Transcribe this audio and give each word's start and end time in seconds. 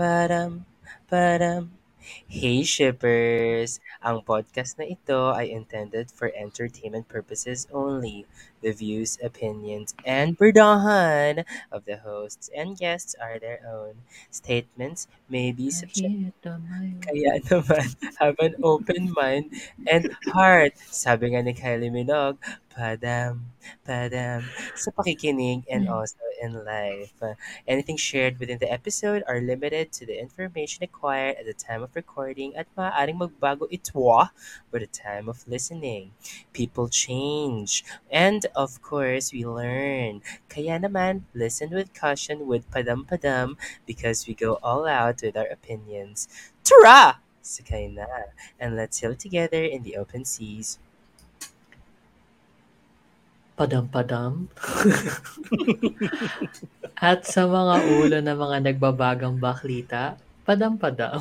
Padam, 0.00 0.64
padam. 1.12 1.76
Hey 2.24 2.64
shippers! 2.64 3.84
Ang 4.00 4.24
podcast 4.24 4.80
na 4.80 4.88
ito 4.88 5.28
ay 5.36 5.52
intended 5.52 6.08
for 6.08 6.32
entertainment 6.32 7.04
purposes 7.04 7.68
only. 7.68 8.24
The 8.64 8.72
views, 8.72 9.20
opinions, 9.20 9.92
and 10.08 10.40
berdahan 10.40 11.44
of 11.68 11.84
the 11.84 12.00
hosts 12.00 12.48
and 12.56 12.80
guests 12.80 13.12
are 13.12 13.36
their 13.36 13.60
own. 13.68 14.00
Statements 14.32 15.04
may 15.28 15.52
be 15.52 15.68
subjective. 15.68 16.32
Kaya 17.04 17.44
naman, 17.44 17.92
have 18.24 18.40
an 18.40 18.56
open 18.64 19.12
mind 19.12 19.52
and 19.84 20.08
heart. 20.32 20.80
Sabi 20.88 21.36
nga 21.36 21.44
ni 21.44 21.52
Kylie 21.52 21.92
Minogue, 21.92 22.40
padam, 22.70 23.50
padam, 23.82 24.46
sa 24.78 24.90
pakikinig 24.94 25.66
and 25.68 25.90
also 25.90 26.16
in 26.40 26.64
life. 26.64 27.12
Uh, 27.20 27.34
anything 27.68 27.96
shared 27.96 28.38
within 28.38 28.58
the 28.58 28.70
episode 28.70 29.22
are 29.28 29.40
limited 29.40 29.92
to 29.92 30.06
the 30.06 30.16
information 30.18 30.82
acquired 30.82 31.36
at 31.36 31.46
the 31.46 31.52
time 31.52 31.82
of 31.82 31.94
recording 31.94 32.56
at 32.56 32.66
maaaring 32.78 33.18
magbago 33.18 33.66
ito 33.70 34.30
by 34.70 34.78
the 34.78 34.88
time 34.88 35.28
of 35.28 35.46
listening. 35.46 36.10
People 36.52 36.88
change. 36.88 37.84
And 38.10 38.46
of 38.56 38.80
course, 38.80 39.32
we 39.32 39.44
learn. 39.44 40.22
Kaya 40.48 40.80
naman, 40.80 41.28
listen 41.34 41.70
with 41.70 41.92
caution 41.92 42.46
with 42.46 42.70
padam-padam 42.70 43.58
because 43.84 44.26
we 44.26 44.34
go 44.34 44.58
all 44.62 44.86
out 44.86 45.20
with 45.22 45.36
our 45.36 45.50
opinions. 45.50 46.28
Tara! 46.64 47.20
Sakay 47.42 47.92
na. 47.92 48.06
And 48.60 48.76
let's 48.76 49.00
sail 49.00 49.16
together 49.16 49.64
in 49.64 49.82
the 49.82 49.96
open 49.96 50.24
seas. 50.24 50.78
Padam-padam. 53.60 54.48
At 56.96 57.28
sa 57.28 57.44
mga 57.44 57.74
ulo 57.92 58.16
ng 58.24 58.38
mga 58.40 58.56
nagbabagang 58.72 59.36
baklita, 59.36 60.16
padam-padam. 60.48 61.20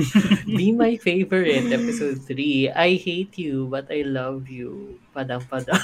Be 0.60 0.76
my 0.76 1.00
favorite, 1.00 1.72
episode 1.72 2.20
3. 2.28 2.76
I 2.76 3.00
hate 3.00 3.40
you, 3.40 3.64
but 3.72 3.88
I 3.88 4.04
love 4.04 4.52
you. 4.52 5.00
Padam-padam. 5.16 5.80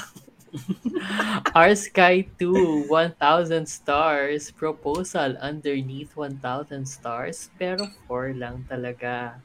Our 1.57 1.73
Sky 1.73 2.29
2, 2.37 2.85
1,000 2.85 3.65
stars. 3.65 4.53
Proposal 4.53 5.33
underneath 5.41 6.13
1,000 6.13 6.85
stars, 6.85 7.49
pero 7.57 7.89
4 8.05 8.37
lang 8.37 8.69
talaga. 8.69 9.41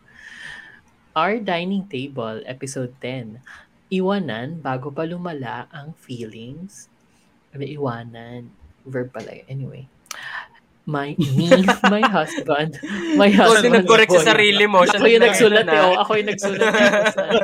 Our 1.16 1.40
Dining 1.40 1.88
Table, 1.88 2.44
episode 2.44 2.92
10. 3.00 3.40
Iwanan 3.92 4.56
bago 4.58 4.88
pa 4.88 5.04
lumala 5.04 5.68
ang 5.68 5.92
feelings. 5.94 6.88
Ano, 7.52 7.62
iwanan. 7.62 8.48
Verb 8.82 9.12
pala. 9.12 9.36
yun. 9.36 9.46
Anyway. 9.46 9.84
My, 10.82 11.14
me, 11.14 11.46
my 11.86 12.02
husband, 12.02 12.74
my 13.14 13.30
Ikaw 13.30 13.38
husband. 13.54 13.62
din 13.62 13.74
nag-correct 13.78 14.10
sa 14.10 14.34
sarili 14.34 14.66
mo. 14.66 14.82
Siya 14.82 14.98
Ako 14.98 15.06
yung 15.06 15.22
nagsulat 15.22 15.62
na. 15.62 15.72
eh. 15.72 15.82
Oh, 15.84 15.94
ako 15.94 16.10
yung 16.16 16.28
nagsulat. 16.32 16.58
eh. 16.66 16.90
Ano. 17.22 17.38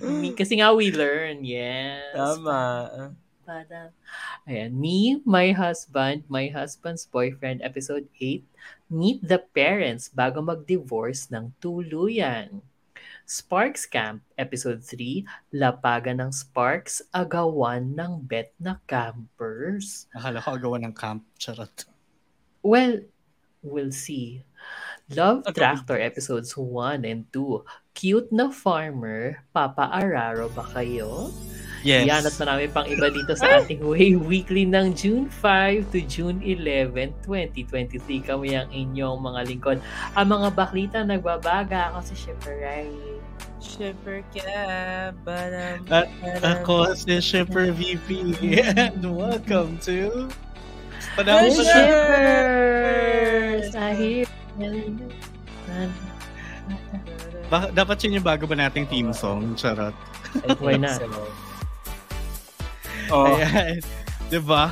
Me- 0.20 0.36
Kasi 0.38 0.62
nga 0.62 0.70
we 0.70 0.94
learn, 0.94 1.42
yes. 1.42 2.14
Tama. 2.14 2.60
Para, 3.42 3.90
ayan, 4.46 4.70
me, 4.70 5.18
my 5.26 5.50
husband, 5.50 6.22
my 6.30 6.46
husband's 6.46 7.02
boyfriend, 7.02 7.58
episode 7.60 8.06
8, 8.14 8.46
meet 8.86 9.18
the 9.18 9.42
parents 9.50 10.06
bago 10.06 10.38
mag-divorce 10.38 11.26
ng 11.28 11.50
tuluyan. 11.58 12.62
Sparks 13.30 13.86
Camp, 13.86 14.26
episode 14.34 14.82
3, 14.82 15.22
lapagan 15.54 16.18
ng 16.18 16.34
Sparks, 16.34 16.98
agawan 17.14 17.94
ng 17.94 18.26
bet 18.26 18.50
na 18.58 18.82
campers. 18.90 20.10
Akala 20.18 20.42
ko 20.42 20.58
agawan 20.58 20.82
ng 20.90 20.94
camp. 20.98 21.22
Charot. 21.38 21.86
Well, 22.66 23.06
we'll 23.62 23.94
see. 23.94 24.42
Love 25.10 25.42
Tractor 25.58 25.98
episodes 25.98 26.54
1 26.54 27.02
and 27.02 27.26
2. 27.34 27.66
Cute 27.98 28.30
na 28.30 28.54
farmer, 28.54 29.42
Papa 29.50 29.90
Araro 29.90 30.46
ba 30.54 30.62
kayo? 30.70 31.34
Yes. 31.82 32.06
Yan 32.06 32.22
at 32.22 32.38
marami 32.38 32.70
pang 32.70 32.86
iba 32.86 33.10
dito 33.10 33.34
sa 33.34 33.58
ating 33.58 33.82
Way 33.82 34.14
Weekly 34.14 34.68
ng 34.70 34.94
June 34.94 35.26
5 35.26 35.90
to 35.90 35.98
June 36.06 36.38
11, 36.44 37.10
2023. 37.26 38.22
Kami 38.22 38.54
ang 38.54 38.70
inyong 38.70 39.18
mga 39.18 39.50
lingkod. 39.50 39.82
Ang 40.14 40.28
mga 40.30 40.48
baklita 40.54 41.02
nagbabaga 41.02 41.90
ako 41.90 42.14
si 42.14 42.14
Shipperay. 42.14 42.94
Shipper 43.58 44.22
ka, 44.30 45.10
badam, 45.26 45.82
At 45.90 46.06
badam. 46.22 46.62
Ako 46.62 46.94
si 46.94 47.18
Shipper 47.18 47.74
VP. 47.74 48.38
And 48.78 49.02
welcome 49.02 49.74
to... 49.88 50.30
Padam. 51.18 51.50
Shippers! 51.50 52.70
I 53.74 53.90
hear 53.96 54.30
Ba- 57.50 57.70
dapat 57.74 57.96
yun 58.06 58.20
yung 58.20 58.26
bago 58.26 58.46
ba 58.46 58.54
nating 58.54 58.86
theme 58.86 59.10
song? 59.10 59.56
Charot. 59.58 59.94
Think 60.46 60.60
Why 60.60 60.76
not? 60.78 61.00
so. 61.00 61.08
Oh, 63.10 63.26
Ayan. 63.42 63.82
Diba? 64.30 64.70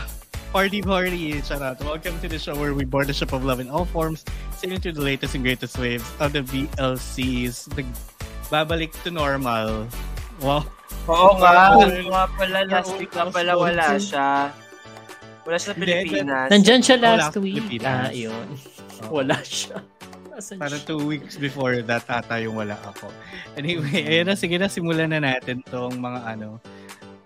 Party 0.54 0.78
party, 0.78 1.42
charot. 1.42 1.74
Welcome 1.82 2.14
to 2.22 2.30
the 2.30 2.38
show 2.38 2.54
where 2.54 2.70
we 2.70 2.86
board 2.86 3.10
the 3.10 3.16
ship 3.16 3.34
of 3.34 3.42
love 3.42 3.58
in 3.58 3.66
all 3.66 3.82
forms, 3.84 4.22
sailing 4.54 4.78
through 4.78 4.94
the 4.94 5.02
latest 5.02 5.34
and 5.34 5.42
greatest 5.42 5.74
waves 5.74 6.06
of 6.22 6.30
the 6.30 6.46
VLCs. 6.46 7.66
Babalik 8.46 8.94
to 9.02 9.10
normal. 9.10 9.90
Wow. 10.38 10.62
Oo 11.10 11.34
nga. 11.42 11.74
Oo. 11.74 11.82
Nga 11.82 12.24
pala. 12.38 12.58
Last 12.70 12.94
week 12.94 13.10
nga 13.10 13.26
pala 13.26 13.58
wala 13.58 13.98
siya. 13.98 14.54
Wala 15.42 15.56
siya 15.58 15.72
sa 15.72 15.76
Pilipinas. 15.76 16.48
Nandyan 16.54 16.80
siya 16.80 16.96
last 17.02 17.34
week. 17.42 17.82
Ah, 17.82 18.14
yun. 18.14 18.46
Wala 19.14 19.36
siya. 19.40 19.80
Nasaan 20.28 20.58
Parang 20.58 20.80
siya? 20.80 20.88
two 20.88 21.02
weeks 21.02 21.34
before 21.36 21.82
that 21.82 22.06
ata 22.06 22.38
yung 22.38 22.54
wala 22.54 22.78
ako. 22.84 23.10
Anyway, 23.54 24.06
ayun 24.06 24.26
na, 24.26 24.34
sige 24.34 24.54
na, 24.54 24.66
simulan 24.66 25.10
na 25.10 25.18
natin 25.18 25.62
tong 25.64 25.94
mga 25.94 26.20
ano, 26.24 26.58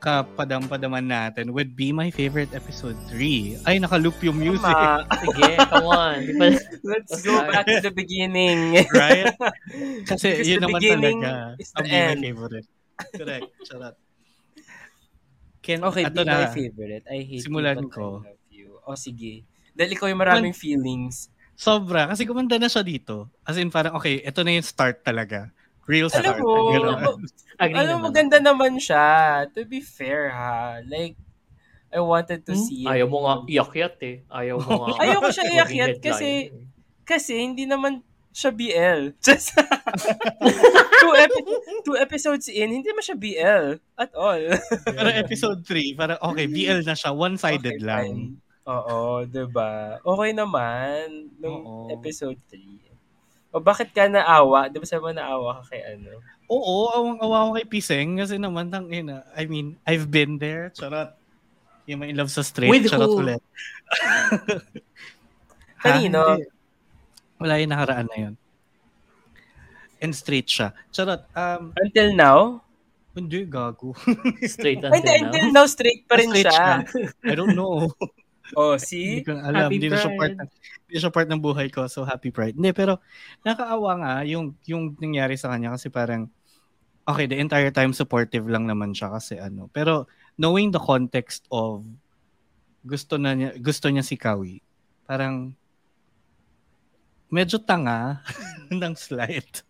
kapadam-padaman 0.02 1.06
natin 1.06 1.54
would 1.54 1.78
be 1.78 1.94
my 1.94 2.10
favorite 2.10 2.50
episode 2.52 2.98
3. 3.06 3.62
Ay, 3.62 3.78
naka-loop 3.78 4.18
yung 4.20 4.34
music. 4.34 4.66
Tama. 4.66 5.06
Sige, 5.22 5.50
come 5.62 5.86
on. 5.86 6.16
Let's 6.82 7.22
go 7.22 7.38
back 7.46 7.70
to 7.70 7.78
the 7.80 7.94
beginning. 7.94 8.82
Right? 8.90 9.30
Kasi 10.02 10.42
Because 10.42 10.48
yun 10.50 10.58
the 10.58 10.66
naman 10.66 10.80
beginning 10.82 11.18
talaga 11.22 11.62
is 11.62 11.70
the 11.70 11.84
my 11.86 11.94
end. 11.94 12.18
favorite. 12.18 12.66
Correct. 13.14 13.46
Charot. 13.62 13.94
Ken, 15.62 15.78
Okay, 15.86 16.04
be 16.10 16.26
my 16.26 16.26
na. 16.26 16.50
favorite. 16.50 17.04
I 17.06 17.22
hate 17.22 17.46
Simulan 17.46 17.78
you, 17.78 17.86
but 17.86 17.94
ko. 17.94 18.06
I 18.26 18.34
love 18.34 18.46
you. 18.50 18.68
O, 18.82 18.98
sige. 18.98 19.46
Dahil 19.72 19.94
ikaw 19.94 20.10
yung 20.10 20.18
maraming 20.18 20.50
feelings. 20.52 21.30
Sobra. 21.62 22.10
Kasi 22.10 22.26
gumanda 22.26 22.58
na 22.58 22.66
siya 22.66 22.82
dito. 22.82 23.30
As 23.42 23.54
in, 23.54 23.70
parang, 23.70 23.94
okay, 23.94 24.18
ito 24.18 24.42
na 24.42 24.50
yung 24.52 24.66
start 24.66 25.00
talaga. 25.00 25.54
Real 25.84 26.06
Alam 26.08 26.18
start. 26.18 26.38
mo, 26.38 26.50
Ganun. 26.70 26.98
Agree 27.62 27.74
alam 27.76 27.94
mo, 27.94 27.98
naman. 27.98 28.06
maganda 28.10 28.38
naman 28.38 28.72
siya. 28.76 29.06
To 29.48 29.62
be 29.62 29.78
fair, 29.78 30.30
ha. 30.30 30.82
Like, 30.82 31.14
I 31.88 32.00
wanted 32.00 32.42
to 32.42 32.52
Hmm? 32.52 32.64
see 32.64 32.82
Ayaw 32.82 33.06
it. 33.06 33.10
mo 33.10 33.18
nga 33.20 33.34
iyakyat 33.46 33.96
eh. 34.02 34.16
Ayaw 34.26 34.56
mo 34.58 34.70
nga. 34.80 34.88
Ayaw 35.04 35.18
ko 35.20 35.28
siya 35.30 35.44
iyakyat 35.52 35.94
kasi 35.98 36.50
Kasi 37.02 37.34
hindi 37.36 37.62
naman 37.62 38.00
siya 38.32 38.48
BL. 38.48 39.00
Just 39.20 39.52
two, 39.52 41.12
epi- 41.14 41.46
two 41.84 41.96
episodes 41.96 42.48
in, 42.48 42.72
hindi 42.72 42.88
naman 42.88 43.04
siya 43.04 43.18
BL 43.18 43.66
at 43.94 44.08
all. 44.16 44.40
Pero 44.86 45.08
episode 45.12 45.60
3, 45.68 45.92
parang 45.92 46.18
okay, 46.22 46.48
BL 46.48 46.80
na 46.80 46.94
siya. 46.94 47.12
One-sided 47.12 47.76
Okay, 47.76 47.84
lang. 47.84 48.06
fine. 48.08 48.22
Oo, 48.62 49.26
'di 49.26 49.44
ba? 49.50 49.98
Okay 50.00 50.30
naman 50.30 51.30
nung 51.42 51.66
Oo. 51.66 51.90
episode 51.90 52.38
3. 52.46 52.78
O 53.50 53.58
bakit 53.58 53.90
ka 53.90 54.06
naawa? 54.06 54.70
'Di 54.70 54.78
ba 54.78 54.86
sabi 54.86 55.02
mo 55.02 55.10
naawa 55.10 55.60
ka 55.62 55.74
kay 55.74 55.82
ano? 55.82 56.22
Oo, 56.46 56.92
awang-awa 56.92 57.48
ko 57.48 57.50
kay 57.58 57.66
Piseng 57.66 58.20
kasi 58.20 58.36
naman 58.38 58.68
tang 58.70 58.86
ina. 58.92 59.24
I 59.34 59.48
mean, 59.48 59.74
I've 59.88 60.06
been 60.12 60.36
there. 60.38 60.70
Charot. 60.76 61.16
Yung 61.88 61.98
may 62.04 62.14
in 62.14 62.16
love 62.20 62.30
sa 62.30 62.44
straight. 62.46 62.70
With 62.70 62.86
Charot 62.86 63.10
who? 63.10 63.24
ulit. 63.24 63.42
Kanino? 65.82 66.38
Wala 67.42 67.58
yung 67.58 67.72
nakaraan 67.74 68.06
na 68.06 68.16
yun. 68.28 68.34
And 69.98 70.14
straight 70.14 70.46
siya. 70.46 70.70
Charot. 70.94 71.26
Um, 71.34 71.74
Until 71.74 72.14
now? 72.14 72.38
hindi, 73.12 73.44
gago. 73.44 73.92
Straight 74.46 74.80
Ay, 74.88 74.88
until 74.88 75.04
hindi, 75.04 75.12
now. 75.12 75.28
until 75.28 75.48
now 75.52 75.66
straight 75.68 76.08
pa 76.08 76.16
rin 76.16 76.32
Straight 76.32 76.48
siya. 76.48 76.80
I 77.28 77.34
don't 77.36 77.52
know. 77.52 77.92
Oh, 78.54 78.76
Hindi 78.76 78.84
see? 78.84 79.24
ko 79.24 79.32
na 79.36 79.48
alam. 79.48 79.68
Happy 79.68 79.74
Hindi 79.80 79.88
na 79.88 79.98
siya 79.98 80.12
part 80.16 80.34
ng, 80.36 80.50
hindi 80.88 80.96
siya 81.00 81.12
part 81.12 81.28
ng 81.28 81.42
buhay 81.42 81.68
ko. 81.72 81.88
So, 81.88 82.04
happy 82.04 82.30
pride. 82.30 82.56
Hindi, 82.56 82.72
pero 82.76 83.00
nakaawa 83.44 83.90
nga 84.00 84.12
yung, 84.28 84.56
yung 84.68 84.96
nangyari 85.00 85.36
sa 85.40 85.52
kanya 85.52 85.72
kasi 85.74 85.88
parang, 85.88 86.28
okay, 87.08 87.26
the 87.26 87.38
entire 87.40 87.72
time 87.72 87.96
supportive 87.96 88.44
lang 88.46 88.68
naman 88.68 88.92
siya 88.92 89.12
kasi 89.12 89.40
ano. 89.40 89.72
Pero, 89.72 90.06
knowing 90.36 90.70
the 90.70 90.80
context 90.80 91.48
of 91.48 91.84
gusto 92.84 93.16
na 93.16 93.32
niya, 93.32 93.50
gusto 93.58 93.88
niya 93.88 94.04
si 94.04 94.18
Kawi, 94.18 94.60
parang 95.06 95.54
medyo 97.32 97.56
tanga 97.56 98.20
ng 98.70 98.94
slight. 98.98 99.64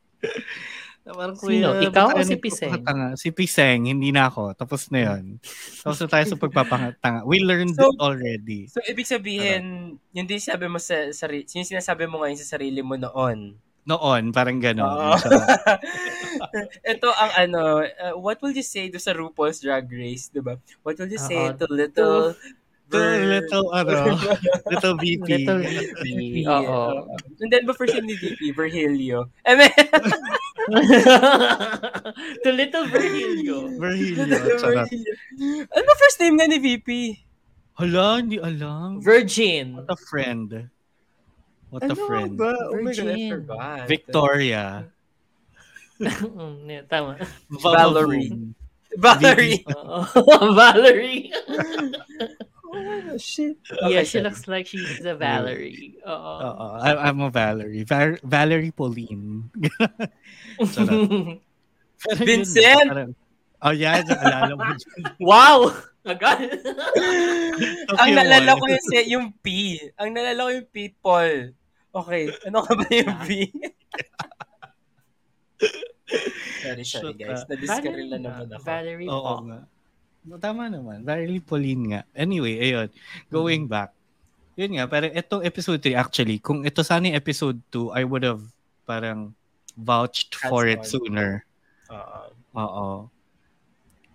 Na 1.02 1.10
parang, 1.18 1.34
Sino? 1.34 1.74
kuya, 1.74 1.90
Ikaw 1.90 2.06
o 2.14 2.22
si 2.22 2.38
Piseng? 2.38 2.72
Si 3.18 3.28
Piseng, 3.34 3.90
hindi 3.90 4.14
na 4.14 4.30
ako. 4.30 4.54
Tapos 4.54 4.86
na 4.94 5.10
yun. 5.10 5.42
Tapos 5.82 5.98
na 5.98 6.06
tayo 6.06 6.24
sa 6.30 6.38
pagpapakatanga. 6.38 7.26
We 7.26 7.42
learned 7.42 7.74
So- 7.74 7.90
it 7.90 7.98
already. 7.98 8.70
So, 8.70 8.78
ibig 8.86 9.10
sabihin, 9.10 9.98
yung 10.14 10.26
din 10.30 10.38
sabi 10.38 10.70
mo 10.70 10.78
sa 10.78 11.10
sarili, 11.10 11.42
yung 11.50 11.66
sinasabi 11.66 12.06
mo 12.06 12.22
ngayon 12.22 12.38
sa 12.38 12.54
sarili 12.54 12.86
mo 12.86 12.94
noon. 12.94 13.58
Noon, 13.82 14.30
parang 14.30 14.62
gano'n. 14.62 15.18
Charot. 15.18 15.42
Ito 16.94 17.10
ang 17.10 17.32
ano, 17.34 17.82
uh, 17.82 18.14
what 18.14 18.38
will 18.38 18.54
you 18.54 18.62
say 18.62 18.86
do 18.86 19.02
sa 19.02 19.10
RuPaul's 19.10 19.58
Drag 19.58 19.90
Race, 19.90 20.30
di 20.30 20.38
ba? 20.38 20.54
What 20.86 21.02
will 21.02 21.10
you 21.10 21.18
say 21.18 21.50
Oo. 21.50 21.58
to 21.58 21.66
little... 21.66 22.38
To 22.94 22.98
little, 23.02 23.72
ano, 23.74 24.14
little 24.70 24.94
VP. 25.00 25.26
Little 25.26 25.66
VP. 25.66 25.98
VP. 25.98 26.36
Oo. 26.46 27.10
And 27.42 27.50
then, 27.50 27.66
first 27.74 27.96
name 27.98 28.06
ni 28.06 28.14
VP? 28.14 28.54
Virgilio. 28.54 29.32
Mean, 29.42 29.66
to 32.44 32.48
Little 32.52 32.86
Virgilio. 32.88 33.68
Virgilio. 33.76 34.24
Virgilio. 34.58 35.12
Ano 35.68 35.84
ba 35.84 35.94
first 36.00 36.18
name 36.20 36.36
nga 36.40 36.46
ni 36.48 36.58
VP? 36.58 36.88
Hala, 37.76 38.20
hindi 38.20 38.36
alam. 38.40 39.00
Virgin. 39.00 39.80
What 39.80 39.88
a 39.88 39.96
friend. 39.96 40.48
What 41.72 41.82
a 41.88 41.96
Ano 41.96 42.04
friend. 42.04 42.36
ba? 42.36 42.52
Oh 42.68 42.76
my 42.80 42.92
God, 42.92 43.08
I 43.08 43.30
forgot. 43.32 43.88
Victoria. 43.88 44.64
Mm, 46.02 46.66
yeah, 46.68 46.84
tama. 46.84 47.16
Valerie. 47.48 48.34
Valerie. 48.98 49.64
Valerie. 50.52 51.32
Oh, 52.72 53.18
shit. 53.18 53.56
yeah, 53.88 54.02
she 54.02 54.20
looks 54.20 54.48
like 54.48 54.66
she's 54.66 55.04
a 55.04 55.14
Valerie. 55.14 55.94
Oo. 56.08 56.32
Oo, 56.42 56.64
I- 56.80 57.08
I'm 57.08 57.20
a 57.20 57.30
Valerie. 57.30 57.84
Val- 57.84 58.20
Valerie 58.24 58.72
Pauline. 58.72 59.52
Vincent! 62.18 62.88
parang- 62.88 63.14
Oh, 63.62 63.70
yeah. 63.70 64.02
Naalala 64.02 64.58
mo. 64.58 64.64
wow! 65.30 65.70
Agad. 66.02 66.50
Ang 67.94 67.94
Okay, 67.94 68.10
nalala 68.10 68.58
ko 68.58 68.64
yung, 68.66 68.82
yung 69.06 69.26
P. 69.38 69.78
Ang 70.02 70.10
nalala 70.18 70.40
ko 70.42 70.50
yung 70.50 70.66
Pete 70.66 70.98
Paul. 70.98 71.54
Okay. 71.94 72.26
Ano 72.50 72.66
ka 72.66 72.74
ba 72.74 72.82
yung 72.90 73.14
P? 73.22 73.46
sorry, 76.58 76.82
sorry 76.82 77.14
guys. 77.14 77.46
Na-discover 77.46 78.02
lang 78.02 78.26
naman 78.26 78.50
ako. 78.50 78.62
Valerie 78.66 79.06
Oo 79.06 79.22
Paul. 79.22 79.42
nga. 79.46 79.58
Tama 80.22 80.70
naman. 80.70 81.02
Valerie 81.02 81.42
Pauline 81.42 81.84
nga. 81.90 82.00
Anyway, 82.14 82.54
ayun. 82.62 82.88
Going 83.26 83.66
back. 83.66 83.90
Yun 84.54 84.78
nga, 84.78 84.84
pero 84.86 85.08
itong 85.08 85.42
episode 85.42 85.80
3 85.80 85.96
actually, 85.96 86.38
kung 86.38 86.62
ito 86.62 86.84
sana 86.84 87.08
yung 87.08 87.18
episode 87.18 87.58
2, 87.72 87.90
I 87.96 88.04
would 88.04 88.22
have 88.22 88.44
parang 88.84 89.32
vouched 89.74 90.36
for 90.36 90.68
it 90.68 90.84
That's 90.84 90.92
sooner. 90.92 91.42
Oo. 91.88 92.20
Oo. 92.54 92.88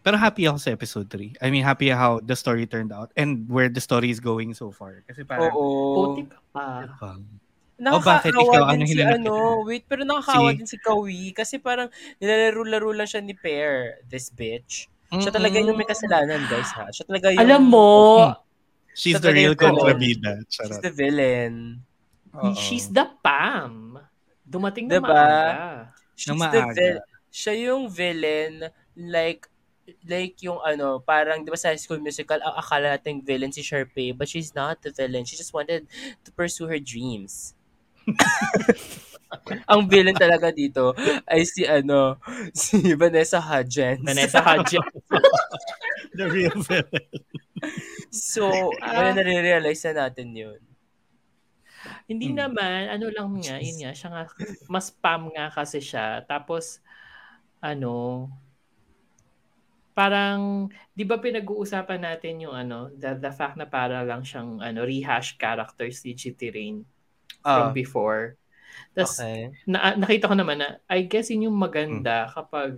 Pero 0.06 0.16
happy 0.16 0.48
ako 0.48 0.58
sa 0.62 0.72
episode 0.72 1.10
3. 1.12 1.36
I 1.44 1.52
mean, 1.52 1.66
happy 1.68 1.92
how 1.92 2.24
the 2.24 2.38
story 2.38 2.64
turned 2.64 2.96
out 2.96 3.12
and 3.20 3.44
where 3.52 3.68
the 3.68 3.82
story 3.84 4.08
is 4.08 4.24
going 4.24 4.54
so 4.56 4.72
far. 4.72 5.04
Kasi 5.04 5.28
parang, 5.28 5.52
Oo. 5.52 6.16
Puti 6.16 6.24
ka 6.32 6.40
pa. 6.56 6.86
Oh, 7.78 8.02
bakit? 8.02 8.32
Nakakaawa 8.34 8.58
Ikaw, 8.58 8.64
din 8.74 8.82
ano 8.82 8.86
si 8.90 9.02
ano, 9.04 9.34
wait, 9.68 9.84
pero 9.86 10.02
nakakaawa 10.02 10.50
Si- 10.50 10.58
din 10.58 10.70
si 10.70 10.78
Kawi 10.82 11.22
kasi 11.30 11.62
parang 11.62 11.94
nilalaro-laro 12.18 12.90
lang 12.90 13.06
siya 13.06 13.22
ni 13.22 13.38
Pear, 13.38 14.02
this 14.10 14.34
bitch. 14.34 14.90
Siya 15.08 15.32
talaga 15.32 15.56
yung 15.56 15.78
may 15.78 15.88
kasalanan, 15.88 16.44
guys, 16.52 16.72
ha? 16.76 16.92
Siya 16.92 17.08
talaga 17.08 17.32
yung... 17.32 17.40
Alam 17.42 17.64
mo, 17.64 17.88
She's 18.98 19.22
the 19.22 19.30
real 19.30 19.54
kontrabida. 19.54 20.42
She's 20.50 20.82
the 20.82 20.90
villain. 20.90 21.86
Oo. 22.34 22.58
she's 22.58 22.90
the 22.90 23.06
Pam. 23.22 23.94
Dumating 24.42 24.90
na 24.90 24.98
Diba? 24.98 25.06
maaga. 25.06 25.94
She's 26.18 26.34
Nang 26.34 26.42
the 26.50 26.62
maaga. 26.66 26.74
vil- 26.74 27.06
Siya 27.30 27.54
yung 27.70 27.86
villain, 27.94 28.74
like, 28.98 29.46
like 30.04 30.42
yung 30.42 30.58
ano, 30.60 30.98
parang, 30.98 31.46
di 31.46 31.54
ba 31.54 31.60
sa 31.62 31.70
High 31.70 31.78
School 31.80 32.02
Musical, 32.02 32.42
ang 32.42 32.58
akala 32.58 32.98
nating 32.98 33.22
villain 33.22 33.54
si 33.54 33.62
Sharpay, 33.62 34.18
but 34.18 34.26
she's 34.26 34.58
not 34.58 34.82
the 34.82 34.90
villain. 34.90 35.24
She 35.30 35.38
just 35.38 35.54
wanted 35.54 35.86
to 36.26 36.30
pursue 36.34 36.66
her 36.66 36.82
dreams. 36.82 37.54
ang 39.72 39.88
villain 39.88 40.16
talaga 40.18 40.50
dito 40.54 40.96
ay 41.28 41.44
si 41.48 41.64
ano, 41.68 42.18
si 42.56 42.94
Vanessa 42.96 43.40
Hudgens. 43.42 44.04
Vanessa 44.04 44.42
Hudgens. 44.42 44.86
The 46.18 46.26
real 46.30 46.58
villain. 46.64 47.24
So, 48.12 48.74
wala 48.94 49.12
nare-realize 49.14 49.84
na 49.92 50.08
natin 50.08 50.34
yun. 50.36 50.60
Hindi 52.08 52.32
Hmm. 52.32 52.40
naman, 52.40 52.88
ano 52.88 53.12
lang 53.12 53.30
nga, 53.44 53.60
yun 53.60 53.78
nga, 53.84 53.92
siya 53.92 54.10
nga, 54.14 54.24
mas 54.72 54.88
Pam 54.92 55.28
nga 55.36 55.52
kasi 55.52 55.80
siya. 55.84 56.24
Tapos, 56.24 56.80
ano, 57.62 58.28
parang, 59.98 60.70
di 60.94 61.04
ba 61.08 61.18
pinag-uusapan 61.18 62.02
natin 62.06 62.44
yung 62.46 62.56
ano, 62.56 62.94
the, 62.94 63.18
the 63.18 63.32
fact 63.34 63.58
na 63.58 63.66
para 63.66 64.06
lang 64.06 64.22
siyang 64.22 64.62
ano, 64.62 64.86
rehash 64.86 65.36
character 65.42 65.90
si 65.90 66.14
GT 66.14 66.54
Rain 66.54 66.86
from 67.54 67.68
Ah, 67.68 67.74
before. 67.74 68.38
Tapos, 68.94 69.20
okay. 69.20 69.54
na, 69.66 69.94
nakita 69.96 70.30
ko 70.30 70.36
naman 70.36 70.62
na, 70.62 70.82
I 70.90 71.06
guess 71.06 71.30
yun 71.30 71.52
yung 71.52 71.58
maganda 71.58 72.30
kapag 72.34 72.78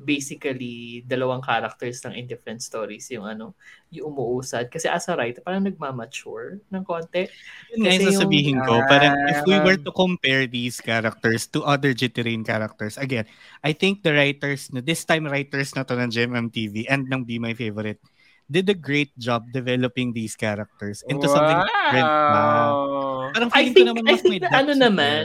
basically 0.00 1.04
dalawang 1.04 1.44
characters 1.44 2.00
lang 2.08 2.16
in 2.16 2.24
different 2.24 2.64
stories 2.64 3.04
yung 3.12 3.28
ano, 3.28 3.52
yung 3.92 4.08
umuusad. 4.08 4.72
Kasi 4.72 4.88
as 4.88 5.04
a 5.12 5.14
writer, 5.14 5.44
parang 5.44 5.68
nagmamature 5.68 6.64
ng 6.72 6.82
konti. 6.88 7.28
Yun 7.76 7.84
Kasi 7.84 8.08
yung- 8.08 8.16
sasabihin 8.16 8.58
ko. 8.64 8.80
Parang 8.88 9.12
if 9.28 9.44
we 9.44 9.60
were 9.60 9.76
Ah. 9.76 9.84
to 9.84 9.92
compare 9.92 10.48
these 10.48 10.80
characters 10.80 11.44
to 11.52 11.60
other 11.68 11.92
Jitterin 11.92 12.40
characters, 12.40 12.96
again, 12.96 13.28
I 13.60 13.76
think 13.76 14.00
the 14.00 14.16
writers, 14.16 14.72
na 14.72 14.80
this 14.80 15.04
time 15.04 15.28
writers 15.28 15.76
na 15.76 15.84
to 15.84 15.92
ng 15.92 16.08
GMMTV 16.08 16.88
and 16.88 17.04
ng 17.04 17.28
Be 17.28 17.36
My 17.36 17.52
Favorite, 17.52 18.00
did 18.50 18.66
a 18.68 18.74
great 18.74 19.14
job 19.14 19.46
developing 19.54 20.12
these 20.12 20.34
characters 20.34 21.06
into 21.06 21.30
something 21.30 21.62
different 21.62 22.10
na. 22.10 22.34
Wow. 22.34 23.30
Parang 23.30 23.50
I 23.54 23.70
think, 23.70 23.86
naman 23.86 24.04
I 24.10 24.16
think 24.18 24.42
na 24.42 24.50
ano 24.50 24.72
naman. 24.74 25.24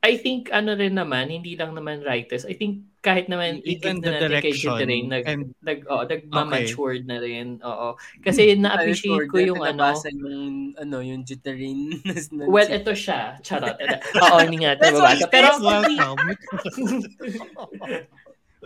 I 0.00 0.16
think 0.16 0.48
ano 0.48 0.72
rin 0.78 0.96
naman, 0.96 1.28
hindi 1.28 1.60
lang 1.60 1.76
naman 1.76 2.00
writers. 2.00 2.48
I 2.48 2.56
think 2.56 2.88
kahit 3.04 3.28
naman 3.28 3.60
Even 3.68 4.00
i-give 4.00 4.00
the 4.00 4.10
na 4.12 4.16
natin 4.16 4.28
kay 4.40 4.52
direction 4.52 4.72
Jitterin, 4.72 5.04
nag, 5.12 5.24
and 5.28 5.44
nag, 5.60 5.80
oh, 5.92 6.04
nagmamatured 6.08 7.04
na 7.04 7.20
rin. 7.20 7.60
Oo. 7.60 8.00
Kasi 8.24 8.56
na-appreciate 8.56 9.28
ko 9.28 9.36
yung 9.40 9.60
ano, 9.60 9.92
yung, 10.08 10.72
ano, 10.80 10.96
yung 11.04 11.20
jitterin. 11.24 12.00
well, 12.48 12.68
ito 12.68 12.96
siya. 12.96 13.36
Charot. 13.44 13.76
Oo, 14.20 14.36
hindi 14.40 14.64
nga 14.64 14.72
ito 14.76 14.88
Pero, 15.28 15.60
welcome. 15.64 16.32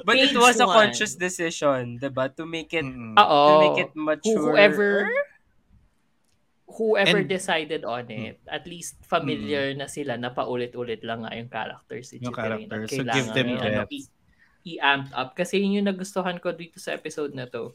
But 0.03 0.19
it 0.19 0.35
was 0.35 0.59
a 0.59 0.67
one. 0.67 0.75
conscious 0.91 1.15
decision, 1.15 2.03
diba? 2.03 2.27
To 2.35 2.43
make 2.43 2.75
it, 2.75 2.83
Mm. 2.83 3.15
oo. 3.15 3.43
to 3.47 3.55
make 3.63 3.81
it 3.81 3.93
mature. 3.95 4.35
whoever 4.51 5.07
whoever 6.67 7.23
And- 7.23 7.31
decided 7.31 7.87
on 7.87 8.11
it, 8.11 8.43
at 8.51 8.67
least 8.67 8.99
familiar 9.07 9.71
na 9.79 9.87
sila 9.87 10.19
na 10.19 10.35
paulit-ulit 10.35 11.07
lang 11.07 11.23
nga 11.23 11.31
yung 11.31 11.47
characters 11.47 12.11
si 12.11 12.19
Yung 12.19 12.35
Jitterin. 12.35 12.67
characters. 12.67 12.91
So, 12.91 13.05
give 13.07 13.31
them 13.31 13.49
ano, 13.55 13.87
depth. 13.87 13.95
i- 13.95 14.11
i-amp 14.75 15.07
up. 15.15 15.37
Kasi 15.37 15.63
yun 15.63 15.79
yung 15.79 15.87
nagustuhan 15.87 16.43
ko 16.43 16.51
dito 16.51 16.83
sa 16.83 16.91
episode 16.91 17.31
na 17.31 17.47
to. 17.47 17.71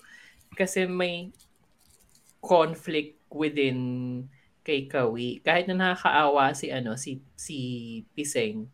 Kasi 0.52 0.84
may 0.84 1.32
conflict 2.42 3.24
within 3.30 3.80
kay 4.66 4.84
Kawi. 4.84 5.40
Kahit 5.40 5.70
na 5.70 5.96
nakakaawa 5.96 6.52
si 6.52 6.68
ano 6.68 6.98
si 7.00 7.24
si 7.38 7.58
Piseng, 8.12 8.68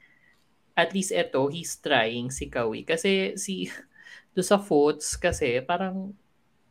at 0.76 0.92
least 0.92 1.16
eto 1.16 1.48
he's 1.48 1.80
trying 1.80 2.30
si 2.30 2.52
Kawi. 2.52 2.84
Kasi 2.84 3.40
si 3.40 3.72
do 4.36 4.44
sa 4.44 4.60
votes 4.60 5.16
kasi 5.16 5.64
parang 5.64 6.12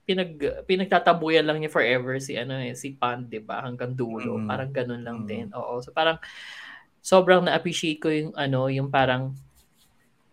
pinag 0.04 0.36
pinagtatabuyan 0.68 1.48
lang 1.48 1.64
niya 1.64 1.72
forever 1.72 2.20
si 2.20 2.36
ano 2.36 2.60
eh 2.60 2.76
si 2.76 2.92
Pan 2.92 3.24
'di 3.24 3.40
ba? 3.40 3.64
Hanggang 3.64 3.96
dulo. 3.96 4.36
Mm. 4.36 4.46
parang 4.46 4.70
ganun 4.70 5.02
lang 5.02 5.18
Mm. 5.24 5.28
din. 5.28 5.46
Oo. 5.56 5.80
So 5.80 5.90
parang 5.96 6.20
sobrang 7.00 7.44
na-appreciate 7.48 8.00
ko 8.00 8.08
yung 8.12 8.32
ano 8.36 8.68
yung 8.68 8.92
parang 8.92 9.32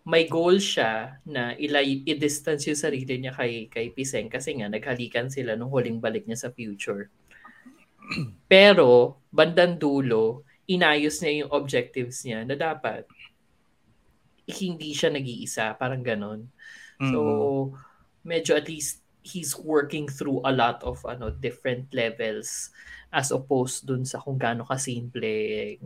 may 0.02 0.26
goal 0.26 0.58
siya 0.58 1.22
na 1.24 1.54
ilay 1.56 2.02
i-distance 2.02 2.66
yung 2.66 2.76
sarili 2.76 3.16
niya 3.16 3.32
kay 3.32 3.70
kay 3.70 3.88
Piseng 3.94 4.26
kasi 4.26 4.52
nga 4.58 4.66
naghalikan 4.66 5.30
sila 5.30 5.54
nung 5.54 5.70
huling 5.70 6.02
balik 6.02 6.26
niya 6.26 6.48
sa 6.48 6.50
future. 6.52 7.06
Pero 8.52 9.16
bandang 9.32 9.78
dulo 9.78 10.42
inayos 10.66 11.22
niya 11.22 11.46
yung 11.46 11.50
objectives 11.54 12.22
niya 12.26 12.42
na 12.42 12.58
dapat 12.58 13.06
hindi 14.48 14.90
siya 14.94 15.10
nag-iisa 15.14 15.74
parang 15.78 16.02
ganon 16.02 16.46
So, 17.02 17.18
medyo 18.22 18.54
at 18.54 18.70
least 18.70 19.02
he's 19.26 19.58
working 19.58 20.06
through 20.06 20.38
a 20.46 20.54
lot 20.54 20.78
of 20.86 21.02
ano 21.02 21.30
different 21.34 21.90
levels 21.90 22.70
as 23.10 23.34
opposed 23.34 23.86
dun 23.86 24.06
sa 24.06 24.22
kung 24.22 24.38
gaano 24.38 24.62
kasimple 24.62 25.78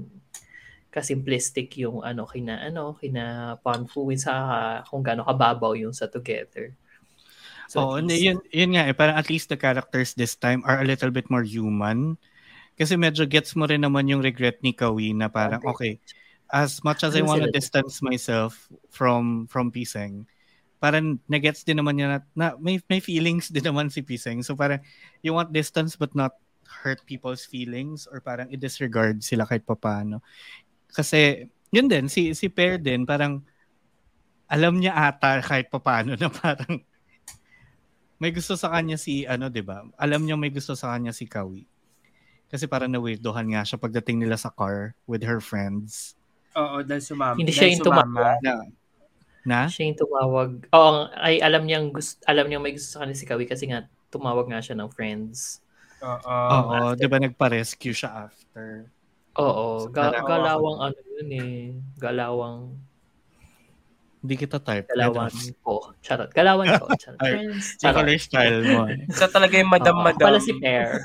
kasimplistic 0.93 1.77
yung 1.77 2.01
ano 2.01 2.25
kina 2.25 2.65
ano 2.65 2.97
kina 2.97 3.57
Panfuin 3.61 4.17
sa 4.21 4.33
kung 4.89 5.05
gaano 5.05 5.25
kababaw 5.25 5.77
yung 5.77 5.93
sa 5.93 6.09
together. 6.09 6.73
At 7.77 8.01
hindi, 8.01 8.17
least- 8.17 8.25
yun, 8.25 8.39
yun 8.55 8.71
nga 8.77 8.85
eh. 8.89 8.95
Parang 8.95 9.17
at 9.19 9.29
least 9.29 9.51
the 9.51 9.59
characters 9.59 10.15
this 10.15 10.39
time 10.39 10.63
are 10.65 10.81
a 10.81 10.87
little 10.87 11.11
bit 11.11 11.29
more 11.29 11.43
human. 11.43 12.17
Kasi 12.77 12.95
medyo 12.95 13.25
gets 13.25 13.57
mo 13.57 13.65
rin 13.65 13.83
naman 13.83 14.07
yung 14.09 14.21
regret 14.21 14.61
ni 14.61 14.77
Kawi 14.77 15.17
na 15.17 15.33
parang, 15.33 15.65
okay, 15.65 15.99
as 16.53 16.83
much 16.85 17.03
as 17.03 17.17
I 17.17 17.23
want 17.23 17.43
to 17.43 17.51
distance 17.51 18.03
myself 18.03 18.71
from 18.91 19.47
from 19.51 19.75
Piseng, 19.75 20.27
parang 20.79 21.19
nagets 21.27 21.67
din 21.67 21.81
naman 21.83 21.99
niya 21.99 22.09
na, 22.09 22.19
na 22.37 22.47
may, 22.61 22.79
may 22.87 23.01
feelings 23.01 23.49
din 23.51 23.65
naman 23.65 23.91
si 23.91 24.05
Piseng. 24.05 24.45
So 24.45 24.55
parang 24.55 24.81
you 25.25 25.35
want 25.35 25.51
distance 25.51 25.97
but 25.97 26.15
not 26.15 26.37
hurt 26.67 27.03
people's 27.07 27.47
feelings 27.47 28.07
or 28.07 28.21
parang 28.21 28.51
i-disregard 28.53 29.23
sila 29.23 29.47
kahit 29.49 29.67
papaano. 29.67 30.21
Kasi 30.93 31.51
yun 31.75 31.91
din, 31.91 32.07
si, 32.07 32.33
si 32.35 32.47
Pear 32.47 32.79
din, 32.79 33.03
parang 33.03 33.43
alam 34.47 34.79
niya 34.79 34.95
ata 34.95 35.43
kahit 35.43 35.67
papaano 35.67 36.15
na 36.15 36.31
parang 36.31 36.79
may 38.17 38.33
gusto 38.33 38.55
sa 38.57 38.73
kanya 38.73 38.97
si 38.97 39.29
ano, 39.29 39.51
'di 39.51 39.61
ba? 39.61 39.85
Alam 39.99 40.25
niya 40.25 40.39
may 40.39 40.49
gusto 40.49 40.73
sa 40.73 40.95
kanya 40.95 41.13
si 41.13 41.29
Kawi. 41.29 41.67
Kasi 42.47 42.71
parang 42.71 42.89
na-weirdohan 42.95 43.51
nga 43.51 43.67
siya 43.67 43.77
pagdating 43.77 44.23
nila 44.23 44.39
sa 44.39 44.55
car 44.55 44.95
with 45.05 45.27
her 45.27 45.43
friends. 45.43 46.15
Oo, 46.57 46.77
dahil 46.83 47.03
sumama. 47.05 47.37
Hindi 47.37 47.53
siya 47.53 47.69
yung 47.69 47.81
sumama. 47.85 48.41
Na, 48.41 48.55
na? 49.45 49.61
Siya 49.69 49.93
yung 49.93 50.01
tumawag. 50.01 50.51
Oo, 50.73 50.91
ay 51.21 51.39
alam 51.45 51.69
niyang 51.69 51.93
gusto, 51.93 52.19
alam 52.25 52.49
niyang 52.49 52.65
may 52.65 52.75
gusto 52.75 52.97
sa 52.97 53.05
kanya 53.05 53.15
si 53.15 53.29
Kawi 53.29 53.45
kasi 53.45 53.69
nga 53.69 53.85
tumawag 54.09 54.49
nga 54.49 54.65
siya 54.65 54.75
ng 54.75 54.91
friends. 54.91 55.61
Oo. 56.01 56.17
Oo, 56.29 56.73
after. 56.93 56.97
'di 56.97 57.07
ba 57.09 57.19
nagpa-rescue 57.21 57.97
siya 57.97 58.29
after? 58.29 58.89
Oo, 59.37 59.85
So, 59.85 59.93
ga- 59.93 60.17
galawang 60.25 60.79
ano 60.81 60.99
yun 61.21 61.31
eh. 61.37 61.57
Galawang, 62.01 62.73
Hindi 64.27 64.35
kita 64.37 64.59
type. 64.59 64.91
galawan 64.91 65.31
ko. 65.63 65.95
Charot. 66.03 66.31
Galawan 66.35 66.67
ko. 66.77 66.91
Charot. 66.99 67.19
Charot. 67.79 67.95
color 67.95 68.19
style 68.19 68.59
mo. 68.67 68.91
eh. 68.91 69.07
Siya 69.15 69.29
talaga 69.31 69.55
yung 69.55 69.71
Oo, 69.71 69.75
madam-madam. 69.79 70.27
Pala 70.27 70.41
si 70.43 70.53
Pear. 70.59 70.99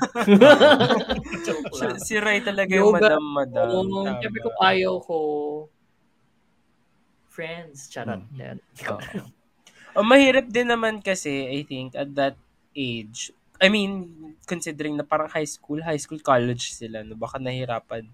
Si, 2.02 2.18
Ray 2.18 2.42
talaga 2.42 2.70
yung 2.74 2.90
Yoga. 2.90 3.14
madam-madam. 3.14 3.66
Oo, 3.70 4.02
Tama. 4.02 4.18
Sabi 4.18 4.38
ko, 4.38 4.48
ayaw 4.58 4.94
ko. 4.98 5.16
Friends. 7.30 7.86
Charot. 7.88 8.20
Hmm. 8.26 8.58
Oh, 9.94 10.02
mahirap 10.02 10.48
din 10.48 10.66
naman 10.66 10.98
kasi, 10.98 11.46
I 11.48 11.62
think, 11.62 11.94
at 11.94 12.10
that 12.12 12.34
age. 12.72 13.30
I 13.56 13.68
mean, 13.68 14.08
considering 14.42 14.96
na 14.96 15.04
parang 15.04 15.30
high 15.30 15.46
school, 15.46 15.78
high 15.78 15.96
school, 15.96 16.18
college 16.18 16.72
sila, 16.72 17.00
no? 17.00 17.14
Baka 17.14 17.38
nahirapan. 17.38 18.04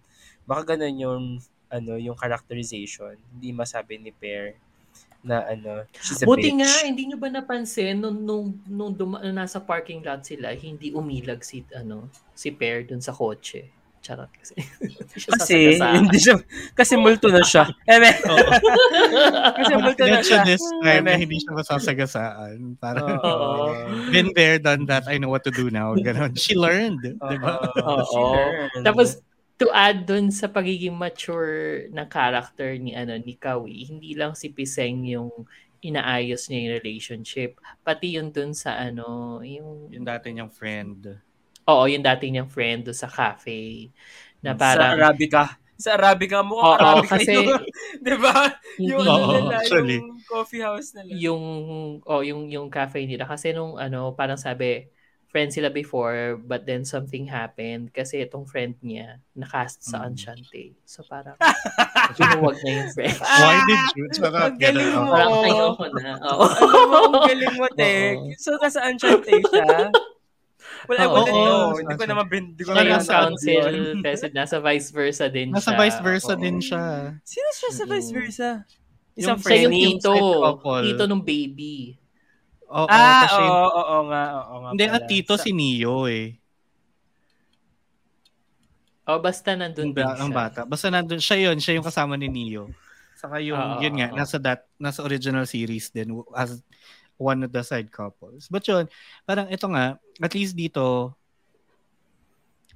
Baka 0.45 0.75
ganun 0.75 0.97
yung, 0.99 1.23
ano, 1.69 1.97
yung 1.97 2.15
characterization. 2.15 3.17
Hindi 3.33 3.49
masabi 3.51 3.97
ni 3.97 4.11
Pear 4.11 4.55
na, 5.25 5.43
ano, 5.45 5.83
she's 5.99 6.23
a 6.23 6.27
Buti 6.27 6.55
bitch. 6.55 6.59
nga, 6.63 6.71
hindi 6.87 7.03
nyo 7.11 7.19
ba 7.19 7.29
napansin 7.29 7.99
nung, 7.99 8.23
nung, 8.23 8.47
nung 8.65 8.93
duma, 8.95 9.19
nung 9.21 9.35
nasa 9.35 9.59
parking 9.59 10.01
lot 10.01 10.23
sila, 10.23 10.55
hindi 10.55 10.95
umilag 10.95 11.43
si, 11.43 11.67
ano, 11.75 12.07
si 12.33 12.55
Pear 12.55 12.87
dun 12.87 13.03
sa 13.03 13.11
kotse. 13.11 13.67
Charot 13.99 14.31
kasi. 14.31 14.55
Hindi 14.79 15.19
siya 15.21 15.31
Kasi, 15.35 15.57
hindi 15.75 16.19
siya, 16.23 16.35
kasi 16.71 16.95
multo 16.95 17.27
na 17.29 17.43
siya. 17.43 17.67
Eme, 17.93 18.15
kasi 19.59 19.73
multo 19.75 20.03
na 20.07 20.23
Let's 20.23 20.31
siya. 20.31 20.47
this 20.47 20.63
time 20.87 21.05
na 21.05 21.19
hindi 21.19 21.37
siya 21.43 21.53
masasagasaan. 21.53 22.79
Parang, 22.79 23.19
Oo. 23.19 23.75
been 24.15 24.31
there, 24.39 24.63
done 24.63 24.87
that, 24.87 25.11
I 25.11 25.19
know 25.19 25.29
what 25.29 25.43
to 25.45 25.53
do 25.53 25.67
now. 25.69 25.99
Ganon. 25.99 26.39
She 26.39 26.55
learned. 26.55 27.03
di 27.03 27.39
ba? 27.43 27.59
Oo. 27.59 27.95
She 28.07 28.17
Oo. 28.17 28.33
learned. 28.33 28.85
Tapos, 28.87 29.19
to 29.59 29.67
add 29.75 30.07
dun 30.09 30.31
sa 30.31 30.47
pagiging 30.51 30.95
mature 30.97 31.87
na 31.91 32.05
character 32.07 32.71
ni 32.79 32.95
ano 32.95 33.15
ni 33.19 33.35
Kawi, 33.39 33.87
hindi 33.91 34.15
lang 34.15 34.33
si 34.39 34.47
Piseng 34.55 35.03
yung 35.15 35.31
inaayos 35.83 36.43
niya 36.51 36.59
yung 36.67 36.75
relationship, 36.83 37.51
pati 37.87 38.19
yun 38.19 38.29
dun 38.35 38.53
sa 38.55 38.71
ano, 38.79 39.39
yung 39.47 39.91
Yung 39.95 40.05
dati 40.07 40.31
niyang 40.33 40.51
friend. 40.53 41.21
oo, 41.69 41.85
yung 41.91 42.05
dating 42.05 42.33
niyang 42.35 42.51
friend 42.51 42.81
dun 42.89 42.97
sa 42.97 43.09
cafe 43.11 43.91
na 44.43 44.53
sa 44.59 44.59
parang 44.59 44.93
Arabica. 44.95 45.59
Sa 45.79 45.95
Arabica, 45.95 46.43
mukhang 46.43 46.75
Oo, 46.75 46.75
Arabica 46.79 47.19
kasi 47.19 47.33
yun. 47.33 47.47
Di 48.07 48.15
ba? 48.19 48.35
Yung 48.79 49.03
hindi 49.03 49.09
ano 49.09 49.27
nila, 49.31 49.59
actually. 49.63 49.99
yung 49.99 50.23
coffee 50.27 50.63
house 50.63 50.95
nila. 50.97 51.23
yung 51.25 51.43
oh 52.05 52.23
yung 52.23 52.49
yung 52.51 52.69
cafe 52.71 53.05
nila 53.09 53.25
kasi 53.29 53.53
nung 53.57 53.77
ano 53.79 54.13
parang 54.15 54.39
sabi 54.41 54.89
friends 55.29 55.55
sila 55.55 55.69
before 55.69 56.41
but 56.41 56.65
then 56.65 56.89
something 56.89 57.29
happened 57.29 57.93
kasi 57.93 58.25
itong 58.25 58.49
friend 58.49 58.81
niya 58.81 59.21
nakast 59.33 59.85
sa 59.85 60.05
Mm. 60.05 60.17
Enchante. 60.17 60.65
So 60.89 61.05
parang 61.05 61.37
binuwag 62.17 62.57
na 62.65 62.71
yung 62.73 62.91
friend. 62.91 63.19
Why 63.45 63.57
did 63.63 63.85
you? 63.95 64.05
Charot. 64.11 64.49
Ang 64.49 64.59
galing 64.59 64.89
mo. 64.89 65.01
Parang 65.07 65.35
ayoko 65.45 65.85
na. 65.93 66.11
Oo. 66.25 66.45
Alam 66.49 66.89
mo, 66.89 66.97
ang 67.13 67.29
galing 67.29 67.55
mo, 67.55 67.67
Tek. 67.79 68.17
So, 68.41 68.57
kasaan 68.57 68.97
siya, 68.97 69.21
siya? 69.21 69.93
Well, 70.89 70.97
I 70.97 71.07
wouldn't 71.07 71.29
oo. 71.31 71.45
know. 71.45 71.65
Hindi 71.77 71.95
ko 71.95 72.05
naman 72.07 72.27
bin... 72.27 72.45
Hindi 72.57 72.65
ko 72.65 72.71
Siya 72.73 72.81
yung 72.81 72.93
naman 72.97 73.13
council 73.21 73.53
yun. 73.69 74.01
president. 74.01 74.35
Nasa 74.35 74.57
vice 74.59 74.89
versa 74.89 75.25
din 75.29 75.49
Nasa 75.53 75.71
siya. 75.71 75.79
vice 75.79 75.99
versa 76.01 76.33
Oo. 76.33 76.41
din 76.41 76.57
siya. 76.59 76.85
Sino 77.21 77.49
siya 77.53 77.71
sa 77.75 77.85
vice 77.85 78.11
versa? 78.11 78.49
Yung 79.13 79.19
Isang 79.19 79.39
Siya 79.39 79.57
yung 79.61 79.75
friend. 79.75 79.99
tito. 80.01 80.13
side 80.15 80.41
couple. 80.41 80.83
Tito 80.89 81.05
nung 81.05 81.21
baby. 81.23 81.77
Oo, 82.69 82.85
Ah, 82.85 83.25
kasi 83.25 83.41
oo, 83.41 83.49
oo, 83.49 83.81
oo 83.81 83.99
nga, 84.13 84.23
oo 84.45 84.57
nga. 84.61 84.71
Hindi, 84.77 84.85
at 84.87 85.03
tito 85.09 85.35
Sa- 85.35 85.43
si 85.43 85.51
Neo 85.57 86.05
eh. 86.05 86.37
O 89.09 89.17
basta 89.25 89.57
nandun 89.57 89.89
Ang, 89.89 89.97
din 89.97 90.05
ba- 90.05 90.21
ang 90.21 90.29
siya. 90.29 90.37
bata. 90.37 90.61
Basta 90.69 90.87
nandun, 90.93 91.17
siya 91.17 91.39
yun, 91.49 91.57
siya 91.57 91.81
yung 91.81 91.87
kasama 91.89 92.21
ni 92.21 92.29
Neo. 92.29 92.69
Saka 93.17 93.41
yung, 93.41 93.57
Oo, 93.57 93.81
yun 93.81 93.95
nga, 93.97 94.13
oo. 94.13 94.17
nasa 94.21 94.37
that, 94.37 94.69
nasa 94.77 95.01
original 95.01 95.49
series 95.49 95.89
din 95.89 96.13
as 96.37 96.61
one 97.17 97.41
of 97.41 97.51
the 97.51 97.65
side 97.65 97.89
couples. 97.89 98.53
But 98.53 98.69
yun, 98.69 98.85
parang 99.25 99.49
ito 99.49 99.65
nga, 99.65 99.97
at 100.21 100.33
least 100.37 100.53
dito, 100.53 101.17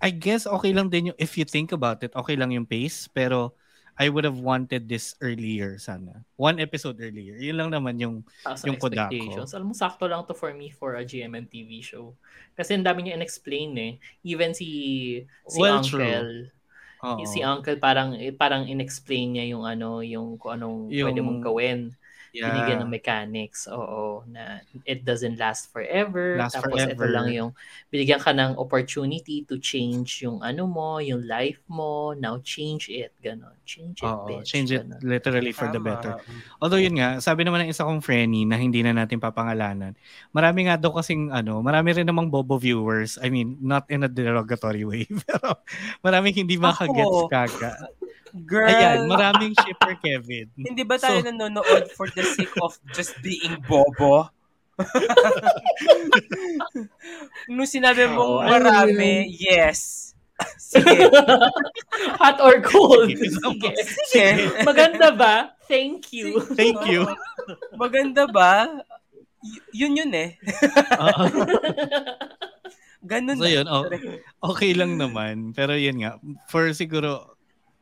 I 0.02 0.08
guess 0.11 0.49
okay 0.49 0.72
lang 0.72 0.88
din 0.88 1.12
yung, 1.12 1.18
if 1.20 1.37
you 1.37 1.44
think 1.44 1.70
about 1.70 2.00
it, 2.00 2.16
okay 2.16 2.34
lang 2.34 2.50
yung 2.50 2.64
pace, 2.66 3.06
pero 3.06 3.52
I 3.94 4.08
would 4.08 4.25
have 4.25 4.40
wanted 4.40 4.88
this 4.88 5.14
earlier 5.20 5.76
sana. 5.76 6.25
One 6.34 6.56
episode 6.58 6.96
earlier. 6.99 7.37
Yun 7.37 7.56
lang 7.56 7.70
naman 7.70 8.00
yung, 8.00 8.25
Taas 8.40 8.64
Yung 8.64 8.75
yung 8.75 8.80
Kodako. 8.80 9.12
expectations. 9.12 9.52
Alam 9.52 9.66
mo, 9.70 9.75
sakto 9.76 10.08
lang 10.08 10.25
to 10.25 10.32
for 10.32 10.50
me 10.50 10.72
for 10.72 10.96
a 10.96 11.04
GMM 11.04 11.44
TV 11.46 11.78
show. 11.78 12.16
Kasi 12.52 12.72
ang 12.72 12.82
dami 12.82 13.04
niya 13.04 13.20
in-explain 13.20 13.70
eh. 13.76 13.92
Even 14.25 14.56
si 14.56 14.68
si 15.46 15.58
Well, 15.61 15.84
Uncle, 15.84 16.49
oo. 17.04 17.22
si 17.28 17.44
Uncle 17.44 17.76
parang 17.76 18.16
eh, 18.16 18.32
parang 18.32 18.64
in-explain 18.64 19.37
niya 19.37 19.52
yung 19.52 19.64
ano, 19.64 20.00
yung 20.00 20.40
kung 20.40 20.56
anong 20.56 20.88
Yung- 20.88 21.12
pwede 21.12 21.20
mong 21.20 21.40
gawin. 21.44 21.92
Yeah. 22.32 22.48
Binigyan 22.48 22.80
ng 22.80 22.92
mechanics. 22.92 23.68
Oo, 23.68 24.24
na 24.24 24.64
it 24.88 25.04
doesn't 25.04 25.36
last 25.36 25.68
forever. 25.68 26.40
Last 26.40 26.56
Tapos 26.56 26.80
ito 26.80 26.96
forever. 26.96 27.12
lang 27.12 27.28
yung 27.28 27.50
binigyan 27.92 28.24
ka 28.24 28.32
ng 28.32 28.56
opportunity 28.56 29.44
to 29.44 29.60
change 29.60 30.24
yung 30.24 30.40
ano 30.40 30.64
mo, 30.64 30.96
yung 30.96 31.28
life 31.28 31.60
mo. 31.68 32.16
Now 32.16 32.40
change 32.40 32.88
it. 32.88 33.12
Ganon. 33.20 33.52
Change 33.68 34.00
it, 34.00 34.08
Oo, 34.08 34.26
bitch. 34.26 34.48
change 34.48 34.72
it 34.72 34.80
Ganon. 34.80 35.04
literally 35.04 35.52
for 35.52 35.68
the 35.68 35.78
better. 35.78 36.16
Although 36.58 36.80
yun 36.80 36.96
nga, 36.96 37.20
sabi 37.20 37.44
naman 37.44 37.68
ng 37.68 37.70
isa 37.70 37.84
kong 37.84 38.00
frenny 38.00 38.48
na 38.48 38.56
hindi 38.56 38.80
na 38.80 38.96
natin 38.96 39.20
papangalanan, 39.20 39.92
marami 40.32 40.66
nga 40.66 40.80
daw 40.80 40.90
kasing 40.96 41.28
ano, 41.30 41.60
marami 41.60 41.92
rin 41.92 42.08
namang 42.08 42.32
bobo 42.32 42.56
viewers. 42.56 43.20
I 43.20 43.28
mean, 43.28 43.60
not 43.60 43.84
in 43.92 44.02
a 44.02 44.10
derogatory 44.10 44.88
way, 44.88 45.04
pero 45.28 45.60
maraming 46.00 46.32
hindi 46.32 46.56
makagets 46.56 47.12
Ako. 47.12 47.28
kaga. 47.28 47.72
Girl, 48.32 48.64
Ayan, 48.64 49.12
maraming 49.12 49.52
shipper 49.60 49.92
Kevin. 50.00 50.48
hindi 50.68 50.82
ba 50.88 50.96
tayo 50.96 51.20
So- 51.20 51.28
nanonood 51.28 51.92
for 51.92 52.08
the 52.08 52.24
sake 52.24 52.56
of 52.64 52.72
just 52.96 53.12
being 53.20 53.60
bobo? 53.68 54.32
Nung 57.52 57.68
sinabi 57.68 58.08
mong 58.08 58.48
ano 58.48 58.72
marami, 58.72 59.28
yes. 59.28 60.10
Sige. 60.58 61.12
Hot 62.18 62.40
or 62.40 62.58
cold? 62.64 63.12
Sige. 63.12 63.28
Sige. 63.30 63.70
Sige. 64.08 64.26
Maganda 64.64 65.12
ba? 65.12 65.52
Thank 65.68 66.10
you. 66.10 66.40
Thank 66.56 66.82
you. 66.88 67.04
Maganda 67.76 68.26
ba? 68.26 68.80
Y- 69.44 69.84
yun 69.84 69.92
yun 69.94 70.10
eh. 70.16 70.40
Ganun 73.02 73.34
so 73.38 73.50
yun, 73.50 73.66
oh, 73.66 73.82
okay 74.54 74.72
lang 74.78 74.94
naman. 74.94 75.50
Pero 75.52 75.74
yun 75.74 75.98
nga, 76.00 76.16
for 76.46 76.70
siguro 76.70 77.31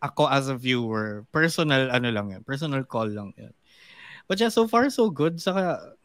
ako 0.01 0.27
as 0.27 0.49
a 0.49 0.57
viewer, 0.57 1.29
personal 1.29 1.93
ano 1.93 2.09
lang 2.09 2.33
yan, 2.33 2.43
personal 2.43 2.83
call 2.89 3.09
lang 3.13 3.37
yan. 3.37 3.53
But 4.25 4.41
yeah, 4.41 4.49
so 4.53 4.65
far 4.65 4.89
so 4.89 5.13
good. 5.13 5.37
Saka, 5.41 5.97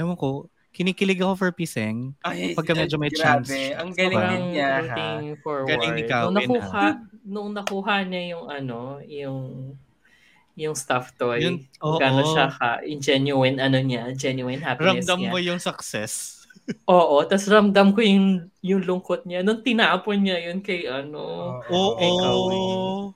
ewan 0.00 0.16
ko, 0.16 0.48
kinikilig 0.72 1.20
ako 1.20 1.34
for 1.36 1.50
Piseng. 1.52 2.16
Ay, 2.24 2.56
Pagka 2.56 2.72
medyo 2.72 2.96
may 2.96 3.12
grabe. 3.12 3.48
chance. 3.48 3.52
Ang 3.76 3.92
galing 3.92 4.24
din 4.32 4.44
niya, 4.56 4.68
forward. 5.40 5.68
Galing 5.68 5.92
ni 5.96 6.02
Kawin, 6.04 6.24
nung 6.24 6.36
nakuha, 6.36 6.86
nung 7.24 7.50
nakuha 7.52 7.96
niya 8.04 8.22
yung 8.36 8.46
ano, 8.48 8.78
yung 9.04 9.40
yung 10.56 10.72
stuffed 10.72 11.20
toy. 11.20 11.44
Yun, 11.44 11.60
oo. 11.84 12.00
Gano'n 12.00 12.26
siya 12.32 12.46
ka, 12.48 12.80
in 12.80 13.00
genuine 13.00 13.60
ano 13.60 13.76
niya, 13.76 14.16
genuine 14.16 14.60
happiness 14.64 15.04
Ramdam 15.04 15.18
niya. 15.20 15.30
mo 15.32 15.38
yung 15.40 15.60
success. 15.60 16.36
Oo, 16.90 17.22
tas 17.28 17.46
ramdam 17.46 17.94
ko 17.94 18.00
yung 18.02 18.50
yung 18.58 18.82
lungkot 18.82 19.22
niya 19.22 19.44
nung 19.46 19.62
tinapon 19.62 20.18
niya 20.18 20.50
yun 20.50 20.58
kay 20.64 20.88
ano. 20.88 21.56
Oo. 21.62 21.94
Kay 21.94 22.10
Kawin. 22.10 23.15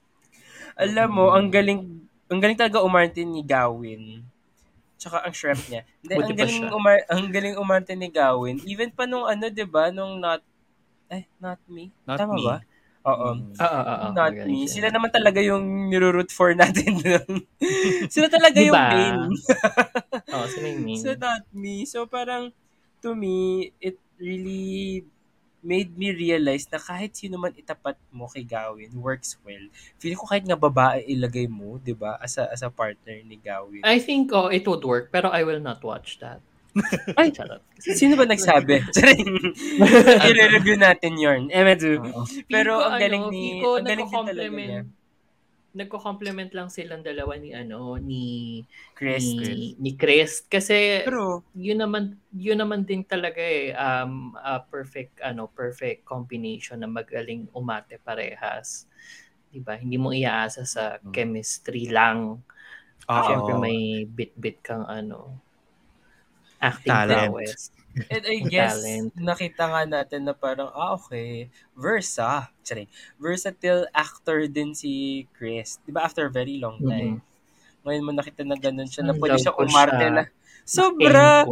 Alam 0.80 1.08
mo, 1.12 1.24
ang 1.30 1.46
galing, 1.46 1.80
ang 2.26 2.40
galing 2.40 2.56
talaga 2.56 2.80
umarte 2.80 3.20
ni 3.20 3.44
Gawin. 3.44 4.24
Tsaka 4.96 5.20
ang 5.20 5.32
shrimp 5.32 5.60
niya. 5.66 5.84
Hindi, 6.00 6.12
Buti 6.14 6.24
ang 6.26 6.38
galing, 6.38 6.60
umar, 6.70 6.96
ang 7.06 7.24
galing 7.28 7.56
umarte 7.56 7.92
ni 7.92 8.08
Gawin. 8.08 8.56
Even 8.64 8.88
pa 8.88 9.04
nung 9.04 9.24
ano, 9.24 9.48
di 9.48 9.64
ba, 9.64 9.88
nung 9.88 10.16
not, 10.16 10.40
eh, 11.08 11.24
not 11.36 11.60
me. 11.66 11.92
Not 12.04 12.16
Tama 12.16 12.32
me. 12.32 12.44
ba? 12.44 12.56
Oo. 13.02 13.28
Mm. 13.32 13.56
Oo, 13.56 13.80
oo. 13.80 14.06
Not 14.12 14.32
Magaling 14.34 14.44
me. 14.46 14.60
siya. 14.64 14.72
Sila 14.76 14.88
naman 14.88 15.08
talaga 15.08 15.40
yung 15.40 15.64
niroroot 15.88 16.28
for 16.28 16.52
natin. 16.60 17.00
dun. 17.00 17.48
Sila 18.08 18.28
talaga 18.28 18.60
yung 18.60 18.76
Diba? 18.76 18.88
main. 18.92 19.16
Oo, 20.28 20.46
sila 20.52 20.66
yung 20.68 20.84
main. 20.84 21.00
So 21.00 21.16
not 21.16 21.44
me. 21.50 21.84
So 21.84 22.04
parang 22.04 22.52
to 23.00 23.16
me, 23.16 23.68
it 23.80 23.96
really 24.20 25.00
made 25.60 25.92
me 25.96 26.12
realize 26.12 26.64
na 26.72 26.80
kahit 26.80 27.16
sino 27.16 27.36
man 27.36 27.52
itapat 27.52 27.96
mo 28.10 28.28
kay 28.28 28.44
Gawin, 28.44 28.90
works 28.96 29.36
well. 29.44 29.64
Feeling 30.00 30.18
ko 30.18 30.26
kahit 30.28 30.44
nga 30.48 30.56
babae 30.56 31.04
ilagay 31.04 31.46
mo, 31.46 31.76
di 31.80 31.92
ba, 31.92 32.16
as 32.20 32.40
a, 32.40 32.48
as 32.48 32.64
a 32.64 32.72
partner 32.72 33.20
ni 33.24 33.36
Gawin. 33.36 33.84
I 33.84 34.00
think 34.00 34.32
oh, 34.32 34.48
it 34.48 34.64
would 34.64 34.84
work, 34.84 35.12
pero 35.12 35.28
I 35.28 35.44
will 35.44 35.60
not 35.60 35.84
watch 35.84 36.18
that. 36.24 36.40
Ay, 37.18 37.34
Charot. 37.34 37.62
Sino 37.80 38.14
ba 38.14 38.24
nagsabi? 38.26 38.78
I-review 40.28 40.76
natin 40.86 41.18
yun. 41.18 41.40
Eh, 41.50 41.66
medyo. 41.66 41.98
Pero 42.46 42.78
ang 42.78 43.00
galing 43.00 43.26
ano, 43.26 43.34
ni, 43.34 43.58
ko 43.58 43.80
ang 43.80 43.86
galing 43.86 44.06
din 44.06 44.22
talaga 44.22 44.50
niya. 44.54 44.82
Nagko-complement 45.74 46.50
lang 46.50 46.66
silang 46.66 47.06
dalawa 47.06 47.38
ni 47.38 47.54
ano 47.54 47.94
ni 47.94 48.66
Chris. 48.96 49.36
ni, 49.38 49.78
ni 49.78 49.94
Chris 49.94 50.42
kasi 50.50 51.06
Pero, 51.06 51.44
yun 51.54 51.78
naman 51.82 52.18
yun 52.34 52.58
naman 52.58 52.82
din 52.82 53.06
talaga 53.06 53.38
eh 53.38 53.70
um 53.74 54.34
a 54.38 54.58
perfect 54.66 55.22
ano 55.22 55.46
perfect 55.46 56.02
combination 56.02 56.82
na 56.82 56.90
magaling 56.90 57.46
umate 57.54 58.02
parehas. 58.02 58.90
'Di 59.54 59.62
ba? 59.62 59.78
Hindi 59.78 59.98
mo 59.98 60.10
iaasa 60.10 60.66
sa 60.66 60.98
Mm. 61.04 61.14
chemistry 61.14 61.86
lang. 61.90 62.42
Oo. 63.08 63.20
Syempre 63.22 63.54
may 63.58 64.06
bit-bit 64.10 64.62
kang 64.66 64.86
ano 64.90 65.42
acting 66.60 67.00
Talent. 67.00 67.00
prowess. 67.00 67.72
And 68.08 68.24
I 68.24 68.36
guess, 68.52 68.80
talent. 68.80 69.12
nakita 69.18 69.62
nga 69.68 69.82
natin 69.84 70.24
na 70.24 70.32
parang, 70.32 70.72
ah, 70.72 70.96
okay, 70.96 71.50
Versa. 71.76 72.48
Charing. 72.64 72.88
Versatile 73.20 73.84
actor 73.92 74.46
din 74.46 74.72
si 74.72 75.24
Chris. 75.34 75.82
Di 75.84 75.92
ba, 75.92 76.06
after 76.06 76.30
a 76.30 76.32
very 76.32 76.56
long 76.56 76.80
time. 76.80 77.20
Ngayon 77.84 78.04
mo 78.04 78.12
nakita 78.12 78.44
na 78.44 78.56
ganun 78.56 78.88
siya, 78.88 79.04
na 79.04 79.16
pwede 79.16 79.40
siya 79.40 79.56
umarte 79.56 79.98
siya. 79.98 80.12
na. 80.12 80.24
Sobra, 80.62 81.42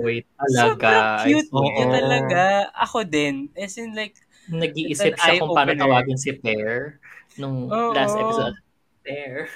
sobrang 0.47 1.25
cute 1.27 1.51
Oo. 1.51 1.65
niya 1.65 1.87
talaga. 1.91 2.43
Ako 2.87 3.03
din. 3.03 3.51
As 3.57 3.75
in 3.81 3.97
like, 3.97 4.15
Nag-iisip 4.49 5.13
siya 5.13 5.41
kung 5.45 5.53
paano 5.53 5.77
tawagin 5.77 6.17
si 6.17 6.33
Pear 6.33 6.97
nung 7.37 7.69
Oo. 7.69 7.93
last 7.93 8.17
episode. 8.17 8.57
Pear. 9.05 9.49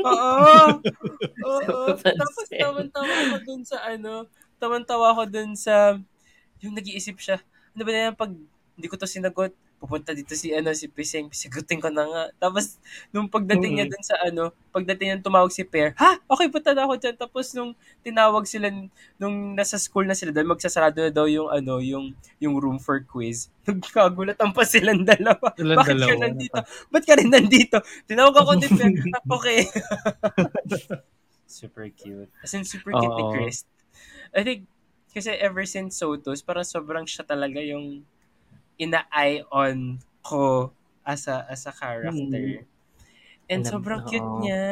Oo. 0.00 0.80
Oo. 1.48 1.80
Tapos 1.96 2.36
pansin. 2.44 2.60
tawan-tawa 2.60 3.12
ako 3.28 3.36
dun 3.44 3.62
sa 3.64 3.78
ano, 3.84 4.12
tawan-tawa 4.56 5.06
ako 5.16 5.22
dun 5.28 5.52
sa, 5.56 5.96
yung 6.62 6.74
nag-iisip 6.78 7.18
siya, 7.18 7.38
ano 7.74 7.82
ba 7.82 7.90
na 7.92 8.00
yan, 8.10 8.14
pag 8.16 8.30
hindi 8.72 8.86
ko 8.88 8.96
to 8.96 9.04
sinagot, 9.04 9.52
pupunta 9.82 10.14
dito 10.14 10.38
si 10.38 10.54
ano 10.54 10.70
si 10.78 10.86
Piseng, 10.86 11.26
sigutin 11.34 11.82
ko 11.82 11.90
na 11.90 12.06
nga. 12.06 12.22
Tapos 12.38 12.78
nung 13.10 13.26
pagdating 13.26 13.74
niya 13.74 13.86
dun 13.90 14.04
sa 14.06 14.14
ano, 14.22 14.54
pagdating 14.70 15.10
niya 15.10 15.18
tumawag 15.18 15.50
si 15.50 15.66
Per, 15.66 15.98
ha? 15.98 16.22
Okay, 16.30 16.46
punta 16.46 16.70
na 16.70 16.86
ako 16.86 16.94
dyan. 17.02 17.16
Tapos 17.18 17.50
nung 17.50 17.74
tinawag 18.06 18.46
sila, 18.46 18.70
nung 19.18 19.58
nasa 19.58 19.82
school 19.82 20.06
na 20.06 20.14
sila, 20.14 20.30
dahil 20.30 20.46
magsasarado 20.46 21.02
na 21.02 21.10
daw 21.10 21.26
yung 21.26 21.50
ano, 21.50 21.82
yung, 21.82 22.14
yung 22.38 22.54
room 22.62 22.78
for 22.78 23.02
quiz. 23.02 23.50
Nagkagulatan 23.66 24.54
pa 24.54 24.62
silang 24.62 25.02
dalawa. 25.02 25.50
Silang 25.58 25.78
Bakit 25.82 25.90
ka 25.90 25.98
dalawa. 25.98 26.22
nandito? 26.30 26.58
Ba't 26.88 27.02
ka 27.02 27.14
rin 27.18 27.30
nandito? 27.34 27.76
Tinawag 28.06 28.34
ako 28.38 28.50
ni 28.62 28.66
Per. 28.70 28.90
"Ah, 29.18 29.22
okay. 29.34 29.58
super 31.46 31.90
cute. 31.90 32.30
As 32.42 32.54
in, 32.54 32.64
super 32.64 32.94
cute 32.94 33.12
ni 33.18 33.24
Oo. 33.26 33.32
Chris. 33.34 33.66
I 34.32 34.40
think, 34.46 34.64
kasi 35.12 35.30
ever 35.38 35.62
since 35.68 36.00
Sotos, 36.00 36.40
parang 36.42 36.66
sobrang 36.66 37.06
siya 37.06 37.22
talaga 37.22 37.62
yung 37.62 38.02
ina-eye 38.80 39.46
on 39.52 40.02
ko 40.24 40.72
as 41.06 41.28
a, 41.28 41.46
as 41.46 41.68
a 41.68 41.72
character. 41.72 42.64
And 43.50 43.62
Alam- 43.62 43.72
sobrang 43.78 44.02
cute 44.08 44.24
oo. 44.24 44.40
niya. 44.42 44.64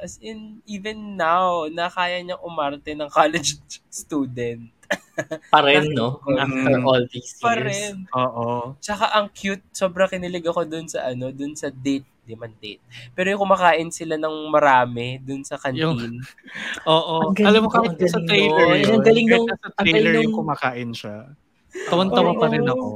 As 0.00 0.16
in, 0.18 0.64
even 0.64 1.14
now, 1.14 1.68
na 1.68 1.92
kaya 1.92 2.24
niyang 2.24 2.42
umarte 2.42 2.96
ng 2.96 3.10
college 3.14 3.60
student. 3.92 4.73
Pa 5.52 5.60
rin, 5.62 5.94
no? 5.94 6.20
Mm. 6.26 6.38
After 6.38 6.74
all 6.82 7.02
these 7.08 7.30
years. 7.34 7.42
Pa 7.42 7.52
rin. 7.56 7.92
Oo. 8.12 8.74
Tsaka 8.82 9.14
ang 9.14 9.30
cute, 9.30 9.64
sobrang 9.70 10.10
kinilig 10.10 10.46
ako 10.46 10.66
dun 10.66 10.86
sa 10.90 11.10
ano, 11.10 11.30
dun 11.30 11.54
sa 11.54 11.70
date, 11.70 12.06
di 12.24 12.34
man 12.34 12.52
date. 12.58 12.80
Pero 13.12 13.30
yung 13.30 13.42
kumakain 13.44 13.90
sila 13.92 14.16
ng 14.16 14.50
marami 14.50 15.20
dun 15.20 15.44
sa 15.44 15.60
canteen. 15.60 16.18
Oo. 16.90 17.30
Ang 17.30 17.34
galing 17.36 17.48
Alam 17.48 17.60
mo 17.66 17.70
kahit 17.70 17.94
ang 17.94 18.10
sa 18.10 18.18
galing 18.20 18.28
trailer 18.28 18.68
yun. 18.74 18.88
Ang 18.90 19.04
galing 19.04 19.26
nung- 19.28 19.48
ang 19.50 19.72
trailer 19.76 19.94
galing 19.94 20.14
yung 20.14 20.24
nung- 20.32 20.38
kumakain 20.40 20.90
siya. 20.92 21.16
Tawan-tawa 21.90 22.32
Oo. 22.34 22.40
pa 22.40 22.46
rin 22.50 22.66
ako. 22.66 22.88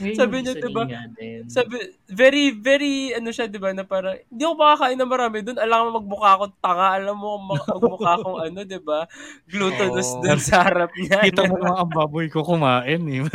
Ngayon 0.00 0.16
Sabi 0.16 0.36
niya, 0.40 0.54
diba, 0.56 0.84
nga 0.88 1.04
din. 1.12 1.40
Sabi, 1.44 1.76
very, 2.08 2.50
very, 2.50 3.12
ano 3.12 3.28
siya, 3.28 3.44
di 3.46 3.60
ba, 3.60 3.68
na 3.70 3.84
parang, 3.84 4.16
hindi 4.16 4.40
ako 4.40 4.54
makakain 4.56 4.96
na 4.96 5.04
marami 5.04 5.36
dun. 5.44 5.60
Alam 5.60 5.78
mo, 5.78 6.00
magmukha 6.00 6.30
akong 6.34 6.56
tanga. 6.58 6.88
Alam 6.96 7.16
mo, 7.20 7.30
mag- 7.38 7.68
magmukha 7.68 8.10
akong 8.16 8.38
ano, 8.48 8.60
di 8.64 8.80
ba, 8.80 9.04
glutinous 9.44 10.10
Oo. 10.10 10.24
dun 10.24 10.40
sa 10.40 10.64
harap 10.64 10.88
niya. 10.96 11.20
Kita 11.20 11.44
mo 11.44 11.60
lang 11.60 11.76
ang 11.76 11.92
baboy 11.92 12.26
ko 12.26 12.40
kumain 12.40 13.04
eh. 13.04 13.20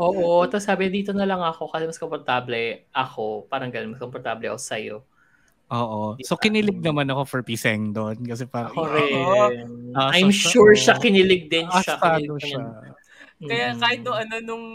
Oo, 0.00 0.48
tapos 0.48 0.64
sabi 0.64 0.88
dito 0.88 1.12
na 1.12 1.28
lang 1.28 1.38
ako 1.38 1.68
kasi 1.68 1.84
mas 1.84 2.00
komportable 2.00 2.88
ako. 2.90 3.44
Parang 3.46 3.68
ganun, 3.68 3.94
mas 3.94 4.00
komportable 4.00 4.48
ako 4.48 4.58
sa'yo. 4.58 4.96
Oo. 5.70 6.18
So 6.26 6.34
kinilig 6.34 6.82
naman 6.82 7.06
ako 7.12 7.22
for 7.28 7.40
Piseng 7.46 7.94
doon 7.94 8.18
kasi 8.26 8.42
parang 8.42 8.74
Ako 8.74 8.80
Oo. 8.80 8.90
rin. 8.90 9.14
So 9.94 10.00
I'm 10.10 10.34
siya- 10.34 10.50
sure 10.50 10.74
oo. 10.74 10.80
siya 10.80 10.94
kinilig 10.98 11.46
din 11.46 11.68
siya. 11.70 11.94
astado 11.94 12.16
Kinilig 12.18 12.42
siya. 12.42 12.89
Kaya 13.40 13.72
Mm. 13.72 13.80
kahit 13.80 14.00
nung 14.04 14.18
ano, 14.18 14.34
nung, 14.44 14.66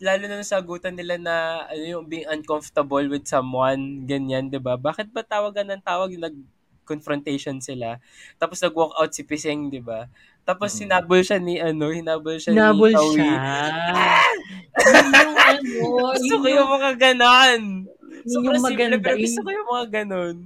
lalo 0.00 0.22
na 0.24 0.34
nung 0.34 0.48
sagutan 0.48 0.96
nila 0.96 1.20
na, 1.20 1.34
ano 1.68 1.84
yung 1.84 2.04
being 2.08 2.24
uncomfortable 2.26 3.04
with 3.06 3.28
someone, 3.28 4.08
ganyan, 4.08 4.48
di 4.48 4.56
ba? 4.56 4.74
Bakit 4.74 5.12
ba 5.12 5.20
tawagan 5.20 5.68
ng 5.68 5.84
tawag 5.84 6.16
yung 6.16 6.24
nag-confrontation 6.24 7.60
sila? 7.60 8.00
Tapos 8.36 8.56
nag-walk 8.58 8.96
out 8.96 9.12
si 9.12 9.20
Piseng, 9.20 9.68
di 9.68 9.84
ba? 9.84 10.08
Tapos 10.42 10.72
Mm. 10.72 10.78
sinabol 10.80 11.20
siya 11.20 11.38
ni, 11.38 11.60
ano, 11.60 11.92
hinabol 11.92 12.40
siya 12.40 12.56
Hinabol 12.56 12.88
ni 12.88 12.96
Kawi. 12.96 13.16
siya. 13.20 13.32
Yun 14.80 15.06
yung 15.12 15.36
ano, 15.36 15.60
Gusto 16.16 16.34
ko 16.40 16.46
yung 16.48 16.70
mga 16.72 16.90
ganon. 16.96 17.60
yun 17.84 18.24
Sobrang 18.24 18.56
yung 18.56 18.64
simple, 18.64 18.72
maganda. 18.80 18.96
pero 18.98 19.16
gusto 19.18 19.40
ko 19.40 19.50
yung 19.52 19.68
mga 19.68 19.86
ganon. 19.92 20.36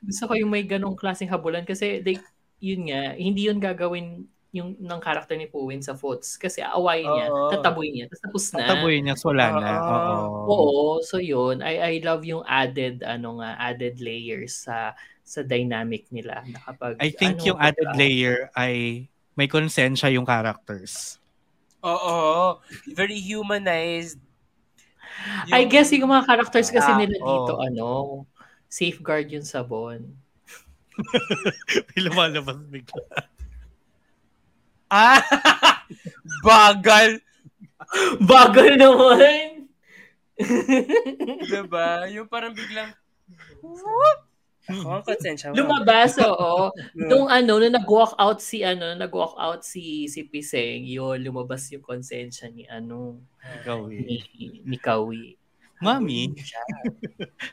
gusto 0.00 0.22
ko 0.24 0.32
yung 0.32 0.48
may 0.48 0.64
ganong 0.64 0.96
klaseng 0.96 1.28
habulan 1.28 1.66
kasi 1.66 2.00
like, 2.00 2.22
yun 2.56 2.86
nga, 2.86 3.12
hindi 3.14 3.50
yun 3.50 3.58
gagawin 3.58 4.24
yung 4.50 4.74
ng 4.82 5.00
karakter 5.00 5.38
ni 5.38 5.46
Puwin 5.46 5.78
sa 5.78 5.94
Foots 5.94 6.34
kasi 6.34 6.58
aawayin 6.58 7.06
niya, 7.06 7.26
Oo. 7.30 7.50
tataboy 7.54 7.86
niya, 7.94 8.10
tapos 8.10 8.22
tapos 8.26 8.44
na. 8.50 8.58
Tataboy 8.66 8.94
niya, 8.98 9.14
so 9.14 9.30
wala 9.30 9.46
na. 9.54 9.70
Oo. 9.78 9.94
Oo. 9.94 10.18
Oo, 10.50 10.84
so 11.06 11.22
yun, 11.22 11.62
I 11.62 11.78
I 11.78 11.94
love 12.02 12.26
yung 12.26 12.42
added 12.42 13.06
ano 13.06 13.38
nga, 13.38 13.54
added 13.62 14.02
layers 14.02 14.66
sa 14.66 14.98
sa 15.22 15.46
dynamic 15.46 16.10
nila 16.10 16.42
na 16.50 16.58
kapag 16.66 16.98
I 16.98 17.14
think 17.14 17.38
ano, 17.38 17.54
yung 17.54 17.58
added 17.62 17.94
layer 17.94 18.50
ay 18.58 19.06
may 19.38 19.46
konsensya 19.46 20.10
yung 20.10 20.26
characters. 20.26 21.22
Oo. 21.86 22.58
Very 22.90 23.22
humanized. 23.22 24.18
I 25.54 25.62
guess 25.70 25.94
yung 25.94 26.10
mga 26.10 26.26
characters 26.26 26.68
kasi 26.74 26.90
Ah, 26.90 26.98
nila 26.98 27.16
dito 27.22 27.54
oo. 27.54 27.62
ano, 27.62 27.88
safeguard 28.66 29.30
yung 29.30 29.46
sabon. 29.46 30.10
May 31.94 32.00
lumalabas 32.04 32.60
bigla. 32.68 33.29
Ah! 34.90 35.22
Bagal! 36.46 37.22
Bagal 38.18 38.74
naman! 38.74 39.70
diba? 41.50 42.10
Yung 42.10 42.26
parang 42.26 42.56
biglang, 42.56 42.90
whoop! 43.62 44.18
Ako 44.70 44.86
ang 44.86 45.04
konsensya 45.06 45.50
mo. 45.50 45.58
Lumabas, 45.58 46.14
oo. 46.22 46.70
Nung 47.10 47.26
ano, 47.26 47.58
nung 47.58 47.74
nag-walk 47.74 48.14
out 48.20 48.38
si 48.38 48.62
ano, 48.62 48.94
nag-walk 48.94 49.34
out 49.34 49.66
si 49.66 50.06
si 50.06 50.22
Piseng, 50.22 50.86
yun, 50.86 51.18
lumabas 51.26 51.66
yung 51.74 51.82
konsensya 51.82 52.46
ni 52.52 52.68
ano, 52.70 53.18
Ikaw 53.40 53.90
eh. 53.90 53.98
ni, 54.04 54.16
ni 54.62 54.76
Kawi. 54.78 55.34
Mami, 55.80 56.36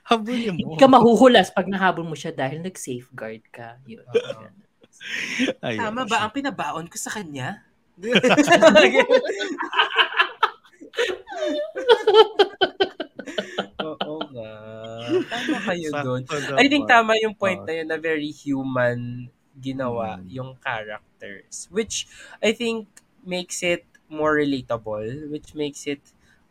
habulin 0.04 0.60
mo. 0.60 0.76
Hindi 0.76 0.84
ka 0.84 0.88
mahuhulas 0.92 1.48
pag 1.56 1.72
nahabol 1.72 2.04
mo 2.04 2.12
siya 2.12 2.36
dahil 2.36 2.60
nag-safeguard 2.60 3.48
ka. 3.50 3.80
Yun. 3.88 4.04
Ayun. 5.66 5.80
Tama 5.80 6.02
ba 6.06 6.18
ang 6.26 6.32
pinabaon 6.34 6.88
ko 6.90 6.98
sa 6.98 7.12
kanya? 7.14 7.64
Oo 13.82 14.16
nga. 14.34 14.52
Tama 15.30 15.58
kayo 15.66 15.90
doon. 16.04 16.22
I 16.58 16.66
think 16.68 16.86
naman. 16.86 16.94
tama 16.94 17.12
yung 17.22 17.36
point 17.38 17.62
Oo. 17.62 17.68
na 17.68 17.74
yun 17.74 17.88
na 17.90 17.98
very 18.00 18.30
human 18.34 19.30
ginawa 19.58 20.22
Mm. 20.22 20.26
yung 20.30 20.52
characters. 20.62 21.66
Which 21.74 22.06
I 22.42 22.54
think 22.54 22.88
makes 23.26 23.62
it 23.66 23.86
more 24.08 24.38
relatable, 24.38 25.30
which 25.34 25.54
makes 25.58 25.86
it 25.90 26.02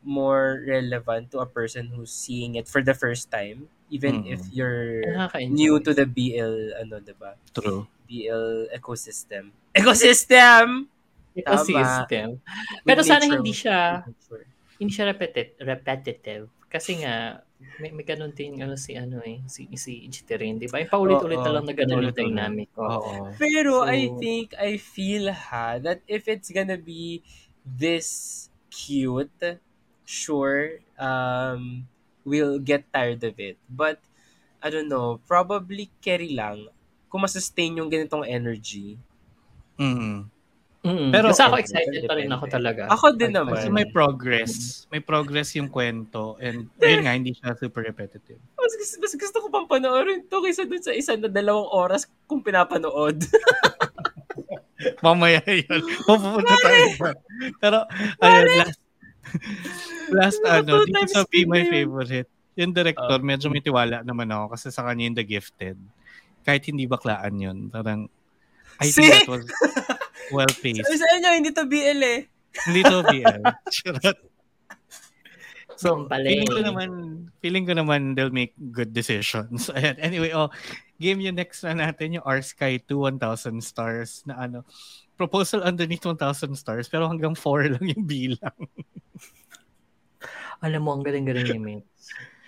more 0.07 0.63
relevant 0.67 1.31
to 1.35 1.43
a 1.43 1.49
person 1.49 1.91
who's 1.95 2.13
seeing 2.15 2.55
it 2.55 2.67
for 2.71 2.83
the 2.83 2.95
first 2.95 3.31
time. 3.31 3.71
Even 3.91 4.27
Mm. 4.27 4.35
if 4.35 4.43
you're 4.51 5.03
new 5.47 5.79
to 5.79 5.95
the 5.95 6.07
BL, 6.07 6.75
ano, 6.75 6.99
diba? 6.99 7.39
True. 7.55 7.87
BL 8.07 8.71
ecosystem. 8.73 9.51
Ecosystem! 9.79 10.89
ecosystem. 11.37 12.41
With 12.41 12.87
Pero 12.89 13.01
sana 13.05 13.29
hindi 13.29 13.53
siya 13.53 14.01
hindi 14.81 14.93
siya 14.93 15.13
repetit 15.13 15.61
repetitive. 15.61 16.49
Kasi 16.67 17.05
nga, 17.05 17.41
may, 17.81 17.93
may 17.93 18.05
ganun 18.05 18.33
din 18.37 18.61
ano 18.61 18.77
si 18.77 18.97
ano 18.97 19.23
eh, 19.25 19.41
si, 19.49 19.69
si 19.79 20.05
Jiterin, 20.09 20.61
di 20.61 20.69
ba? 20.69 20.83
Yung 20.83 20.93
paulit-ulit 20.93 21.41
na 21.41 21.53
lang 21.57 21.65
na 21.65 21.73
ganun 21.77 22.09
yung 22.09 22.17
dynamic. 22.17 22.69
Oo. 22.77 23.33
Pero 23.41 23.87
I 23.87 24.13
So- 24.13 24.19
think, 24.21 24.53
I 24.59 24.77
feel 24.77 25.33
ha, 25.33 25.81
that 25.81 26.05
if 26.05 26.29
it's 26.29 26.53
gonna 26.53 26.77
be 26.77 27.25
this 27.65 28.49
cute, 28.69 29.33
sure, 30.05 30.85
um, 31.01 31.89
we'll 32.29 32.61
get 32.61 32.85
tired 32.93 33.25
of 33.25 33.41
it. 33.41 33.57
But, 33.73 34.05
I 34.61 34.69
don't 34.69 34.91
know, 34.93 35.23
probably 35.25 35.89
carry 36.05 36.37
lang. 36.37 36.69
Kung 37.17 37.25
masustain 37.25 37.73
yung 37.73 37.89
ganitong 37.89 38.29
energy. 38.29 39.01
Mm. 39.81 40.29
Mm-mm. 40.85 41.09
Pero- 41.09 41.33
Basta 41.33 41.49
ako 41.49 41.57
Depende, 41.57 41.65
excited 41.65 42.01
pa 42.05 42.15
rin 42.15 42.29
ako 42.29 42.45
talaga. 42.47 42.83
Ako 42.93 43.07
din 43.17 43.33
naman. 43.33 43.57
Kasi 43.57 43.73
may 43.73 43.89
progress. 43.89 44.53
May 44.93 45.01
progress 45.01 45.57
yung 45.57 45.67
kwento. 45.67 46.37
And 46.37 46.69
yun 46.77 47.01
nga, 47.03 47.17
hindi 47.17 47.33
siya 47.33 47.57
super 47.57 47.81
repetitive. 47.81 48.37
Mas, 48.55 48.77
gusto- 48.77 49.01
mas 49.01 49.13
gusto 49.17 49.37
ko 49.41 49.47
pang 49.49 49.65
panoorin 49.65 50.29
to 50.29 50.45
kaysa 50.45 50.69
dun 50.69 50.85
sa 50.85 50.93
isa 50.93 51.17
na 51.17 51.27
dalawang 51.27 51.73
oras 51.73 52.05
kung 52.29 52.45
pinapanood. 52.45 53.25
Mamaya 55.01 55.41
yun. 55.49 55.81
Pupunta 56.05 56.53
tayo. 56.53 57.17
Pero, 57.57 57.79
ayun, 58.21 58.45
last, 58.61 58.79
last 60.13 60.41
ano, 60.45 60.85
dito 60.85 61.09
sa 61.09 61.25
Be 61.25 61.49
My. 61.49 61.65
Favorite, 61.65 62.29
yung 62.55 62.71
director, 62.71 63.19
medyo 63.19 63.49
may 63.49 63.65
tiwala 63.65 64.05
naman 64.05 64.29
ako 64.29 64.53
kasi 64.53 64.69
sa 64.69 64.85
kanya 64.85 65.09
yung 65.09 65.17
The 65.17 65.25
Gifted. 65.25 65.81
Kahit 66.47 66.63
hindi 66.71 66.87
baklaan 66.87 67.35
yun. 67.43 67.59
Parang, 67.75 68.07
I 68.79 68.87
think 68.87 69.11
See? 69.11 69.11
that 69.11 69.27
was 69.27 69.45
well-paced. 70.31 70.87
Sabi 70.87 70.99
sa 71.03 71.09
inyo, 71.19 71.29
hindi 71.35 71.51
to 71.51 71.67
BL 71.67 72.01
eh. 72.07 72.21
Hindi 72.71 72.81
to 72.87 73.03
BL. 73.03 73.43
Charot. 73.75 74.19
So, 75.77 76.09
pala 76.09 76.25
feeling 76.25 76.49
ko 76.49 76.63
naman, 76.65 76.91
feeling 77.45 77.65
ko 77.69 77.73
naman 77.77 78.17
they'll 78.17 78.33
make 78.33 78.57
good 78.73 78.97
decisions. 78.97 79.69
Ayan. 79.77 80.01
Anyway, 80.01 80.33
oh, 80.33 80.49
game 80.97 81.21
yung 81.21 81.37
next 81.37 81.61
na 81.69 81.77
natin, 81.77 82.17
yung 82.17 82.25
R 82.25 82.41
Sky 82.41 82.81
2 82.81 83.21
1,000 83.21 83.61
stars 83.61 84.25
na 84.25 84.41
ano, 84.41 84.65
proposal 85.21 85.61
underneath 85.61 86.05
1,000 86.05 86.57
stars, 86.57 86.89
pero 86.89 87.05
hanggang 87.09 87.37
4 87.37 87.69
lang 87.77 87.85
yung 87.93 88.05
bilang. 88.09 88.57
Alam 90.65 90.81
mo, 90.81 90.97
ang 90.97 91.05
galing-galing 91.05 91.61
ni 91.61 91.61
Mix. 91.61 91.85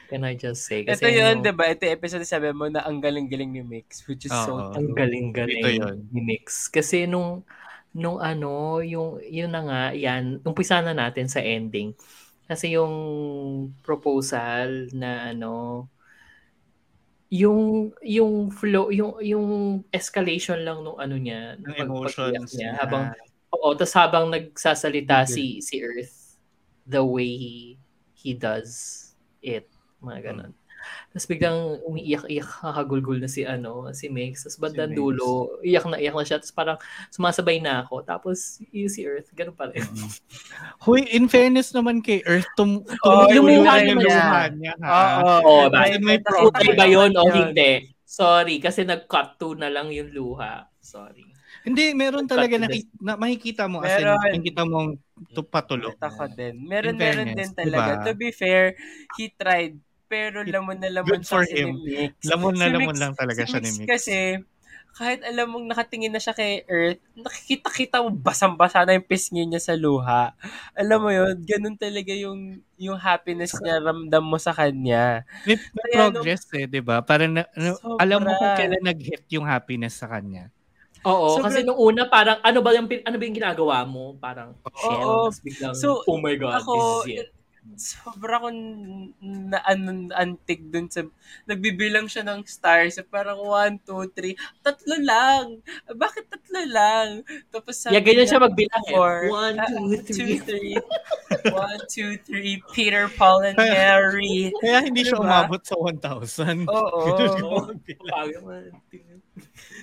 Can 0.08 0.24
I 0.24 0.32
just 0.34 0.64
say? 0.64 0.82
Ito 0.82 0.96
Kasi 0.96 1.04
yun, 1.12 1.38
yung- 1.38 1.44
di 1.44 1.52
ba? 1.52 1.68
Ito 1.68 1.84
yung 1.84 1.94
episode 1.94 2.24
na 2.24 2.30
sabi 2.30 2.48
mo 2.50 2.64
na 2.66 2.80
ang 2.80 2.96
galing-galing 2.98 3.52
ni 3.52 3.60
Mix, 3.62 4.02
which 4.04 4.24
is 4.24 4.32
so 4.32 4.56
Oo. 4.56 4.72
Ang 4.72 4.96
galing-galing 4.96 5.60
Ito 5.60 5.68
yun. 5.68 5.96
ni 6.08 6.20
Mix. 6.24 6.66
Kasi 6.66 7.04
nung, 7.04 7.44
nung 7.92 8.16
ano, 8.16 8.80
yung, 8.80 9.20
yun 9.20 9.52
na 9.52 9.60
nga, 9.62 9.82
yan, 9.92 10.40
umpisa 10.42 10.80
na 10.80 10.92
natin 10.92 11.28
sa 11.28 11.38
ending. 11.38 11.92
Kasi 12.44 12.72
yung 12.72 12.94
proposal 13.82 14.88
na 14.90 15.30
ano, 15.30 15.84
yung 17.28 17.92
yung 18.00 18.48
flow 18.48 18.88
yung 18.88 19.20
yung 19.20 19.46
escalation 19.92 20.64
lang 20.64 20.80
nung 20.80 20.96
ano 20.96 21.12
niya 21.12 21.60
Ng 21.60 21.76
emotions 21.76 22.56
niya 22.56 22.72
niya. 22.72 22.80
habang 22.80 23.04
oo 23.52 23.68
tas 23.76 23.92
habang 23.92 24.32
nagsasalita 24.32 25.28
Bigil. 25.28 25.34
si 25.36 25.44
si 25.60 25.76
Earth 25.84 26.40
the 26.88 27.04
way 27.04 27.28
he 27.28 27.54
he 28.16 28.32
does 28.32 29.12
it 29.44 29.68
mga 30.00 30.20
ganun 30.24 30.52
tapos 31.10 31.26
biglang 31.26 31.58
umiiyak-iyak 31.82 32.46
kakagulgul 32.46 33.18
na 33.18 33.26
si 33.26 33.42
ano 33.42 33.90
si 33.90 34.06
Mix 34.06 34.46
tapos 34.46 34.62
bandang 34.62 34.94
Mix. 34.94 34.96
dulo 34.96 35.30
iyak 35.60 35.84
na 35.84 35.98
iyak 35.98 36.14
na 36.14 36.22
siya 36.22 36.38
tapos 36.38 36.54
parang 36.54 36.78
sumasabay 37.10 37.58
na 37.58 37.82
ako 37.82 38.06
tapos 38.06 38.62
yung 38.70 38.86
si 38.86 39.02
Earth 39.02 39.26
ganun 39.34 39.52
pa 39.52 39.66
rin 39.68 39.82
Huy, 40.78 41.02
in 41.10 41.26
fairness 41.26 41.74
naman 41.74 41.98
kay 41.98 42.22
Earth, 42.22 42.46
tum 42.54 42.86
Oo, 43.04 43.26
tumuloy 43.26 43.58
lumuha 43.58 43.74
naman 43.82 44.04
luha 44.06 44.40
niya. 44.48 44.54
niya. 44.54 44.74
ha? 44.80 45.02
Oo. 45.18 45.34
Oo, 45.42 45.54
Kasi 45.66 45.74
bakit? 45.74 46.00
may 46.00 46.18
problem. 46.20 46.48
Okay 46.48 46.70
ba 46.72 46.86
yun 46.86 47.10
o 47.12 47.22
hindi? 47.26 47.72
Sorry, 48.08 48.56
kasi 48.56 48.80
nag-cut 48.82 49.36
to 49.36 49.52
na 49.52 49.68
lang 49.68 49.90
yung 49.90 50.08
luha. 50.08 50.64
Sorry. 50.80 51.26
Hindi, 51.60 51.92
meron 51.92 52.24
talaga 52.24 52.56
naki- 52.56 52.88
na, 52.96 53.18
makikita 53.18 53.68
mo 53.68 53.82
as 53.82 53.98
in, 53.98 54.06
Meron. 54.06 54.16
makikita 54.24 54.62
mong 54.64 54.88
tu- 55.34 55.44
patulo. 55.44 55.92
Nakita 55.92 56.08
ko 56.08 56.24
din. 56.30 56.54
Meron, 56.62 56.94
meron 56.96 57.26
fairness, 57.26 57.36
din 57.36 57.50
talaga. 57.52 57.92
diba? 57.92 58.04
To 58.06 58.12
be 58.16 58.30
fair, 58.30 58.64
he 59.18 59.28
tried. 59.30 59.76
Pero 60.08 60.40
lamon 60.42 60.76
na 60.76 60.88
lamon 60.90 61.08
Good 61.14 61.24
for 61.24 61.44
siya 61.44 61.54
him. 61.62 61.76
si 61.76 61.84
Mix. 61.86 62.12
Lamon 62.24 62.54
na 62.54 62.64
Si 62.64 62.72
lamon 62.72 62.88
Mix- 62.90 63.00
lang 63.00 63.12
talaga 63.14 63.40
si 63.40 63.46
siya 63.46 63.60
ni 63.60 63.70
Mix. 63.74 63.86
Kasi, 63.86 64.16
kahit 64.90 65.20
alam 65.22 65.46
mong 65.46 65.68
nakatingin 65.68 66.10
na 66.10 66.18
siya 66.18 66.32
kay 66.32 66.64
Earth, 66.64 66.98
nakikita-kita 67.14 68.00
mo 68.00 68.10
basang-basa 68.10 68.82
na 68.82 68.96
yung 68.96 69.04
pisngi 69.04 69.44
niya 69.44 69.60
sa 69.60 69.74
luha. 69.74 70.32
Alam 70.74 70.98
mo 70.98 71.10
yun, 71.12 71.38
ganun 71.40 71.76
talaga 71.76 72.10
yung 72.10 72.58
yung 72.74 72.96
happiness 72.96 73.52
niya, 73.54 73.78
ramdam 73.78 74.22
mo 74.22 74.36
sa 74.36 74.50
kanya. 74.50 75.22
May, 75.44 75.54
may 75.54 75.82
Kaya 75.86 76.08
nung- 76.08 76.18
progress 76.18 76.42
eh, 76.50 76.64
di 76.64 76.80
ba? 76.80 76.98
Parang 77.00 77.30
na, 77.30 77.46
ano, 77.48 77.76
Sobra. 77.76 78.00
alam 78.00 78.18
mo 78.18 78.30
kung 78.32 78.52
kailan 78.56 78.82
nag-hit 78.82 79.22
yung 79.28 79.44
happiness 79.44 79.94
sa 79.94 80.08
kanya. 80.08 80.50
Oo, 81.04 81.36
Sobrang- 81.36 81.46
kasi 81.46 81.62
nung 81.62 81.78
una 81.78 82.08
parang 82.08 82.40
ano 82.40 82.58
ba 82.58 82.74
yung 82.74 82.90
pin- 82.90 83.04
ano 83.04 83.14
ba 83.14 83.22
yung 83.22 83.36
ginagawa 83.36 83.84
mo? 83.84 84.16
Parang 84.16 84.56
shell, 84.74 84.98
Oo. 84.98 85.30
tapos 85.30 85.38
biglang 85.40 85.74
So, 85.74 86.02
oh 86.02 86.18
my 86.18 86.34
god, 86.34 86.58
Ako, 86.58 86.74
this 87.04 87.14
is 87.14 87.22
it. 87.22 87.28
Sobra 87.76 88.38
akong 88.38 88.60
na 89.20 89.60
an, 89.66 90.08
antig 90.10 90.70
dun 90.70 90.88
sa, 90.88 91.04
nagbibilang 91.44 92.06
siya 92.06 92.22
ng 92.22 92.40
stars, 92.42 92.96
parang 93.04 93.36
1, 93.36 93.84
2, 93.84 94.08
3, 94.14 94.32
tatlo 94.62 94.96
lang. 94.98 95.44
Bakit 95.86 96.24
tatlo 96.30 96.60
lang? 96.64 97.08
Tapos 97.50 97.76
Yeah, 97.84 98.00
ganyan 98.00 98.24
siya 98.24 98.40
magbilang 98.40 98.84
eh. 98.86 98.92
Four. 98.94 99.16
One, 99.28 99.56
Ah, 99.58 99.68
two, 99.68 100.00
three. 100.00 100.38
three. 100.40 100.74
One, 101.50 101.80
two, 101.86 102.16
three. 102.22 102.62
Peter, 102.72 103.10
Paul, 103.10 103.44
and 103.44 103.56
Kaya- 103.58 104.00
Mary. 104.00 104.48
Kaya 104.62 104.78
hindi 104.80 105.04
siya 105.04 105.18
Diba? 105.18 105.28
umabot 105.28 105.60
sa 105.60 105.76
1,000. 105.76 106.64
Oo. 106.64 107.00
Siya 107.36 107.44
magbilang. 107.44 108.28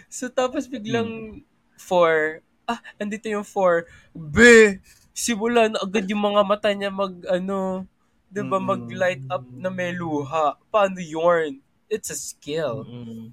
So, 0.07 0.27
tapos 0.27 0.65
biglang 0.65 1.43
four. 1.77 2.41
Ah, 2.65 2.81
nandito 2.97 3.29
yung 3.29 3.45
four. 3.45 3.85
Be! 4.11 4.81
Simula 5.15 5.71
na 5.71 5.79
agad 5.79 6.03
yung 6.11 6.19
mga 6.19 6.41
mata 6.43 6.69
niya 6.75 6.91
mag, 6.91 7.15
ano, 7.31 7.87
di 8.27 8.43
ba, 8.43 8.59
Mm. 8.59 8.67
mag-light 8.67 9.23
up 9.31 9.47
na 9.47 9.71
may 9.71 9.95
luha. 9.95 10.59
Paano 10.67 10.99
yun? 10.99 11.63
It's 11.87 12.11
a 12.11 12.17
skill. 12.19 12.83
Mm. 12.83 13.31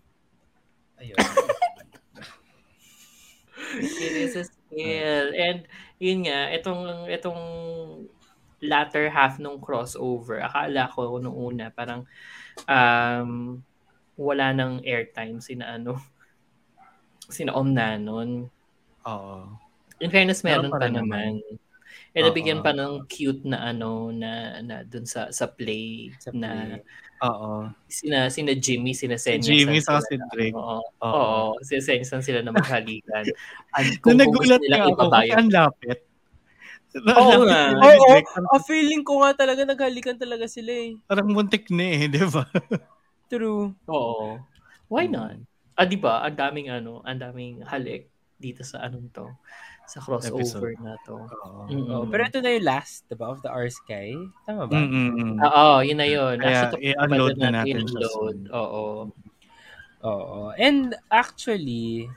Ayun. 1.02 1.18
It 3.82 4.14
is 4.14 4.36
a 4.36 4.44
skill. 4.46 5.32
And 5.34 5.64
yun 5.96 6.28
nga, 6.28 6.52
itong 6.54 7.08
itong 7.08 7.42
latter 8.62 9.10
half 9.10 9.40
nung 9.42 9.58
crossover, 9.58 10.38
akala 10.44 10.86
ko 10.92 11.18
nung 11.18 11.34
una 11.34 11.72
parang 11.72 12.06
um, 12.68 13.58
wala 14.14 14.52
nang 14.52 14.84
airtime 14.84 15.40
sina 15.40 15.74
ano 15.80 15.98
sina 17.34 17.56
Omnanon. 17.56 18.46
Oo. 19.08 19.34
In 19.98 20.10
fairness, 20.12 20.44
meron, 20.44 20.68
Meron 20.68 20.72
pa 20.74 20.78
pa, 20.78 20.86
rin 20.86 20.94
naman. 21.00 21.32
Eh, 22.12 22.20
nabigyan 22.20 22.60
pa 22.60 22.76
ng 22.76 23.08
cute 23.08 23.48
na 23.48 23.72
ano 23.72 24.12
na 24.12 24.60
na 24.60 24.84
dun 24.84 25.08
sa 25.08 25.32
sa 25.32 25.48
play 25.48 26.12
Sa 26.20 26.28
na 26.30 26.76
play. 26.76 26.84
Oo. 27.22 27.72
sina 27.88 28.28
sina 28.28 28.52
Jimmy, 28.52 28.92
sina 28.92 29.16
Si 29.16 29.32
Senya. 29.32 29.48
Jimmy 29.48 29.80
sa 29.80 29.96
si 30.02 30.20
na- 30.20 30.28
Drake. 30.28 30.52
Oo. 30.52 30.82
Oo. 31.00 31.08
Oo, 31.08 31.64
si 31.64 31.80
Senya 31.80 32.04
San 32.04 32.20
sila 32.20 32.44
na 32.44 32.52
maghalikan. 32.52 33.24
At 33.76 33.88
kung, 34.04 34.14
kung 34.14 34.20
nagulat 34.20 34.60
nga 34.60 34.84
ako, 34.84 35.08
ang 35.32 35.48
lapit. 35.48 35.98
Oo 37.16 37.48
nga. 37.48 37.72
nila 37.72 37.96
Oo, 37.96 38.20
oh, 38.52 38.60
feeling 38.60 39.00
ko 39.00 39.24
nga 39.24 39.32
talaga 39.32 39.64
naghalikan 39.64 40.20
talaga 40.20 40.44
sila 40.44 40.68
eh. 40.68 40.92
Parang 41.08 41.32
muntik 41.32 41.72
na 41.72 41.86
eh, 41.88 42.04
di 42.12 42.20
ba? 42.28 42.44
True. 43.32 43.72
Oo. 43.88 44.36
Why 44.92 45.08
Mm. 45.08 45.14
not? 45.16 45.36
Ah, 45.72 45.88
di 45.88 45.96
ba? 45.96 46.20
Ang 46.20 46.36
daming 46.36 46.68
ano, 46.68 47.00
ang 47.00 47.16
daming 47.16 47.64
halik 47.64 48.12
dito 48.36 48.60
sa 48.60 48.84
anong 48.84 49.08
to, 49.08 49.24
sa 49.86 50.00
crossover 50.00 50.72
na 50.80 50.96
to. 51.04 51.18
Oh, 51.90 52.06
pero 52.08 52.24
ito 52.24 52.40
na 52.40 52.50
yung 52.54 52.64
last, 52.64 53.04
diba, 53.10 53.28
of 53.28 53.42
the 53.44 53.50
R 53.50 53.68
Sky. 53.68 54.14
Tama 54.46 54.66
ba? 54.70 54.76
Mm-mm. 54.78 55.36
Oo, 55.42 55.82
yun 55.84 55.98
na 56.00 56.08
yun. 56.08 56.38
Kaya 56.40 56.72
i-unload 56.80 57.36
na 57.36 57.50
natin 57.60 57.84
i-unload. 57.84 58.48
Oo. 58.54 59.10
Oo. 60.02 60.50
And 60.58 60.94
actually, 61.12 62.08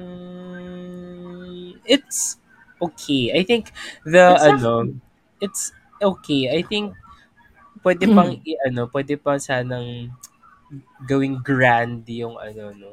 hmm, 0.00 1.76
it's 1.84 2.38
okay. 2.80 3.32
I 3.36 3.42
think 3.44 3.72
the 4.08 4.32
Exactly. 4.36 4.56
ano, 4.64 4.72
it's 5.40 5.72
okay. 6.00 6.48
I 6.48 6.62
think 6.64 6.96
pwede 7.84 8.08
Hmm. 8.08 8.16
pang 8.16 8.32
i, 8.44 8.52
ano, 8.64 8.88
pwede 8.92 9.16
pa 9.20 9.36
sanang 9.40 10.12
gawing 11.04 11.42
grand 11.42 12.06
yung 12.08 12.38
ano 12.40 12.72
no. 12.76 12.92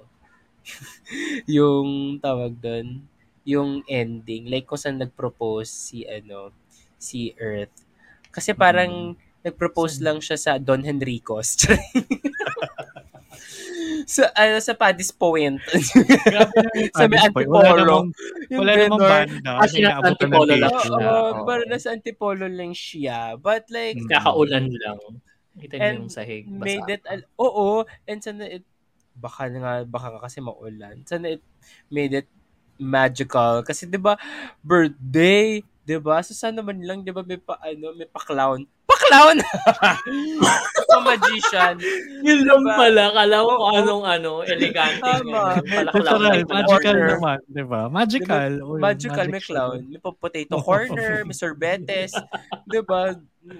yung 1.47 2.19
tawag 2.19 2.59
doon, 2.59 2.99
yung 3.47 3.79
ending 3.87 4.51
like 4.51 4.67
kung 4.67 4.75
saan 4.75 4.99
nag-propose 4.99 5.71
si 5.71 6.03
ano 6.03 6.51
si 6.99 7.31
Earth. 7.39 7.71
Kasi 8.27 8.51
parang 8.51 9.15
nag-propose 9.41 10.03
lang 10.03 10.19
siya 10.19 10.35
sa 10.35 10.51
Don 10.59 10.83
Henricos. 10.83 11.55
sa, 14.07 14.27
ano, 14.33 14.59
sa 14.59 14.73
Paddy's 14.73 15.11
Point. 15.11 15.59
Sa 16.95 17.07
may 17.07 17.19
Antipolo. 17.19 18.07
wala 18.51 18.71
namang 18.75 18.99
banda. 18.99 19.51
Ah, 19.57 19.67
ng 19.67 20.03
Antipolo 20.03 20.53
lang. 20.53 20.71
Oo, 20.71 20.99
Oo. 20.99 21.43
parang 21.43 21.67
nasa 21.67 21.91
Antipolo 21.91 22.45
lang 22.47 22.71
siya. 22.71 23.35
But 23.35 23.67
like, 23.69 23.99
Mm. 23.99 24.09
Kakaulan 24.09 24.67
lang. 24.71 24.99
Kita 25.57 25.73
niyo 25.75 25.83
And 25.83 25.97
yung 26.05 26.11
sahig. 26.13 26.43
Basa. 26.47 26.65
made 26.67 26.89
it, 26.91 27.03
al- 27.09 27.29
oo, 27.35 27.67
and 28.05 28.19
sana 28.21 28.45
it, 28.45 28.63
baka 29.17 29.49
nga, 29.49 29.81
baka 29.83 30.07
nga 30.13 30.21
kasi 30.21 30.37
maulan. 30.39 31.01
Sana 31.03 31.33
it 31.33 31.43
made 31.89 32.13
it 32.13 32.29
magical. 32.77 33.61
Kasi 33.61 33.85
'di 33.85 33.97
ba 33.97 34.15
birthday, 34.61 35.59
'di 35.83 35.97
ba? 35.97 36.21
So 36.21 36.31
sana 36.31 36.61
man 36.61 36.79
lang 36.79 37.01
'di 37.01 37.11
ba 37.11 37.21
may 37.21 37.37
pa 37.37 37.57
ano, 37.59 37.93
may 37.93 38.05
pa-clown. 38.05 38.63
Pa-clown. 38.87 39.37
pa 40.87 40.97
magician. 41.03 41.75
Yun 42.23 42.47
lang 42.47 42.63
Diba? 42.63 42.75
pala. 42.75 43.03
Kala 43.11 43.35
ko 43.37 43.51
kung 43.51 43.73
anong 43.75 44.05
ano, 44.07 44.31
elegante. 44.41 45.03
Tama. 45.03 45.59
Natural, 45.59 45.91
Palaklaw. 45.91 46.47
magical 46.47 46.95
Order. 46.95 47.09
naman, 47.11 47.37
di 47.45 47.63
ba? 47.67 47.81
Magical. 47.91 48.51
Uy, 48.63 48.79
Magical, 48.79 49.25
may 49.27 49.35
magic 49.35 49.47
clown. 49.47 49.79
May 49.87 49.99
pa- 49.99 50.15
potato 50.17 50.55
corner, 50.63 51.11
may 51.27 51.35
sorbetes. 51.35 52.11
'Di 52.65 52.79
ba? 52.83 53.15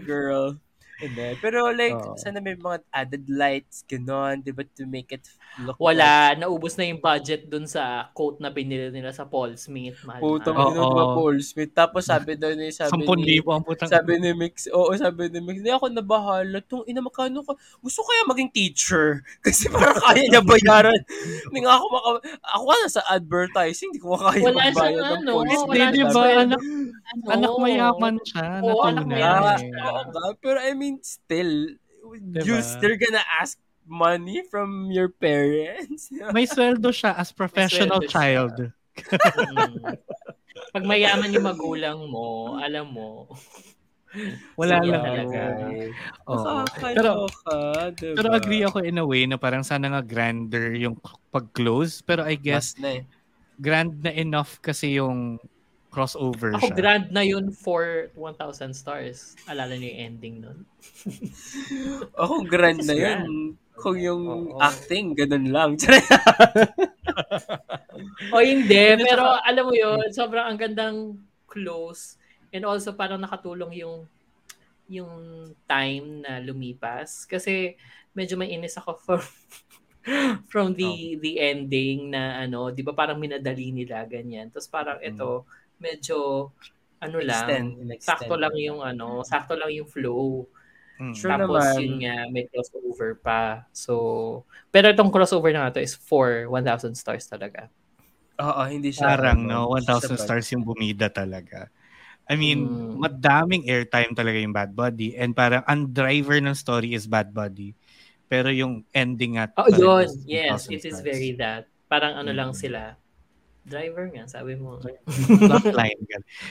Girl. 0.07 0.55
Hindi. 0.97 1.37
Pero 1.37 1.69
like, 1.69 1.93
Oo. 1.93 2.17
sana 2.17 2.41
may 2.41 2.57
mga 2.57 2.81
added 2.89 3.27
lights, 3.29 3.83
ganon, 3.85 4.41
'di 4.41 4.49
ba? 4.49 4.63
To 4.65 4.87
make 4.87 5.11
it 5.11 5.27
look 5.63 5.77
Wala. 5.77 6.35
Naubos 6.35 6.75
na 6.75 6.85
yung 6.85 6.99
budget 6.99 7.47
dun 7.47 7.65
sa 7.65 8.11
coat 8.11 8.37
na 8.37 8.51
pinili 8.51 8.89
nila 8.89 9.09
sa 9.09 9.25
Paul 9.25 9.55
Smith. 9.55 10.01
Mahal 10.03 10.21
Putang 10.21 10.55
Oo. 10.55 10.69
ina, 10.69 10.81
diba, 10.83 11.05
Paul 11.13 11.37
Smith. 11.39 11.71
Tapos 11.73 12.05
sabi 12.05 12.35
daw 12.35 12.51
ni, 12.53 12.69
sabi 12.69 12.93
ni, 12.97 13.39
ang 13.39 13.63
putang. 13.65 13.89
sabi 13.89 14.19
ni 14.19 14.31
Mix, 14.33 14.67
oo, 14.69 14.91
sabi 14.93 15.31
ni 15.31 15.39
Mix, 15.39 15.63
hindi 15.63 15.71
ako 15.71 15.89
nabahala. 15.89 16.59
Tung 16.61 16.83
ina, 16.85 17.01
magkano 17.01 17.41
ka? 17.41 17.53
Gusto 17.79 18.03
ko 18.03 18.07
kaya 18.11 18.23
maging 18.27 18.51
teacher. 18.51 19.21
Kasi 19.45 19.71
parang 19.71 19.97
kaya 19.97 20.23
niya 20.27 20.41
bayaran. 20.43 20.99
Hindi 21.47 21.63
nga 21.63 21.79
ako 21.79 21.85
maka, 21.89 22.09
ako 22.43 22.63
nga 22.67 22.77
nasa 22.83 23.01
advertising, 23.07 23.89
hindi 23.89 24.01
ko 24.03 24.07
makaya 24.13 24.43
Wala 24.43 24.55
magbayad 24.59 24.73
siyang 24.75 24.95
ng 24.97 25.07
ano, 25.23 25.31
Paul 25.31 25.47
Smith. 25.47 25.63
Hindi, 25.67 25.79
di 25.79 25.97
siyang 25.97 26.07
ba? 26.07 26.21
sweldo. 26.21 26.37
Anak, 26.37 26.59
Ano? 27.07 27.27
anak 27.31 27.51
mayaman 27.57 28.15
siya. 28.21 28.45
Oo, 28.61 28.81
anak 28.83 29.05
natunay. 29.07 29.15
mayaman 29.15 29.47
Ah, 29.47 29.57
siya. 29.57 29.89
nga. 30.11 30.23
Pero 30.43 30.57
I 30.59 30.71
mean, 30.75 30.95
still, 31.01 31.53
you 32.07 32.55
Diba? 32.55 32.63
still 32.63 32.95
gonna 32.95 33.23
ask 33.39 33.55
money 33.87 34.43
from 34.51 34.91
your 34.91 35.09
parents. 35.09 36.11
May 36.35 36.45
sweldo 36.45 36.91
siya 36.91 37.15
as 37.15 37.31
professional 37.31 38.03
child. 38.05 38.71
Mm. 38.93 39.97
Pag 40.75 40.83
mayaman 40.83 41.31
yung 41.31 41.47
magulang 41.47 41.99
mo, 42.11 42.59
alam 42.59 42.91
mo. 42.91 43.31
Wala 44.57 44.81
Sige 44.81 44.89
lang. 44.89 45.03
talaga. 45.03 45.41
Oo. 46.31 46.43
Nakakaloka, 46.63 47.57
diba? 47.93 48.15
Pero 48.17 48.27
agree 48.33 48.63
ako 48.65 48.77
in 48.81 48.97
a 48.97 49.05
way 49.05 49.23
na 49.29 49.37
parang 49.37 49.61
sana 49.61 49.91
nga 49.93 50.01
grander 50.01 50.73
yung 50.73 50.97
pag-close. 51.29 52.01
Pero 52.01 52.25
I 52.25 52.39
guess 52.39 52.73
Mas 52.77 52.81
na 52.81 52.89
eh. 52.97 53.01
grand 53.59 53.93
na 54.01 54.11
enough 54.15 54.57
kasi 54.63 54.97
yung 54.97 55.37
crossover 55.97 56.53
Ako, 56.53 56.69
siya. 56.69 56.77
grand 56.77 57.07
na 57.09 57.25
yun 57.25 57.49
for 57.49 58.13
1,000 58.13 58.69
stars. 58.77 59.33
Alala 59.49 59.73
niyo 59.73 59.89
yung 59.89 60.01
ending 60.13 60.35
nun. 60.45 60.59
Ako, 62.21 62.45
grand 62.45 62.85
na 62.85 62.93
yun. 62.93 63.57
Kung 63.73 63.97
yung 63.97 64.53
Oo. 64.53 64.61
acting, 64.61 65.17
ganun 65.17 65.49
lang. 65.49 65.71
O 68.29 68.37
hindi, 68.37 68.93
pero 69.01 69.25
alam 69.41 69.63
mo 69.65 69.73
yun, 69.73 70.05
sobrang 70.13 70.45
ang 70.45 70.57
gandang 70.59 71.17
close. 71.49 72.21
And 72.53 72.61
also 72.61 72.93
parang 72.93 73.17
nakatulong 73.17 73.73
yung 73.81 74.05
yung 74.85 75.09
time 75.65 76.21
na 76.21 76.37
lumipas. 76.37 77.25
Kasi 77.25 77.73
medyo 78.13 78.37
mainis 78.37 78.77
ako 78.77 79.01
from, 79.01 79.23
from 80.51 80.67
the 80.77 81.17
the 81.17 81.41
ending 81.41 82.13
na 82.13 82.45
ano, 82.45 82.69
di 82.69 82.85
ba 82.85 82.93
parang 82.93 83.17
minadali 83.17 83.73
nila 83.73 84.05
ganyan. 84.05 84.53
Tapos 84.53 84.69
parang 84.69 85.01
ito, 85.01 85.43
medyo 85.79 86.49
ano 86.97 87.17
lang, 87.21 87.45
Extend, 87.45 87.69
in-extend. 87.77 88.25
sakto 88.25 88.33
lang 88.35 88.55
yung 88.57 88.81
ano, 88.81 89.21
sakto 89.21 89.53
lang 89.53 89.69
yung 89.69 89.85
flow. 89.85 90.49
Mm. 90.97 91.13
Sure 91.13 91.29
Tapos 91.29 91.61
naman. 91.61 91.77
yun 91.77 91.95
nga, 92.01 92.17
may 92.33 92.43
crossover 92.49 93.11
pa. 93.21 93.41
So, 93.69 93.93
pero 94.73 94.89
itong 94.89 95.13
crossover 95.13 95.53
na 95.53 95.69
to 95.69 95.77
is 95.77 95.93
for 95.93 96.49
1,000 96.49 96.97
stars 96.97 97.29
talaga. 97.29 97.69
Oo, 98.41 98.61
hindi 98.65 98.89
siya. 98.89 99.13
Parang 99.13 99.45
no, 99.45 99.69
hindi 99.69 99.85
siya 99.85 99.93
1,000 100.09 100.17
bad. 100.17 100.25
stars 100.25 100.47
yung 100.53 100.65
bumida 100.65 101.07
talaga. 101.09 101.69
I 102.27 102.35
mean, 102.35 102.65
Mm. 102.65 102.97
madaming 102.99 103.69
airtime 103.69 104.11
talaga 104.17 104.37
yung 104.41 104.51
Bad 104.51 104.73
Buddy 104.75 105.15
and 105.15 105.31
parang 105.31 105.63
ang 105.63 105.87
driver 105.93 106.35
ng 106.41 106.57
story 106.57 106.91
is 106.97 107.05
Bad 107.07 107.31
Buddy. 107.31 107.71
Pero 108.27 108.51
yung 108.51 108.83
ending 108.91 109.39
at 109.39 109.55
Oh, 109.55 109.69
yun. 109.71 110.09
Yes, 110.27 110.67
it 110.67 110.83
is 110.83 110.99
very 110.99 111.31
that. 111.39 111.69
Parang 111.87 112.19
ano 112.19 112.33
lang 112.35 112.51
Mm. 112.51 112.59
sila. 112.59 112.81
Driver 113.67 114.07
nga, 114.09 114.23
sabi 114.25 114.55
mo. 114.55 114.79
line. 115.79 115.99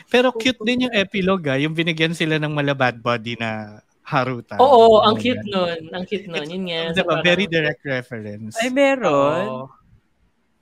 Pero 0.06 0.30
cute 0.30 0.60
din 0.60 0.84
yung 0.84 0.94
epilogue 0.94 1.48
ah, 1.48 1.56
yung 1.56 1.72
binigyan 1.72 2.12
sila 2.12 2.36
ng 2.36 2.52
mala 2.52 2.76
Bad 2.76 3.00
Buddy 3.00 3.40
na 3.40 3.80
harutan. 4.04 4.60
Oo, 4.60 5.00
ang 5.00 5.16
Ganun. 5.16 5.24
cute 5.24 5.44
nun. 5.48 5.78
Ang 5.90 6.04
cute 6.04 6.28
nun. 6.28 6.46
Yun 6.46 6.64
nga. 6.68 6.80
Diba, 6.92 7.12
so 7.16 7.24
very 7.24 7.44
parang- 7.44 7.54
direct 7.56 7.82
reference. 7.82 8.54
Ay, 8.60 8.68
meron. 8.68 9.42
Oo. 9.42 9.64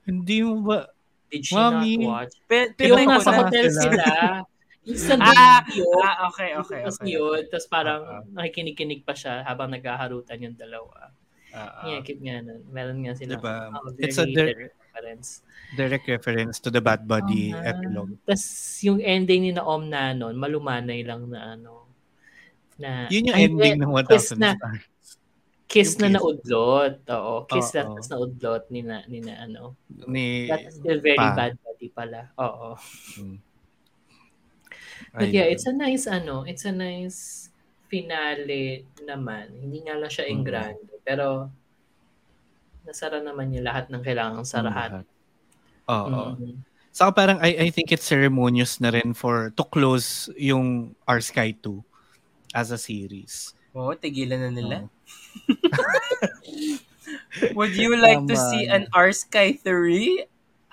Hindi 0.01 0.37
mo 0.41 0.63
ba? 0.63 0.79
Did 1.27 1.43
she 1.43 1.53
Mami. 1.53 1.93
not 1.97 2.07
watch? 2.07 2.33
Pe- 2.47 2.71
Yung 2.71 2.77
pinay 2.77 3.03
ko 3.03 3.11
nasa 3.11 3.29
na. 3.29 3.37
hotel 3.43 3.65
sila. 3.67 3.83
sila. 3.83 4.05
Instant 4.85 5.17
Ah, 5.19 5.65
video. 5.65 5.89
ah, 5.97 6.29
okay, 6.29 6.53
okay, 6.55 6.81
Tapos 6.85 7.01
okay. 7.01 7.09
yun. 7.11 7.41
Tapos 7.49 7.67
parang 7.67 8.01
Oo. 8.01 8.21
nakikinig-kinig 8.31 9.01
pa 9.01 9.11
siya 9.11 9.41
habang 9.41 9.73
naghaharutan 9.73 10.37
yung 10.39 10.53
dalawa. 10.53 11.09
Ah, 11.49 11.81
ah. 11.81 11.85
Yeah, 11.85 11.99
cute 11.99 12.21
nga 12.21 12.37
nun. 12.39 12.61
Meron 12.69 13.01
nga 13.01 13.17
sila. 13.17 13.33
Diba? 13.35 13.73
Oh, 13.73 13.89
It's 13.97 14.15
a 14.15 14.23
direct 14.23 14.77
reference. 14.95 15.43
Direct 15.75 16.07
reference 16.07 16.55
to 16.63 16.71
the 16.71 16.79
Bad 16.79 17.03
Buddy 17.03 17.51
Ah. 17.51 17.75
epilogue. 17.75 18.15
Tapos 18.23 18.43
yung 18.79 19.03
ending 19.03 19.41
ni 19.43 19.51
na 19.51 19.67
Om 19.67 19.83
na 19.91 20.15
nun, 20.15 20.39
malumanay 20.39 21.03
lang 21.03 21.27
na 21.27 21.59
ano. 21.59 21.83
Na, 22.79 23.07
Yun 23.11 23.31
yung 23.31 23.35
Ay, 23.35 23.43
ending 23.47 23.75
ng 23.79 23.91
kiss 24.07 24.31
1,000 24.31 24.39
na. 24.39 24.51
stars. 24.55 24.83
Kiss 25.65 25.91
Yung 25.91 25.99
na 25.99 26.07
kiss. 26.07 26.15
naudlot. 26.15 26.93
Oo, 27.09 27.33
kiss 27.49 27.69
na 27.71 27.81
Oo. 27.81 27.87
tapos 27.91 28.07
naudlot 28.07 28.63
ni 28.71 28.81
na, 28.81 28.97
ni 29.07 29.19
na 29.19 29.33
ano. 29.43 29.75
Ni, 30.07 30.47
That's 30.47 30.79
still 30.79 30.99
very 31.03 31.19
pa. 31.19 31.35
bad 31.35 31.53
buddy 31.59 31.89
pala. 31.91 32.31
Oo. 32.39 32.79
Mm. 33.19 33.37
But 35.11 35.27
yeah, 35.31 35.47
it's 35.47 35.67
a 35.67 35.75
nice 35.75 36.07
ano, 36.07 36.43
it's 36.43 36.63
a 36.63 36.71
nice 36.71 37.47
finale 37.87 38.83
naman. 39.03 39.51
Hindi 39.51 39.83
nga 39.83 39.95
lang 39.99 40.11
siya 40.11 40.27
in 40.27 40.43
grande, 40.43 40.87
pero 41.03 41.51
nasara 42.85 43.19
naman 43.19 43.51
yung 43.51 43.65
lahat 43.65 43.89
ng 43.89 44.01
kailangang 44.05 44.47
sarahan. 44.47 45.01
Oo. 45.89 46.37
Mm. 46.37 46.61
So 46.95 47.11
parang 47.11 47.43
I, 47.43 47.67
I 47.67 47.69
think 47.75 47.91
it's 47.91 48.07
ceremonious 48.07 48.79
na 48.79 48.95
rin 48.95 49.11
for 49.11 49.51
to 49.59 49.63
close 49.67 50.31
yung 50.39 50.95
Our 51.03 51.19
Sky 51.19 51.51
2 51.51 51.83
as 52.55 52.71
a 52.71 52.79
series. 52.79 53.51
Oo, 53.75 53.91
tigilan 53.91 54.47
na 54.47 54.51
nila. 54.53 54.77
Oo. 54.87 54.89
Would 57.59 57.75
you 57.75 57.99
like 57.99 58.23
to 58.31 58.39
Tama. 58.39 58.47
see 58.49 58.63
an 58.71 58.87
R 58.95 59.11
Sky 59.11 59.59
3? 59.59 60.23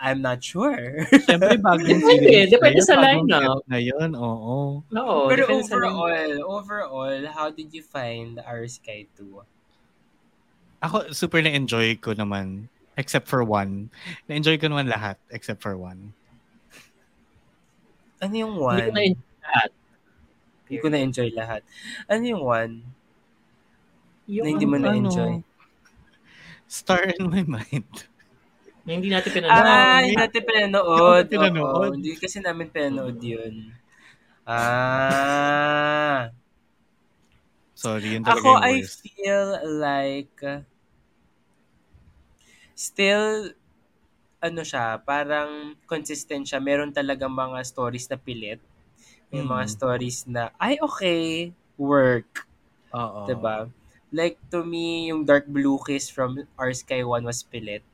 I'm 0.03 0.19
not 0.23 0.43
sure. 0.43 1.07
Siyempre 1.27 1.63
bagong 1.63 2.03
Pwede, 2.03 2.23
series. 2.23 2.51
na 2.51 2.55
depende 2.59 2.81
sa 2.83 2.99
lineup. 2.99 3.63
yun, 3.71 4.11
oo. 4.19 4.83
Oo, 4.83 5.17
Pero 5.31 5.47
overall, 5.47 6.43
overall, 6.43 7.23
how 7.31 7.55
did 7.55 7.71
you 7.71 7.87
find 7.87 8.43
R 8.43 8.67
Sky 8.67 9.07
2? 9.15 9.47
Ako 10.83 11.15
super 11.15 11.39
na-enjoy 11.39 11.95
ko 12.03 12.11
naman 12.13 12.67
except 12.99 13.31
for 13.31 13.47
one. 13.47 13.89
Na-enjoy 14.27 14.59
ko 14.59 14.67
naman 14.67 14.91
lahat 14.91 15.17
except 15.31 15.63
for 15.63 15.79
one. 15.79 16.11
Ano 18.19 18.35
yung 18.35 18.55
Hindi 18.55 18.63
ko 18.63 18.67
one? 18.67 18.95
na-enjoy 18.95 19.39
lahat. 19.43 19.71
Hindi 20.63 20.77
ko 20.79 20.87
na-enjoy 20.89 21.29
lahat. 21.35 21.63
Ano 22.07 22.23
yung 22.23 22.43
one? 22.43 22.73
Yung 24.27 24.47
Na 24.47 24.51
hindi 24.51 24.67
mo 24.67 24.77
ano, 24.79 24.85
na-enjoy? 24.87 25.33
Star 26.67 27.05
in 27.11 27.27
my 27.29 27.45
mind. 27.45 27.93
na 28.83 28.91
hindi 28.99 29.11
natin 29.13 29.31
pinanood. 29.31 29.63
Ah, 29.63 30.03
hindi 30.03 30.17
natin 30.19 30.43
pinanood. 30.43 31.23
Hindi 31.23 31.37
natin 31.39 31.53
pinanood. 31.55 31.71
Oo, 31.71 31.95
Hindi 31.95 32.11
kasi 32.19 32.37
namin 32.43 32.67
pinanood 32.71 33.19
yun. 33.23 33.55
Ah. 34.43 36.35
Sorry, 37.79 38.15
yun 38.15 38.23
talaga 38.23 38.43
Ako, 38.43 38.51
yung 38.59 38.63
I 38.63 38.75
feel 38.83 39.47
like 39.79 40.35
uh, 40.43 40.63
still 42.75 43.53
ano 44.43 44.63
siya, 44.67 44.99
parang 45.07 45.79
consistent 45.87 46.45
siya. 46.51 46.59
Meron 46.59 46.91
talagang 46.91 47.31
mga 47.31 47.63
stories 47.63 48.11
na 48.11 48.19
pilit. 48.19 48.59
May 49.31 49.41
mga 49.41 49.65
Mm. 49.65 49.73
stories 49.73 50.19
na, 50.27 50.51
ay, 50.59 50.77
okay, 50.83 51.55
work. 51.79 52.45
Oo. 52.91 53.25
Diba? 53.31 53.71
Like, 54.13 54.37
to 54.51 54.67
me, 54.67 55.09
yung 55.09 55.25
Dark 55.25 55.47
Blue 55.49 55.79
Kiss 55.81 56.11
from 56.11 56.43
Our 56.59 56.75
Sky 56.75 57.01
1 57.07 57.25
was 57.25 57.41
pilit. 57.47 57.87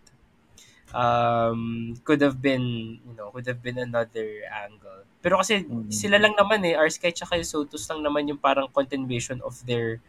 Um, 0.90 1.94
could 2.02 2.24
have 2.24 2.40
been, 2.40 2.98
you 3.04 3.14
know, 3.14 3.28
could 3.30 3.44
have 3.46 3.60
been 3.60 3.76
another 3.76 4.48
angle. 4.48 5.04
Pero 5.20 5.36
kasi, 5.36 5.68
Mm. 5.68 5.92
sila 5.92 6.16
lang 6.16 6.32
naman 6.32 6.64
eh, 6.64 6.74
Our 6.74 6.88
Sky 6.88 7.12
tsaka 7.12 7.36
yung 7.36 7.44
Sotus 7.46 7.84
lang 7.92 8.00
naman 8.00 8.24
yung 8.24 8.40
parang 8.40 8.72
continuation 8.72 9.38
of 9.44 9.60
their, 9.68 10.00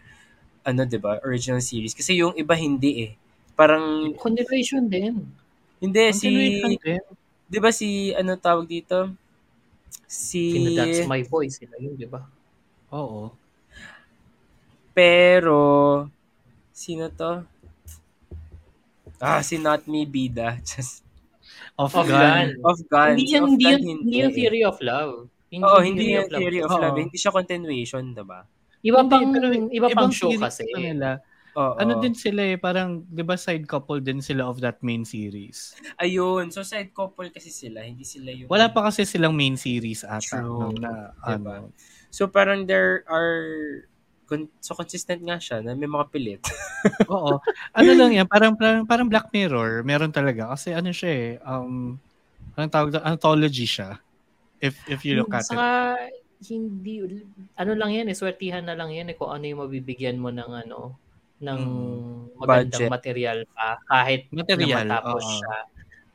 ano, 0.64 0.88
'di 0.88 0.98
ba 1.04 1.20
original 1.28 1.60
series. 1.60 1.92
Kasi 1.92 2.16
yung 2.16 2.32
iba 2.40 2.56
hindi 2.56 3.12
eh. 3.12 3.14
Parang, 3.60 4.16
Continuation 4.16 4.88
din. 4.88 5.20
hindi, 5.84 6.04
si, 6.16 6.32
Continuation 6.32 6.80
din. 6.80 7.02
di 7.44 7.60
ba 7.60 7.76
si, 7.76 8.16
ano 8.16 8.40
tawag 8.40 8.64
dito? 8.64 9.12
Si, 10.08 10.56
Sino 10.56 10.70
That's 10.80 11.04
My 11.04 11.28
Boy 11.28 11.52
sila 11.52 11.76
yun, 11.76 12.00
di 12.00 12.08
ba? 12.08 12.24
Oo. 12.96 13.36
pero, 14.96 15.60
sino 16.72 17.08
to? 17.10 17.44
Ah, 19.20 19.44
si 19.44 19.60
Not 19.60 19.84
Me 19.86 20.04
Bida. 20.04 20.56
Just, 20.68 21.04
Off, 21.76 21.96
Off 21.96 22.08
gun. 22.08 22.20
gun. 22.20 22.48
off 22.64 22.80
gun. 22.88 23.16
Hindi 23.16 23.24
Si 23.28 23.36
Off 23.40 23.48
hindi 23.48 23.64
Gun, 23.64 23.80
yan, 23.80 23.98
hindi 24.04 24.18
yung. 24.20 24.34
Theory 24.36 24.62
of 24.64 24.78
Love. 24.80 25.14
Hindi 25.48 25.64
Oo, 25.64 25.76
yung 25.80 25.86
hindi 25.88 26.04
Theory 26.04 26.12
yung 26.12 26.24
of 26.24 26.32
Love. 26.32 26.40
Theory 26.44 26.60
of. 26.60 26.70
Love. 26.72 26.98
Hindi 27.00 27.18
siya 27.18 27.32
continuation, 27.32 28.04
diba? 28.12 28.40
Iba 28.80 29.00
Hindi, 29.04 29.12
pang, 29.12 29.28
pero 29.32 29.48
iba 29.52 29.88
pang 29.92 30.12
show 30.12 30.32
kasi. 30.32 30.64
nila. 30.76 31.20
Oo. 31.58 31.76
Ano 31.82 31.98
din 31.98 32.14
sila 32.14 32.54
eh, 32.54 32.58
parang, 32.58 33.02
di 33.10 33.26
ba 33.26 33.34
side 33.34 33.66
couple 33.66 34.02
din 34.04 34.22
sila 34.22 34.46
of 34.46 34.62
that 34.62 34.78
main 34.86 35.02
series? 35.02 35.74
Ayun. 35.98 36.54
So, 36.54 36.62
side 36.62 36.94
couple 36.94 37.34
kasi 37.34 37.50
sila. 37.50 37.82
Hindi 37.82 38.06
sila 38.06 38.30
yung... 38.30 38.50
Wala 38.52 38.70
pa 38.70 38.90
kasi 38.90 39.06
silang 39.06 39.34
main 39.34 39.58
series 39.58 40.06
ata. 40.06 40.42
True. 40.42 40.74
no, 40.74 40.78
na, 40.78 41.14
Diba? 41.14 41.66
ano. 41.66 41.74
So, 42.14 42.30
parang 42.30 42.70
there 42.70 43.06
are... 43.10 43.42
So, 44.62 44.78
consistent 44.78 45.26
nga 45.26 45.42
siya 45.42 45.66
na 45.66 45.74
may 45.74 45.90
mga 45.90 46.06
pilit. 46.14 46.44
Oo. 47.10 47.42
Ano 47.74 47.92
lang 47.98 48.14
yan, 48.14 48.30
parang, 48.30 48.54
parang, 48.54 48.86
parang 48.86 49.10
Black 49.10 49.34
Mirror, 49.34 49.82
meron 49.82 50.14
talaga. 50.14 50.54
Kasi 50.54 50.70
ano 50.70 50.94
siya 50.94 51.10
eh, 51.10 51.30
um, 51.42 51.98
anong 52.54 52.70
tawag 52.70 52.90
doon? 52.94 53.06
anthology 53.10 53.66
siya. 53.66 53.98
If 54.62 54.78
if 54.86 55.02
you 55.02 55.18
look 55.18 55.34
at 55.34 55.50
it. 55.50 55.56
Saka, 55.56 55.98
hindi, 56.46 57.04
ano 57.60 57.72
lang 57.76 57.92
yan 57.92 58.08
eh, 58.08 58.16
swertihan 58.16 58.64
na 58.64 58.78
lang 58.78 58.96
yan 58.96 59.12
eh 59.12 59.16
kung 59.18 59.34
ano 59.34 59.44
yung 59.44 59.66
mabibigyan 59.68 60.22
mo 60.22 60.32
ng 60.32 60.52
ano, 60.68 60.96
ng 61.40 61.60
Mm. 61.60 62.36
magandang 62.36 62.82
Budget. 62.84 62.92
material 62.92 63.40
pa, 63.52 63.80
kahit 63.86 64.28
Material, 64.30 64.84
na 64.84 65.00
matapos 65.00 65.24
oo. 65.24 65.36
siya. 65.36 65.58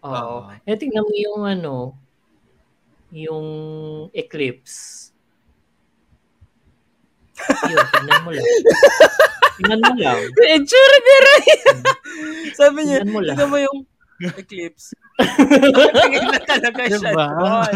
Oo. 0.03 0.13
Oo. 0.13 0.37
Eh, 0.63 0.77
tingnan 0.77 1.05
mo 1.05 1.15
yung 1.15 1.43
ano, 1.45 1.75
yung 3.11 3.47
Eclipse. 4.11 5.11
Yun, 7.65 7.87
tingnan 7.91 8.21
mo 8.23 8.31
lang. 8.31 8.45
tingnan 9.59 9.81
mo 9.81 9.93
lang. 9.97 10.19
Ensure 10.45 10.97
ni 10.99 11.15
Ray! 11.21 11.45
Sabi 12.55 12.79
niya, 12.85 12.99
Tingnan 13.03 13.13
mo 13.13 13.21
lang. 13.21 13.37
tignan 13.37 13.51
mo 13.51 13.59
yung 13.59 13.79
eclipse. 14.33 14.97
Tingin 15.95 16.27
na 16.27 16.41
talaga 16.41 16.83
siya 16.85 17.13
Diba? 17.13 17.27
doon. 17.31 17.75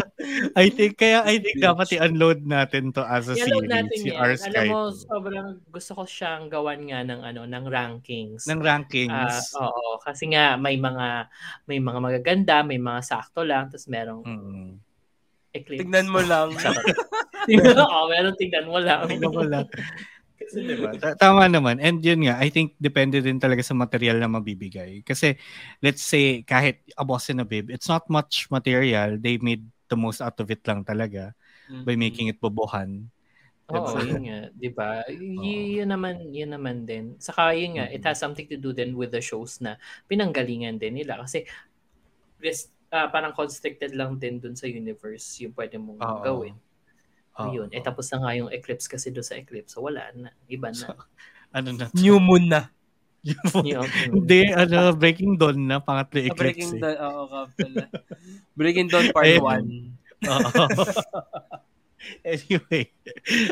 I 0.53 0.67
think, 0.67 0.95
kaya 0.95 1.23
I 1.23 1.37
think 1.37 1.57
dapat 1.57 1.87
i-unload 1.91 2.43
natin 2.43 2.91
to 2.91 3.01
as 3.01 3.27
a 3.27 3.35
I-load 3.35 3.65
series. 3.65 3.71
natin 3.71 3.97
si 3.97 4.09
yan. 4.09 4.19
R 4.19 4.31
Alam 4.35 4.63
mo, 4.67 4.79
2. 4.91 5.05
sobrang 5.05 5.47
gusto 5.67 5.91
ko 5.93 6.03
siyang 6.03 6.43
gawan 6.47 6.81
nga 6.83 6.99
ng 7.01 7.21
ano, 7.23 7.41
ng 7.43 7.65
rankings. 7.65 8.43
ng 8.43 8.59
rankings. 8.59 9.55
oo, 9.55 9.99
kasi 9.99 10.27
nga 10.27 10.55
may 10.55 10.75
mga 10.75 11.29
may 11.65 11.79
mga 11.79 11.99
magaganda, 11.99 12.55
may 12.61 12.77
mga 12.77 13.01
sakto 13.01 13.41
lang, 13.41 13.67
tapos 13.67 13.87
merong 13.87 14.23
Mm. 14.25 14.71
eclipse. 15.51 15.81
Tignan 15.81 16.07
mo 16.07 16.19
lang. 16.21 16.53
Oo, 17.81 17.99
meron 18.07 18.35
tignan 18.35 18.67
mo 18.67 18.77
lang. 18.77 19.07
Tingnan 19.07 19.31
mo 19.31 19.41
lang. 19.41 19.65
Diba, 20.49 20.91
ta- 20.97 21.17
tama 21.17 21.45
naman. 21.45 21.77
And 21.77 22.01
yun 22.01 22.25
nga, 22.25 22.41
I 22.41 22.49
think 22.49 22.73
depende 22.81 23.21
din 23.21 23.37
talaga 23.37 23.61
sa 23.61 23.77
material 23.77 24.17
na 24.17 24.29
mabibigay. 24.29 25.05
Kasi 25.05 25.37
let's 25.81 26.01
say 26.01 26.41
kahit 26.41 26.81
a 26.97 27.05
boss 27.05 27.29
and 27.29 27.41
a 27.41 27.47
babe, 27.47 27.69
it's 27.69 27.87
not 27.87 28.09
much 28.09 28.49
material. 28.49 29.21
They 29.21 29.37
made 29.37 29.63
the 29.89 29.97
most 29.97 30.21
out 30.21 30.37
of 30.41 30.47
it 30.49 30.61
lang 30.65 30.85
talaga 30.85 31.33
by 31.85 31.93
making 31.97 32.29
it 32.33 32.41
bobohan. 32.41 33.09
Oo, 33.69 34.01
Diba? 34.01 34.01
yun 34.01 34.21
nga, 34.25 34.39
'di 34.49 34.69
ba? 34.73 34.89
Y- 35.13 35.77
yun 35.77 35.89
naman, 35.93 36.15
yun 36.33 36.49
naman 36.49 36.89
din. 36.89 37.13
Saka 37.21 37.53
yun 37.53 37.77
nga, 37.77 37.85
it 37.85 38.01
has 38.01 38.17
something 38.17 38.49
to 38.49 38.57
do 38.57 38.73
then 38.73 38.97
with 38.97 39.13
the 39.13 39.21
shows 39.21 39.61
na 39.61 39.77
pinanggalingan 40.09 40.81
din 40.81 40.97
nila 40.97 41.21
kasi 41.21 41.45
rest, 42.41 42.73
ah, 42.89 43.05
parang 43.13 43.35
constricted 43.37 43.93
lang 43.93 44.17
din 44.17 44.41
dun 44.41 44.57
sa 44.57 44.65
universe 44.65 45.37
yung 45.45 45.53
pwede 45.53 45.77
mong 45.77 46.01
Oo. 46.01 46.23
gawin. 46.25 46.55
Yun. 47.47 47.69
Eh 47.71 47.79
tapos 47.79 48.11
na 48.11 48.19
nga 48.19 48.31
yung 48.35 48.51
eclipse 48.51 48.91
kasi 48.91 49.07
doon 49.09 49.23
sa 49.23 49.39
eclipse. 49.39 49.71
So 49.71 49.85
wala 49.85 50.11
na. 50.11 50.35
Iba 50.45 50.75
na. 50.75 50.93
Ano 51.49 51.73
na? 51.73 51.89
New 51.97 52.21
moon 52.21 52.45
na. 52.45 52.69
Yung, 53.25 53.89
Hindi, 54.13 54.53
ano, 54.53 54.93
Breaking 54.93 55.33
Dawn 55.33 55.57
na, 55.57 55.81
pangatlo 55.81 56.21
Ah, 56.21 56.29
eclipse. 56.29 56.69
Breaking 56.69 56.71
eh. 56.77 56.81
Dawn. 56.93 56.97
Oo, 57.09 57.37
pala. 57.49 57.83
Breaking 58.53 58.87
Dawn 58.87 59.07
part 59.09 59.25
Ayun. 59.25 59.65
1. 60.23 60.29
Oo. 60.29 60.63
anyway, 62.23 62.85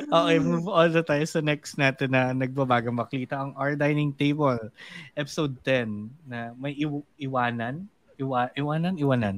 okay, 0.08 0.38
move 0.40 0.68
on 0.70 0.94
na 0.94 1.04
tayo 1.04 1.26
sa 1.26 1.42
next 1.42 1.76
natin 1.76 2.14
na 2.14 2.32
nagbabagang 2.32 2.96
maklita 2.96 3.38
ang 3.38 3.52
Our 3.58 3.76
Dining 3.76 4.14
Table, 4.14 4.72
episode 5.14 5.58
10, 5.66 6.08
na 6.30 6.54
may 6.56 6.78
iw- 6.78 7.06
iwanan, 7.18 7.86
Iwa, 8.18 8.50
iwanan, 8.54 8.98
iwanan. 8.98 9.38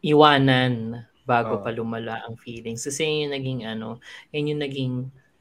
iwanan 0.00 1.04
bago 1.26 1.58
Oo. 1.58 1.62
pa 1.66 1.74
lumala 1.74 2.22
ang 2.22 2.38
feelings. 2.38 2.86
Kasi 2.86 3.02
yun 3.02 3.28
yung 3.28 3.34
naging 3.34 3.60
ano, 3.66 3.88
yun 4.30 4.50
yung 4.54 4.62
naging 4.62 4.94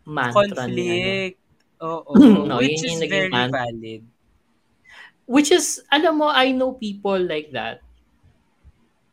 mantra 0.03 0.65
ni 0.65 0.89
ano. 0.89 0.97
Conflict. 0.97 1.37
Oo. 1.85 2.11
No, 2.49 2.57
which 2.57 2.81
yun 2.81 2.97
is 2.97 2.99
yung 2.99 3.13
very 3.13 3.29
man- 3.29 3.53
valid. 3.53 4.01
Which 5.25 5.49
is, 5.49 5.81
alam 5.89 6.21
mo, 6.21 6.29
I 6.29 6.53
know 6.53 6.77
people 6.77 7.17
like 7.17 7.49
that. 7.53 7.81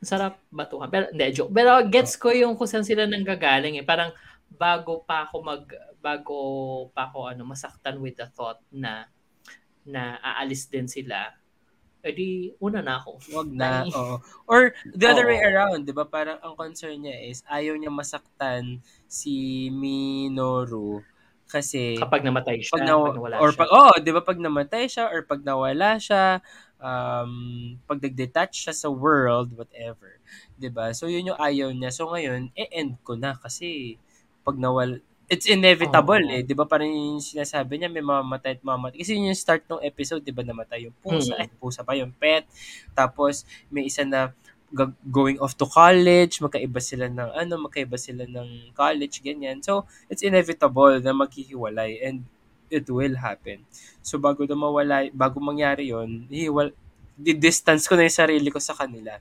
Sarap 0.04 0.36
batuhan. 0.52 0.92
Pero, 0.92 1.08
hindi, 1.08 1.24
joke. 1.32 1.52
Pero 1.52 1.80
gets 1.88 2.20
ko 2.20 2.28
yung 2.28 2.52
kung 2.52 2.68
saan 2.68 2.84
sila 2.84 3.08
nanggagaling 3.08 3.80
eh. 3.80 3.84
Parang 3.86 4.12
bago 4.52 5.00
pa 5.08 5.24
ako 5.24 5.36
mag, 5.40 5.64
bago 6.04 6.36
pa 6.92 7.08
ako 7.08 7.32
ano, 7.32 7.48
masaktan 7.48 7.96
with 7.96 8.20
the 8.20 8.28
thought 8.28 8.60
na 8.68 9.08
na 9.82 10.20
aalis 10.22 10.68
din 10.70 10.86
sila, 10.86 11.34
edi 12.02 12.50
una 12.58 12.82
na 12.82 12.98
ako. 12.98 13.10
Wag 13.30 13.48
na. 13.54 13.86
Oo. 13.86 14.18
Or 14.50 14.74
the 14.84 15.06
other 15.06 15.26
Oo. 15.26 15.30
way 15.30 15.40
around, 15.42 15.86
'di 15.86 15.94
ba? 15.94 16.04
Parang 16.06 16.38
ang 16.42 16.54
concern 16.58 16.98
niya 16.98 17.16
is 17.22 17.46
ayaw 17.46 17.78
niya 17.78 17.90
masaktan 17.94 18.82
si 19.06 19.66
Minoru 19.70 21.02
kasi 21.46 22.00
Kapag 22.00 22.24
namatay 22.24 22.58
siya, 22.64 22.74
pag, 22.74 22.82
pag, 22.82 22.88
naw- 22.88 23.14
nawala 23.14 23.36
or 23.38 23.50
siya. 23.52 23.58
pag 23.62 23.70
oh, 23.70 23.94
'di 24.00 24.10
ba 24.12 24.22
pag 24.24 24.38
namatay 24.40 24.84
siya 24.90 25.04
or 25.12 25.20
pag 25.24 25.40
nawala 25.46 26.00
siya, 26.00 26.40
um 26.82 27.32
pag 27.86 28.02
nag-detach 28.02 28.50
siya 28.56 28.74
sa 28.74 28.88
world 28.90 29.54
whatever, 29.54 30.18
'di 30.58 30.68
ba? 30.72 30.90
So 30.96 31.06
yun 31.06 31.30
yung 31.30 31.38
ayaw 31.40 31.70
niya. 31.70 31.94
So 31.94 32.10
ngayon, 32.10 32.50
e-end 32.58 32.98
ko 33.06 33.14
na 33.14 33.36
kasi 33.38 34.00
pag 34.42 34.58
nawal 34.58 34.98
it's 35.30 35.46
inevitable 35.46 36.18
Oo. 36.22 36.34
eh, 36.34 36.42
'di 36.46 36.54
ba? 36.56 36.64
Parang 36.66 36.88
yung 36.90 37.22
sinasabi 37.22 37.78
niya 37.78 37.90
may 37.92 38.02
mamamatay 38.04 38.58
at 38.58 38.62
mamamatay. 38.64 38.98
Kasi 39.02 39.18
yun 39.18 39.30
yung 39.32 39.38
start 39.38 39.66
ng 39.70 39.82
episode, 39.82 40.22
'di 40.24 40.34
ba? 40.34 40.42
Namatay 40.46 40.88
yung 40.90 40.96
pusa, 41.02 41.34
Mm. 41.36 41.40
ay, 41.42 41.48
pusa 41.58 41.80
pa 41.86 41.92
yung 41.98 42.12
pet. 42.16 42.46
Tapos 42.92 43.46
may 43.72 43.86
isa 43.86 44.02
na 44.06 44.32
going 45.04 45.36
off 45.36 45.52
to 45.52 45.68
college, 45.68 46.40
magkaiba 46.40 46.80
sila 46.80 47.04
ng 47.12 47.30
ano, 47.36 47.54
magkaiba 47.68 48.00
sila 48.00 48.24
ng 48.24 48.72
college, 48.72 49.20
ganyan. 49.20 49.60
So, 49.60 49.84
it's 50.08 50.24
inevitable 50.24 50.96
na 50.96 51.12
maghihiwalay 51.12 52.00
and 52.00 52.24
it 52.72 52.88
will 52.88 53.20
happen. 53.20 53.68
So, 54.00 54.16
bago 54.16 54.48
na 54.48 54.56
mawala, 54.56 55.12
bago 55.12 55.44
mangyari 55.44 55.92
yon 55.92 56.24
hiwal, 56.32 56.72
di-distance 57.20 57.84
ko 57.84 58.00
na 58.00 58.08
yung 58.08 58.16
sarili 58.16 58.48
ko 58.48 58.56
sa 58.64 58.72
kanila. 58.72 59.20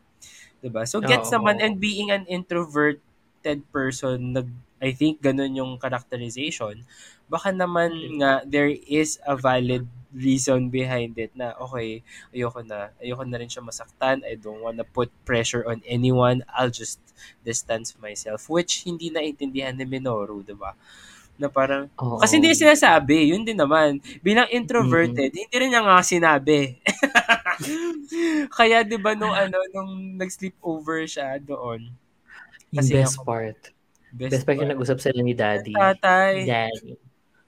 'Di 0.63 0.71
ba 0.71 0.87
So, 0.87 1.03
gets 1.03 1.27
Oo. 1.31 1.35
naman, 1.35 1.59
and 1.59 1.83
being 1.83 2.15
an 2.15 2.23
introverted 2.31 3.59
person, 3.75 4.31
nag, 4.31 4.47
I 4.81 4.91
think 4.91 5.21
ganun 5.21 5.53
yung 5.53 5.77
characterization, 5.77 6.81
baka 7.29 7.53
naman 7.53 7.93
nga 8.17 8.41
there 8.43 8.73
is 8.73 9.21
a 9.23 9.37
valid 9.37 9.85
reason 10.11 10.67
behind 10.67 11.15
it 11.15 11.31
na 11.31 11.55
okay, 11.55 12.03
ayoko 12.35 12.59
na. 12.65 12.91
Ayoko 12.99 13.23
na 13.23 13.39
rin 13.39 13.47
siya 13.47 13.63
masaktan. 13.63 14.25
I 14.27 14.35
don't 14.35 14.59
wanna 14.59 14.83
put 14.83 15.07
pressure 15.23 15.63
on 15.63 15.79
anyone. 15.87 16.43
I'll 16.51 16.73
just 16.73 16.99
distance 17.45 17.95
myself. 17.95 18.49
Which 18.51 18.83
hindi 18.83 19.07
naintindihan 19.07 19.77
ni 19.77 19.87
Minoru, 19.87 20.43
di 20.43 20.51
ba? 20.51 20.75
Na 21.39 21.47
parang, 21.47 21.87
Oo. 21.95 22.19
kasi 22.19 22.37
hindi 22.37 22.51
sinasabi. 22.51 23.31
Yun 23.31 23.47
din 23.47 23.55
naman. 23.55 24.03
Bilang 24.19 24.51
introverted, 24.51 25.31
hindi 25.31 25.55
rin 25.55 25.71
niya 25.71 25.81
nga 25.85 26.03
sinabi. 26.03 26.81
Kaya 28.57 28.83
di 28.83 28.97
ba 28.99 29.15
nung 29.15 29.31
ano, 29.33 29.57
nung 29.71 30.19
nag-sleep 30.19 30.57
over 30.59 31.07
siya 31.07 31.39
doon, 31.39 31.87
yung 32.75 32.83
kasi 32.83 32.93
best 32.99 33.15
ako- 33.21 33.25
part. 33.25 33.59
Best 34.15 34.43
part 34.43 34.59
yung 34.59 34.71
nag-usap 34.71 34.97
sila 34.99 35.19
ni 35.23 35.33
Daddy. 35.35 35.75
Tatay. 35.75 36.43
Daddy. 36.43 36.95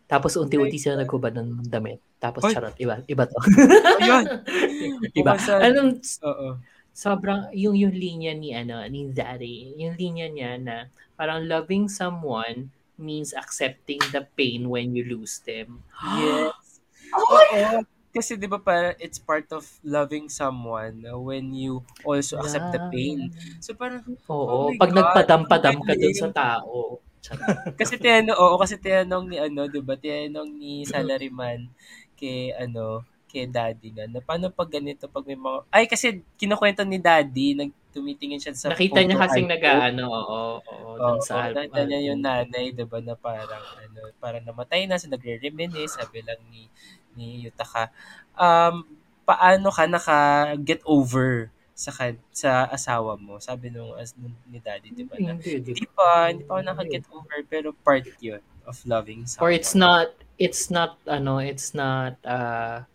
Tapos 0.08 0.36
unti-unti 0.38 0.78
sila 0.78 0.99
naghubad 0.99 1.34
ng 1.36 1.65
damit. 1.67 1.99
Tapos 2.21 2.45
Hoy. 2.45 2.54
charot, 2.54 2.76
iba, 2.80 3.02
iba 3.08 3.23
to. 3.28 3.39
Ayun. 4.03 4.26
iba. 5.20 5.34
Anong 5.59 5.99
Oo. 6.24 6.59
sobrang 6.93 7.49
yung 7.57 7.74
yung 7.74 7.91
linya 7.91 8.32
ni 8.38 8.53
ano 8.53 8.86
ni 8.86 9.09
Daddy, 9.09 9.74
yung 9.82 9.97
linya 9.97 10.28
niya 10.30 10.51
na 10.61 10.76
parang 11.18 11.43
loving 11.49 11.89
someone 11.89 12.70
means 12.95 13.34
accepting 13.34 13.99
the 14.14 14.22
pain 14.38 14.70
when 14.70 14.93
you 14.93 15.03
lose 15.03 15.41
them. 15.43 15.82
Yes. 16.20 16.80
Oo. 17.18 17.84
Kasi 18.14 18.38
'di 18.38 18.45
ba 18.45 18.61
para 18.61 18.93
it's 19.01 19.18
part 19.18 19.49
of 19.49 19.66
loving 19.82 20.30
someone 20.30 21.01
when 21.26 21.49
you 21.49 21.82
also 22.05 22.38
accept 22.38 22.70
the 22.70 22.78
pain. 22.93 23.34
So 23.57 23.74
parang 23.74 24.05
Oh 24.45 24.53
Oo, 24.53 24.70
my 24.70 24.78
pag 24.78 24.93
God, 24.93 25.26
nagpadam-padam 25.26 25.82
ka 25.88 25.93
dun 25.97 26.14
sa 26.14 26.30
tao. 26.30 27.01
Kasi 27.80 27.97
tinanong 27.97 28.38
oo 28.38 28.55
kasi 28.61 28.78
tinanong 28.78 29.26
ni 29.34 29.38
ano 29.41 29.66
'di 29.66 29.82
ba 29.82 29.97
tinanong 29.97 30.49
ni 30.61 30.86
salaryman 30.86 31.74
kay 32.20 32.53
ano 32.53 33.01
kay 33.34 33.49
daddy 33.49 33.89
nga, 33.97 34.05
na 34.05 34.22
paano 34.22 34.53
pag 34.53 34.70
ganito, 34.70 35.09
pag 35.09 35.26
may 35.26 35.34
mga, 35.34 35.66
ay 35.74 35.89
kasi 35.89 36.22
kinukwento 36.38 36.86
ni 36.86 37.01
daddy, 37.01 37.57
nagtumitingin 37.57 38.38
siya 38.38 38.53
sa 38.53 38.70
Nakita 38.70 38.99
niya 39.03 39.18
kasing 39.20 39.47
nag-ano, 39.49 40.05
oo, 40.07 40.61
oo, 40.61 40.93
Oo, 41.01 41.18
sa 41.26 41.49
album. 41.49 41.57
nakita 41.57 41.80
niya 41.89 41.99
yung 42.14 42.22
nanay, 42.22 42.70
diba, 42.78 43.01
na 43.01 43.18
parang, 43.18 43.66
ano, 43.74 44.14
parang 44.22 44.45
namatay 44.45 44.86
na, 44.86 45.01
so 45.01 45.09
nagre-reminisce, 45.09 45.97
sabi 45.97 46.22
lang 46.22 46.38
ni, 46.53 46.70
ni 47.16 47.45
Yutaka, 47.47 47.89
um, 48.36 48.86
paano 49.24 49.68
ka 49.72 49.84
naka-get 49.88 50.84
over 50.84 51.47
sa 51.74 51.89
kan- 51.89 52.22
sa 52.30 52.70
asawa 52.70 53.18
mo? 53.18 53.39
Sabi 53.41 53.74
nung 53.74 53.95
as 53.97 54.14
ni 54.49 54.59
daddy, 54.61 54.93
di 54.93 55.03
ba? 55.07 55.18
Na, 55.18 55.34
Hindi, 55.38 55.59
di 55.59 55.72
hindi 55.74 55.88
pa, 55.89 56.30
hindi 56.30 56.43
pa 56.45 56.59
ako 56.59 56.61
naka-get 56.64 57.05
over, 57.09 57.38
pero 57.49 57.68
part 57.86 58.05
yun 58.22 58.43
of 58.64 58.78
loving 58.88 59.26
someone. 59.28 59.43
Or 59.43 59.51
it's 59.51 59.74
not, 59.74 60.14
it's 60.38 60.70
not, 60.70 60.95
ano, 61.07 61.39
it's 61.43 61.74
not, 61.76 62.16
uh, 62.24 62.86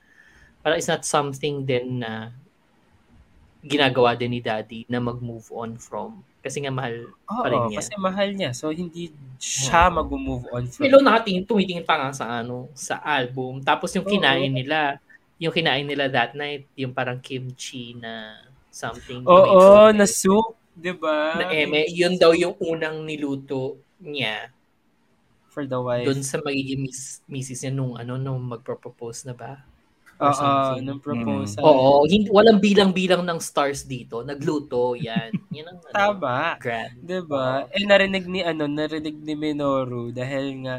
parang 0.62 0.78
it's 0.78 0.90
not 0.90 1.04
something 1.04 1.64
din 1.64 2.00
na 2.04 2.32
ginagawa 3.64 4.14
din 4.14 4.38
ni 4.38 4.40
daddy 4.40 4.86
na 4.86 5.02
mag-move 5.02 5.50
on 5.50 5.76
from. 5.76 6.22
Kasi 6.48 6.64
nga 6.64 6.72
mahal 6.72 7.12
Oo, 7.28 7.42
pa 7.44 7.48
rin 7.52 7.60
niya. 7.68 7.76
kasi 7.84 7.92
mahal 8.00 8.28
niya. 8.32 8.50
So, 8.56 8.72
hindi 8.72 9.12
siya 9.36 9.92
Oo. 9.92 10.00
mag-move 10.00 10.48
on 10.48 10.64
from 10.64 10.80
Pero 10.80 10.96
nakatingin, 11.04 11.44
tumitingin 11.44 11.84
pa 11.84 12.00
nga 12.00 12.10
sa 12.16 12.40
ano, 12.40 12.72
sa 12.72 12.96
album. 13.04 13.60
Tapos 13.60 13.92
yung 13.92 14.08
Oo. 14.08 14.12
kinain 14.16 14.48
nila, 14.48 14.96
yung 15.36 15.52
kinain 15.52 15.84
nila 15.84 16.08
that 16.08 16.32
night, 16.32 16.64
yung 16.72 16.96
parang 16.96 17.20
kimchi 17.20 17.92
na 18.00 18.40
something. 18.72 19.28
Oo, 19.28 19.92
na 19.92 20.08
soup, 20.08 20.56
di 20.72 20.96
ba? 20.96 21.36
na 21.36 21.52
eme, 21.52 21.84
yun 21.92 22.16
daw 22.16 22.32
yung 22.32 22.56
unang 22.64 23.04
niluto 23.04 23.76
niya 24.00 24.48
For 25.52 25.66
the 25.66 25.76
wife. 25.82 26.06
doon 26.06 26.22
sa 26.22 26.38
magiging 26.40 26.86
miss, 26.86 27.20
misis 27.26 27.60
niya 27.66 27.74
nung 27.74 27.98
ano 27.98 28.14
nung 28.16 28.40
magpro-propose 28.46 29.26
na 29.28 29.34
ba? 29.36 29.60
Oo, 30.18 30.26
or 30.26 30.34
something. 30.34 30.82
nung 30.82 30.98
proposal. 30.98 31.62
Oo, 31.62 32.02
hindi, 32.10 32.26
walang 32.28 32.58
bilang-bilang 32.58 33.22
ng 33.22 33.38
stars 33.38 33.86
dito. 33.86 34.26
Nagluto, 34.26 34.98
yan. 34.98 35.30
Yan 35.54 35.70
ang 35.70 35.78
ano, 35.78 35.94
Tama. 35.94 36.58
grand. 36.58 36.94
Diba? 36.98 37.70
Eh, 37.70 37.86
narinig 37.86 38.26
ni, 38.26 38.42
ano, 38.42 38.66
narinig 38.66 39.14
ni 39.14 39.38
Minoru 39.38 40.10
dahil 40.10 40.66
nga, 40.66 40.76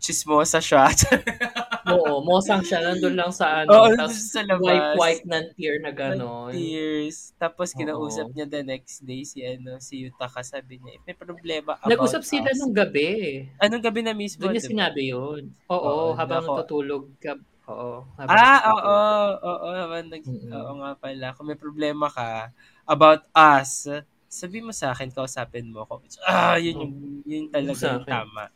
chismosa 0.00 0.60
siya. 0.60 0.92
Oo, 1.96 2.20
mosang 2.20 2.60
siya. 2.60 2.80
Nandun 2.80 3.16
lang 3.16 3.32
sa 3.32 3.64
ano. 3.64 3.72
Oo, 3.72 3.88
tapos 3.96 4.20
sa 4.28 4.44
labas. 4.44 4.64
wipe-wipe 4.64 5.24
ng 5.24 5.44
tear 5.56 5.76
na 5.80 5.92
gano'n. 5.92 6.52
Tears. 6.52 7.32
Tapos 7.36 7.72
Oo. 7.72 7.76
kinausap 7.80 8.28
niya 8.32 8.44
the 8.44 8.60
next 8.60 9.00
day 9.00 9.24
si 9.24 9.40
ano 9.40 9.80
si 9.80 10.04
Yutaka 10.04 10.44
sabi 10.44 10.76
niya, 10.80 10.96
if 10.96 11.02
may 11.04 11.16
problema 11.16 11.76
about 11.80 11.88
Nag-usap 11.88 12.20
sila 12.20 12.52
us. 12.52 12.56
nung 12.60 12.76
gabi. 12.76 13.44
Anong 13.56 13.84
gabi 13.84 14.00
na 14.04 14.12
mismo? 14.12 14.44
Doon 14.44 14.56
niya 14.56 14.64
diba? 14.64 14.72
sinabi 14.76 15.02
yun. 15.08 15.42
Oo, 15.72 15.80
Oo, 15.80 16.04
habang 16.16 16.44
natutulog 16.44 17.08
ka. 17.16 17.36
Oo. 17.64 18.04
Ah, 18.28 18.60
oo, 18.76 18.96
oo, 19.40 19.68
habang 19.72 20.12
nag, 20.12 20.24
Mm-mm. 20.24 20.52
oo 20.52 20.72
nga 20.84 20.92
pala. 21.00 21.26
Kung 21.32 21.48
may 21.48 21.56
problema 21.56 22.12
ka 22.12 22.52
about 22.84 23.24
us, 23.32 23.88
sabi 24.28 24.60
mo 24.60 24.68
sa 24.74 24.92
akin, 24.92 25.08
kausapin 25.08 25.72
mo 25.72 25.88
ako. 25.88 26.04
Ah, 26.28 26.60
yun 26.60 26.76
yung, 26.76 26.94
yun 27.24 27.44
talaga 27.48 27.96
yung 27.96 28.04
tama. 28.04 28.52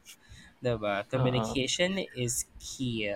Diba? 0.60 1.06
Communication 1.08 2.02
is 2.18 2.44
key. 2.60 3.14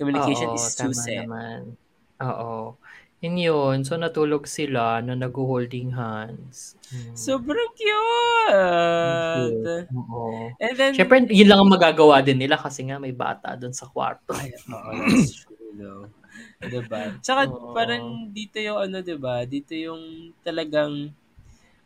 Communication 0.00 0.48
Oo, 0.48 0.56
is 0.56 0.72
tama 0.78 1.02
naman. 1.12 1.76
Oo. 2.22 2.78
Yun 3.24 3.40
yun. 3.40 3.76
So, 3.88 3.96
natulog 3.96 4.44
sila 4.44 5.00
na 5.00 5.16
nag-holding 5.16 5.96
hands. 5.96 6.76
Mm. 6.92 7.16
Sobrang 7.16 7.72
Cute. 7.72 8.52
cute. 9.32 9.88
Oo. 9.96 10.52
And 10.60 10.74
then, 10.76 10.92
Siyempre, 10.92 11.24
yun 11.32 11.48
lang 11.48 11.64
ang 11.64 11.72
magagawa 11.72 12.20
din 12.20 12.36
nila 12.36 12.60
kasi 12.60 12.84
nga 12.84 13.00
may 13.00 13.16
bata 13.16 13.56
doon 13.56 13.72
sa 13.72 13.88
kwarto. 13.88 14.36
Ay, 14.36 14.52
oo, 14.68 14.90
that's 15.08 15.40
true 15.40 15.72
though. 15.72 16.04
Diba? 16.60 17.16
Tsaka 17.24 17.48
Oo. 17.48 17.72
parang 17.72 18.28
dito 18.30 18.60
yung 18.60 18.78
ano, 18.78 19.00
diba? 19.00 19.48
Dito 19.48 19.72
yung 19.72 20.34
talagang 20.44 21.10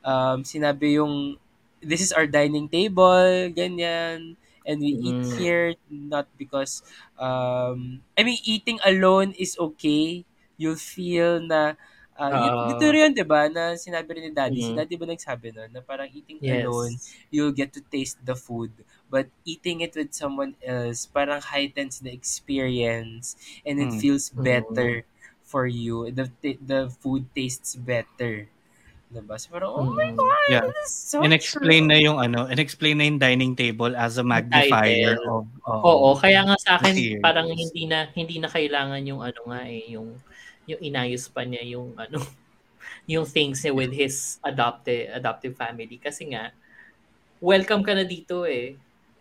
um, 0.02 0.38
sinabi 0.42 0.98
yung 0.98 1.38
this 1.78 2.02
is 2.02 2.10
our 2.10 2.26
dining 2.26 2.66
table, 2.66 3.48
ganyan. 3.54 4.34
And 4.68 4.84
we 4.84 4.92
eat 5.00 5.24
Mm. 5.24 5.32
here 5.40 5.68
not 5.88 6.28
because 6.36 6.84
um, 7.16 8.04
I 8.12 8.20
mean 8.20 8.36
eating 8.44 8.76
alone 8.84 9.32
is 9.40 9.56
okay. 9.56 10.27
You'll 10.58 10.74
feel 10.76 11.38
na 11.38 11.78
uh, 12.18 12.34
yun, 12.34 12.50
Oo. 12.50 12.66
dito 12.66 12.90
rin, 12.90 13.14
'di 13.14 13.22
ba? 13.22 13.46
Na 13.46 13.78
sinabi 13.78 14.18
rin 14.18 14.24
ni 14.28 14.32
Daddy, 14.34 14.58
si 14.58 14.74
Mm. 14.74 14.74
Daddy 14.74 14.98
ba 14.98 15.06
nagsabi 15.06 15.54
nun 15.54 15.70
na 15.70 15.80
parang 15.86 16.10
eating 16.10 16.42
Yes. 16.42 16.50
alone 16.50 16.98
you'll 17.30 17.54
get 17.54 17.70
to 17.78 17.80
taste 17.86 18.18
the 18.26 18.34
food. 18.34 18.74
But 19.06 19.30
eating 19.46 19.80
it 19.86 19.94
with 19.94 20.12
someone 20.18 20.58
else, 20.60 21.06
parang 21.06 21.40
heightens 21.46 22.02
the 22.02 22.10
experience 22.10 23.38
and 23.62 23.78
it 23.78 23.94
Mm. 23.94 23.94
feels 23.94 24.34
Mm. 24.36 24.50
better 24.50 25.06
for 25.46 25.64
you. 25.70 26.10
The 26.10 26.26
the 26.58 26.90
food 26.90 27.30
tastes 27.38 27.78
better. 27.78 28.50
Diba? 29.12 29.36
So 29.40 29.52
parang, 29.54 29.72
oh 29.74 29.86
my 29.94 30.10
Mm. 30.10 30.16
God, 30.16 30.36
Yeah. 30.48 30.64
this 30.64 30.76
is 30.88 30.92
so 31.12 31.22
In-explain 31.22 31.86
true. 31.86 31.90
na 31.90 31.98
yung 31.98 32.18
ano, 32.22 32.46
in-explain 32.48 32.98
na 32.98 33.04
yung 33.08 33.18
dining 33.20 33.54
table 33.56 33.92
as 33.96 34.16
a 34.18 34.24
magnifier 34.24 35.18
of 35.26 35.46
oo. 35.66 35.86
Oo, 35.86 36.18
kaya 36.18 36.42
nga 36.42 36.58
sa 36.58 36.74
akin 36.74 37.06
Series. 37.06 37.22
parang 37.22 37.46
hindi 37.54 37.86
na 37.86 38.10
hindi 38.10 38.42
na 38.42 38.50
kailangan 38.50 38.98
yung 39.06 39.22
ano 39.22 39.40
nga 39.46 39.62
eh, 39.70 39.94
yung 39.94 40.18
yung 40.68 40.80
inayos 40.84 41.32
pa 41.32 41.42
niya 41.48 41.64
yung 41.64 41.96
ano 41.96 42.20
yung 43.10 43.24
things 43.24 43.64
niya 43.64 43.72
with 43.72 43.90
his 43.90 44.36
adopted 44.44 45.08
adoptive 45.16 45.56
family 45.56 45.96
kasi 45.96 46.28
nga 46.30 46.52
welcome 47.42 47.82
ka 47.82 47.94
na 47.94 48.04
dito 48.04 48.44
eh. 48.46 48.74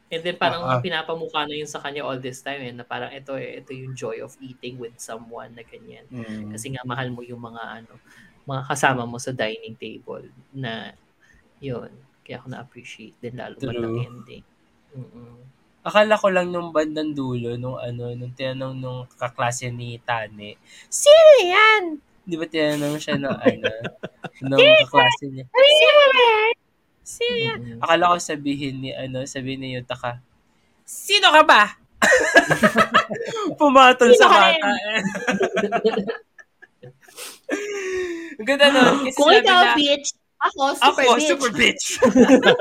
And 0.07 0.23
then 0.23 0.39
parang 0.39 0.63
ah. 0.63 0.79
pinapamukha 0.79 1.43
na 1.43 1.55
yun 1.55 1.67
sa 1.67 1.83
kanya 1.83 2.07
all 2.07 2.15
this 2.15 2.39
time 2.39 2.63
eh, 2.63 2.71
na 2.71 2.87
parang 2.87 3.11
ito 3.11 3.35
eh, 3.35 3.59
ito 3.59 3.75
yung 3.75 3.91
joy 3.91 4.23
of 4.23 4.39
eating 4.39 4.79
with 4.79 4.95
someone 4.95 5.51
na 5.51 5.67
ganyan. 5.67 6.07
Mm. 6.07 6.55
Kasi 6.55 6.71
nga 6.71 6.83
mahal 6.87 7.11
mo 7.11 7.19
yung 7.27 7.43
mga 7.43 7.83
ano, 7.83 7.99
mga 8.47 8.63
kasama 8.71 9.03
mo 9.03 9.19
sa 9.19 9.35
dining 9.35 9.75
table 9.75 10.31
na 10.55 10.95
yun. 11.59 11.91
Kaya 12.23 12.39
ako 12.39 12.47
na-appreciate 12.55 13.19
din 13.19 13.35
lalo 13.35 13.59
True. 13.59 13.67
bandang 13.75 13.99
ending. 14.07 14.45
Mm-mm. 14.95 15.56
Akala 15.88 16.19
ko 16.19 16.27
lang 16.27 16.51
nung 16.51 16.75
bandang 16.75 17.15
dulo, 17.15 17.55
nung 17.55 17.79
ano, 17.79 18.11
nung 18.11 18.35
tinanong 18.35 18.75
nung 18.75 19.07
kaklase 19.15 19.71
ni 19.71 19.95
Tane, 20.03 20.59
Sino 20.91 21.31
yan? 21.47 21.95
Di 22.27 22.35
ba 22.35 22.43
tinanong 22.43 22.99
siya 22.99 23.15
ng 23.15 23.38
ano, 23.47 23.71
nung 24.43 24.59
kaklase 24.59 25.31
niya, 25.31 25.47
Sino 25.47 26.01
yan? 26.11 26.53
Sino 27.07 27.35
yan? 27.39 27.59
Mm-mm. 27.63 27.79
Akala 27.79 28.11
ko 28.11 28.19
sabihin 28.19 28.83
ni 28.83 28.91
ano, 28.91 29.23
sabihin 29.23 29.63
ni 29.63 29.79
Yutaka, 29.79 30.19
Sino 30.83 31.31
ka 31.31 31.47
ba? 31.47 31.63
Pumatol 33.59 34.11
Sino 34.11 34.21
sa 34.21 34.27
ka 34.27 34.38
bata. 34.43 34.67
Ang 38.38 38.45
ganda 38.45 38.67
nun. 38.69 39.09
Kung 39.15 39.31
ikaw, 39.33 39.73
na, 39.73 39.79
bitch, 39.79 40.13
ako, 40.38 40.77
ako, 40.77 41.17
super 41.17 41.49
bitch. 41.57 41.97
super 41.97 42.21
bitch. 42.21 42.53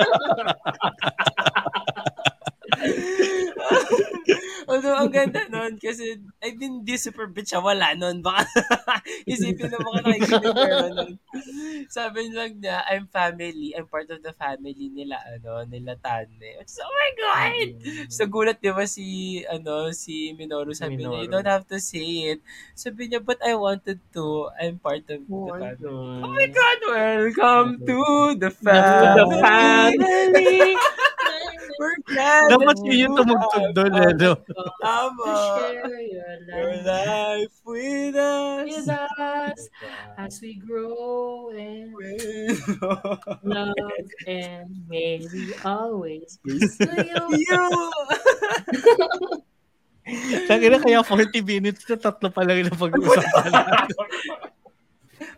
Although, 4.71 4.99
ang 4.99 5.13
ganda 5.15 5.47
nun 5.47 5.79
kasi, 5.79 6.19
I 6.43 6.53
mean, 6.59 6.83
di 6.83 6.99
super 6.99 7.31
bitch 7.31 7.55
wala 7.55 7.95
nun. 7.95 8.21
Baka, 8.21 8.47
isipin 9.31 9.71
na 9.71 9.79
mga 9.79 10.01
nakikinig 10.11 10.57
pero 10.59 10.91
nun. 10.91 11.15
Sabi 11.87 12.31
lang 12.35 12.59
niya, 12.59 12.83
I'm 12.91 13.07
family, 13.07 13.73
I'm 13.77 13.87
part 13.87 14.11
of 14.11 14.21
the 14.23 14.35
family 14.35 14.91
nila, 14.91 15.23
ano, 15.23 15.63
nila 15.71 15.95
Tane. 16.03 16.59
Is, 16.63 16.79
oh 16.83 16.91
my 16.91 17.11
God! 17.15 17.69
So, 18.11 18.27
gulat 18.27 18.59
di 18.59 18.75
ba 18.75 18.85
si, 18.91 19.41
ano, 19.47 19.95
si 19.95 20.35
Minoru, 20.35 20.75
sabi 20.75 21.07
niya, 21.07 21.23
you 21.23 21.31
Minoru. 21.31 21.33
don't 21.39 21.51
have 21.51 21.67
to 21.71 21.79
say 21.79 22.35
it. 22.35 22.41
Sabi 22.75 23.07
niya, 23.07 23.23
but 23.23 23.39
I 23.45 23.55
wanted 23.55 24.03
to. 24.19 24.51
I'm 24.59 24.83
part 24.83 25.07
of 25.11 25.23
Oh 25.31 25.47
the 25.47 25.53
family. 25.55 25.79
God. 25.79 26.25
Oh 26.27 26.31
my 26.33 26.49
God! 26.51 26.79
Welcome 26.91 27.71
to 27.87 27.99
the 28.41 28.51
family! 28.51 29.15
the 29.15 29.27
family. 29.43 30.77
We're 31.77 31.99
glad 32.07 32.49
Dapat 32.55 32.77
yun 32.83 32.87
yung 32.87 32.97
you 32.97 33.19
tumugtog 33.19 33.67
doon, 33.75 33.93
eh, 33.99 34.13
no? 34.17 34.33
Tama. 34.81 35.31
Share 35.59 36.01
your 36.01 36.33
Your 36.47 36.73
life 36.87 37.51
life 37.51 37.57
with 37.67 38.17
us. 38.17 38.65
with 38.65 38.89
us 38.89 39.61
as 40.17 40.39
we 40.41 40.57
grow 40.57 41.51
and 41.53 41.93
love 43.45 44.09
and 44.27 44.71
may 44.89 45.21
we 45.27 45.53
always 45.65 46.39
pursue 46.41 46.87
you. 47.43 47.63
you. 50.07 50.43
Sabi 50.47 50.71
na 50.71 50.79
kaya 50.79 51.03
40 51.03 51.43
minutes 51.43 51.83
na 51.91 51.99
tatlo 51.99 52.31
pa 52.31 52.47
lang 52.47 52.63
yung 52.63 52.79
pag-uusapan 52.79 53.51
natin. 53.51 53.97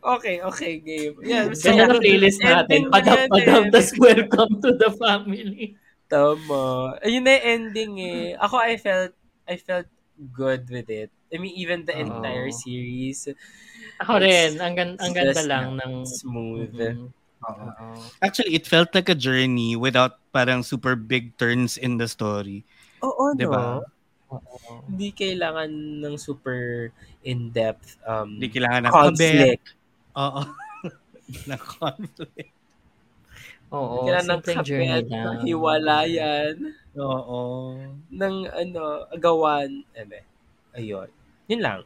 okay, 0.04 0.36
okay, 0.44 0.72
game. 0.76 1.16
Yeah, 1.24 1.48
Ganyan 1.56 1.96
ang 1.96 2.04
playlist 2.04 2.40
natin. 2.44 2.92
Padam, 2.92 3.16
na 3.16 3.32
padam, 3.32 3.62
tas 3.72 3.90
welcome 3.96 4.60
to 4.60 4.76
the 4.76 4.92
family. 5.00 5.72
Tama. 6.08 6.96
Ayun 7.04 7.22
na 7.24 7.32
yung 7.36 7.44
ending 7.44 7.92
eh. 8.00 8.26
Ako, 8.40 8.56
I 8.58 8.80
felt, 8.80 9.12
I 9.44 9.56
felt 9.60 9.88
good 10.32 10.66
with 10.72 10.88
it. 10.88 11.12
I 11.28 11.36
mean, 11.36 11.52
even 11.54 11.84
the 11.84 11.92
Oo. 11.94 12.04
entire 12.08 12.48
series, 12.50 13.28
Ako 14.00 14.22
rin, 14.24 14.56
ang, 14.58 14.74
gan- 14.74 14.98
ang 14.98 15.12
ganda 15.12 15.36
Just 15.36 15.50
lang 15.50 15.76
ng... 15.76 15.92
smooth. 16.08 16.72
Mhm. 16.74 17.12
Oo. 17.44 17.64
Oo. 17.70 17.86
Actually, 18.24 18.56
it 18.56 18.66
felt 18.66 18.90
like 18.96 19.06
a 19.12 19.14
journey 19.14 19.76
without 19.76 20.18
parang 20.34 20.64
super 20.64 20.96
big 20.96 21.36
turns 21.36 21.76
in 21.76 22.00
the 22.00 22.08
story. 22.08 22.64
Oo, 23.04 23.36
Diba? 23.36 23.84
Oo. 24.32 24.84
Hindi 24.88 25.12
kailangan 25.12 25.70
ng 26.04 26.14
super 26.18 26.90
in-depth 27.24 27.96
um, 28.04 28.36
Hindi 28.36 28.48
kailangan 28.52 28.80
ng 28.88 28.92
conflict. 28.92 29.66
Oo. 30.16 30.42
na 31.48 31.56
conflict. 31.60 32.57
Oo, 33.68 34.08
Kailangan 34.08 34.24
ng 34.24 34.40
simpleng 34.40 34.60
journey 34.64 34.88
kapit, 34.88 35.08
lang. 35.12 35.24
ng 35.28 35.38
hiwalayan, 35.44 36.54
Oo. 36.96 37.40
ng 38.08 38.34
ano, 38.48 38.82
agawan. 39.12 39.70
Eme. 39.92 40.24
Ayun. 40.72 41.08
Yun 41.48 41.60
lang. 41.60 41.80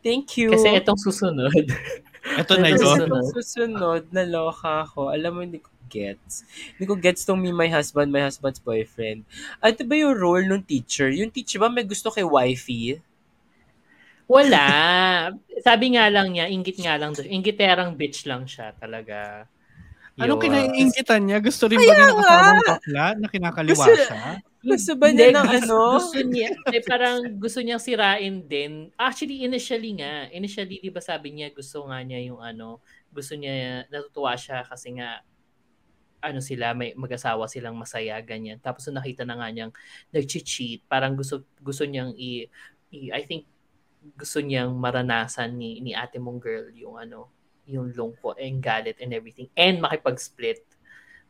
Thank 0.00 0.40
you. 0.40 0.48
Kasi 0.48 0.80
itong 0.80 0.96
susunod. 0.96 1.52
Ito 2.40 2.52
na 2.56 2.72
Ito 2.72 2.76
yun. 2.76 2.80
susunod. 2.80 3.20
Itong 3.20 3.32
susunod, 3.36 4.02
naloka 4.12 4.88
ako. 4.88 5.12
Alam 5.12 5.30
mo, 5.36 5.40
hindi 5.44 5.60
ko 5.60 5.68
gets. 5.92 6.46
Hindi 6.76 6.84
ko 6.88 6.94
gets 6.96 7.26
tong 7.26 7.36
me, 7.36 7.52
my 7.52 7.68
husband, 7.68 8.08
my 8.08 8.24
husband's 8.24 8.62
boyfriend. 8.62 9.28
At 9.60 9.76
ba 9.76 9.92
yung 9.92 10.16
role 10.16 10.46
ng 10.48 10.64
teacher? 10.64 11.12
Yung 11.12 11.28
teacher 11.28 11.60
ba 11.60 11.68
may 11.68 11.84
gusto 11.84 12.08
kay 12.08 12.24
wifey? 12.24 12.96
Wala. 14.30 14.64
Sabi 15.60 15.98
nga 15.98 16.06
lang 16.06 16.30
niya, 16.30 16.46
ingit 16.46 16.78
nga 16.78 16.94
lang 16.94 17.12
doon. 17.12 17.26
Ingiterang 17.26 17.98
bitch 17.98 18.24
lang 18.30 18.46
siya 18.46 18.70
talaga. 18.78 19.44
Anong 20.20 20.40
kinaiingitan 20.40 21.20
niya? 21.24 21.38
Gusto 21.40 21.64
rin 21.66 21.80
ba 21.80 21.84
niya 21.84 21.94
ng 21.96 22.16
kasawang 22.16 22.60
bakla 22.62 23.06
na 23.16 23.26
kinakaliwa 23.26 23.74
Gusto- 23.74 23.96
siya? 23.96 24.22
Gusto 24.60 24.92
ba 25.00 25.06
niya 25.08 25.28
ng 25.32 25.48
gusto, 25.48 25.56
ano? 25.56 25.78
Gusto 25.96 26.18
niya, 26.20 26.48
eh, 26.68 26.82
parang 26.84 27.16
gusto 27.40 27.58
niyang 27.64 27.80
sirain 27.80 28.36
din. 28.44 28.92
Actually, 28.94 29.40
initially 29.40 29.96
nga, 29.96 30.28
initially, 30.28 30.76
di 30.78 30.92
ba 30.92 31.00
sabi 31.00 31.32
niya, 31.32 31.48
gusto 31.50 31.88
nga 31.88 31.96
niya 32.04 32.20
yung 32.28 32.44
ano, 32.44 32.84
gusto 33.08 33.32
niya, 33.40 33.88
natutuwa 33.88 34.36
siya 34.36 34.60
kasi 34.68 35.00
nga, 35.00 35.24
ano 36.20 36.44
sila, 36.44 36.76
may 36.76 36.92
mag-asawa 36.92 37.48
silang 37.48 37.80
masaya, 37.80 38.20
ganyan. 38.20 38.60
Tapos 38.60 38.84
nakita 38.92 39.24
na 39.24 39.40
nga 39.40 39.48
niyang 39.48 39.72
nag-cheat, 40.12 40.84
parang 40.84 41.16
gusto, 41.16 41.48
gusto 41.64 41.88
niyang 41.88 42.12
i, 42.20 42.44
i- 42.92 43.08
I 43.08 43.24
think, 43.24 43.48
gusto 44.20 44.44
niyang 44.44 44.76
maranasan 44.76 45.56
ni, 45.56 45.80
ni 45.80 45.96
ate 45.96 46.20
mong 46.20 46.36
girl 46.36 46.68
yung 46.76 47.00
ano, 47.00 47.32
yung 47.70 47.94
lungkot 47.94 48.36
and 48.42 48.58
galit 48.58 48.98
and 48.98 49.14
everything. 49.14 49.46
And 49.54 49.78
makipag-split 49.78 50.66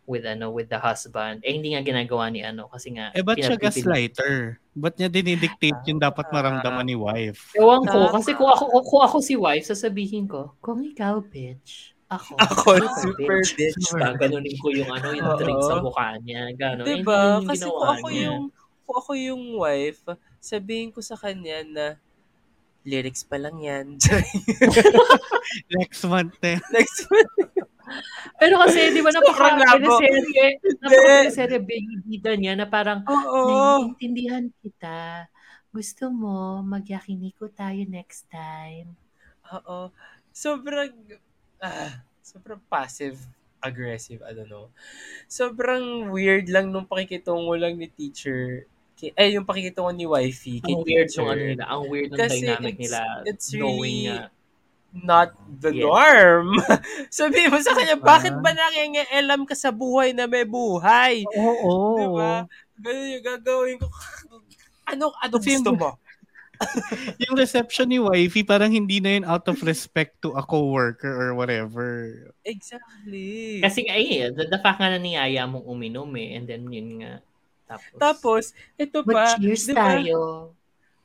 with 0.09 0.27
ano 0.27 0.51
with 0.51 0.67
the 0.67 0.81
husband. 0.81 1.45
Eh 1.47 1.55
hindi 1.55 1.71
nga 1.71 1.87
ginagawa 1.87 2.27
ni 2.33 2.43
ano 2.43 2.67
kasi 2.67 2.91
nga 2.97 3.15
Eh, 3.15 3.23
ba't 3.23 3.39
siya 3.39 3.55
gaslighter? 3.55 4.59
Ba't 4.75 4.99
niya 4.99 5.07
dinidictate 5.07 5.81
yung 5.87 6.03
dapat 6.03 6.27
maramdaman 6.35 6.83
ni 6.83 6.99
wife? 6.99 7.55
Ewan 7.55 7.87
ko, 7.87 8.11
Tama. 8.11 8.19
kasi 8.19 8.35
kung 8.35 8.51
ako, 8.51 8.83
kung 8.83 9.03
ako 9.07 9.17
si 9.23 9.39
wife, 9.39 9.71
sasabihin 9.71 10.27
ko, 10.27 10.57
kung 10.59 10.83
ikaw, 10.83 11.23
bitch, 11.23 11.95
ako, 12.11 12.35
Ako, 12.43 12.71
super 13.07 13.39
bitch. 13.55 13.79
Diba? 13.79 14.19
Ganunin 14.19 14.57
ko 14.59 14.75
yung 14.75 14.91
ano, 14.91 15.15
yung 15.15 15.31
drink 15.39 15.63
sa 15.63 15.79
mukha 15.79 16.19
niya. 16.27 16.51
Gano'n. 16.59 16.83
Eh, 16.83 17.07
Diba? 17.07 17.19
yun 17.23 17.47
yung 17.47 17.51
Kasi 17.55 17.65
kung 17.71 17.87
ako 17.87 18.07
niya. 18.11 18.23
yung, 18.27 18.43
kung 18.83 18.97
ako 18.99 19.13
yung 19.15 19.43
wife, 19.63 20.03
sabihin 20.43 20.91
ko 20.91 20.99
sa 21.07 21.15
kanya 21.15 21.63
na, 21.63 21.87
lyrics 22.85 23.25
pa 23.27 23.37
lang 23.37 23.61
yan. 23.61 24.01
Next 25.77 26.03
month 26.09 26.41
eh. 26.45 26.59
Next 26.73 27.07
month. 27.11 27.35
Pero 28.39 28.63
kasi, 28.63 28.95
di 28.95 29.03
ba, 29.03 29.11
napaka-teleserye, 29.11 30.47
napaka-teleserye 30.79 31.59
bida 32.07 32.33
niya 32.39 32.55
na 32.55 32.71
parang, 32.71 33.03
Oo. 33.05 33.41
naiintindihan 33.51 34.47
kita. 34.63 35.27
Gusto 35.75 36.09
mo, 36.11 36.63
magyakiniko 36.63 37.51
tayo 37.51 37.83
next 37.91 38.31
time. 38.31 38.95
Oo. 39.51 39.91
Sobrang, 40.31 40.95
ah, 41.59 42.07
sobrang 42.23 42.63
passive 42.71 43.19
aggressive, 43.61 44.25
I 44.25 44.33
don't 44.33 44.49
know. 44.49 44.73
Sobrang 45.29 46.09
weird 46.09 46.49
lang 46.49 46.73
nung 46.73 46.89
pakikitungo 46.89 47.55
lang 47.55 47.77
ni 47.77 47.93
teacher. 47.93 48.65
Eh, 49.09 49.33
yung 49.33 49.49
pakikitungo 49.49 49.89
ni 49.91 50.05
wifey 50.05 50.61
kay 50.61 50.77
Ang 50.77 50.85
weird 50.85 51.09
teacher. 51.09 51.25
ng 51.25 51.31
ano 51.31 51.43
nila, 51.47 51.65
ang 51.65 51.83
weird 51.89 52.11
ng 52.11 52.21
dynamic 52.21 52.75
it's- 52.75 52.83
nila. 52.83 53.01
it's 53.25 53.49
knowing 53.53 53.81
really- 53.81 54.07
nga, 54.13 54.39
Not 54.91 55.31
the 55.47 55.71
Yes. 55.71 55.87
norm. 55.87 56.47
Sabi 57.15 57.47
mo 57.47 57.63
sa 57.63 57.79
kanya, 57.79 57.95
Diba? 57.95 58.11
bakit 58.11 58.35
ba 58.35 58.51
nangingialam 58.51 59.47
ka 59.47 59.55
sa 59.55 59.71
buhay 59.71 60.11
na 60.11 60.27
may 60.27 60.43
buhay? 60.43 61.23
Oo. 61.31 61.95
Diba? 61.95 62.51
Ganun 62.75 63.09
yung 63.15 63.23
gagawin 63.25 63.77
ko. 63.79 63.87
Ano, 64.91 65.15
ano 65.15 65.35
Kasi 65.39 65.55
gusto 65.55 65.71
yung- 65.71 65.79
mo? 65.79 65.91
Yung 67.25 67.39
reception 67.39 67.89
ni 67.89 67.97
wifey, 67.97 68.45
parang 68.45 68.69
hindi 68.69 69.01
na 69.01 69.17
yun 69.17 69.25
out 69.25 69.49
of 69.49 69.63
respect 69.63 70.21
to 70.21 70.37
a 70.37 70.45
coworker 70.45 71.09
or 71.09 71.33
whatever. 71.33 72.13
Exactly. 72.45 73.65
Kasi 73.65 73.89
nga, 73.89 73.97
eh, 73.97 74.29
the, 74.29 74.45
the 74.45 74.61
fact 74.61 74.77
nga 74.77 74.93
na 74.93 75.01
niyaya 75.01 75.49
mong 75.49 75.65
uminom 75.65 76.13
eh, 76.21 76.37
and 76.37 76.45
then 76.45 76.69
yun 76.69 77.01
nga. 77.01 77.25
Tapos, 77.71 77.99
Tapos, 78.03 78.43
ito 78.75 78.99
pa, 79.07 79.39
mag-cheers 79.39 79.63
di 79.71 79.75
ba? 79.79 79.87
tayo. 79.95 80.19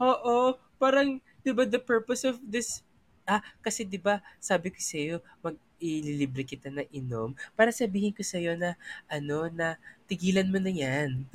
Oo, 0.01 0.57
parang 0.82 1.22
'di 1.45 1.51
ba 1.53 1.63
the 1.70 1.78
purpose 1.78 2.26
of 2.26 2.41
this 2.41 2.82
Ah, 3.26 3.41
kasi 3.61 3.82
'di 3.82 3.97
ba, 3.97 4.22
sabi 4.38 4.70
ko 4.70 4.78
sa 4.78 4.97
iyo, 5.01 5.18
mag 5.41 5.57
ililibre 5.82 6.45
kita 6.45 6.70
na 6.70 6.86
inom 6.93 7.34
para 7.57 7.74
sabihin 7.74 8.13
ko 8.13 8.22
sa 8.22 8.38
iyo 8.38 8.53
na 8.53 8.78
ano 9.09 9.49
na 9.49 9.76
tigilan 10.05 10.45
mo 10.45 10.61
na 10.61 10.70
'yan. 10.70 11.26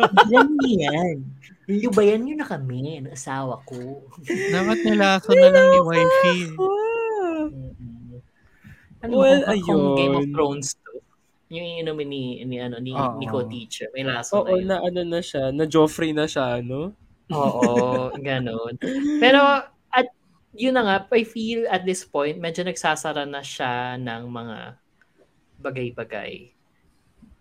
Ilan 0.00 0.48
yan? 0.60 1.16
Lubayan 1.68 2.20
niyo 2.24 2.36
na 2.36 2.48
kami 2.48 3.00
ng 3.04 3.12
asawa 3.16 3.60
ko. 3.64 4.04
Dapat 4.52 4.78
nilaso 4.84 5.32
na 5.32 5.48
lang 5.52 5.66
ni 5.72 5.80
wifey. 5.84 6.40
Ano 9.00 9.12
Well, 9.24 9.42
ayun. 9.48 9.96
Game 9.96 10.16
of 10.20 10.26
Thrones 10.36 10.76
to? 10.76 10.89
Yung 11.50 11.82
inumin 11.82 12.06
ni, 12.06 12.24
ni, 12.46 12.62
ano, 12.62 12.78
ni, 12.78 12.94
Oo. 12.94 13.18
ni 13.18 13.26
co-teacher. 13.26 13.90
May 13.90 14.06
laso 14.06 14.46
Oo, 14.46 14.54
na 14.54 14.54
yun. 14.54 14.66
na 14.70 14.76
ano 14.86 15.00
na 15.02 15.18
siya, 15.18 15.50
na 15.50 15.66
Joffrey 15.66 16.14
na 16.14 16.30
siya, 16.30 16.62
no? 16.62 16.94
Oo, 17.34 18.14
ganun. 18.22 18.78
Pero, 19.18 19.66
at 19.90 20.06
yun 20.54 20.78
na 20.78 20.86
nga, 20.86 20.96
I 21.10 21.26
feel 21.26 21.66
at 21.66 21.82
this 21.82 22.06
point, 22.06 22.38
medyo 22.38 22.62
nagsasara 22.62 23.26
na 23.26 23.42
siya 23.42 23.98
ng 23.98 24.30
mga 24.30 24.56
bagay-bagay. 25.58 26.54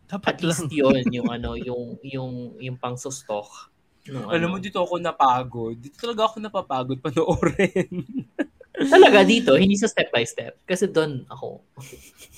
Dapat 0.09 0.25
At 0.25 0.39
least 0.41 0.65
lang. 0.65 0.73
yun, 0.73 1.03
yung 1.21 1.29
ano, 1.29 1.53
yung, 1.53 2.01
yung, 2.01 2.57
yung 2.57 2.77
pang 2.81 2.97
sustok. 2.97 3.69
Nung, 4.09 4.25
Alam 4.25 4.49
mo, 4.49 4.57
ano. 4.57 4.65
dito 4.65 4.81
ako 4.81 4.97
napagod. 4.97 5.77
Dito 5.77 6.01
talaga 6.01 6.25
ako 6.25 6.41
napapagod 6.41 6.97
panoorin. 6.97 7.93
Talaga 8.87 9.27
dito, 9.27 9.59
hindi 9.59 9.75
sa 9.75 9.91
step 9.91 10.07
by 10.13 10.23
step. 10.23 10.55
Kasi 10.63 10.87
doon 10.87 11.27
ako. 11.27 11.59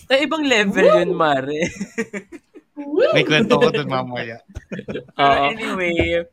Na 0.10 0.18
ibang 0.18 0.42
level 0.42 0.88
yun, 0.90 1.14
Mare. 1.14 1.70
May 3.14 3.22
kwento 3.22 3.62
ko 3.62 3.70
dun 3.70 3.90
mamaya. 3.90 4.42
Oo. 5.22 5.44
anyway, 5.54 6.26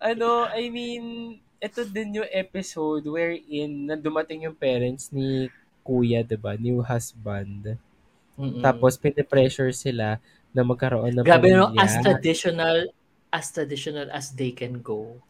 ano, 0.00 0.48
I 0.48 0.72
mean, 0.72 1.36
ito 1.60 1.84
din 1.84 2.24
yung 2.24 2.30
episode 2.32 3.04
wherein 3.04 3.84
na 3.84 3.94
dumating 4.00 4.48
yung 4.48 4.56
parents 4.56 5.12
ni 5.12 5.52
kuya, 5.84 6.24
'di 6.24 6.40
ba? 6.40 6.56
New 6.56 6.80
husband. 6.80 7.76
Mm-mm. 8.40 8.64
Tapos 8.64 8.96
pinipressure 8.96 9.76
sila 9.76 10.16
na 10.56 10.62
magkaroon 10.64 11.12
ng 11.12 11.24
Grabe 11.24 11.52
no, 11.52 11.68
pamilya. 11.68 11.84
as 11.84 11.92
traditional 12.00 12.76
as 13.30 13.46
traditional 13.52 14.08
as 14.08 14.32
they 14.32 14.50
can 14.50 14.80
go. 14.80 15.20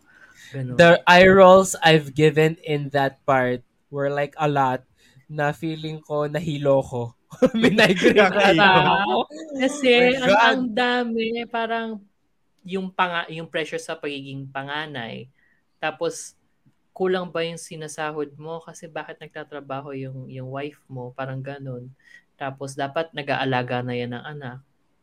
Ganun. 0.54 0.78
The 0.78 1.02
eye 1.04 1.28
rolls 1.28 1.74
I've 1.82 2.14
given 2.14 2.56
in 2.62 2.94
that 2.94 3.20
part 3.26 3.66
were 3.90 4.08
like 4.08 4.34
a 4.38 4.46
lot 4.46 4.86
na 5.30 5.54
feeling 5.54 6.02
ko 6.02 6.26
nahilo 6.26 6.82
ko. 6.82 7.02
Kakaiba. 8.18 8.58
ata 8.58 8.66
ako. 9.06 9.16
Kasi 9.62 10.18
Oh 10.18 10.34
ang, 10.34 10.34
ang 10.34 10.62
dami 10.74 11.46
parang 11.46 12.02
yung 12.66 12.90
panga, 12.90 13.26
yung 13.30 13.46
pressure 13.46 13.78
sa 13.78 13.94
pagiging 13.94 14.50
panganay. 14.50 15.30
Tapos 15.78 16.34
kulang 16.90 17.30
ba 17.30 17.46
yung 17.46 17.56
sinasahod 17.56 18.34
mo 18.36 18.58
kasi 18.60 18.90
bakit 18.90 19.22
nagtatrabaho 19.22 19.94
yung 19.94 20.26
yung 20.26 20.50
wife 20.50 20.82
mo 20.90 21.14
parang 21.14 21.38
ganun. 21.38 21.88
Tapos 22.34 22.74
dapat 22.74 23.14
nag-aalaga 23.14 23.84
na 23.86 23.94
yan 23.94 24.16
ng 24.16 24.24
anak. 24.24 24.58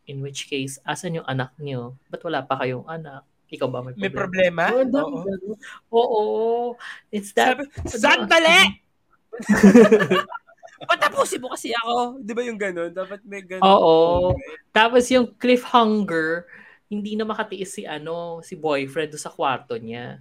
In 0.08 0.24
which 0.24 0.48
case, 0.48 0.80
asan 0.88 1.20
yung 1.20 1.28
anak 1.28 1.52
niyo? 1.60 2.00
Ba't 2.08 2.24
wala 2.24 2.44
pa 2.44 2.60
kayong 2.64 2.88
anak? 2.88 3.28
Ikaw 3.48 3.68
ba 3.72 3.80
may 3.80 3.96
May 3.96 4.12
problema? 4.12 4.68
problema? 4.68 5.00
Oo, 5.02 5.08
Oo. 5.08 5.24
ganun. 5.24 5.58
Oo. 5.92 6.24
It's 7.12 7.32
that 7.32 7.56
Sabi, 7.88 8.28
sandali! 8.28 8.84
Patapusin 10.84 11.40
mo 11.44 11.56
kasi 11.56 11.72
ako. 11.72 12.20
Di 12.22 12.32
ba 12.36 12.42
yung 12.44 12.60
ganun? 12.60 12.92
Dapat 12.92 13.24
may 13.24 13.42
ganun. 13.42 13.64
Oo. 13.64 14.36
Tapos 14.76 15.08
yung 15.10 15.32
cliffhanger, 15.40 16.44
hindi 16.92 17.16
na 17.16 17.24
makatiis 17.28 17.72
si 17.80 17.84
ano, 17.88 18.44
si 18.44 18.60
boyfriend 18.60 19.16
sa 19.16 19.32
kwarto 19.32 19.80
niya. 19.80 20.20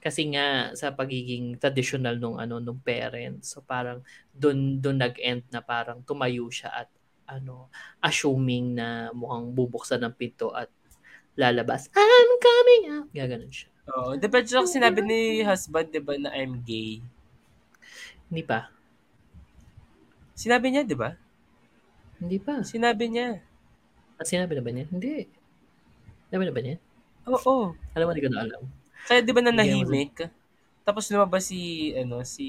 Kasi 0.00 0.28
nga 0.32 0.70
sa 0.78 0.94
pagiging 0.94 1.58
traditional 1.58 2.16
nung 2.16 2.38
ano 2.40 2.56
nung 2.62 2.78
parents. 2.80 3.52
So 3.52 3.60
parang 3.64 4.00
doon 4.32 4.78
doon 4.80 5.02
nag-end 5.02 5.44
na 5.52 5.60
parang 5.60 6.00
tumayo 6.06 6.46
siya 6.48 6.86
at 6.86 6.88
ano, 7.26 7.68
assuming 7.98 8.78
na 8.78 9.10
mukhang 9.10 9.50
bubuksan 9.50 9.98
ng 10.06 10.14
pinto 10.14 10.54
at 10.54 10.70
lalabas, 11.36 11.92
I'm 11.92 12.30
coming 12.40 12.82
out. 12.90 13.08
Gaganon 13.12 13.52
siya. 13.52 13.68
Oo. 13.92 14.18
Di 14.18 14.26
ba 14.26 14.42
yung 14.42 14.66
sinabi 14.66 15.00
ni 15.04 15.44
husband, 15.46 15.92
di 15.92 16.00
ba, 16.02 16.16
na 16.18 16.32
I'm 16.34 16.64
gay? 16.64 17.04
Hindi 18.26 18.42
pa. 18.42 18.72
Sinabi 20.34 20.74
niya, 20.74 20.82
di 20.82 20.96
ba? 20.96 21.14
Hindi 22.18 22.40
pa. 22.42 22.64
Sinabi 22.64 23.04
niya. 23.12 23.40
At 24.16 24.26
sinabi 24.26 24.56
na 24.56 24.64
ba 24.64 24.70
niya? 24.72 24.86
Hindi. 24.88 25.28
Sinabi 26.28 26.44
na 26.48 26.54
ba 26.56 26.60
niya? 26.64 26.76
Oo. 27.28 27.76
Alam 27.94 28.04
mo, 28.08 28.10
hindi 28.16 28.24
ko 28.24 28.32
na 28.32 28.42
alam. 28.42 28.62
Kaya 29.06 29.20
di 29.22 29.30
ba 29.30 29.44
Bigyan 29.44 29.46
mo 29.46 29.50
nanahimik? 29.52 30.14
Tapos 30.82 31.06
lumabas 31.12 31.46
si, 31.46 31.92
ano, 31.94 32.24
si... 32.26 32.48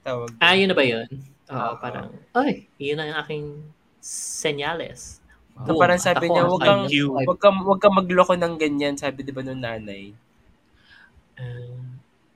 tawag? 0.00 0.32
Ah, 0.40 0.56
yun 0.56 0.70
na 0.70 0.76
ba 0.78 0.84
yun? 0.86 1.08
Oo, 1.48 1.56
Oo. 1.56 1.74
parang, 1.80 2.08
ay, 2.36 2.68
yun 2.76 3.00
ang 3.00 3.20
aking 3.24 3.64
senyales. 4.00 5.17
Na 5.58 5.72
parang 5.74 5.98
sabi 5.98 6.24
ako 6.24 6.30
niya, 6.30 6.42
wag 6.46 6.60
kang, 6.62 6.82
wag 7.26 7.38
kang, 7.40 7.58
wag 7.66 7.80
kang 7.80 7.94
magloko 7.96 8.32
ng 8.34 8.54
ganyan, 8.56 8.94
sabi 8.94 9.22
di 9.22 9.32
ba 9.32 9.42
nung 9.42 9.58
nanay. 9.58 10.12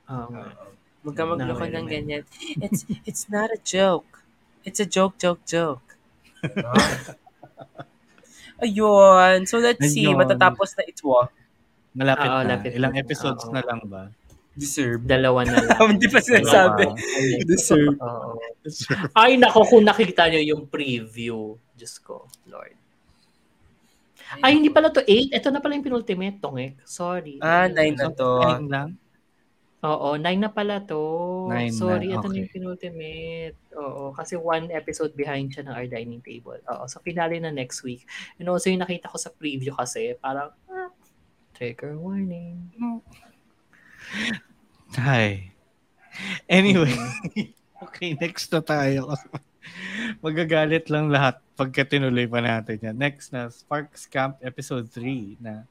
oo 0.08 0.26
nga. 0.30 0.42
Wag 1.02 1.14
kang 1.14 1.30
magloko 1.30 1.64
No, 1.66 1.72
ng 1.78 1.86
ganyan. 1.86 2.22
It's, 2.58 2.86
it's 3.04 3.24
not 3.28 3.50
a 3.50 3.58
joke. 3.58 4.22
It's 4.62 4.78
a 4.78 4.86
joke, 4.86 5.18
joke, 5.18 5.42
joke. 5.42 5.82
Ayun. 8.62 9.46
So 9.46 9.58
let's 9.58 9.82
see. 9.90 10.06
Ayun. 10.06 10.18
Matatapos 10.18 10.78
na 10.78 10.82
ito. 10.86 11.10
ah. 11.12 11.26
Malapit 11.92 12.28
Oo, 12.30 12.40
na. 12.42 12.48
lapit 12.56 12.70
Ilang 12.78 12.94
na. 12.94 13.00
episodes 13.02 13.44
Oo. 13.44 13.52
na 13.52 13.62
lang 13.62 13.80
ba? 13.90 14.08
Deserve. 14.54 15.02
Dalawa 15.02 15.42
na 15.42 15.58
lang. 15.66 15.98
Hindi 15.98 16.06
pa 16.06 16.22
sinasabi. 16.22 16.86
Deserve. 17.42 17.98
Ay, 19.16 19.34
nako, 19.34 19.66
kung 19.66 19.82
nakikita 19.82 20.30
nyo 20.30 20.40
yung 20.40 20.62
preview. 20.68 21.58
Diyos 21.74 21.98
ko, 21.98 22.30
Lord. 22.46 22.78
Ay, 24.40 24.56
hindi 24.56 24.72
pala 24.72 24.88
to 24.88 25.04
8. 25.04 25.34
Ito 25.36 25.48
na 25.52 25.60
pala 25.60 25.76
yung 25.76 25.84
penultimate, 25.84 26.40
Tongek. 26.40 26.80
Sorry. 26.88 27.36
Ah, 27.44 27.68
nine 27.68 27.98
na 27.98 28.08
to. 28.08 28.40
Nine 28.40 28.68
lang? 28.72 28.88
Oo, 29.82 30.14
9 30.14 30.22
na 30.38 30.46
pala 30.46 30.78
to. 30.78 31.02
Nine 31.50 31.74
Sorry, 31.74 32.14
na, 32.14 32.22
ito 32.22 32.30
na 32.30 32.32
okay. 32.32 32.40
yung 32.46 32.52
penultimate. 32.54 33.58
Oo, 33.74 34.14
kasi 34.14 34.38
one 34.38 34.70
episode 34.70 35.10
behind 35.18 35.50
siya 35.50 35.66
ng 35.66 35.74
Our 35.74 35.90
Dining 35.90 36.22
Table. 36.22 36.62
Oo, 36.70 36.86
so 36.86 37.02
finale 37.02 37.42
na 37.42 37.50
next 37.50 37.82
week. 37.82 38.06
And 38.38 38.46
also 38.46 38.70
yung 38.70 38.86
nakita 38.86 39.10
ko 39.10 39.18
sa 39.18 39.34
preview 39.34 39.74
kasi, 39.74 40.14
parang, 40.22 40.54
ah, 40.70 40.94
trigger 41.58 41.98
warning. 41.98 42.70
Hi. 45.02 45.50
Anyway. 46.46 46.94
okay, 47.84 48.14
next 48.14 48.54
na 48.54 48.62
tayo. 48.62 49.18
Magagalit 50.24 50.88
lang 50.88 51.12
lahat 51.12 51.38
pagka 51.54 51.84
tinuloy 51.84 52.26
pa 52.26 52.40
natin 52.40 52.78
yan. 52.80 52.96
Next 52.96 53.30
na, 53.30 53.52
Sparks 53.52 54.08
Camp 54.08 54.40
Episode 54.40 54.88
3 54.88 55.38
na 55.38 55.62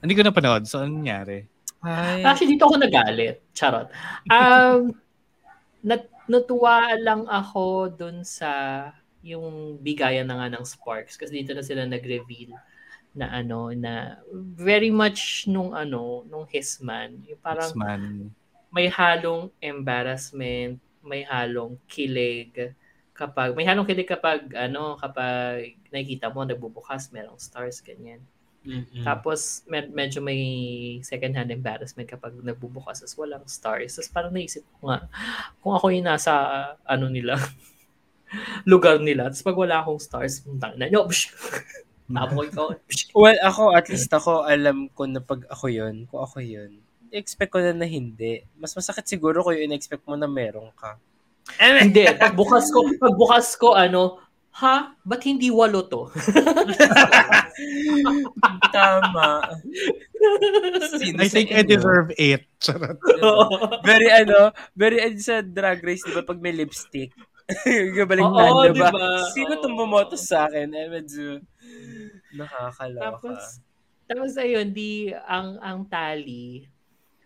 hindi 0.00 0.16
ko 0.16 0.24
napanood. 0.24 0.64
So, 0.64 0.80
ano 0.80 0.96
nangyari? 0.96 1.44
Ay. 1.84 2.24
Actually, 2.24 2.56
dito 2.56 2.68
ako 2.68 2.76
nagalit. 2.80 3.40
Charot. 3.52 3.88
Um, 4.28 4.96
nat 5.88 6.08
natuwa 6.30 6.94
lang 7.00 7.26
ako 7.26 7.90
dun 7.90 8.22
sa 8.22 8.86
yung 9.20 9.80
bigayan 9.82 10.28
na 10.28 10.38
nga 10.40 10.48
ng 10.52 10.64
Sparks 10.64 11.18
kasi 11.18 11.42
dito 11.42 11.52
na 11.52 11.64
sila 11.64 11.84
nag-reveal 11.84 12.54
na 13.10 13.26
ano 13.34 13.74
na 13.74 14.22
very 14.54 14.88
much 14.94 15.44
nung 15.50 15.74
ano 15.74 16.22
nung 16.30 16.46
Hisman 16.46 17.18
yung 17.26 17.40
parang 17.42 17.74
X-Man. 17.74 18.30
may 18.70 18.86
halong 18.86 19.50
embarrassment 19.58 20.78
may 21.02 21.26
halong 21.26 21.74
kilig 21.90 22.70
kapag 23.20 23.52
may 23.52 23.68
halong 23.68 23.84
kilig 23.84 24.08
kapag 24.08 24.48
ano 24.56 24.96
kapag 24.96 25.76
nakikita 25.92 26.32
mo 26.32 26.48
nagbubukas 26.48 27.12
merong 27.12 27.36
stars 27.36 27.84
ganyan 27.84 28.24
Mm-mm. 28.60 29.04
tapos 29.08 29.64
med- 29.64 29.92
medyo 29.92 30.20
may 30.20 30.40
second 31.00 31.32
hand 31.32 31.48
embarrassment 31.48 32.04
kapag 32.04 32.36
nagbubukas 32.44 33.00
as 33.00 33.16
walang 33.16 33.40
stars. 33.48 33.96
Tapos 33.96 34.12
parang 34.12 34.32
naisip 34.36 34.60
ko 34.76 34.92
nga, 34.92 35.08
kung 35.64 35.72
ako 35.72 35.88
yung 35.88 36.04
nasa 36.04 36.32
ano 36.84 37.08
nila, 37.08 37.40
lugar 38.70 39.00
nila, 39.00 39.32
tapos 39.32 39.48
pag 39.48 39.60
wala 39.64 39.76
akong 39.80 40.00
stars, 40.00 40.44
tang 40.60 40.76
na, 40.76 40.92
ko 40.92 41.08
psh. 41.08 41.32
Well, 43.16 43.38
ako, 43.40 43.72
at 43.72 43.86
least 43.88 44.12
ako, 44.12 44.44
alam 44.44 44.92
ko 44.92 45.06
na 45.06 45.22
pag 45.24 45.46
ako 45.48 45.70
yun, 45.70 46.04
kung 46.10 46.20
ako 46.20 46.44
yun, 46.44 46.82
expect 47.14 47.54
ko 47.54 47.62
na 47.62 47.72
na 47.72 47.88
hindi. 47.88 48.44
Mas 48.58 48.74
masakit 48.74 49.06
siguro 49.06 49.40
kung 49.40 49.56
yung 49.56 49.72
in-expect 49.72 50.04
mo 50.04 50.18
na 50.18 50.28
meron 50.28 50.68
ka. 50.76 51.00
Hindi, 51.58 52.06
pagbukas 52.14 52.70
ko, 52.70 52.86
pagbukas 53.00 53.46
ko, 53.58 53.74
ano, 53.74 54.22
ha? 54.60 54.92
Ba't 55.02 55.24
hindi 55.24 55.48
walo 55.48 55.88
to? 55.88 56.10
Tama. 58.74 59.28
Sino 61.00 61.16
I 61.22 61.28
think 61.32 61.48
I 61.50 61.64
deserve 61.64 62.12
8. 62.12 62.60
Charot. 62.60 62.98
Very 63.82 64.12
ano, 64.12 64.52
very 64.76 65.00
ano 65.00 65.16
sa 65.16 65.40
drag 65.40 65.80
race, 65.80 66.04
di 66.04 66.12
ba, 66.12 66.22
pag 66.22 66.38
may 66.38 66.52
lipstick. 66.52 67.10
Gabalignan, 67.98 68.52
Oo, 68.52 68.70
di 68.70 68.78
ba? 68.78 68.92
diba? 68.92 69.26
Sino 69.34 69.58
itong 69.58 69.74
bumoto 69.74 70.14
sa 70.14 70.46
akin? 70.46 70.70
Eh, 70.70 70.86
medyo 70.86 71.42
nakakaloka. 72.36 73.02
Tapos, 73.02 73.40
tapos 74.06 74.30
ayun, 74.38 74.70
di, 74.70 75.10
ang, 75.26 75.58
ang 75.58 75.88
tally, 75.88 76.68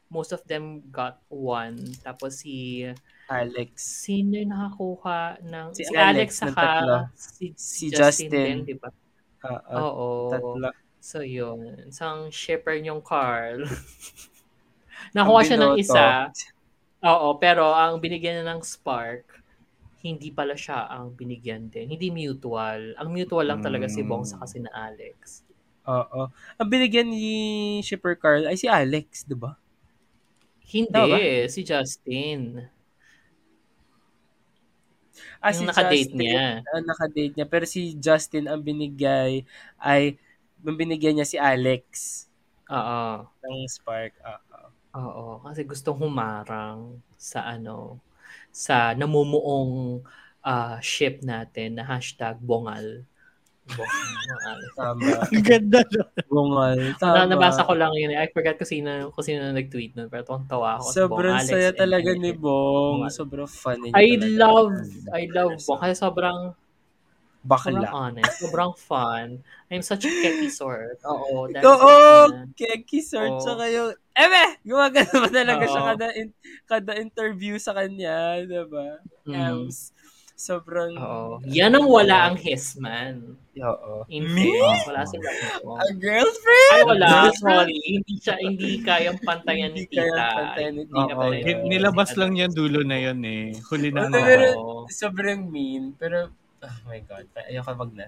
most 0.08 0.30
of 0.30 0.40
them 0.46 0.80
got 0.94 1.18
one. 1.28 1.76
Tapos 2.06 2.40
si 2.40 2.86
Alex. 3.28 3.68
Sino 4.04 4.36
yung 4.36 4.52
nakakuha 4.52 5.40
ng... 5.40 5.66
Si 5.72 5.82
Si, 5.82 5.94
Alex 5.94 6.04
Alex, 6.04 6.30
saka 6.40 6.54
tatlo. 6.54 6.96
si, 7.14 7.44
Si 7.56 7.86
Justin, 7.88 8.30
Justin. 8.30 8.56
di 8.64 8.74
ba? 8.76 8.88
Oo. 9.44 9.76
Oo. 9.76 10.08
tatlo. 10.30 10.68
So, 11.00 11.20
yun. 11.20 11.88
Isang 11.88 12.28
shipper 12.28 12.80
niyong 12.80 13.04
Carl. 13.04 13.64
Nakuha 15.16 15.40
siya 15.44 15.58
ng 15.60 15.76
isa. 15.76 16.32
Oo, 17.04 17.36
pero 17.36 17.68
ang 17.70 18.00
binigyan 18.00 18.40
niya 18.40 18.46
ng 18.48 18.64
Spark, 18.64 19.44
hindi 20.00 20.32
pala 20.32 20.56
siya 20.56 20.88
ang 20.88 21.12
binigyan 21.12 21.68
din. 21.68 21.92
Hindi 21.92 22.08
mutual. 22.08 22.96
Ang 22.96 23.08
mutual 23.12 23.44
lang 23.44 23.60
talaga 23.60 23.84
si 23.88 24.00
Bong 24.00 24.24
Mm. 24.24 24.30
sa 24.32 24.36
kasi 24.40 24.64
na 24.64 24.72
Alex. 24.72 25.44
Oo. 25.84 26.32
Ang 26.56 26.68
binigyan 26.68 27.12
ni 27.12 27.28
Shipper 27.84 28.16
Carl 28.16 28.48
ay 28.48 28.56
si 28.56 28.64
Alex, 28.64 29.28
di 29.28 29.36
ba? 29.36 29.56
Hindi, 30.64 30.88
Tama 30.88 31.16
si 31.52 31.60
Justin. 31.60 32.64
Ah, 35.44 35.52
yung 35.52 35.68
nakadate 35.68 36.12
Justin, 36.16 36.16
niya. 36.16 36.64
ang 36.72 36.84
nakadate 36.88 37.32
niya. 37.36 37.46
Pero 37.52 37.64
si 37.68 37.92
Justin 38.00 38.48
ang 38.48 38.60
binigay 38.64 39.44
ay, 39.76 40.16
ang 40.64 40.76
binigyan 40.80 41.20
niya 41.20 41.28
si 41.28 41.36
Alex 41.36 41.84
Oo. 42.70 43.28
ng 43.44 43.68
Spark. 43.68 44.14
Oo. 44.24 44.74
Oo, 44.94 45.42
kasi 45.42 45.66
gustong 45.66 45.98
humarang 45.98 47.02
sa 47.18 47.42
ano, 47.50 47.98
sa 48.54 48.94
namumuong 48.94 50.04
ah, 50.44 50.78
ship 50.78 51.20
natin 51.26 51.76
na 51.80 51.84
hashtag 51.84 52.38
bongal. 52.38 53.02
Ang 54.76 55.40
ganda 55.40 55.80
no? 55.88 56.04
Bungal. 56.28 56.76
Na, 57.00 57.00
Tama. 57.00 57.24
nabasa 57.32 57.64
ko 57.64 57.72
lang 57.72 57.96
yun. 57.96 58.12
I 58.12 58.28
forgot 58.28 58.60
kung 58.60 58.68
sino, 58.68 59.08
kung 59.16 59.24
sino 59.24 59.40
na 59.40 59.56
nag-tweet 59.56 59.96
nun. 59.96 60.12
Pero 60.12 60.22
tuwang 60.26 60.44
tawa 60.44 60.76
ako. 60.76 60.84
Bong 60.84 60.96
Sobrang 61.00 61.36
Alex 61.40 61.48
saya 61.48 61.70
and 61.72 61.78
talaga 61.80 62.10
ni 62.12 62.32
Bong. 62.36 63.08
Bungal. 63.08 63.12
Sobrang 63.14 63.48
funny 63.48 63.88
niya 63.88 63.96
I 63.96 64.06
talaga. 64.20 64.36
love, 64.36 64.72
I 65.16 65.22
love 65.32 65.54
Bong. 65.64 65.78
Kasi 65.80 65.94
sobrang, 65.96 66.38
sobrang 67.48 67.84
Bakla. 67.84 67.88
honest. 67.92 68.34
Sobrang 68.40 68.72
fun. 68.76 69.28
I'm 69.72 69.80
such 69.84 70.04
a 70.04 70.10
keki 70.12 70.48
sort. 70.52 71.00
Oo. 71.08 71.48
that's 71.52 71.64
Oo, 71.64 71.94
na. 72.30 72.44
Keki 72.52 73.00
Sort. 73.00 73.32
Oo. 73.32 73.40
Tsaka 73.40 73.64
yung, 73.72 73.90
eme! 74.12 74.44
Gumagana 74.60 75.14
ba 75.24 75.28
talaga 75.32 75.64
siya 75.64 75.80
Oo. 75.82 75.88
kada, 75.96 76.06
in, 76.20 76.28
kada 76.68 76.92
interview 77.00 77.56
sa 77.56 77.72
kanya, 77.72 78.44
diba? 78.44 79.00
Mm. 79.24 79.34
Ems. 79.64 79.93
Sobrang... 80.34 80.98
Oo. 80.98 81.38
Yan 81.46 81.78
ang 81.78 81.86
wala 81.86 82.26
ang 82.26 82.34
Hisman. 82.34 83.38
Oo. 83.54 84.02
In 84.10 84.26
Me? 84.26 84.50
fairness, 84.50 84.82
wala 84.84 85.02
sila. 85.06 85.28
A 85.86 85.88
girlfriend? 85.94 86.74
Ay, 86.74 86.82
wala. 86.82 87.08
Sorry. 87.38 87.78
Hindi 87.86 88.14
siya, 88.18 88.34
hindi 88.42 88.82
kayang 88.82 89.22
pantayan 89.22 89.70
ni 89.70 89.86
Hindi 89.86 89.94
kayang 89.94 90.10
Tita. 90.18 90.34
pantayan 90.34 90.72
ni 90.74 90.82
Oo, 90.90 91.24
hin- 91.30 91.64
nilabas 91.70 92.10
lang 92.18 92.34
yan 92.34 92.50
dulo 92.50 92.82
na 92.82 92.98
yun 92.98 93.22
eh. 93.22 93.54
Huli 93.70 93.94
na 93.94 94.10
Ano, 94.10 94.18
nga. 94.18 94.26
pero, 94.26 94.46
sobrang 94.90 95.46
mean. 95.46 95.94
Pero, 95.94 96.34
oh 96.34 96.76
my 96.84 96.98
God. 97.06 97.30
Ayoko 97.46 97.70
wag 97.78 97.92
na. 97.94 98.06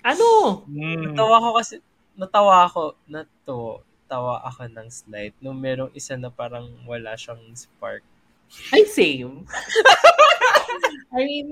Ano? 0.00 0.64
Mm. 0.64 1.12
Natawa 1.12 1.44
ko 1.44 1.48
kasi, 1.60 1.74
natawa 2.16 2.64
ako, 2.64 2.82
nato, 3.04 3.84
tawa 4.08 4.40
ako 4.48 4.64
ng 4.64 4.88
slide 4.88 5.36
nung 5.44 5.60
merong 5.60 5.92
isa 5.92 6.16
na 6.16 6.32
parang 6.32 6.72
wala 6.88 7.12
siyang 7.20 7.42
spark. 7.52 8.00
Ay, 8.72 8.86
same. 8.86 9.42
I 11.12 11.20
mean, 11.24 11.46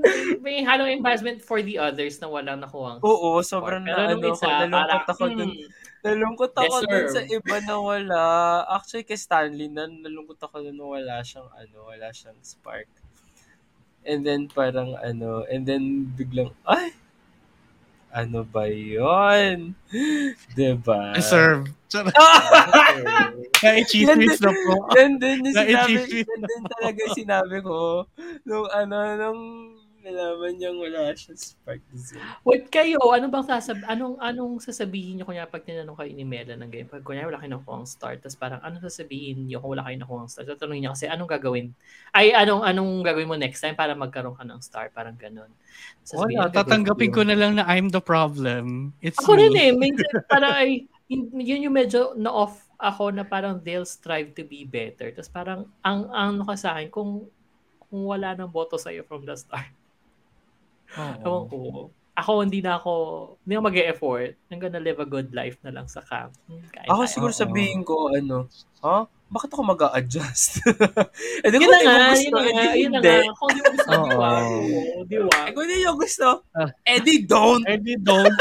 may 0.45 0.61
halong 0.63 1.01
embarrassment 1.01 1.41
for 1.41 1.63
the 1.63 1.79
others 1.79 2.21
na 2.21 2.29
walang 2.29 2.61
nakuha. 2.61 3.01
Oo, 3.01 3.41
sobrang 3.41 3.85
Pero 3.87 3.97
na, 3.97 4.13
ano 4.13 4.27
isa, 4.35 4.49
nalungkot 4.67 5.07
ako 5.09 5.25
dun. 5.33 5.51
hmm, 5.51 5.69
Nalungkot 6.05 6.53
ako 6.53 6.75
dun 6.85 7.05
Deserve. 7.09 7.15
sa 7.17 7.21
iba 7.25 7.57
na 7.65 7.77
wala. 7.81 8.21
Actually, 8.77 9.09
kay 9.09 9.17
Stanley, 9.17 9.73
na, 9.73 9.89
nalungkot 9.89 10.37
ako 10.37 10.61
dun 10.61 10.77
na 10.77 10.85
wala 10.85 11.15
siyang, 11.25 11.49
ano, 11.49 11.77
wala 11.89 12.13
siyang 12.13 12.37
spark. 12.45 12.89
And 14.05 14.21
then, 14.21 14.53
parang, 14.53 15.01
ano, 15.01 15.49
and 15.49 15.65
then, 15.65 16.13
biglang, 16.13 16.53
ay, 16.69 16.93
ano 18.15 18.47
ba 18.47 18.71
yun? 18.71 19.75
diba? 20.57 21.19
Ah! 21.19 21.59
Na-chismis 23.65 24.39
na 24.43 24.51
po. 24.51 24.73
Yan 24.99 25.19
din 25.19 25.47
sinabi, 25.51 25.95
yan 26.23 26.41
din 26.43 26.63
talaga 26.71 27.03
sinabi 27.15 27.59
ko. 27.63 28.07
Nung 28.47 28.67
ano, 28.71 28.99
nung 29.19 29.43
Nalaman 30.05 30.61
niyang 30.61 30.77
wala 30.77 31.17
siya 31.17 31.33
spark 31.33 31.81
design. 31.89 32.21
Wait 32.45 32.69
kayo, 32.69 33.01
ano 33.09 33.33
bang 33.33 33.41
sasab 33.49 33.81
anong 33.89 34.21
anong 34.21 34.61
sasabihin 34.61 35.17
niyo 35.17 35.25
kunya 35.25 35.49
pag 35.49 35.65
tinanong 35.65 35.97
kayo 35.97 36.13
ni 36.13 36.29
Mela 36.29 36.61
ng 36.61 36.69
game? 36.69 36.85
Pag 36.85 37.01
kunya 37.01 37.25
wala 37.25 37.41
kayo 37.41 37.57
nakuha 37.57 37.81
ang 37.81 37.89
start, 37.89 38.21
tapos 38.21 38.37
parang 38.37 38.61
anong 38.61 38.85
sasabihin 38.85 39.49
niyo 39.49 39.65
kung 39.65 39.73
wala 39.73 39.81
kayo 39.89 39.97
nakuha 39.97 40.21
ang 40.21 40.29
start? 40.29 40.45
Tatanungin 40.53 40.85
niyo 40.85 40.93
kasi 40.93 41.09
anong 41.09 41.31
gagawin? 41.33 41.73
Ay, 42.13 42.37
anong 42.37 42.69
anong 42.69 43.01
gagawin 43.01 43.33
mo 43.33 43.37
next 43.41 43.65
time 43.65 43.73
para 43.73 43.97
magkaroon 43.97 44.37
ka 44.37 44.45
ng 44.45 44.61
star? 44.61 44.93
Parang 44.93 45.17
ganun. 45.17 45.49
Sasabihin, 46.05 46.37
Wala, 46.37 46.53
"Anong 46.53 46.53
gagawin 46.53 46.85
tatanggapin 46.85 47.11
ko 47.11 47.21
yun?" 47.25 47.29
na 47.33 47.37
lang 47.41 47.53
na 47.57 47.65
I'm 47.65 47.89
the 47.89 48.05
problem. 48.05 48.93
It's 49.01 49.17
Ako 49.17 49.41
rin 49.41 49.57
me. 49.57 49.57
eh. 49.57 49.73
Minsan 49.73 50.05
parang 50.29 50.53
ay, 50.53 50.85
yun, 51.09 51.33
yun 51.41 51.65
yung 51.65 51.77
medyo 51.81 52.13
na-off 52.13 52.61
ako 52.77 53.09
na 53.09 53.25
parang 53.25 53.57
they'll 53.57 53.89
strive 53.89 54.37
to 54.37 54.45
be 54.45 54.69
better. 54.69 55.09
Tapos 55.17 55.33
parang 55.33 55.61
ang 55.81 56.13
ang 56.13 56.37
ano 56.37 56.45
ka 56.45 56.61
sa 56.61 56.77
akin, 56.77 56.93
kung, 56.93 57.25
kung 57.89 58.05
wala 58.05 58.37
nang 58.37 58.53
boto 58.53 58.77
sa'yo 58.77 59.01
from 59.09 59.25
the 59.25 59.33
start. 59.33 59.73
Ewan 60.97 61.45
ko. 61.49 61.57
Ako, 62.15 62.47
hindi 62.47 62.63
na 62.63 62.79
ako, 62.79 62.93
hindi 63.43 63.53
ako 63.53 63.65
mag-e-effort. 63.67 64.39
I'm 64.47 64.63
gonna 64.63 64.79
live 64.79 65.03
a 65.03 65.09
good 65.09 65.35
life 65.35 65.59
na 65.67 65.75
lang 65.75 65.91
sa 65.91 65.99
camp. 66.01 66.31
Hmm, 66.47 66.63
kain 66.71 66.87
Ako 66.87 67.03
tayo. 67.03 67.11
siguro 67.11 67.33
Oo. 67.35 67.41
sabihin 67.43 67.83
ko, 67.83 68.15
ano, 68.15 68.47
ha? 68.81 69.03
Bakit 69.27 69.51
ako 69.51 69.63
mag 69.67 69.83
a-adjust? 69.83 70.63
eh, 71.43 71.49
di 71.51 71.59
ko 71.59 71.67
na 71.67 71.79
nga, 71.83 72.15
gusto. 72.15 72.23
yun 72.23 72.31
na 72.31 72.39
eh, 72.39 72.55
nga, 72.55 72.65
yun 72.79 72.91
na 72.95 73.01
nga. 73.03 73.19
Kung 73.35 73.51
di 73.51 73.61
mo 73.61 73.71
gusto, 73.75 73.91
di 75.03 75.17
ba? 75.19 75.39
Eh, 75.43 75.51
kung 75.51 75.67
di 75.67 75.77
gusto, 75.83 76.29
Ah. 76.55 76.71
eh 76.87 76.99
di 77.03 77.15
don't. 77.27 77.67
I 77.67 77.83
di 77.83 77.99
don't. 77.99 78.31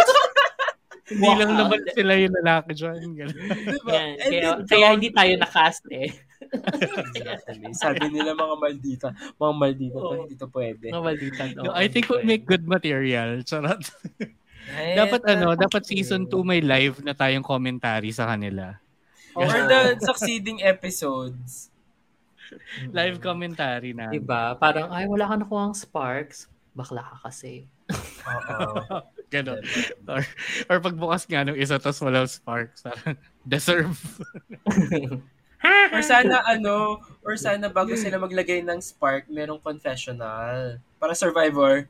Hindi 1.04 1.30
lang 1.36 1.52
naman 1.60 1.84
sila 1.92 2.14
yung 2.16 2.34
lalaki 2.38 2.72
dyan. 2.74 2.96
Diba? 3.12 3.92
Yan. 3.92 4.10
Eh, 4.16 4.30
Kaya, 4.32 4.50
kaya 4.64 4.88
hindi 4.96 5.10
tayo 5.12 5.34
nakast 5.36 5.84
eh. 5.92 6.10
Exactly. 7.16 7.72
Sabi 7.76 8.06
nila 8.12 8.34
mga 8.36 8.56
maldita, 8.60 9.08
mga 9.40 9.54
maldita 9.56 9.98
to, 9.98 10.08
Oo. 10.08 10.18
hindi 10.24 10.36
to 10.36 10.48
pwede. 10.52 10.86
Mga 10.92 11.06
malitan. 11.06 11.48
No, 11.60 11.74
I 11.74 11.88
think 11.88 12.10
we'll 12.10 12.26
make 12.26 12.44
good 12.46 12.66
material. 12.66 13.42
Charot. 13.46 13.84
dapat 14.74 15.22
ano, 15.28 15.60
dapat 15.60 15.84
season 15.84 16.26
2 16.32 16.40
may 16.44 16.64
live 16.64 17.04
na 17.04 17.12
tayong 17.12 17.44
commentary 17.44 18.16
sa 18.16 18.32
kanila. 18.32 18.80
For 19.34 19.50
the 19.50 19.98
succeeding 19.98 20.62
episodes. 20.62 21.74
Live 22.98 23.18
commentary 23.18 23.98
na. 23.98 24.14
Diba? 24.14 24.54
Parang, 24.62 24.94
ay, 24.94 25.10
wala 25.10 25.26
ka 25.26 25.36
nakuha 25.42 25.62
ang 25.70 25.76
sparks. 25.76 26.46
Bakla 26.78 27.02
ka 27.02 27.18
kasi. 27.30 27.66
Oo. 28.30 29.02
Ganon. 29.34 29.62
Or, 30.06 30.22
or 30.70 30.78
pagbukas 30.78 31.26
nga 31.26 31.42
nung 31.42 31.58
isa 31.58 31.82
tapos 31.82 32.02
walang 32.06 32.30
sparks. 32.30 32.86
Parang, 32.86 33.18
deserve. 33.42 33.98
Or 35.64 36.02
sana 36.04 36.44
ano, 36.44 37.00
or 37.24 37.40
sana 37.40 37.72
bago 37.72 37.96
sila 37.96 38.20
maglagay 38.20 38.60
ng 38.64 38.80
spark, 38.84 39.32
merong 39.32 39.64
confessional. 39.64 40.78
Para 41.00 41.16
survivor. 41.16 41.88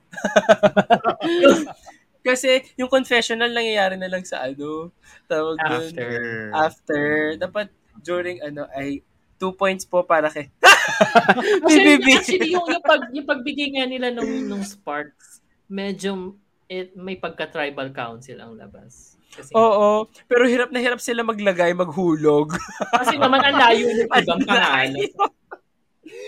Kasi 2.28 2.63
yung 2.80 2.88
confessional 2.88 3.51
nangyayari 3.51 3.99
na 3.99 4.07
lang 4.07 4.24
sa 4.24 4.45
ano, 4.47 4.93
tawag 5.28 5.57
dun, 5.59 5.91
After. 5.91 6.11
after. 6.55 7.03
Dapat 7.36 7.67
during 7.99 8.39
ano 8.39 8.69
ay 8.71 9.03
two 9.41 9.51
points 9.51 9.84
po 9.84 10.07
para 10.07 10.32
kay 10.32 10.47
Actually, 11.67 11.99
BBB. 11.99 12.07
actually 12.15 12.51
yung, 12.55 12.67
yung, 12.67 12.84
pag, 12.84 13.01
yung 13.11 13.28
pagbigay 13.28 13.69
nga 13.76 13.86
nila 13.88 14.07
nung, 14.11 14.30
nung 14.47 14.63
sparks, 14.63 15.43
medyo 15.67 16.36
it, 16.71 16.95
may 16.95 17.19
pagka-tribal 17.19 17.91
council 17.91 18.39
ang 18.39 18.55
labas. 18.55 19.12
Kasi, 19.34 19.52
Oo, 19.54 20.06
pero 20.26 20.46
hirap 20.46 20.70
na 20.70 20.78
hirap 20.78 21.02
sila 21.02 21.22
maglagay, 21.22 21.74
maghulog. 21.74 22.54
kasi 22.94 23.18
naman 23.18 23.42
ang 23.42 23.58
layo 23.58 23.86
ng 23.88 24.06
ibang 24.06 24.26
pangalan. 24.46 24.94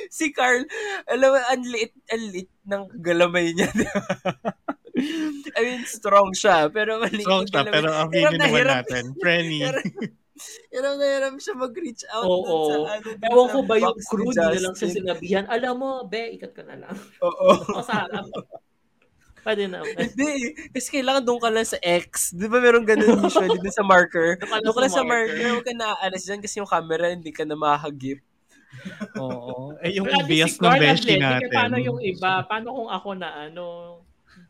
si 0.10 0.32
Carl, 0.32 0.66
alam 1.06 1.30
mo, 1.30 1.38
ang 1.38 1.64
liit, 1.64 1.94
ang 2.10 2.24
liit 2.26 2.50
ng 2.66 2.84
galamay 3.00 3.54
niya. 3.54 3.70
di 3.70 3.86
ba? 3.86 4.02
I 5.54 5.62
mean, 5.62 5.84
strong 5.84 6.32
siya, 6.32 6.72
pero 6.72 6.98
maliit 6.98 7.28
Strong 7.28 7.46
siya, 7.52 7.62
pero 7.68 7.88
aminin 7.94 8.26
na 8.32 8.40
naman 8.42 8.58
hirap. 8.58 8.76
natin. 8.82 9.04
Frenny. 9.20 9.60
Hirap, 9.62 9.84
hirap 10.72 10.94
na 10.96 11.06
hirap 11.06 11.34
siya 11.38 11.54
mag-reach 11.54 12.04
out 12.10 12.26
Oo. 12.26 12.42
dun 12.42 12.60
sa 12.66 12.76
ano. 12.96 13.08
Ewan 13.22 13.48
ko 13.52 13.60
ba 13.64 13.76
yung 13.76 13.98
crew, 14.02 14.32
di 14.32 14.40
na 14.40 14.64
lang 14.64 14.76
siya 14.76 14.90
sinabihan, 14.90 15.46
alam 15.46 15.76
mo, 15.78 16.08
be, 16.08 16.40
ikat 16.40 16.56
ka 16.56 16.64
na 16.64 16.80
lang. 16.80 16.96
Oo. 17.22 17.48
O 17.76 17.84
sa 17.86 18.08
harap. 18.08 18.26
Pwede 19.46 19.70
naman. 19.70 19.94
Hindi, 19.94 20.58
eh. 20.58 20.74
kasi 20.74 20.88
kailangan 20.90 21.22
doon 21.22 21.38
ka 21.38 21.54
lang 21.54 21.70
sa 21.70 21.78
X. 21.78 22.34
Di 22.34 22.50
ba 22.50 22.58
meron 22.58 22.82
ganun 22.82 23.22
usually 23.30 23.62
doon 23.62 23.78
sa 23.78 23.86
marker? 23.86 24.42
Doon 24.42 24.74
ka 24.74 24.82
lang 24.82 24.90
sa 24.90 24.98
sa 24.98 25.06
marker, 25.06 25.38
marker. 25.38 25.54
huwag 25.54 25.68
ka 25.70 25.74
naaalas 25.78 26.24
dyan 26.26 26.42
kasi 26.42 26.56
yung 26.58 26.72
camera 26.72 27.14
hindi 27.14 27.30
ka 27.30 27.46
na 27.46 27.54
makahagip. 27.54 28.26
Oo. 29.22 29.78
Eh, 29.86 30.02
yung 30.02 30.10
din 30.10 30.26
bias 30.26 30.58
si 30.58 30.60
ng 30.60 30.66
Carl 30.66 30.82
beshi 30.82 31.14
eh, 31.14 31.22
natin. 31.22 31.54
Paano 31.54 31.78
yung 31.78 32.02
iba? 32.02 32.42
Paano 32.50 32.68
kung 32.74 32.90
ako 32.90 33.10
na 33.22 33.30
ano, 33.46 33.64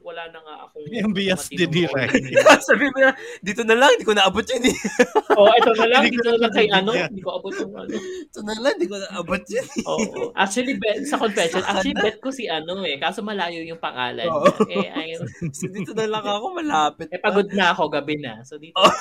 wala 0.06 0.30
na 0.30 0.38
nga 0.38 0.56
akong... 0.70 0.86
Yung 0.94 1.14
bias 1.18 1.50
din 1.50 1.66
ni 1.66 1.90
coordinate. 1.90 2.62
Sabi 2.70 2.86
mo 2.94 2.98
na, 3.02 3.18
dito 3.42 3.66
na 3.66 3.74
lang, 3.74 3.90
hindi 3.98 4.06
ko 4.06 4.14
naabot 4.14 4.46
yun 4.46 4.70
eh. 4.70 4.78
Oo, 5.42 5.50
ito 5.50 5.72
na 5.74 5.86
lang. 5.90 6.02
Dito 6.06 6.30
na 6.30 6.40
lang 6.46 6.54
kay 6.54 6.68
ano. 6.70 6.92
Hindi 6.94 7.24
ko 7.26 7.32
abot 7.42 7.56
yung 7.58 7.74
ano. 7.74 7.98
Ito 7.98 8.40
na 8.46 8.56
lang, 8.62 8.72
hindi 8.78 8.86
ko 8.86 8.98
naabot 9.02 9.44
yun. 9.50 9.68
Oo. 9.90 10.30
Actually, 10.38 10.78
bet, 10.78 11.10
sa 11.10 11.18
confession, 11.18 11.66
actually, 11.66 11.98
bet 11.98 12.22
ko 12.22 12.30
si 12.30 12.46
ano 12.46 12.86
eh. 12.86 13.02
Kaso 13.02 13.26
malayo 13.26 13.66
yung 13.66 13.82
pangalan. 13.82 14.30
Oo. 14.30 14.46
niya. 14.70 14.78
Eh, 14.86 14.92
ayun. 14.92 15.24
So, 15.56 15.72
dito 15.72 15.96
na 15.96 16.06
lang 16.06 16.22
ako, 16.22 16.46
malapit. 16.52 17.08
Eh, 17.08 17.18
pagod 17.18 17.48
na 17.56 17.72
ako, 17.72 17.88
gabi 17.90 18.20
na. 18.20 18.44
So, 18.44 18.60
dito. 18.60 18.76
Oh. 18.76 18.92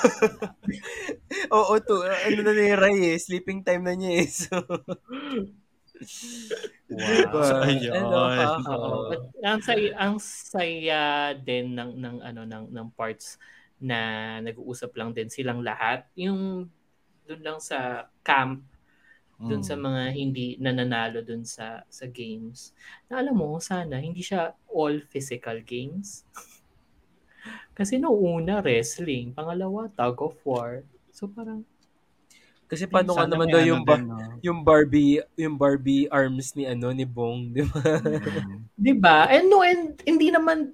Oo, 1.51 1.77
to. 1.83 2.01
Ano 2.01 2.39
na 2.41 2.53
ni 2.55 2.71
Ray 2.73 3.13
eh, 3.13 3.17
sleeping 3.19 3.61
time 3.61 3.83
na 3.83 3.93
niya 3.93 4.23
eh. 4.23 4.27
So, 4.31 4.55
Wow. 6.89 7.65
Ayun. 7.65 7.95
Ano 7.97 8.29
ka? 8.29 8.45
Oo. 8.75 9.09
But 9.09 9.21
ang 9.41 9.61
saya, 9.65 9.87
ang 9.97 10.15
saya 10.21 11.01
din 11.33 11.73
ng 11.73 11.91
ng 11.97 12.17
ano 12.21 12.41
ng 12.45 12.65
ng 12.69 12.87
parts 12.93 13.41
na 13.81 13.97
nag-uusap 14.43 14.93
lang 14.95 15.11
din 15.11 15.27
silang 15.31 15.65
lahat. 15.65 16.05
Yung 16.15 16.69
doon 17.25 17.41
lang 17.41 17.59
sa 17.59 18.07
camp, 18.21 18.61
doon 19.35 19.59
Mm. 19.59 19.67
sa 19.67 19.75
mga 19.75 20.01
hindi 20.15 20.47
nananalo 20.61 21.19
doon 21.19 21.43
sa 21.43 21.83
sa 21.91 22.05
games. 22.07 22.71
Na 23.11 23.19
alam 23.19 23.35
mo, 23.35 23.59
sana 23.59 23.99
hindi 23.99 24.23
siya 24.23 24.55
all 24.71 25.03
physical 25.11 25.59
games. 25.59 26.23
Kasi 27.77 27.99
nung 27.99 28.15
una, 28.15 28.63
wrestling. 28.63 29.35
Pangalawa, 29.35 29.91
tug 29.91 30.17
of 30.23 30.37
war. 30.47 30.87
So 31.11 31.27
parang, 31.27 31.67
kasi 32.65 32.85
paano 32.85 33.13
nga 33.13 33.25
naman 33.25 33.45
daw 33.47 33.59
ano 33.59 33.67
yung, 33.67 33.83
ba- 33.83 33.95
din, 33.95 34.07
no? 34.07 34.17
yung 34.41 34.59
Barbie, 34.61 35.17
yung 35.35 35.55
Barbie 35.55 36.09
arms 36.09 36.53
ni 36.53 36.65
ano, 36.65 36.89
ni 36.89 37.03
Bong, 37.03 37.49
di 37.49 37.61
ba? 37.61 37.77
Mm. 37.77 38.57
di 38.75 38.93
ba? 38.93 39.17
And 39.27 39.45
no, 39.45 39.61
and 39.61 39.81
hindi 40.01 40.29
naman, 40.29 40.73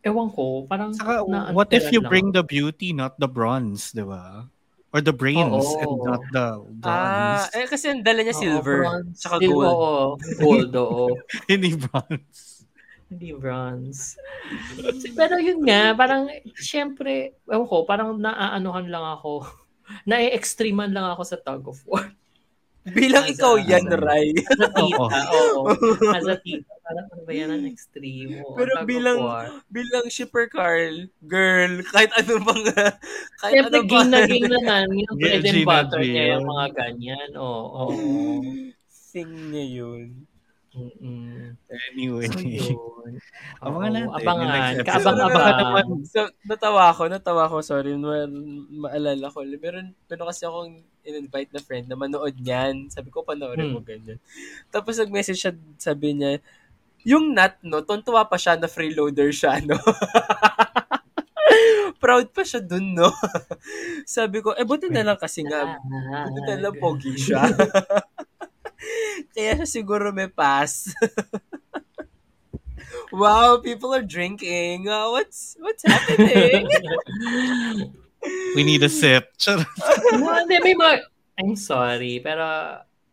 ewan 0.00 0.28
ko, 0.28 0.66
parang, 0.66 0.90
Saka, 0.92 1.22
na- 1.24 1.50
what 1.50 1.70
if 1.70 1.88
you 1.88 2.00
lang 2.00 2.10
bring 2.10 2.28
the 2.30 2.42
beauty, 2.42 2.90
not 2.90 3.14
the 3.16 3.26
bronze, 3.26 3.90
di 3.90 4.02
ba? 4.02 4.46
Or 4.92 5.00
the 5.00 5.14
brains, 5.14 5.40
Oo. 5.64 5.80
and 5.80 5.94
not 6.04 6.22
the 6.28 6.46
Ah, 6.82 7.40
bronze. 7.40 7.44
eh 7.54 7.64
kasi 7.64 7.86
ang 7.88 8.02
dala 8.02 8.20
niya 8.20 8.34
Oo, 8.34 8.42
silver, 8.42 8.78
bronze. 8.82 9.16
tsaka 9.16 9.34
Sil- 9.38 9.48
gold. 9.48 9.64
Oo, 9.64 9.96
gold, 10.36 10.72
oo. 10.76 11.04
Hindi 11.48 11.70
bronze. 11.72 12.40
Hindi 13.06 13.28
bronze. 13.32 14.16
Pero 15.12 15.36
yun 15.36 15.62
nga, 15.62 15.94
parang, 15.94 16.28
syempre, 16.52 17.32
ewan 17.46 17.64
ko, 17.64 17.84
parang 17.84 18.16
naaanuhan 18.16 18.88
lang 18.88 19.06
ako. 19.16 19.46
Na-extremean 20.02 20.90
lang 20.90 21.06
ako 21.08 21.22
sa 21.22 21.36
tug 21.36 21.64
of 21.66 21.80
war. 21.84 22.04
Bilang 22.82 23.22
As 23.24 23.38
ikaw 23.38 23.54
a- 23.54 23.62
yan, 23.62 23.86
as 23.86 23.94
a- 23.94 24.00
Ray. 24.00 24.28
As 24.34 24.58
a 24.58 24.68
tita, 24.68 24.98
Oo. 24.98 25.06
oo. 25.06 25.60
As 26.10 26.26
a 26.26 26.34
tita, 26.36 26.66
parang 26.82 27.06
ano 27.06 27.22
ba 27.22 27.32
yan 27.32 27.50
ang 27.50 27.62
extreme? 27.62 28.42
Oo, 28.42 28.58
Pero 28.58 28.82
bilang-. 28.82 29.22
Bilang 29.70 30.10
shipper 30.10 30.50
Carl, 30.50 31.06
girl, 31.22 31.78
kahit 31.86 32.10
ano 32.12 32.42
bang, 32.42 32.62
kahit 33.40 33.54
Siyempre, 33.54 33.78
ano 33.78 33.86
game 33.86 34.08
na 34.08 34.18
ba- 34.18 34.26
game 34.26 34.48
naman. 34.50 34.84
Yung 34.90 35.14
bread 35.14 35.44
and 35.44 35.62
butter 35.62 36.02
niya, 36.02 36.24
yung 36.28 36.42
yun. 36.42 36.50
mga 36.50 36.66
ganyan. 36.74 37.30
Oo. 37.38 37.82
Sing 38.90 39.30
niya 39.48 39.66
yun. 39.78 40.26
Mm-mm. 40.72 41.52
Anyway. 41.92 42.32
So, 42.32 42.40
yun. 42.40 43.20
Abangan 43.64 43.90
natin. 43.92 44.08
Abangan. 44.08 44.40
Yung 44.40 44.52
next 44.52 44.72
episode. 44.72 44.88
Kaabang-abang. 44.88 45.56
naman. 45.60 45.84
So, 46.08 46.20
natawa 46.48 46.82
ako, 46.88 47.02
natawa 47.12 47.42
ako, 47.44 47.56
sorry, 47.60 47.92
ma- 48.00 48.24
maalala 48.88 49.28
ko. 49.28 49.44
Meron, 49.44 49.92
meron 50.08 50.28
kasi 50.32 50.48
akong 50.48 50.80
in-invite 51.04 51.50
na 51.52 51.60
friend 51.60 51.86
na 51.92 51.96
manood 51.98 52.32
niyan. 52.40 52.88
Sabi 52.88 53.12
ko, 53.12 53.20
panoorin 53.20 53.74
mo 53.74 53.84
ganyan. 53.84 54.16
Tapos 54.72 54.96
nag-message 54.96 55.40
siya, 55.44 55.52
sabi 55.76 56.16
niya, 56.16 56.40
yung 57.02 57.34
nut, 57.34 57.58
no, 57.66 57.82
tuntua 57.82 58.30
pa 58.30 58.38
siya 58.38 58.54
na 58.56 58.70
freeloader 58.70 59.34
siya, 59.34 59.58
no? 59.66 59.76
Proud 62.02 62.30
pa 62.34 62.42
siya 62.42 62.62
dun, 62.62 62.94
no? 62.94 63.10
sabi 64.08 64.42
ko, 64.42 64.54
eh, 64.54 64.66
buti 64.66 64.90
na 64.90 65.06
lang 65.06 65.18
kasi 65.18 65.42
nga, 65.42 65.78
buti 66.30 66.48
na 66.48 66.62
lang 66.62 66.74
pogi 66.78 67.14
siya. 67.18 67.42
Kaya 69.34 69.62
siya 69.62 69.68
siguro 69.68 70.10
may 70.10 70.28
pass. 70.28 70.92
wow, 73.12 73.58
people 73.60 73.94
are 73.94 74.04
drinking. 74.04 74.88
Uh, 74.88 75.10
what's 75.10 75.56
what's 75.60 75.84
happening? 75.86 76.68
We 78.54 78.62
need 78.62 78.82
a 78.86 78.88
sip. 78.92 79.34
Mga- 80.14 80.46
Hindi, 80.46 80.56
may 80.62 80.74
mga, 80.78 80.94
I'm 81.42 81.58
sorry, 81.58 82.22
pero 82.22 82.46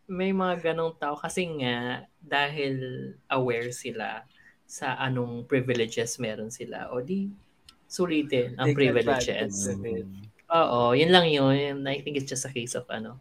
may 0.05 0.29
mga 0.29 0.69
ganong 0.69 1.01
tao 1.01 1.17
kasi 1.17 1.49
nga, 1.61 2.05
dahil 2.21 2.77
aware 3.25 3.73
sila 3.73 4.21
sa 4.69 5.01
anong 5.01 5.49
privileges 5.49 6.21
meron 6.21 6.53
sila. 6.53 6.93
O 6.93 7.01
di, 7.01 7.25
sulitin 7.89 8.53
ang 8.61 8.69
Take 8.69 8.77
privileges. 8.77 9.65
Oo, 10.53 10.93
yun 10.93 11.09
lang 11.09 11.25
yun. 11.25 11.81
I 11.89 12.05
think 12.05 12.17
it's 12.21 12.29
just 12.29 12.45
a 12.45 12.53
case 12.53 12.77
of 12.77 12.85
ano, 12.93 13.17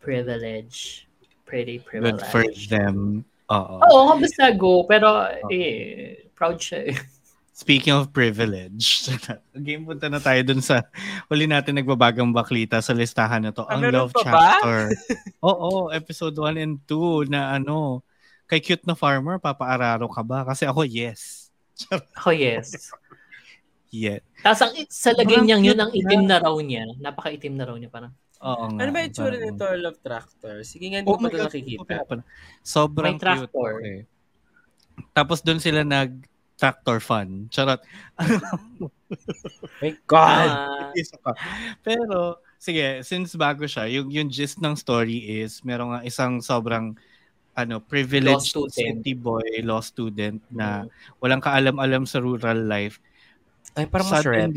privilege. 0.00 1.04
Pretty 1.50 1.82
Good 1.82 2.22
privilege. 2.22 2.30
for 2.30 2.46
them. 2.70 3.26
Oo. 3.50 3.82
Oo, 3.82 4.10
basta 4.22 4.54
go. 4.54 4.86
Pero, 4.86 5.26
eh, 5.50 6.30
proud 6.38 6.62
siya 6.62 6.94
eh. 6.94 6.96
Speaking 7.60 7.92
of 7.92 8.08
privilege, 8.16 9.12
game 9.66 9.84
punta 9.84 10.08
na 10.08 10.16
tayo 10.16 10.40
dun 10.40 10.64
sa 10.64 10.80
huli 11.28 11.44
natin 11.44 11.76
nagbabagang 11.76 12.32
baklita 12.32 12.80
sa 12.80 12.96
listahan 12.96 13.44
na 13.44 13.52
to. 13.52 13.68
Ah, 13.68 13.76
ang 13.76 13.84
meron 13.84 14.08
love 14.08 14.16
chapter. 14.16 14.88
Oo, 15.50 15.92
episode 15.92 16.32
1 16.32 16.56
and 16.56 16.80
2 16.88 17.28
na 17.28 17.60
ano, 17.60 18.00
kay 18.48 18.64
cute 18.64 18.88
na 18.88 18.96
farmer, 18.96 19.36
papaararo 19.36 20.08
ka 20.08 20.24
ba? 20.24 20.40
Kasi 20.48 20.64
ako, 20.64 20.88
yes. 20.88 21.52
Ako, 22.16 22.32
yes. 22.32 22.96
Yeah. 23.92 24.24
Tapos 24.40 24.64
ang 24.64 24.72
sa 24.88 25.12
lagay 25.12 25.36
Parang 25.36 25.46
niyang 25.50 25.64
yun, 25.66 25.78
ang 25.84 25.92
itim 25.92 26.22
na 26.24 26.40
raw 26.40 26.56
niya. 26.62 26.88
Napaka-itim 26.96 27.54
na 27.60 27.68
raw 27.68 27.76
niya. 27.76 27.92
Parang, 27.92 28.14
Oo 28.40 28.64
nga. 28.72 28.80
Ano 28.80 28.90
ba 28.92 29.04
yung 29.04 29.12
tsura 29.12 29.36
nito, 29.36 29.64
Love 29.68 30.00
Tractor? 30.00 30.54
Sige 30.64 30.88
nga, 30.88 31.04
hindi 31.04 31.10
Oh 31.12 31.20
ko 31.20 31.24
pa 31.24 31.28
ito 31.28 31.44
nakikita. 31.44 31.94
Sobrang 32.64 33.16
May 33.16 33.20
tractor. 33.20 33.72
cute. 33.76 33.84
Okay. 33.84 33.98
Tapos 35.12 35.38
doon 35.44 35.60
sila 35.60 35.84
nag 35.84 36.12
tractor 36.60 37.00
fun. 37.00 37.48
Charot. 37.48 37.80
My 39.80 39.92
God! 40.04 40.50
Pero, 41.86 42.40
sige, 42.60 43.00
since 43.00 43.32
bago 43.32 43.64
siya, 43.64 43.88
yung, 43.88 44.12
yung 44.12 44.28
gist 44.28 44.60
ng 44.60 44.76
story 44.76 45.40
is, 45.40 45.64
meron 45.64 45.96
nga 45.96 46.00
isang 46.04 46.44
sobrang 46.44 46.92
ano, 47.56 47.80
privileged 47.80 48.52
Law 48.56 48.68
student. 48.68 49.00
city 49.00 49.12
boy, 49.16 49.48
law 49.64 49.82
student 49.82 50.38
na 50.52 50.86
walang 51.18 51.40
kaalam-alam 51.42 52.04
sa 52.04 52.20
rural 52.20 52.68
life. 52.68 53.00
Ay, 53.76 53.88
parang 53.88 54.08
mas 54.08 54.24
rep. 54.24 54.52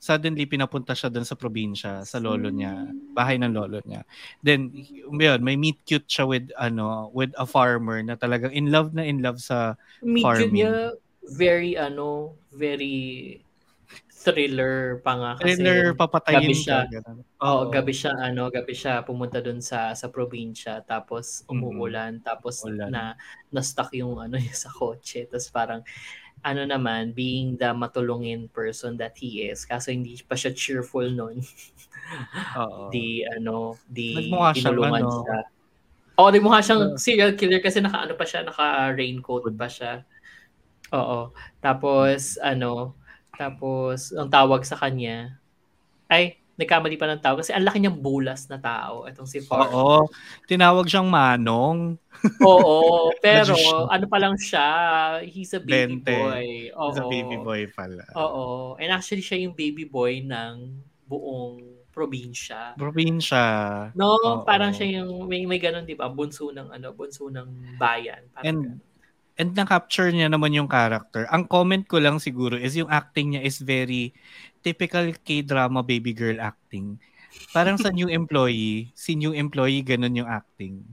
suddenly, 0.00 0.48
pinapunta 0.48 0.96
siya 0.96 1.12
doon 1.12 1.28
sa 1.28 1.36
probinsya, 1.36 2.08
sa 2.08 2.16
lolo 2.18 2.48
niya, 2.48 2.88
bahay 3.12 3.36
ng 3.36 3.52
lolo 3.52 3.84
niya. 3.84 4.02
Then, 4.40 4.72
yun, 4.72 5.44
may 5.44 5.60
meet 5.60 5.84
cute 5.84 6.08
siya 6.08 6.24
with, 6.24 6.48
ano, 6.56 7.12
with 7.12 7.36
a 7.36 7.44
farmer 7.44 8.00
na 8.00 8.16
talagang 8.16 8.50
in 8.56 8.72
love 8.72 8.96
na 8.96 9.04
in 9.04 9.20
love 9.20 9.38
sa, 9.44 9.76
medyo 10.00 10.24
farming. 10.24 10.52
niya, 10.56 10.72
very, 11.36 11.76
ano, 11.76 12.32
very 12.50 13.38
thriller 14.20 15.00
pa 15.00 15.16
nga 15.16 15.30
kasi. 15.40 15.56
thriller, 15.56 15.96
papatayin 15.96 16.52
gabi 16.52 16.54
siya. 16.56 16.78
ka. 16.84 17.00
ganun. 17.00 17.18
Oo, 17.40 17.60
gabi 17.72 17.92
siya, 17.96 18.12
ano, 18.20 18.42
gabi 18.52 18.74
siya 18.76 19.00
pumunta 19.00 19.40
doon 19.40 19.64
sa 19.64 19.96
sa 19.96 20.12
probinsya 20.12 20.84
tapos 20.84 21.40
umuulan 21.48 22.20
tapos 22.20 22.60
Ulan. 22.68 22.92
na 22.92 23.02
na-stuck 23.48 23.88
yung 23.96 24.20
ano 24.20 24.36
niya 24.40 24.52
sa 24.52 24.68
kotse 24.68 25.24
tapos 25.24 25.48
parang 25.48 25.80
ano 26.40 26.64
naman 26.64 27.12
being 27.12 27.56
the 27.60 27.68
matulungin 27.76 28.48
person 28.50 28.96
that 28.96 29.12
he 29.16 29.44
is 29.44 29.64
kaso 29.68 29.92
hindi 29.92 30.16
pa 30.24 30.34
siya 30.34 30.56
cheerful 30.56 31.04
noon 31.08 31.44
Oo. 32.56 32.88
di 32.94 33.22
ano 33.28 33.76
di 33.84 34.16
Nagmukha 34.16 34.56
tinulungan 34.56 35.04
ano. 35.04 35.20
siya 35.24 35.38
Oo, 36.20 36.28
di 36.28 36.36
mukha 36.36 36.60
siyang 36.60 36.82
Uh, 36.84 37.00
serial 37.00 37.32
killer 37.32 37.64
kasi 37.64 37.80
naka 37.80 38.04
ano 38.04 38.12
pa 38.12 38.28
siya, 38.28 38.44
naka 38.44 38.92
raincoat 38.92 39.56
pa 39.56 39.72
siya. 39.72 40.04
Oo. 40.92 41.32
Tapos 41.64 42.36
ano, 42.44 42.92
tapos 43.40 44.12
ang 44.12 44.28
tawag 44.28 44.60
sa 44.68 44.76
kanya 44.76 45.40
ay 46.12 46.36
nagkamali 46.60 47.00
pa 47.00 47.08
ng 47.08 47.20
tawag 47.24 47.40
kasi 47.40 47.56
ang 47.56 47.64
laki 47.64 47.80
niyang 47.80 47.96
bulas 47.98 48.44
na 48.52 48.60
tao 48.60 49.08
itong 49.08 49.24
si 49.24 49.40
Far. 49.40 49.72
Oo. 49.72 50.04
Tinawag 50.44 50.84
siyang 50.84 51.08
Manong. 51.08 51.96
Oo, 52.44 53.08
pero 53.24 53.56
ano 53.88 54.04
pa 54.04 54.18
lang 54.20 54.36
siya, 54.36 54.68
he's 55.24 55.56
a 55.56 55.60
baby 55.64 56.04
Bente. 56.04 56.12
boy. 56.12 56.48
Oo. 56.76 56.86
He's 56.92 57.00
a 57.00 57.06
baby 57.08 57.36
boy 57.40 57.62
pala. 57.72 58.04
Oo. 58.20 58.76
And 58.76 58.92
actually 58.92 59.24
siya 59.24 59.40
yung 59.48 59.56
baby 59.56 59.88
boy 59.88 60.20
ng 60.20 60.84
buong 61.08 61.80
probinsya. 61.90 62.78
Probinsya. 62.78 63.44
No, 63.98 64.14
Oo. 64.20 64.46
parang 64.46 64.70
siya 64.70 65.02
yung 65.02 65.26
may 65.26 65.42
may 65.44 65.58
ganun 65.58 65.82
'di 65.82 65.98
ba? 65.98 66.06
Bunso 66.06 66.54
ng 66.54 66.70
ano, 66.70 66.94
bunso 66.94 67.26
ng 67.28 67.76
bayan. 67.76 68.30
Parang 68.30 68.46
And 68.46 68.60
ganun. 68.62 68.89
And 69.40 69.56
na-capture 69.56 70.12
niya 70.12 70.28
naman 70.28 70.52
yung 70.52 70.68
character. 70.68 71.24
Ang 71.32 71.48
comment 71.48 71.80
ko 71.88 71.96
lang 71.96 72.20
siguro 72.20 72.60
is 72.60 72.76
yung 72.76 72.92
acting 72.92 73.32
niya 73.32 73.42
is 73.48 73.56
very 73.64 74.12
typical 74.60 75.08
K-drama 75.24 75.80
baby 75.80 76.12
girl 76.12 76.36
acting. 76.36 77.00
Parang 77.56 77.80
sa 77.80 77.88
new 77.88 78.12
employee, 78.20 78.92
si 78.92 79.16
new 79.16 79.32
employee 79.32 79.80
ganun 79.80 80.12
yung 80.12 80.28
acting. 80.28 80.84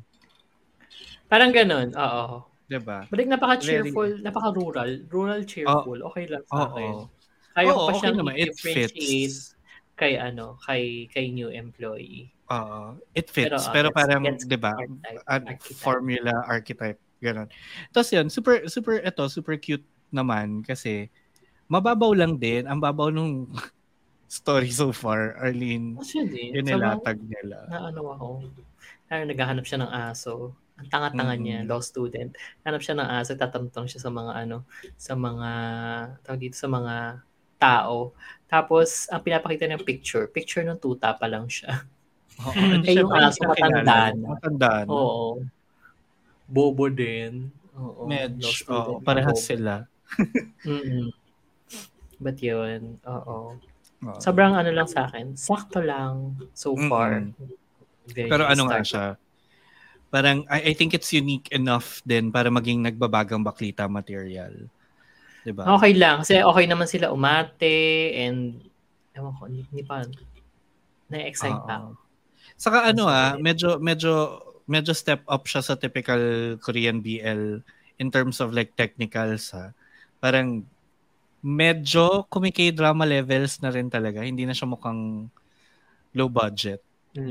Parang 1.28 1.52
ganun. 1.52 1.92
Oo. 1.92 2.48
'Di 2.72 2.80
ba? 2.80 3.04
Balik 3.12 3.28
napaka-cheerful, 3.28 4.24
napaka-rural. 4.24 5.04
Rural 5.12 5.44
cheerful. 5.44 6.00
Okay 6.08 6.32
lang 6.32 6.44
sa 6.48 6.72
akin. 6.72 6.94
Oo. 6.96 7.12
Kaya 7.52 7.72
Oo, 7.74 7.76
pa 7.76 7.84
okay 7.92 8.00
siyang 8.00 8.16
naman. 8.16 8.34
It 8.40 8.56
fits. 8.56 9.56
kay 9.98 10.14
ano, 10.16 10.62
kay 10.64 11.10
kay 11.12 11.34
new 11.36 11.52
employee. 11.52 12.32
Oo. 12.48 12.96
It 13.12 13.28
fits. 13.28 13.68
Pero, 13.68 13.74
Pero, 13.76 13.88
uh, 13.90 13.92
gets- 13.92 13.98
parang, 13.98 14.22
'di 14.24 14.58
ba? 14.62 14.74
formula 15.84 16.48
archetype 16.48 17.02
ganun. 17.20 17.48
Tapos 17.90 18.10
yun, 18.10 18.28
super 18.28 18.66
super 18.68 19.00
ito, 19.00 19.24
super 19.28 19.56
cute 19.56 19.86
naman 20.10 20.62
kasi 20.62 21.12
mababaw 21.68 22.16
lang 22.16 22.40
din 22.40 22.64
ang 22.64 22.80
babaw 22.80 23.10
nung 23.10 23.52
story 24.28 24.68
so 24.70 24.92
far, 24.92 25.36
Arlene. 25.40 25.96
Actually, 26.00 26.52
Yun 26.52 26.68
sobrang 26.68 27.00
nilatag 27.00 27.20
nila. 27.22 27.58
na 27.72 27.78
ano 27.88 28.02
ako. 28.12 28.28
Ay, 29.08 29.24
naghahanap 29.24 29.64
siya 29.64 29.80
ng 29.82 29.92
aso. 29.92 30.52
Ang 30.78 30.88
tanga-tanga 30.92 31.34
Mm. 31.34 31.42
niya, 31.42 31.60
law 31.64 31.80
student. 31.80 32.36
Hanap 32.62 32.84
siya 32.84 33.00
ng 33.00 33.08
aso, 33.08 33.34
tatanong 33.34 33.88
siya 33.88 34.04
sa 34.04 34.12
mga 34.12 34.32
ano, 34.46 34.68
sa 35.00 35.16
mga, 35.16 35.50
tawag 36.22 36.40
dito, 36.44 36.60
sa 36.60 36.68
mga 36.68 36.96
tao. 37.58 38.12
Tapos, 38.46 39.08
ang 39.10 39.24
pinapakita 39.24 39.66
ng 39.66 39.82
picture, 39.82 40.28
picture 40.28 40.62
ng 40.62 40.78
tuta 40.78 41.16
pa 41.16 41.26
lang 41.26 41.48
siya. 41.48 41.88
Oo, 42.44 42.84
Eh, 42.84 42.94
yung 43.00 43.10
aso, 43.16 43.42
matanda 43.48 44.12
na. 44.12 44.28
Matanda 44.38 44.72
na. 44.86 44.92
Oo. 44.92 45.42
Bobo 46.48 46.88
din. 46.88 47.52
Oo. 47.78 48.08
Medj, 48.10 48.66
na 48.66 48.98
parehas 49.04 49.38
bobo. 49.38 49.48
sila. 49.48 49.74
Mm-mm. 50.68 51.14
But 52.18 52.42
yun, 52.42 52.98
oo. 53.06 53.60
Oo. 54.08 54.20
Sobrang 54.22 54.58
ano 54.58 54.70
lang 54.74 54.90
sa 54.90 55.06
akin, 55.10 55.38
sakto 55.38 55.82
lang 55.82 56.38
so 56.54 56.74
far. 56.90 57.30
Very 58.08 58.30
Pero 58.32 58.48
ano 58.48 58.70
nga 58.70 58.82
siya, 58.82 59.06
parang 60.08 60.48
I, 60.48 60.72
I 60.72 60.74
think 60.74 60.96
it's 60.96 61.12
unique 61.12 61.52
enough 61.52 62.00
din 62.08 62.32
para 62.32 62.48
maging 62.48 62.86
nagbabagang 62.86 63.44
baklita 63.44 63.90
material. 63.90 64.54
'Di 65.44 65.52
ba? 65.52 65.68
Okay 65.78 65.94
lang. 65.98 66.24
Kasi 66.24 66.40
okay 66.40 66.66
naman 66.66 66.88
sila 66.88 67.12
umate 67.12 68.16
and 68.16 68.62
ewan 69.18 69.34
ko, 69.36 69.44
hindi, 69.50 69.66
hindi 69.74 69.84
pa 69.84 70.06
na-excite 71.10 71.62
pa. 71.66 71.92
Saka 72.58 72.90
ano 72.94 73.10
ah, 73.10 73.36
medyo 73.38 73.78
medyo 73.78 74.42
medyo 74.68 74.92
step 74.92 75.24
up 75.26 75.48
siya 75.48 75.64
sa 75.64 75.80
typical 75.80 76.20
Korean 76.60 77.00
BL 77.00 77.64
in 77.98 78.08
terms 78.12 78.38
of 78.38 78.52
like 78.52 78.76
technicals 78.76 79.56
ha. 79.56 79.72
Parang 80.20 80.68
medyo 81.40 82.28
kumikay 82.28 82.76
drama 82.76 83.08
levels 83.08 83.58
na 83.64 83.72
rin 83.72 83.88
talaga. 83.88 84.22
Hindi 84.22 84.44
na 84.44 84.54
siya 84.54 84.68
mukhang 84.68 85.32
low 86.14 86.30
budget 86.30 86.84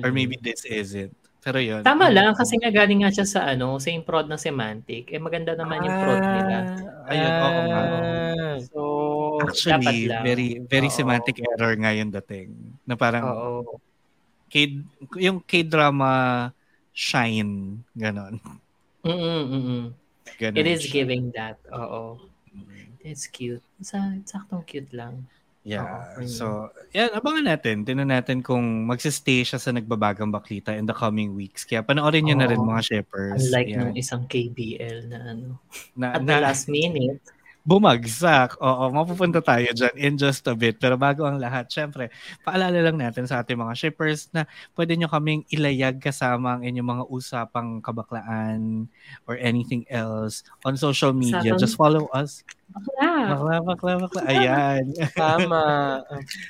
or 0.02 0.10
Mm. 0.10 0.16
maybe 0.16 0.36
this 0.40 0.64
isn't. 0.64 1.12
Pero 1.46 1.62
yun. 1.62 1.86
Tama 1.86 2.10
lang 2.10 2.34
kasi 2.34 2.58
nga 2.58 2.74
galing 2.74 3.06
nga 3.06 3.12
siya 3.14 3.22
sa 3.22 3.40
ano, 3.46 3.78
same 3.78 4.02
prod 4.02 4.26
ng 4.26 4.40
semantic. 4.40 5.14
Eh 5.14 5.22
maganda 5.22 5.54
naman 5.54 5.78
yung 5.78 5.98
prod 6.02 6.18
nila. 6.18 6.56
Ayun, 7.06 7.32
oo 7.38 7.60
nga. 7.70 7.82
Ah. 7.86 8.56
So, 8.66 8.80
Actually, 9.46 10.10
lang. 10.10 10.24
very 10.26 10.58
very 10.66 10.90
Oo. 10.90 10.96
semantic 10.96 11.38
error 11.38 11.70
nga 11.78 11.94
yung 11.94 12.10
dating. 12.10 12.50
Na 12.82 12.98
parang 12.98 13.24
Oo. 13.30 13.78
K, 14.50 14.82
yung 15.22 15.38
K-drama 15.38 16.50
shine, 16.96 17.84
ganon. 17.92 18.40
Mm-mm, 19.04 19.42
mm-mm. 19.52 19.84
ganon 20.40 20.56
It 20.56 20.66
is 20.66 20.88
siya. 20.88 21.04
giving 21.04 21.28
that. 21.36 21.60
Oo. 21.70 22.16
It's 23.04 23.28
cute. 23.28 23.62
Sa, 23.84 24.16
saktong 24.24 24.64
cute 24.66 24.90
lang. 24.96 25.28
Yeah. 25.66 26.14
So, 26.30 26.70
yan, 26.94 27.10
abangan 27.10 27.50
natin. 27.50 27.82
Tinan 27.82 28.14
natin 28.14 28.38
kung 28.38 28.86
magsistay 28.86 29.42
siya 29.42 29.58
sa 29.58 29.74
nagbabagang 29.74 30.30
baklita 30.30 30.70
in 30.70 30.86
the 30.86 30.94
coming 30.94 31.34
weeks. 31.34 31.66
Kaya 31.66 31.82
panoorin 31.82 32.22
nyo 32.22 32.38
na 32.38 32.46
rin 32.46 32.62
mga 32.62 32.82
shippers. 32.86 33.50
Unlike 33.50 33.70
Yan. 33.74 33.78
nung 33.82 33.94
isang 33.98 34.22
KBL 34.30 35.10
na 35.10 35.18
ano. 35.34 35.58
na, 35.98 36.14
At 36.14 36.22
the 36.22 36.38
na 36.38 36.46
last 36.46 36.70
minute, 36.70 37.18
bumagsak. 37.66 38.54
Oo, 38.62 38.94
mapupunta 38.94 39.42
tayo 39.42 39.66
dyan 39.74 39.94
in 39.98 40.14
just 40.14 40.46
a 40.46 40.54
bit. 40.54 40.78
Pero 40.78 40.94
bago 40.94 41.26
ang 41.26 41.42
lahat, 41.42 41.66
syempre, 41.66 42.14
paalala 42.46 42.78
lang 42.78 42.96
natin 42.96 43.26
sa 43.26 43.42
ating 43.42 43.58
mga 43.58 43.74
shippers 43.74 44.30
na 44.30 44.46
pwede 44.78 44.94
nyo 44.94 45.10
kaming 45.10 45.42
ilayag 45.50 45.98
kasama 45.98 46.56
ang 46.56 46.62
inyong 46.62 46.88
mga 46.94 47.04
usapang 47.10 47.82
kabaklaan 47.82 48.86
or 49.26 49.34
anything 49.42 49.82
else 49.90 50.46
on 50.62 50.78
social 50.78 51.10
media. 51.10 51.58
Sa 51.58 51.66
Just 51.66 51.74
follow 51.74 52.06
us. 52.14 52.46
Bakla. 52.66 53.30
Bakla, 53.30 53.54
bakla, 53.62 53.92
bakla. 54.02 54.22
Ayan. 54.26 54.90
Tama. 55.18 55.64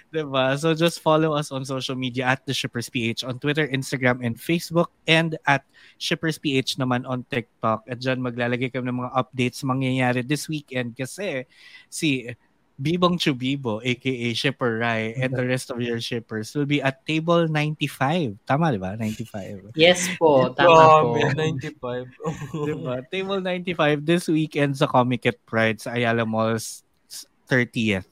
diba? 0.08 0.56
So 0.56 0.72
just 0.72 1.04
follow 1.04 1.36
us 1.36 1.52
on 1.52 1.68
social 1.68 1.94
media 1.94 2.24
at 2.24 2.44
the 2.48 2.56
Shippers 2.56 2.88
PH 2.88 3.22
on 3.22 3.38
Twitter, 3.38 3.68
Instagram, 3.68 4.24
and 4.24 4.34
Facebook 4.34 4.96
and 5.04 5.36
at 5.44 5.68
Shippers 6.00 6.40
PH 6.40 6.80
naman 6.80 7.04
on 7.04 7.28
TikTok. 7.28 7.84
At 7.84 8.00
dyan 8.00 8.24
maglalagay 8.24 8.72
kami 8.72 8.88
ng 8.88 9.04
mga 9.04 9.12
updates 9.12 9.60
mangyayari 9.60 10.24
this 10.24 10.48
weekend 10.48 10.96
kasi 10.96 11.44
si 11.92 12.32
Bibong 12.76 13.16
Chubibo, 13.16 13.80
aka 13.80 14.28
Shipper 14.36 14.84
Rai, 14.84 15.16
and 15.20 15.32
the 15.32 15.48
rest 15.48 15.72
of 15.72 15.80
your 15.80 16.00
shippers 16.00 16.52
will 16.52 16.68
be 16.68 16.84
at 16.84 17.00
table 17.08 17.48
95. 17.48 18.36
Tama, 18.44 18.72
di 18.72 18.80
ba? 18.80 18.92
95. 19.00 19.72
Yes 19.72 20.04
po, 20.20 20.52
tama 20.52 21.08
po. 21.08 21.16
Grabe, 21.16 21.72
95. 21.72 22.12
diba? 22.68 22.96
Table 23.08 23.40
95 23.40 24.04
this 24.04 24.28
weekend 24.28 24.76
sa 24.76 24.84
Comic 24.84 25.24
at 25.24 25.40
Pride 25.48 25.80
sa 25.80 25.96
Ayala 25.96 26.28
Mall's 26.28 26.84
30th 27.48 28.04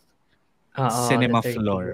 Oo, 0.74 1.06
cinema 1.06 1.38
the 1.38 1.52
third 1.52 1.60
floor. 1.60 1.84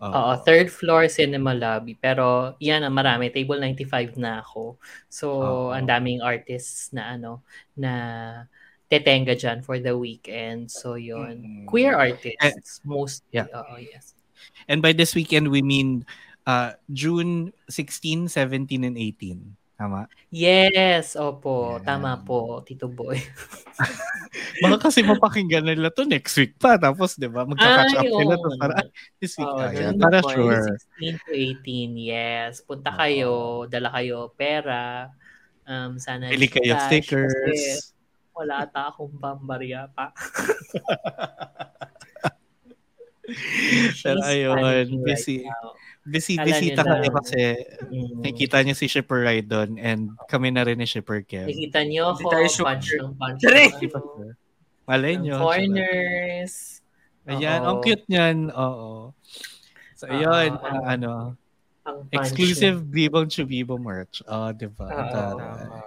Oo, 0.00 0.32
third 0.46 0.68
floor 0.72 1.02
cinema 1.12 1.52
lobby. 1.52 1.98
Pero 1.98 2.56
yan 2.62 2.86
ang 2.86 2.94
marami. 2.94 3.28
Table 3.28 3.60
95 3.60 4.16
na 4.16 4.40
ako. 4.40 4.80
So, 5.10 5.26
Oo. 5.28 5.68
ang 5.74 5.84
daming 5.84 6.24
artists 6.24 6.94
na 6.94 7.18
ano, 7.18 7.44
na 7.76 7.92
tetenga 8.90 9.38
dyan 9.38 9.62
for 9.62 9.78
the 9.78 9.94
weekend. 9.94 10.68
So, 10.68 10.98
yun. 10.98 11.64
Mm. 11.64 11.66
Queer 11.70 11.94
artists, 11.94 12.82
mostly. 12.82 13.38
yeah. 13.38 13.48
Oo, 13.54 13.78
yes. 13.78 14.18
And 14.66 14.82
by 14.82 14.92
this 14.92 15.14
weekend, 15.14 15.48
we 15.48 15.62
mean 15.62 16.04
uh, 16.44 16.74
June 16.90 17.54
16, 17.70 18.26
17, 18.28 18.82
and 18.82 18.98
18. 18.98 19.56
Tama? 19.80 20.10
Yes, 20.28 21.16
opo. 21.16 21.80
Yan. 21.80 21.86
Tama 21.86 22.20
po, 22.20 22.60
Tito 22.66 22.84
Boy. 22.84 23.16
Baka 24.62 24.92
kasi 24.92 25.00
mapakinggan 25.00 25.64
nila 25.64 25.88
to 25.88 26.04
next 26.04 26.36
week 26.36 26.60
pa. 26.60 26.76
Tapos, 26.76 27.16
di 27.16 27.24
ba, 27.30 27.48
magka-catch 27.48 27.96
up 27.96 28.04
oo. 28.04 28.20
to 28.20 28.50
para 28.60 28.76
this 29.16 29.40
week. 29.40 29.48
Ah, 29.48 29.72
yan. 29.72 29.96
na 29.96 30.12
para 30.12 30.20
po, 30.20 30.36
sure. 30.36 30.76
16 31.00 31.24
to 31.24 31.32
18, 31.64 31.96
yes. 31.96 32.60
Punta 32.60 32.92
kayo, 32.92 33.64
dala 33.72 33.88
kayo 33.88 34.28
pera. 34.36 35.08
Um, 35.64 35.96
sana 35.96 36.28
Pili 36.28 36.50
kayo 36.52 36.76
stickers. 36.84 37.32
kasi 37.32 37.94
wala 38.40 38.64
ata 38.64 38.88
akong 38.88 39.12
pambarya 39.16 39.86
pa. 39.92 40.08
Pero 44.02 44.18
ayun, 44.24 45.00
busy. 45.04 45.44
right. 45.46 45.78
Busy, 46.00 46.34
bisita 46.40 46.80
nila. 46.80 46.96
kami 46.96 47.08
kasi 47.12 47.40
Mm. 47.92 48.24
nakikita 48.24 48.56
niyo 48.64 48.74
si 48.74 48.88
Shipper 48.88 49.20
doon 49.44 49.76
and 49.76 50.16
kami 50.26 50.48
na 50.48 50.64
rin 50.64 50.80
ni 50.80 50.88
Shipper 50.88 51.20
Kev. 51.22 51.46
Nakita 51.46 51.84
niyo 51.84 52.16
ako, 52.16 52.26
tayo 52.26 52.46
sure. 52.48 52.66
punch 52.66 52.88
ng 52.96 53.14
punch. 53.14 53.40
Ano, 53.44 54.32
Malay 54.88 55.14
ng 55.14 55.22
nyo. 55.22 55.36
foreigners. 55.38 56.80
Ayan, 57.28 57.60
ang 57.62 57.78
cute 57.78 58.02
niyan. 58.08 58.48
Oo. 58.50 59.12
So, 59.94 60.08
Oo, 60.08 60.16
ayun, 60.16 60.56
oo. 60.56 60.64
ang 60.64 60.82
ano, 60.88 61.12
Ang 61.80 62.08
exclusive 62.12 62.80
Bibong 62.82 63.28
Chubibo 63.28 63.76
merch. 63.76 64.24
Oh, 64.26 64.50
di 64.50 64.66
ba? 64.66 64.88
Tama. 64.88 65.84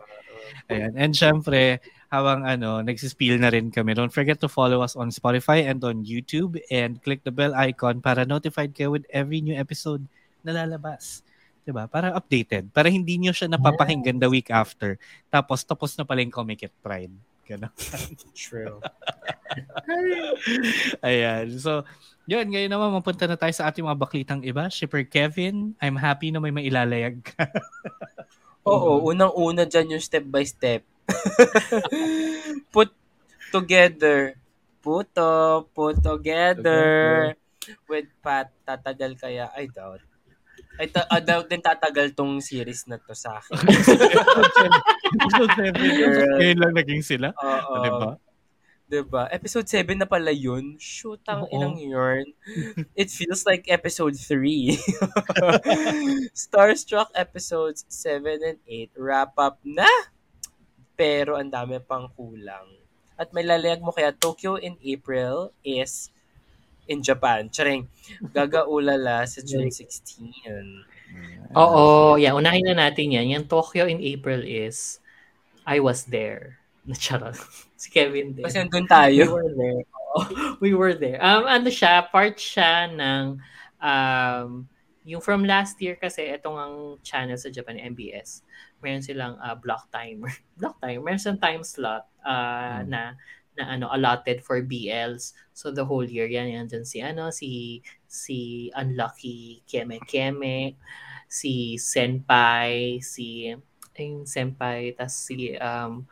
Ayan. 0.69 0.93
And 0.95 1.11
syempre, 1.11 1.81
habang 2.13 2.45
ano, 2.45 2.85
nagsispiel 2.85 3.41
na 3.41 3.49
rin 3.49 3.73
kami, 3.73 3.97
don't 3.97 4.13
forget 4.13 4.37
to 4.37 4.45
follow 4.45 4.85
us 4.85 4.93
on 4.93 5.09
Spotify 5.09 5.65
and 5.65 5.81
on 5.81 6.05
YouTube 6.05 6.61
and 6.69 7.01
click 7.01 7.25
the 7.25 7.33
bell 7.33 7.57
icon 7.57 8.05
para 8.05 8.21
notified 8.21 8.77
kayo 8.77 8.93
with 8.93 9.09
every 9.09 9.41
new 9.41 9.57
episode 9.57 10.05
na 10.45 10.53
lalabas. 10.53 11.25
'Di 11.65 11.73
ba? 11.73 11.89
Para 11.89 12.13
updated. 12.13 12.69
Para 12.69 12.93
hindi 12.93 13.17
nyo 13.17 13.33
siya 13.33 13.49
napapakinggan 13.49 14.21
the 14.21 14.29
week 14.29 14.53
after. 14.53 15.01
Tapos, 15.33 15.65
tapos 15.65 15.97
na 15.97 16.05
pala 16.05 16.21
yung 16.21 16.29
Comic 16.29 16.69
at 16.69 16.75
Pride. 16.85 17.15
Ganun. 17.49 17.73
True. 18.37 18.77
Ayan. 21.07 21.49
So, 21.57 21.83
yun. 22.29 22.47
Ngayon 22.51 22.71
naman, 22.71 22.93
mapunta 22.93 23.27
na 23.27 23.35
tayo 23.35 23.51
sa 23.51 23.67
ating 23.67 23.83
mga 23.83 23.99
baklitang 23.99 24.43
iba. 24.43 24.67
Shipper 24.71 25.03
Kevin, 25.07 25.75
I'm 25.81 25.99
happy 25.99 26.31
na 26.31 26.39
may 26.39 26.55
mailalayag 26.55 27.19
ka. 27.23 27.47
Oo, 28.63 29.11
unang-una 29.11 29.67
dyan 29.67 29.97
yung 29.97 30.03
step 30.03 30.23
by 30.23 30.47
step. 30.47 30.87
put 32.73 32.91
together. 33.51 34.37
Puto, 34.83 35.67
put 35.71 36.03
together. 36.03 37.33
With 37.87 38.11
Pat, 38.19 38.51
tatagal 38.67 39.15
kaya? 39.15 39.47
I 39.55 39.71
doubt. 39.71 40.03
I 40.73 40.89
ta- 40.89 41.07
I 41.07 41.21
doubt 41.21 41.47
din 41.47 41.61
tatagal 41.61 42.17
tong 42.17 42.41
series 42.41 42.89
na 42.89 42.97
to 42.97 43.13
sa 43.13 43.37
akin. 43.37 43.55
Episode 45.13 45.51
7. 45.69 46.01
Girl. 46.01 46.37
Ngayon 46.41 46.59
lang 46.59 46.73
naging 46.73 47.03
sila. 47.05 47.29
Oo. 47.37 47.77
Diba? 47.85 48.11
Diba? 48.89 49.23
Episode 49.29 49.69
7 49.69 49.93
na 50.01 50.09
pala 50.09 50.33
yun. 50.33 50.75
Shoot, 50.81 51.21
ang 51.29 51.45
Oo. 51.45 51.53
inang 51.53 51.77
yarn. 51.77 52.25
It 52.97 53.13
feels 53.13 53.45
like 53.45 53.69
episode 53.69 54.17
3. 54.17 54.75
Starstruck 56.45 57.13
episodes 57.13 57.85
7 57.87 58.41
and 58.41 58.59
8 58.65 58.97
wrap 58.97 59.37
up 59.37 59.61
na. 59.61 59.89
Pero 60.93 61.35
ang 61.37 61.49
dami 61.49 61.81
pang 61.81 62.09
kulang. 62.13 62.69
At 63.17 63.29
may 63.33 63.45
lalayag 63.45 63.81
mo 63.81 63.93
kaya 63.93 64.13
Tokyo 64.13 64.57
in 64.57 64.77
April 64.81 65.53
is 65.61 66.09
in 66.89 66.99
Japan. 67.01 67.47
Charing, 67.47 67.87
gagaulala 68.33 69.23
sa 69.29 69.39
June 69.41 69.71
16. 69.71 71.53
Oo, 71.53 72.17
yeah, 72.17 72.33
unahin 72.33 72.65
na 72.65 72.89
natin 72.89 73.13
yan. 73.13 73.29
Yung 73.29 73.45
Tokyo 73.45 73.85
in 73.85 74.01
April 74.01 74.41
is 74.41 74.99
I 75.63 75.79
was 75.79 76.09
there. 76.09 76.59
Charot. 76.99 77.37
si 77.79 77.87
Kevin 77.93 78.35
din. 78.35 78.43
Kasi 78.43 78.59
nandun 78.59 78.85
We 78.85 78.91
tayo. 78.91 79.23
were 79.31 79.53
there. 79.55 79.81
Oo, 79.87 80.19
we 80.59 80.71
were 80.75 80.95
there. 80.97 81.19
Um, 81.23 81.47
ano 81.47 81.69
siya, 81.71 82.03
part 82.11 82.35
siya 82.35 82.91
ng 82.91 83.39
um, 83.79 84.67
yung 85.03 85.19
from 85.23 85.43
last 85.43 85.79
year 85.83 85.95
kasi 85.99 86.27
itong 86.31 86.55
ang 86.55 86.75
channel 87.03 87.35
sa 87.35 87.51
Japan, 87.51 87.79
MBS, 87.79 88.43
meron 88.83 89.01
silang 89.01 89.39
uh, 89.39 89.55
block 89.55 89.87
timer. 89.89 90.29
block 90.59 90.77
timer. 90.83 91.01
Meron 91.01 91.21
silang 91.21 91.41
time 91.41 91.63
slot 91.63 92.03
uh, 92.21 92.83
Hmm. 92.83 92.91
na 92.91 93.01
na 93.53 93.77
ano 93.77 93.85
allotted 93.93 94.41
for 94.41 94.65
BLs. 94.65 95.31
So 95.53 95.69
the 95.69 95.85
whole 95.85 96.05
year 96.05 96.25
yan 96.25 96.49
yan 96.49 96.65
dyan 96.67 96.85
si 96.85 96.99
ano 97.05 97.29
si 97.29 97.79
si 98.09 98.67
Unlucky 98.73 99.61
Keme 99.69 100.01
Keme, 100.03 100.73
si 101.29 101.77
Senpai, 101.77 102.97
si 103.05 103.53
ayun 103.93 104.25
Senpai 104.25 104.97
tas 104.97 105.13
si 105.13 105.53
um 105.57 106.05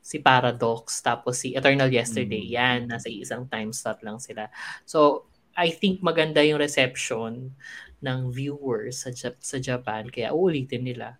si 0.00 0.22
Paradox 0.22 1.02
tapos 1.04 1.36
si 1.42 1.52
Eternal 1.52 1.90
Yesterday 1.92 2.48
Mm. 2.48 2.52
yan 2.56 2.78
nasa 2.88 3.08
isang 3.12 3.44
time 3.50 3.76
slot 3.76 4.00
lang 4.00 4.16
sila. 4.16 4.48
So 4.88 5.28
I 5.52 5.72
think 5.72 6.00
maganda 6.00 6.40
yung 6.44 6.60
reception 6.60 7.56
ng 8.00 8.20
viewers 8.32 9.04
sa 9.04 9.10
Jap- 9.12 9.40
sa 9.40 9.56
Japan 9.60 10.08
kaya 10.08 10.32
uulitin 10.32 10.84
nila 10.84 11.16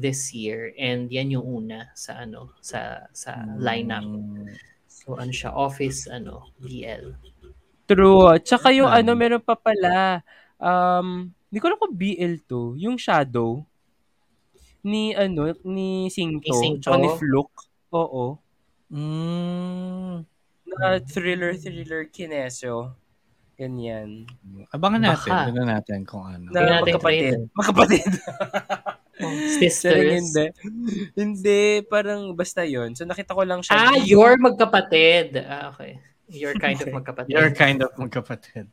this 0.00 0.32
year 0.32 0.72
and 0.74 1.12
yan 1.12 1.30
yung 1.30 1.44
una 1.44 1.92
sa 1.92 2.24
ano 2.24 2.56
sa 2.64 3.04
sa 3.12 3.44
lineup. 3.60 4.02
So 4.88 5.14
ano 5.14 5.30
siya 5.30 5.52
office 5.52 6.08
ano 6.08 6.50
BL. 6.58 7.14
True. 7.84 8.38
Tsaka 8.38 8.70
yung 8.70 8.86
Hmm. 8.86 8.98
ano, 9.02 9.10
meron 9.12 9.42
pa 9.42 9.54
pala. 9.54 10.22
Um, 10.56 11.34
hindi 11.50 11.58
ko 11.58 11.66
alam 11.66 11.80
kung 11.82 11.94
BL 11.94 12.38
to. 12.46 12.78
Yung 12.78 12.94
Shadow. 12.94 13.66
Ni 14.80 15.10
ano, 15.12 15.50
ni 15.66 16.06
Singto. 16.06 16.46
Ni 16.46 16.54
Singto? 16.54 16.94
Ni 16.94 17.10
Fluke. 17.10 17.66
Oo. 17.90 18.38
Mm. 18.90 20.22
Na 20.70 21.02
thriller, 21.02 21.58
thriller, 21.58 22.06
kinesyo. 22.06 22.94
Ganyan. 23.58 24.24
Abangan 24.70 25.02
natin. 25.10 25.30
Baka. 25.34 25.46
Tignan 25.50 25.68
natin 25.68 25.98
kung 26.06 26.24
ano. 26.24 26.46
Na 26.48 26.54
Tingnan 26.54 26.74
natin 26.80 26.94
magkapatid. 26.94 27.20
trailer. 27.26 27.42
Magkapatid. 27.52 28.10
Oh, 29.20 29.36
sisters. 29.60 30.20
hindi. 30.20 30.46
Hindi, 31.12 31.84
parang 31.86 32.32
basta 32.32 32.64
yon 32.64 32.96
So 32.96 33.04
nakita 33.04 33.36
ko 33.36 33.42
lang 33.44 33.60
siya. 33.60 33.76
Ah, 33.76 33.96
you're 34.00 34.40
magkapatid. 34.40 35.36
Ah, 35.44 35.70
okay. 35.72 36.00
You're 36.30 36.54
kind 36.56 36.78
of 36.78 36.88
magkapatid. 36.88 37.30
You're 37.30 37.52
kind 37.52 37.82
of 37.82 37.90
magkapatid. 37.98 38.70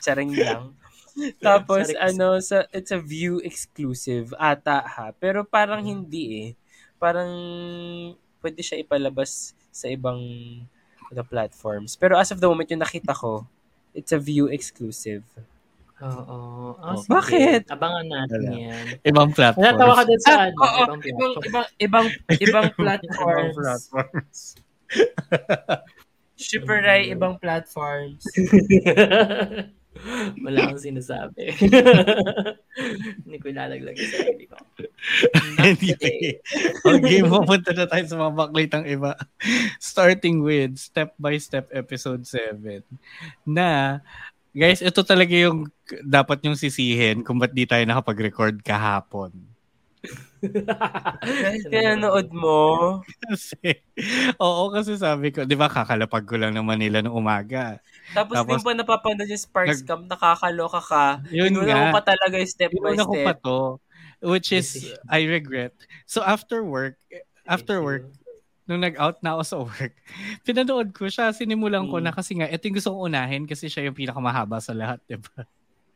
Charing 0.00 0.38
lang. 0.38 0.78
Tapos 1.44 1.92
Sorry. 1.92 1.98
ano 2.00 2.40
sa 2.40 2.64
it's 2.72 2.94
a 2.94 2.96
view 2.96 3.42
exclusive 3.44 4.32
ata 4.38 4.80
ha. 4.80 5.12
Pero 5.18 5.44
parang 5.44 5.84
hindi 5.84 6.24
eh. 6.40 6.48
Parang 6.96 7.28
pwede 8.40 8.62
siya 8.62 8.80
ipalabas 8.80 9.52
sa 9.68 9.90
ibang 9.90 10.20
ano, 11.10 11.22
platforms. 11.26 11.98
Pero 11.98 12.16
as 12.16 12.30
of 12.32 12.40
the 12.40 12.48
moment 12.48 12.70
yung 12.70 12.80
nakita 12.80 13.12
ko, 13.12 13.44
it's 13.92 14.14
a 14.14 14.20
view 14.22 14.48
exclusive. 14.48 15.26
Oo. 16.02 16.38
Oh, 16.74 16.82
Ah, 16.82 16.98
sige. 16.98 17.08
bakit? 17.08 17.62
Abangan 17.70 18.06
natin 18.06 18.40
Wala. 18.42 18.58
yan. 18.58 18.84
Ibang 19.02 19.28
platform. 19.30 19.62
Natawa 19.64 19.92
ka 19.94 20.02
dun 20.02 20.18
sa 20.18 20.30
Ah, 20.32 20.42
ano, 20.42 20.56
oo, 20.58 20.82
ibang 20.82 21.00
ibang 21.00 21.32
ibang 21.38 21.66
ibang 21.78 22.06
ibang 22.36 22.36
Ibang 22.42 22.68
platforms. 22.74 23.54
platforms. 23.56 24.38
Shipperay 26.34 27.02
ibang 27.08 27.38
platforms. 27.38 28.26
Wala 30.42 30.58
akong 30.66 30.80
sinasabi. 30.82 31.52
Hindi 33.22 33.36
ko 33.38 33.46
ilalaglag 33.46 33.92
sa 33.94 34.08
sarili 34.18 34.48
ko. 34.48 34.56
anyway, 35.60 36.40
okay, 36.82 37.20
mapunta 37.22 37.76
na 37.76 37.84
tayo 37.84 38.04
sa 38.08 38.16
mga 38.16 38.32
baklitang 38.34 38.88
iba. 38.88 39.12
Starting 39.78 40.40
with 40.40 40.80
Step 40.80 41.12
by 41.20 41.36
Step 41.36 41.68
Episode 41.70 42.24
7 42.24 42.82
na 43.44 44.00
Guys, 44.52 44.84
ito 44.84 45.00
talaga 45.00 45.32
yung 45.32 45.64
dapat 46.04 46.44
yung 46.44 46.52
sisihin 46.54 47.24
kung 47.24 47.40
ba't 47.40 47.50
di 47.50 47.64
tayo 47.64 47.80
nakapag-record 47.88 48.60
kahapon. 48.60 49.32
Kaya 51.70 51.96
nood 51.96 52.28
mo. 52.34 53.00
Kasi, 53.24 53.80
oo, 54.36 54.68
kasi 54.68 54.98
sabi 54.98 55.32
ko, 55.32 55.48
di 55.48 55.56
ba 55.56 55.72
kakalapag 55.72 56.28
ko 56.28 56.36
lang 56.36 56.52
naman 56.52 56.76
nila 56.76 57.00
ng 57.00 57.14
umaga. 57.14 57.80
Tapos, 58.12 58.36
Tapos- 58.36 58.60
di 58.60 58.66
ba 58.66 58.74
napapanood 58.76 59.24
yung 59.24 59.40
Sparks 59.40 59.80
Nag- 59.80 59.88
Camp, 59.88 60.04
nakakaloka 60.10 60.80
ka. 60.82 61.04
Yun 61.32 61.54
Inuna 61.54 61.70
nga. 61.70 61.80
mo 61.80 61.96
pa 61.96 62.02
talaga 62.04 62.36
step 62.44 62.76
by 62.76 62.92
Iuna 62.92 63.08
ko 63.08 63.14
pa 63.16 63.32
step. 63.32 63.40
to. 63.40 63.58
Which 64.22 64.52
is. 64.52 64.68
I 65.08 65.24
regret. 65.24 65.72
So 66.04 66.20
after 66.20 66.60
work, 66.62 66.94
after 67.42 67.80
work, 67.80 68.06
nung 68.72 68.80
nag-out 68.80 69.20
na 69.20 69.36
ako 69.36 69.42
sa 69.44 69.56
work, 69.60 69.92
pinanood 70.48 70.96
ko 70.96 71.04
siya, 71.06 71.30
sinimulan 71.30 71.84
ko 71.86 72.00
Mm. 72.00 72.04
na 72.08 72.12
kasi 72.12 72.32
nga, 72.34 72.48
ito 72.48 72.64
yung 72.64 72.76
gusto 72.80 72.90
kong 72.90 73.12
unahin 73.12 73.44
kasi 73.44 73.68
siya 73.68 73.84
yung 73.84 73.94
pinakamahaba 73.94 74.56
sa 74.58 74.72
lahat, 74.72 75.04
di 75.04 75.20
ba? 75.20 75.44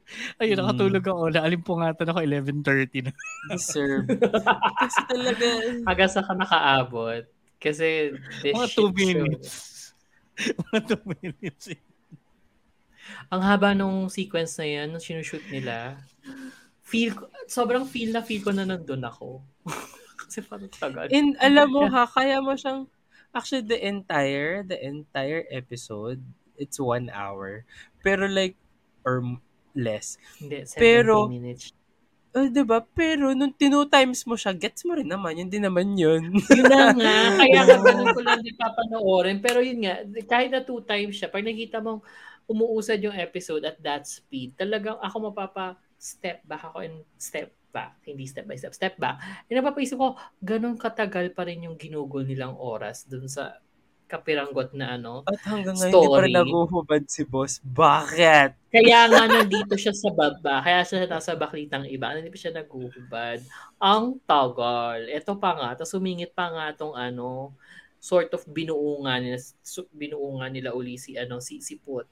Ayun, 0.39 0.55
Mm. 0.55 0.62
nakatulog 0.62 1.03
ako. 1.03 1.22
Naalimpungatan 1.33 2.07
ako 2.07 2.18
11.30 2.22 3.09
na. 3.09 3.12
Deserve. 3.51 4.07
Kasi 4.79 5.01
talaga, 5.09 5.47
Aga 5.83 6.07
sa 6.07 6.20
ka 6.20 6.37
nakaabot. 6.37 7.24
Kasi 7.57 8.12
this 8.39 8.55
Mga 8.55 8.68
2 8.70 8.70
shit 8.70 8.77
show. 8.77 8.93
minutes. 8.95 9.55
Mga 10.61 10.79
2 10.93 11.16
minutes. 11.24 11.64
Ang 13.27 13.43
haba 13.43 13.72
nung 13.72 14.07
sequence 14.07 14.59
na 14.59 14.66
yan, 14.68 14.87
nung 14.93 15.03
sinushoot 15.03 15.43
nila, 15.49 15.99
feel 16.83 17.14
ko, 17.14 17.27
sobrang 17.47 17.83
feel 17.83 18.14
na 18.14 18.22
feel 18.22 18.43
ko 18.43 18.55
na 18.55 18.62
nandun 18.62 19.03
ako. 19.03 19.43
Kasi 20.27 20.43
parang 20.43 20.70
tagal. 20.70 21.07
in, 21.14 21.39
alam 21.39 21.70
mo 21.70 21.87
ha, 21.87 22.05
kaya 22.07 22.43
mo 22.43 22.59
siyang, 22.59 22.91
actually 23.31 23.62
the 23.62 23.79
entire, 23.79 24.66
the 24.66 24.79
entire 24.79 25.47
episode, 25.49 26.20
it's 26.59 26.79
one 26.83 27.09
hour. 27.14 27.64
Pero 28.03 28.27
like, 28.27 28.59
or 29.07 29.22
less. 29.77 30.18
Hindi, 30.43 30.66
70 30.66 30.81
pero- 30.81 31.29
minutes. 31.31 31.70
Oh, 32.37 32.45
diba? 32.53 32.85
Pero 32.93 33.33
nung 33.33 33.49
tino 33.57 33.89
times 33.89 34.20
mo 34.29 34.37
siya, 34.37 34.53
gets 34.53 34.85
mo 34.85 34.93
rin 34.93 35.09
naman. 35.09 35.41
Yun 35.41 35.49
din 35.49 35.64
naman 35.64 35.97
yun. 35.97 36.37
Yun 36.37 36.64
na 36.68 36.93
nga, 36.93 37.14
kaya 37.41 37.61
nga 37.64 37.77
ganun 37.81 38.12
ko 38.12 38.20
lang 38.20 38.45
din 38.45 38.53
papanoorin. 38.61 39.41
Pero 39.41 39.64
yun 39.64 39.81
nga, 39.81 40.05
kahit 40.29 40.53
na 40.53 40.61
two 40.61 40.85
times 40.85 41.16
siya, 41.16 41.33
pag 41.33 41.41
nakita 41.41 41.81
mong 41.81 42.05
umuusad 42.45 43.01
yung 43.01 43.16
episode 43.16 43.64
at 43.64 43.81
that 43.81 44.05
speed, 44.05 44.53
talagang 44.53 45.01
ako 45.01 45.33
mapapa 45.33 45.81
step 45.97 46.45
back 46.45 46.61
ako 46.61 46.85
and 46.85 47.01
step 47.16 47.49
back. 47.77 48.01
Hindi 48.09 48.24
step 48.24 48.49
by 48.49 48.57
step, 48.57 48.72
step 48.72 48.97
back. 48.97 49.20
And 49.53 49.61
napapaisip 49.61 50.01
ko, 50.01 50.16
ganun 50.41 50.81
katagal 50.81 51.37
pa 51.37 51.45
rin 51.45 51.68
yung 51.68 51.77
ginugol 51.77 52.24
nilang 52.24 52.57
oras 52.57 53.05
dun 53.05 53.29
sa 53.29 53.61
kapiranggot 54.07 54.72
na 54.72 54.97
ano. 54.97 55.27
At 55.27 55.43
hanggang 55.45 55.74
ngayon, 55.77 55.93
hindi 55.93 56.09
pa 56.14 56.22
rin 56.22 56.35
naguhubad 56.39 57.03
si 57.11 57.22
boss. 57.27 57.59
Bakit? 57.61 58.70
Kaya 58.70 59.11
nga 59.11 59.22
nandito 59.27 59.74
siya 59.74 59.93
sa 59.93 60.14
baba, 60.14 60.62
kaya 60.62 60.87
siya 60.87 61.11
nasa 61.11 61.35
baklitang 61.35 61.91
iba, 61.91 62.14
hindi 62.14 62.31
pa 62.31 62.39
siya 62.39 62.55
naguhubad. 62.55 63.43
Ang 63.83 64.22
tagal. 64.24 65.11
Ito 65.11 65.37
pa 65.37 65.51
nga, 65.59 65.68
tapos 65.77 65.93
sumingit 65.93 66.33
pa 66.33 66.55
nga 66.55 66.66
tong 66.72 66.95
ano, 66.95 67.53
sort 67.99 68.31
of 68.31 68.47
binuungan 68.47 69.27
nila, 69.27 69.39
binuungan 69.91 70.51
nila 70.55 70.70
uli 70.72 70.95
si, 70.97 71.18
ano, 71.18 71.43
si, 71.43 71.59
si 71.59 71.74
Put. 71.74 72.07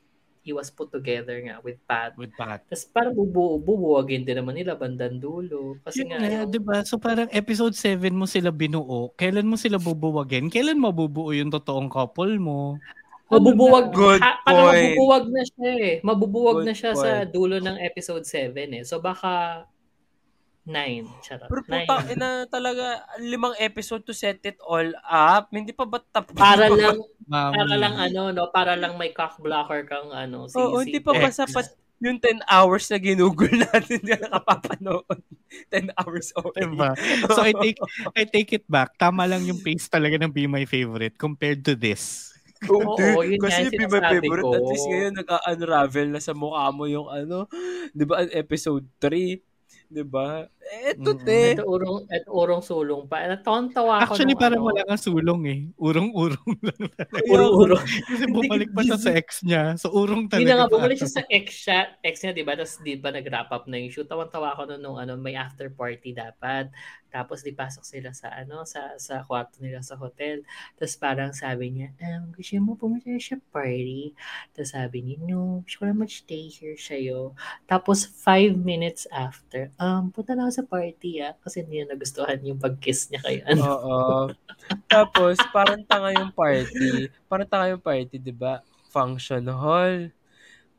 He 0.45 0.53
was 0.53 0.69
put 0.69 0.93
together 0.93 1.41
nga 1.41 1.57
with 1.65 1.81
Pat. 1.89 2.13
With 2.21 2.37
Pat. 2.37 2.69
Tapos 2.69 2.85
parang 2.93 3.17
bubu 3.17 3.57
bubuwagin 3.59 4.29
din 4.29 4.37
naman 4.37 4.61
nila 4.61 4.77
bandang 4.77 5.17
dulo. 5.17 5.81
Kasi 5.81 6.05
Yun 6.05 6.13
nga, 6.13 6.19
nga, 6.21 6.29
yung- 6.45 6.53
di 6.53 6.61
ba? 6.61 6.85
So 6.85 7.01
parang 7.01 7.33
episode 7.33 7.73
7 7.73 8.13
mo 8.13 8.29
sila 8.29 8.53
binuo. 8.53 9.09
Kailan 9.17 9.49
mo 9.49 9.57
sila 9.57 9.81
bubuwagin? 9.81 10.53
Kailan 10.53 10.77
mabubuo 10.77 11.33
yung 11.33 11.49
totoong 11.49 11.89
couple 11.89 12.37
mo? 12.37 12.77
mabubuwag, 13.25 13.91
Good 13.91 14.21
ha, 14.21 14.39
parang 14.45 14.69
point. 14.71 14.85
mabubuwag 14.95 15.25
na 15.33 15.43
siya 15.43 15.71
eh. 15.81 15.95
Mabubuwag 16.05 16.57
Good 16.61 16.67
na 16.69 16.75
siya 16.77 16.93
sa 16.95 17.11
point. 17.25 17.31
dulo 17.33 17.57
ng 17.59 17.77
episode 17.81 18.25
7 18.29 18.53
eh. 18.79 18.85
So 18.85 19.01
baka 19.01 19.65
9. 20.65 21.05
Charot. 21.21 21.49
Pero 21.53 21.61
Nine. 21.69 21.85
puta, 21.85 21.95
ina 22.09 22.29
talaga, 22.49 23.05
limang 23.21 23.53
episode 23.61 24.01
to 24.03 24.17
set 24.17 24.41
it 24.49 24.57
all 24.65 24.89
up. 25.05 25.53
Hindi 25.53 25.77
pa 25.77 25.85
ba 25.85 26.01
tapos? 26.01 26.33
Para 26.33 26.73
lang 26.73 27.05
Mami. 27.25 27.57
Para 27.57 27.75
lang 27.77 27.95
ano, 27.97 28.21
no? 28.33 28.45
Para 28.53 28.73
lang 28.77 29.01
may 29.01 29.13
cock 29.13 29.41
blocker 29.41 29.89
kang 29.89 30.13
ano. 30.13 30.45
Si, 30.49 30.57
Oo, 30.61 30.81
si 30.81 30.89
hindi 30.89 31.01
pa 31.01 31.17
ba 31.17 31.33
sapat 31.33 31.73
yung 32.05 32.21
10 32.21 32.45
hours 32.53 32.85
na 32.93 32.99
ginugol 33.01 33.49
natin 33.73 34.01
na 34.05 34.29
nakapapanood? 34.29 35.21
10 35.73 35.89
hours 35.97 36.37
okay. 36.37 36.69
Diba? 36.69 36.93
So 37.33 37.41
I 37.41 37.53
take 37.57 37.79
I 38.13 38.23
take 38.29 38.51
it 38.53 38.67
back. 38.69 38.93
Tama 39.01 39.25
lang 39.25 39.45
yung 39.49 39.61
pace 39.65 39.89
talaga 39.89 40.21
ng 40.21 40.33
Be 40.33 40.45
My 40.45 40.69
Favorite 40.69 41.17
compared 41.17 41.65
to 41.65 41.73
this. 41.73 42.33
Oo, 42.65 43.21
yun 43.25 43.41
nga 43.41 43.53
Kasi 43.53 43.69
yung 43.69 43.77
my 43.77 44.01
favorite, 44.09 44.45
ko. 44.45 44.57
at 44.57 44.65
least 44.69 44.87
ngayon 44.89 45.15
nag-unravel 45.21 46.09
na 46.13 46.21
sa 46.21 46.33
mukha 46.33 46.73
mo 46.73 46.89
yung 46.89 47.09
ano, 47.13 47.45
di 47.93 48.05
ba, 48.09 48.25
ang 48.25 48.31
episode 48.33 48.85
3, 49.01 49.37
di 49.95 50.03
ba? 50.03 50.43
Eto, 50.65 51.15
Mm. 51.15 51.21
te. 51.23 51.41
Ito 51.55 51.65
urong, 51.65 52.09
ito 52.09 52.29
urong 52.33 52.63
sulong 52.65 53.03
pa. 53.07 53.23
Natawan-tawa 53.29 54.03
ako 54.03 54.17
Actually 54.17 54.35
nung 54.35 54.43
parang 54.43 54.61
ano, 54.65 54.69
wala 54.73 54.81
kang 54.83 54.99
sulong 54.99 55.43
eh. 55.47 55.61
Urong-urong 55.79 56.53
lang. 56.67 56.81
Urong-urong. 57.33 57.85
Kasi 58.11 58.25
bumalik 58.27 58.71
pa 58.73 58.81
siya 58.83 58.99
sa 58.99 59.11
ex 59.15 59.29
niya. 59.45 59.77
So 59.79 59.93
urong 59.93 60.27
Hindi 60.27 60.49
na 60.49 60.59
nga, 60.59 60.67
talaga. 60.67 60.75
bumalik 60.75 60.97
siya 60.99 61.13
sa 61.15 61.23
ex 61.31 61.47
siya, 61.55 61.79
ex 62.03 62.15
niya, 62.25 62.33
di 62.35 62.43
ba? 62.43 62.57
Tapos 62.59 62.75
di 62.83 62.95
ba 62.97 63.15
nag-wrap 63.15 63.53
up 63.53 63.65
na 63.71 63.77
yung 63.79 63.93
shoot. 63.93 64.09
Tawan-tawa 64.09 64.57
ako 64.57 64.75
nung, 64.75 64.83
nung 64.83 64.99
ano, 64.99 65.15
may 65.15 65.37
after 65.37 65.69
party 65.71 66.11
dapat. 66.11 66.73
Tapos 67.15 67.47
di 67.47 67.55
pasok 67.55 67.87
sila 67.87 68.11
sa 68.11 68.35
ano, 68.35 68.67
sa 68.67 68.99
sa 68.99 69.23
kwarto 69.23 69.63
nila 69.63 69.79
sa 69.87 69.95
hotel. 69.95 70.43
Tapos 70.75 70.99
parang 70.99 71.31
sabi 71.31 71.71
niya, 71.71 71.95
um, 72.03 72.35
gusto 72.35 72.59
mo 72.59 72.75
pumunta 72.75 73.07
siya 73.15 73.39
party? 73.55 74.11
Tapos 74.51 74.75
sabi 74.75 74.99
niya, 75.07 75.23
no, 75.23 75.63
gusto 75.63 75.85
ko 75.85 75.85
naman 75.87 76.11
stay 76.11 76.51
here 76.51 76.75
sa'yo. 76.75 77.31
Tapos 77.71 78.03
five 78.03 78.59
minutes 78.59 79.07
after, 79.15 79.71
um, 79.85 80.09
punta 80.09 80.33
na 80.33 80.49
ako 80.49 80.53
sa 80.57 80.65
party 80.65 81.21
ah. 81.21 81.37
Kasi 81.37 81.61
hindi 81.61 81.79
niya 81.79 81.93
nagustuhan 81.93 82.41
yung 82.41 82.57
pag-kiss 82.57 83.13
niya 83.13 83.21
kay 83.21 83.45
ano. 83.45 83.63
Oo. 83.63 84.09
Tapos, 84.89 85.37
parang 85.53 85.85
tanga 85.85 86.09
yung 86.11 86.33
party. 86.33 87.13
Parang 87.29 87.49
tanga 87.49 87.69
yung 87.69 87.85
party, 87.85 88.17
di 88.17 88.33
ba? 88.33 88.65
Function 88.89 89.45
hall. 89.53 90.09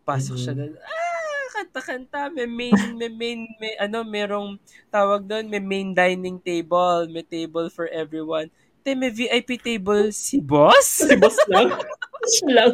Pasok 0.01 0.35
siya 0.35 0.53
Mhm. 0.53 0.59
doon. 0.59 0.73
Ah, 0.81 1.45
kanta-kanta. 1.53 2.19
May 2.33 2.49
main, 2.49 2.77
may 2.93 3.11
main, 3.11 3.39
may 3.57 3.73
ano, 3.77 4.01
merong 4.01 4.57
tawag 4.89 5.21
doon, 5.23 5.45
may 5.45 5.61
main 5.61 5.93
dining 5.93 6.41
table. 6.41 7.05
May 7.07 7.21
table 7.21 7.69
for 7.69 7.85
everyone. 7.93 8.49
Te, 8.81 8.93
may 8.93 9.09
VIP 9.09 9.57
table 9.57 10.09
si 10.09 10.37
boss? 10.37 11.05
Si 11.05 11.15
boss 11.17 11.37
lang. 11.49 11.69
Siya 12.33 12.49
lang. 12.53 12.73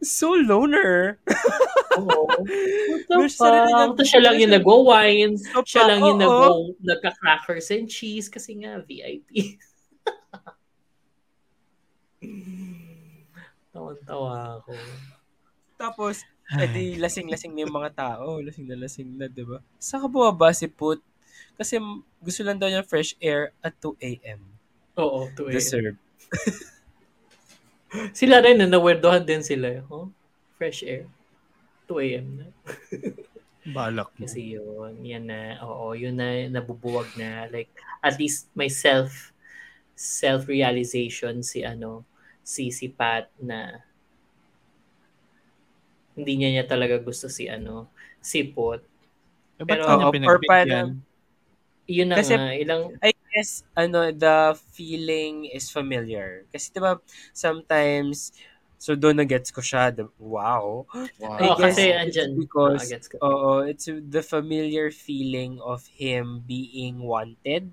So 0.00 0.32
loner. 0.32 1.20
Oo. 1.96 2.26
May 3.10 3.28
sarili 3.28 3.68
niyang- 3.68 3.92
Tapos 3.92 4.06
siya 4.06 4.22
lang 4.22 4.36
yung 4.38 4.52
nagwa-wines. 4.52 5.40
Opa, 5.52 5.66
Siya 5.66 5.82
lang 5.86 6.00
yung 6.00 6.18
nagwa- 6.18 6.74
nagka-crackers 6.80 7.68
and 7.70 7.86
cheese 7.86 8.28
kasi 8.28 8.54
nga 8.56 8.80
VIP. 8.80 9.28
Tawan-tawa 13.72 14.60
ako. 14.60 14.72
Tapos, 15.76 16.22
edi 16.62 16.98
lasing-lasing 16.98 17.54
na 17.54 17.62
yung 17.64 17.74
mga 17.74 17.92
tao. 17.94 18.42
Lasing 18.42 18.66
na 18.66 18.76
lasing 18.76 19.10
na, 19.16 19.26
di 19.30 19.44
ba? 19.46 19.62
Saan 19.78 20.02
ka 20.02 20.08
bumaba 20.10 20.50
si 20.50 20.66
Put? 20.66 21.00
Kasi 21.54 21.76
gusto 22.18 22.40
lang 22.42 22.58
daw 22.58 22.66
niya 22.68 22.82
fresh 22.82 23.14
air 23.20 23.52
at 23.60 23.76
2 23.78 23.94
a.m. 24.00 24.40
Oo, 24.96 25.28
2 25.36 25.48
a.m. 25.48 25.54
Deserve. 25.54 25.96
Sila 28.18 28.38
rin, 28.42 28.58
na 28.58 28.70
nawerdohan 28.70 29.26
din 29.26 29.42
sila. 29.42 29.82
Oh, 29.90 30.10
fresh 30.56 30.86
air. 30.86 31.06
2 31.90 31.98
a.m. 32.06 32.26
na. 32.38 32.46
Balak 33.76 34.14
mo. 34.16 34.24
Kasi 34.24 34.56
yun, 34.56 35.02
yan 35.04 35.26
na, 35.28 35.58
oo, 35.66 35.92
yun 35.92 36.16
na, 36.16 36.46
nabubuwag 36.48 37.10
na. 37.18 37.50
Like, 37.50 37.68
at 38.00 38.16
least 38.16 38.48
may 38.56 38.70
self, 38.72 39.34
self-realization 39.98 41.44
si 41.44 41.60
ano, 41.60 42.06
si, 42.40 42.72
si 42.72 42.88
Pat 42.88 43.28
na 43.36 43.84
hindi 46.16 46.32
niya 46.36 46.50
niya 46.52 46.64
talaga 46.66 46.98
gusto 47.00 47.28
si 47.28 47.46
ano, 47.48 47.88
si 48.20 48.44
Pot. 48.44 48.80
Eh, 49.60 49.64
Pero- 49.64 49.84
kanya 49.86 50.08
Oo, 50.08 50.10
or 50.10 50.14
pinagbigyan? 50.14 50.48
parang- 50.48 50.94
Yun 51.90 52.08
na 52.08 52.16
Kasi- 52.22 52.38
nga, 52.38 52.54
ilang, 52.54 52.82
I 53.02 53.09
guess, 53.32 53.62
ano, 53.76 54.12
the 54.12 54.58
feeling 54.74 55.46
is 55.46 55.70
familiar. 55.70 56.44
Kasi, 56.52 56.70
di 56.74 56.80
ba, 56.82 56.98
sometimes, 57.32 58.34
so 58.78 58.94
doon 58.94 59.22
na-gets 59.22 59.50
ko 59.50 59.60
siya, 59.60 59.94
the, 59.94 60.08
wow. 60.18 60.86
Wow. 61.18 61.36
I 61.38 61.48
oh, 61.48 61.56
guess 61.56 61.76
kasi 61.76 61.82
it's 61.90 62.00
andyan, 62.16 62.30
because- 62.36 62.88
gets. 62.90 63.06
Oo, 63.22 63.64
it's 63.64 63.86
the 63.88 64.22
familiar 64.22 64.90
feeling 64.90 65.58
of 65.62 65.86
him 65.86 66.42
being 66.46 67.02
wanted 67.02 67.72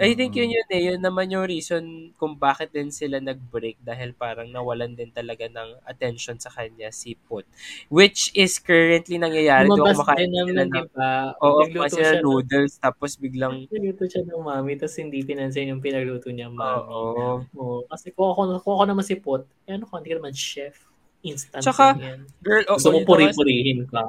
I 0.00 0.16
think 0.16 0.32
yun 0.40 0.48
yun 0.48 0.68
eh, 0.72 0.82
yun 0.88 1.00
naman 1.04 1.28
yung 1.28 1.44
reason 1.44 2.16
kung 2.16 2.32
bakit 2.40 2.72
din 2.72 2.88
sila 2.88 3.20
nag-break 3.20 3.76
dahil 3.84 4.16
parang 4.16 4.48
nawalan 4.48 4.96
din 4.96 5.12
talaga 5.12 5.44
ng 5.52 5.84
attention 5.84 6.40
sa 6.40 6.48
kanya 6.48 6.88
si 6.88 7.12
Put. 7.28 7.44
Which 7.92 8.32
is 8.32 8.56
currently 8.56 9.20
nangyayari. 9.20 9.68
Doon 9.68 9.92
kumakain 9.92 10.32
din 10.32 10.48
sila 10.48 10.62
ng, 10.64 10.72
di 10.72 10.82
ba? 10.96 11.12
oo, 11.44 11.60
kumakain 11.68 11.92
sila 11.92 12.02
siya 12.08 12.16
ng, 12.16 12.24
noodles 12.24 12.72
tapos 12.80 13.10
biglang, 13.20 13.54
nagluto 13.68 14.04
siya 14.08 14.22
ng 14.24 14.40
mami 14.40 14.72
tapos 14.80 14.96
hindi 14.96 15.18
pinansin 15.28 15.68
yung 15.76 15.84
pinagluto 15.84 16.32
niya 16.32 16.48
mami. 16.48 16.88
oo. 16.88 17.44
Oo. 17.52 17.78
Kasi 17.92 18.16
kung 18.16 18.32
ako, 18.32 18.64
kung 18.64 18.74
ako 18.80 18.84
naman 18.88 19.04
si 19.04 19.14
Pot, 19.20 19.44
eh, 19.68 19.76
ano 19.76 19.84
ka, 19.84 20.00
hindi 20.00 20.08
ka 20.08 20.16
naman 20.24 20.32
chef. 20.32 20.88
Instant 21.22 21.62
Tsaka, 21.62 22.00
yan. 22.00 22.20
girl, 22.42 22.64
oo, 22.66 22.80
Gusto 22.80 22.88
mo 22.90 22.98
na 22.98 23.04
nga, 23.04 23.08
puri-purihin 23.12 23.80
ka? 23.86 24.04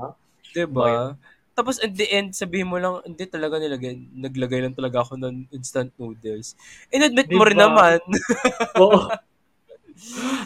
diba? 0.54 1.18
Tapos 1.54 1.78
at 1.78 1.94
the 1.94 2.10
end, 2.10 2.34
sabihin 2.34 2.66
mo 2.66 2.82
lang, 2.82 2.98
hindi 3.06 3.30
talaga 3.30 3.62
nilagay, 3.62 3.94
naglagay 4.18 4.60
lang 4.66 4.74
talaga 4.74 5.06
ako 5.06 5.22
ng 5.22 5.54
instant 5.54 5.94
noodles. 6.02 6.58
In-admit 6.90 7.30
mo 7.30 7.46
rin 7.46 7.58
Diba? 7.58 7.70
naman. 7.70 8.02
Oo. 8.82 9.06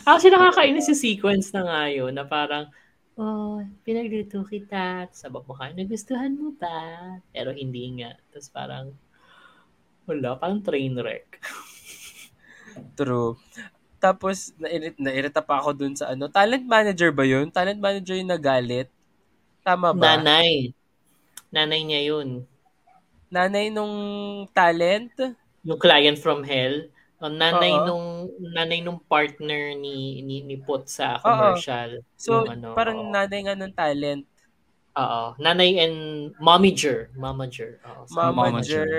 Actually, 0.03 0.35
nakakainis 0.35 0.91
yung 0.91 0.99
sequence 0.99 1.47
na 1.55 1.63
nga 1.63 1.81
yun, 1.87 2.11
na 2.11 2.27
parang, 2.27 2.67
oh, 3.15 3.63
pinagluto 3.87 4.43
kita, 4.43 5.07
sabak 5.15 5.47
mo 5.47 5.55
ka, 5.55 5.71
nagustuhan 5.71 6.35
mo 6.35 6.51
ba? 6.59 7.17
Pero 7.31 7.55
hindi 7.55 8.03
nga. 8.03 8.11
Tapos 8.35 8.49
parang, 8.51 8.85
wala, 10.03 10.35
parang 10.35 10.59
train 10.59 10.91
wreck. 10.99 11.39
True. 12.99 13.39
Tapos, 13.97 14.53
nairit, 14.61 14.99
nairita 14.99 15.41
pa 15.41 15.57
ako 15.63 15.73
dun 15.73 15.95
sa 15.97 16.13
ano. 16.13 16.29
Talent 16.29 16.67
manager 16.67 17.09
ba 17.15 17.25
yun? 17.25 17.49
Talent 17.49 17.81
manager 17.81 18.13
yung 18.13 18.29
nagalit? 18.29 18.91
Tama 19.65 19.95
ba? 19.95 20.19
Nanay. 20.19 20.75
Nanay 21.51 21.81
niya 21.87 22.01
yun. 22.03 22.43
Nanay 23.31 23.71
nung 23.71 23.95
talent? 24.51 25.15
Yung 25.63 25.79
client 25.79 26.19
from 26.19 26.43
hell. 26.43 26.87
Ang 27.17 27.35
nanay 27.41 27.73
Oo. 27.73 27.85
nung 27.87 28.07
nanay 28.53 28.79
nung 28.85 29.01
partner 29.01 29.73
ni 29.73 30.21
ni, 30.21 30.45
ni 30.45 30.55
Put 30.61 30.85
sa 30.85 31.17
commercial. 31.17 32.05
So, 32.13 32.45
yung 32.45 32.61
ano, 32.61 32.67
parang 32.77 33.09
oo. 33.09 33.11
nanay 33.11 33.39
nga 33.41 33.57
nung 33.57 33.73
talent. 33.73 34.23
Oo. 34.97 35.23
Nanay 35.41 35.77
and 35.81 35.97
momager. 36.37 37.09
Momager. 37.17 37.81
Oo. 37.85 38.05
sa- 38.05 38.29
Mamager. 38.29 38.89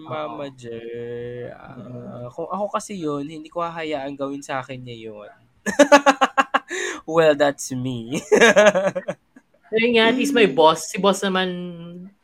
Oo. 0.00 0.08
Mamager. 0.08 1.52
Ah, 1.56 2.28
kung 2.32 2.48
ako 2.48 2.66
kasi 2.72 2.96
yun, 3.00 3.24
hindi 3.24 3.48
ko 3.48 3.64
hahayaan 3.64 4.16
gawin 4.16 4.44
sa 4.44 4.60
akin 4.60 4.80
niya 4.84 5.12
yun. 5.12 5.32
well, 7.08 7.34
that's 7.34 7.72
me. 7.72 8.20
Ayun 9.74 9.98
nga, 9.98 10.04
at 10.10 10.16
least 10.18 10.36
may 10.36 10.46
boss. 10.46 10.90
Si 10.90 10.98
boss 11.02 11.22
naman, 11.26 11.48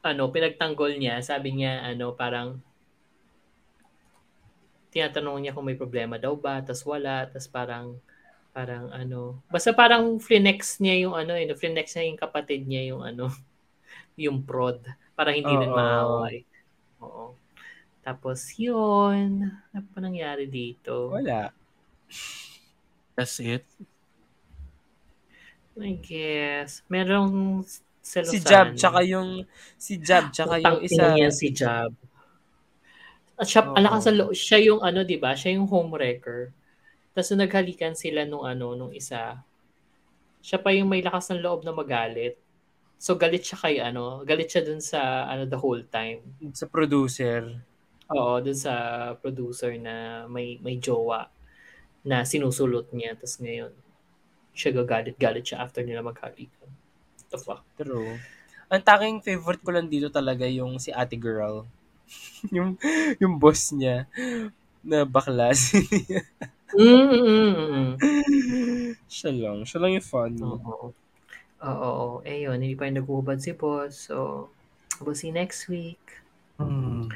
ano, 0.02 0.22
pinagtanggol 0.30 0.94
niya. 0.94 1.18
Sabi 1.22 1.58
niya, 1.58 1.82
ano, 1.82 2.14
parang, 2.14 2.62
tinatanong 4.92 5.40
niya 5.40 5.56
kung 5.56 5.66
may 5.66 5.74
problema 5.74 6.20
daw 6.20 6.36
ba, 6.36 6.60
tas 6.60 6.84
wala, 6.84 7.24
tas 7.26 7.48
parang, 7.48 7.96
parang 8.52 8.92
ano, 8.92 9.40
basta 9.48 9.72
parang 9.72 10.20
flinex 10.20 10.78
niya 10.84 11.08
yung 11.08 11.16
ano, 11.16 11.32
eh, 11.32 11.48
flinex 11.56 11.96
niya 11.96 12.12
yung 12.12 12.20
kapatid 12.20 12.68
niya 12.68 12.92
yung 12.92 13.00
ano, 13.00 13.32
yung 14.20 14.44
prod, 14.44 14.84
para 15.16 15.32
hindi 15.32 15.48
rin 15.48 15.72
maaway. 15.72 16.44
Oo. 17.00 17.32
Tapos 18.04 18.52
yun, 18.60 19.48
ano 19.48 19.86
pa 19.94 19.98
nangyari 20.04 20.44
dito? 20.44 21.08
Wala. 21.08 21.56
That's 23.16 23.40
it. 23.40 23.64
I 25.80 25.96
guess, 25.96 26.84
merong 26.92 27.64
selosan. 28.04 28.32
Si 28.32 28.38
Jab, 28.44 28.66
tsaka 28.76 29.00
yung, 29.06 29.48
si 29.80 29.96
Jab, 29.96 30.28
tsaka 30.28 30.60
yung 30.60 30.80
isa. 30.84 31.16
ina 31.16 31.28
yan 31.28 31.32
si 31.32 31.48
Jab. 31.48 31.96
At 33.40 33.48
siya, 33.48 33.64
Oo. 33.64 33.74
ang 33.74 33.84
lakas 33.88 34.02
sa 34.04 34.12
loob, 34.12 34.32
siya 34.36 34.58
yung 34.60 34.80
ano, 34.84 35.00
'di 35.02 35.16
ba? 35.16 35.32
Siya 35.32 35.56
yung 35.56 35.66
homewrecker. 35.66 36.52
Tapos 37.16 37.28
nung 37.32 37.42
naghalikan 37.44 37.96
sila 37.96 38.28
nung 38.28 38.44
ano, 38.44 38.76
nung 38.76 38.92
isa. 38.92 39.40
Siya 40.44 40.60
pa 40.60 40.70
yung 40.76 40.92
may 40.92 41.00
lakas 41.00 41.32
ng 41.32 41.40
loob 41.40 41.64
na 41.64 41.72
magalit. 41.72 42.36
So 43.00 43.18
galit 43.18 43.42
siya 43.42 43.58
kay 43.58 43.76
ano, 43.82 44.22
galit 44.22 44.52
siya 44.52 44.62
dun 44.62 44.78
sa 44.78 45.26
ano 45.26 45.48
the 45.48 45.58
whole 45.58 45.82
time. 45.88 46.22
Sa 46.54 46.68
producer. 46.68 47.42
Oo, 48.12 48.38
dun 48.44 48.54
sa 48.54 48.74
producer 49.18 49.74
na 49.80 50.26
may 50.28 50.60
may 50.60 50.76
jowa 50.76 51.32
na 52.02 52.26
sinusulot 52.26 52.90
niya 52.90 53.14
tapos 53.14 53.38
ngayon 53.38 53.72
siya 54.52 54.70
gagalit-galit 54.76 55.44
siya 55.44 55.64
after 55.64 55.80
nila 55.82 56.04
maghalikan. 56.04 56.68
The 57.32 57.38
fuck? 57.40 57.64
True. 57.80 58.20
Ang 58.72 58.82
tanging 58.84 59.20
favorite 59.24 59.64
ko 59.64 59.72
lang 59.72 59.88
dito 59.88 60.08
talaga 60.08 60.44
yung 60.48 60.80
si 60.80 60.92
ate 60.92 61.16
girl. 61.16 61.64
yung, 62.56 62.76
yung 63.20 63.40
boss 63.40 63.72
niya 63.72 64.08
na 64.84 65.04
bakla. 65.08 65.52
Mm, 66.72 66.88
mm, 66.88 67.20
mm, 67.20 67.52
mm. 67.52 67.92
siya 69.04 69.28
lang. 69.28 69.68
Siya 69.68 69.76
lang 69.76 69.92
yung 69.92 70.08
funny. 70.08 70.40
Oo. 70.40 70.96
Oo. 71.62 72.24
Eh 72.24 72.48
yun, 72.48 72.56
hindi 72.56 72.72
pa 72.72 72.88
rin 72.88 72.96
naghuhubad 72.96 73.44
si 73.44 73.52
boss. 73.52 74.08
So, 74.08 74.48
we'll 75.04 75.12
see 75.12 75.36
next 75.36 75.68
week. 75.68 76.00
Hmm. 76.56 77.12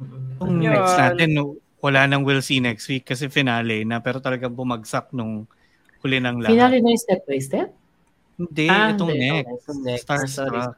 Mm-mm. 0.00 0.40
Yung 0.40 0.64
Yan. 0.64 0.80
next 0.80 0.96
natin, 0.96 1.28
no, 1.36 1.60
wala 1.80 2.08
nang 2.08 2.24
we'll 2.24 2.44
see 2.44 2.60
next 2.60 2.88
week 2.88 3.04
kasi 3.04 3.28
finale 3.28 3.84
na 3.84 4.00
pero 4.00 4.18
talagang 4.20 4.52
bumagsak 4.52 5.12
nung 5.12 5.44
huli 6.06 6.22
ng 6.22 6.38
lahat. 6.40 6.54
Finale 6.54 6.76
na 6.78 6.88
yung 6.88 7.02
step 7.02 7.20
by 7.26 7.38
step? 7.42 7.68
Hindi, 8.36 8.66
Ah, 8.70 8.94
itong 8.94 9.10
hindi. 9.10 9.26
next. 9.26 9.50
Itong 9.66 9.80
next. 9.82 10.02
Starstruck. 10.06 10.74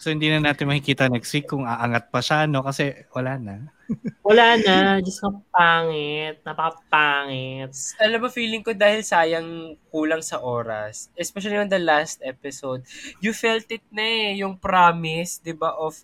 So 0.00 0.08
hindi 0.08 0.32
na 0.32 0.40
natin 0.40 0.64
makikita 0.64 1.12
next 1.12 1.28
week 1.30 1.44
kung 1.44 1.68
aangat 1.68 2.08
pa 2.08 2.18
siya, 2.18 2.48
no? 2.48 2.64
Kasi 2.64 3.04
wala 3.12 3.36
na. 3.36 3.56
Wala 4.22 4.54
na. 4.56 5.02
Diyos 5.02 5.18
ka 5.18 5.28
pangit. 5.50 6.38
Napakapangit. 6.46 7.74
Alam 7.98 8.18
mo, 8.22 8.28
feeling 8.30 8.62
ko 8.62 8.70
dahil 8.70 9.02
sayang 9.02 9.74
kulang 9.90 10.22
sa 10.22 10.38
oras, 10.38 11.10
especially 11.18 11.58
on 11.58 11.66
the 11.66 11.82
last 11.82 12.22
episode, 12.22 12.86
you 13.18 13.34
felt 13.34 13.66
it 13.66 13.82
na 13.90 14.00
eh, 14.00 14.38
yung 14.38 14.54
promise, 14.54 15.42
di 15.42 15.50
ba, 15.50 15.74
of, 15.74 15.98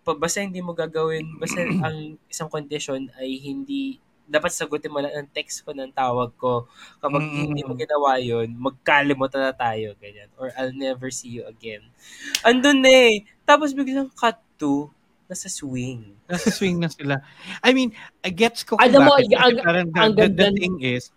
pa- 0.00 0.14
basta 0.14 0.38
hindi 0.38 0.62
mo 0.62 0.70
gagawin, 0.70 1.34
basta 1.36 1.60
ang 1.84 2.14
isang 2.30 2.46
condition 2.46 3.10
ay 3.18 3.42
hindi, 3.42 3.98
dapat 4.24 4.50
sagutin 4.50 4.88
mo 4.88 4.98
lang 4.98 5.12
ang 5.12 5.28
text 5.28 5.62
ko 5.62 5.70
ng 5.70 5.92
tawag 5.92 6.32
ko. 6.36 6.64
Kapag 6.98 7.20
Mm. 7.20 7.36
hindi 7.48 7.62
mo 7.62 7.74
ginawa 7.74 8.16
yun, 8.16 8.54
magkalimutan 8.54 9.44
na 9.44 9.52
tayo, 9.52 9.92
ganyan. 9.96 10.30
Or 10.36 10.48
I'll 10.54 10.72
never 10.72 11.10
see 11.10 11.28
you 11.28 11.44
again. 11.44 11.84
Andun 12.40 12.80
na 12.80 13.12
eh. 13.12 13.14
Tapos 13.42 13.72
biglang 13.72 14.08
cut 14.14 14.40
to, 14.56 14.88
nasa 15.26 15.48
swing. 15.48 16.16
Nasa 16.24 16.48
swing 16.48 16.76
na 16.76 16.88
sila. 16.88 17.20
I 17.60 17.72
mean, 17.72 17.92
I 18.20 18.30
gets 18.30 18.62
ko 18.62 18.76
kung 18.76 18.84
Alam 18.84 19.00
mo, 19.04 19.12
bakit. 19.16 19.28
Kasi 19.28 19.36
ang- 19.36 19.60
parang 19.60 19.86
the, 19.88 20.00
ang 20.00 20.12
the, 20.12 20.22
the 20.22 20.28
ganda- 20.28 20.56
thing 20.56 20.76
is, 20.80 21.12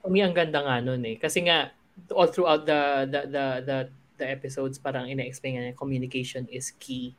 Umi, 0.00 0.24
ang 0.24 0.32
ganda 0.32 0.64
nga 0.64 0.80
nun 0.80 1.04
eh. 1.04 1.20
Kasi 1.20 1.44
nga, 1.44 1.76
all 2.16 2.32
throughout 2.32 2.64
the 2.64 2.80
the 3.04 3.20
the 3.28 3.44
the, 3.60 3.76
the 4.16 4.26
episodes, 4.26 4.80
parang 4.80 5.04
ina-explain 5.04 5.52
nga 5.54 5.64
na 5.66 5.76
communication 5.76 6.48
is 6.48 6.72
key. 6.78 7.12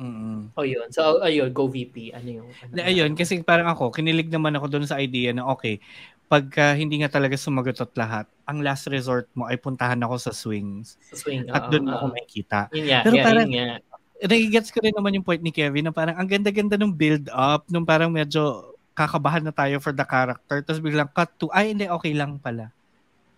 Mm 0.00 0.56
O 0.56 0.64
yun. 0.64 0.88
So, 0.88 1.20
ayun, 1.20 1.52
go 1.52 1.68
VP. 1.68 2.16
Ano 2.16 2.42
yung... 2.42 2.48
Ano 2.48 2.72
Na, 2.72 2.88
ayun, 2.88 3.12
kasi 3.12 3.44
parang 3.44 3.68
ako, 3.68 3.92
kinilig 3.92 4.32
naman 4.32 4.56
ako 4.56 4.66
doon 4.72 4.86
sa 4.88 4.96
idea 4.96 5.30
na 5.36 5.44
okay, 5.44 5.78
pagka 6.26 6.72
hindi 6.72 7.04
nga 7.04 7.12
talaga 7.12 7.36
sumagot 7.36 7.76
at 7.76 7.92
lahat, 7.94 8.26
ang 8.48 8.64
last 8.64 8.88
resort 8.88 9.28
mo 9.36 9.46
ay 9.46 9.60
puntahan 9.60 10.00
ako 10.00 10.16
sa 10.16 10.32
swings. 10.32 10.96
Sa 11.12 11.20
swing. 11.20 11.46
At 11.52 11.68
oo, 11.68 11.70
doon 11.76 11.92
ako 11.92 12.04
makikita. 12.16 12.72
Yun 12.72 12.86
nga, 12.88 13.00
Pero 13.04 13.14
yeah, 13.14 13.26
parang- 13.28 13.50
yun 13.50 13.68
nga. 13.68 13.78
Nagigets 14.20 14.68
ko 14.68 14.84
rin 14.84 14.92
naman 14.92 15.16
yung 15.16 15.24
point 15.24 15.40
ni 15.40 15.48
Kevin 15.48 15.88
na 15.88 15.96
parang 15.96 16.12
ang 16.12 16.28
ganda-ganda 16.28 16.76
ng 16.76 16.92
build-up, 16.92 17.64
nung 17.72 17.88
parang 17.88 18.12
medyo 18.12 18.76
kakabahan 18.92 19.40
na 19.40 19.48
tayo 19.48 19.80
for 19.80 19.96
the 19.96 20.04
character, 20.04 20.60
tapos 20.60 20.84
biglang 20.84 21.08
cut 21.08 21.32
to, 21.40 21.48
ay 21.56 21.72
hindi, 21.72 21.88
okay 21.88 22.12
lang 22.12 22.36
pala. 22.36 22.68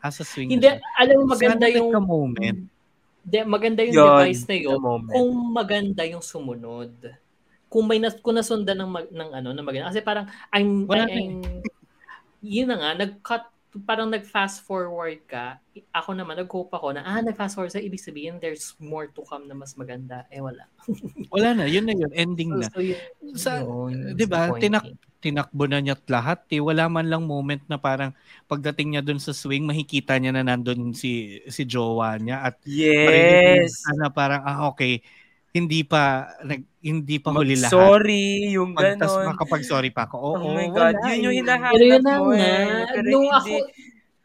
Asa 0.03 0.27
swing 0.27 0.51
Hindi, 0.51 0.67
na 0.67 0.83
siya. 0.83 0.99
alam 0.99 1.15
mo, 1.23 1.25
maganda 1.31 1.67
yung... 1.71 1.95
a 1.95 2.03
moment. 2.03 2.67
Hindi, 3.23 3.39
maganda 3.47 3.81
yung 3.87 3.97
Yun, 3.97 4.07
device 4.07 4.45
na 4.51 4.57
yun. 4.59 4.79
Kung 5.09 5.33
maganda 5.55 6.03
yung 6.03 6.25
sumunod. 6.25 6.93
Kung 7.73 7.85
may 7.89 8.03
nas, 8.03 8.19
kung 8.21 8.37
nasundan 8.37 8.77
ng, 8.83 8.91
mag, 8.91 9.07
ng 9.09 9.31
ano, 9.33 9.49
ng 9.55 9.65
maganda. 9.65 9.89
Kasi 9.95 10.03
parang, 10.03 10.27
I'm, 10.53 10.85
Wala 10.85 11.07
I- 11.09 11.15
I'm 11.15 11.63
yun 12.43 12.69
na 12.69 12.77
nga, 12.77 12.91
nag-cut, 12.99 13.47
parang 13.87 14.11
nag-fast 14.11 14.67
forward 14.67 15.23
ka. 15.31 15.63
Ako 15.95 16.13
naman, 16.13 16.37
nag-hope 16.37 16.75
ako 16.75 16.93
na, 16.93 17.07
ah, 17.07 17.23
nag-fast 17.23 17.55
forward 17.55 17.71
sa 17.71 17.79
ibig 17.79 18.03
sabihin, 18.03 18.43
there's 18.43 18.75
more 18.83 19.07
to 19.07 19.23
come 19.23 19.47
na 19.47 19.55
mas 19.55 19.79
maganda. 19.79 20.27
Eh, 20.29 20.43
wala. 20.43 20.67
Wala 21.31 21.55
na, 21.55 21.65
yun 21.71 21.87
na 21.87 21.95
yun, 21.95 22.11
ending 22.13 22.59
na. 22.59 22.67
So, 22.69 22.83
yun, 22.83 22.99
Sa- 23.39 23.63
yun, 23.63 24.19
di 24.19 24.27
ba, 24.27 24.51
tinak- 24.59 24.91
tinakbo 25.23 25.71
na 25.71 25.79
niya't 25.79 26.03
lahat. 26.11 26.43
Eh. 26.51 26.59
Wala 26.59 26.91
man 26.91 27.07
lang 27.07 27.23
moment 27.25 27.63
na 27.71 27.79
parang 27.79 28.11
pagdating 28.51 28.99
niya 28.99 29.03
doon 29.07 29.23
sa 29.23 29.31
swing, 29.31 29.63
makikita 29.63 30.19
niya 30.19 30.35
na 30.35 30.43
nandun 30.43 30.91
si, 30.93 31.39
si 31.47 31.63
jowa 31.63 32.19
niya 32.19 32.43
at 32.51 32.59
Yes! 32.67 33.87
niya 33.87 33.95
na 33.97 34.09
parang, 34.11 34.43
ah 34.43 34.67
okay, 34.69 34.99
hindi 35.53 35.85
pa, 35.85 36.33
nag, 36.43 36.65
hindi 36.81 37.17
pa 37.21 37.29
huli 37.31 37.55
lahat. 37.61 37.71
Sorry, 37.77 38.57
yung 38.57 38.73
Pag, 38.73 38.97
ganon. 38.97 39.25
makapag-sorry 39.31 39.93
pa 39.93 40.09
ako. 40.09 40.17
Oo, 40.19 40.35
oh 40.49 40.53
my 40.57 40.69
God, 40.73 40.97
wala 40.97 41.13
yun 41.13 41.29
yung 41.29 41.37
eh. 41.37 41.41
hinahanap 41.45 41.73
Pero 41.77 41.85
yun 41.87 42.03
na 42.03 42.15
mo 42.19 42.25
nga. 42.33 42.41
eh. 42.41 42.85
Pero 42.89 43.07
Nung 43.13 43.29
hindi. 43.29 43.37
ako, 43.37 43.55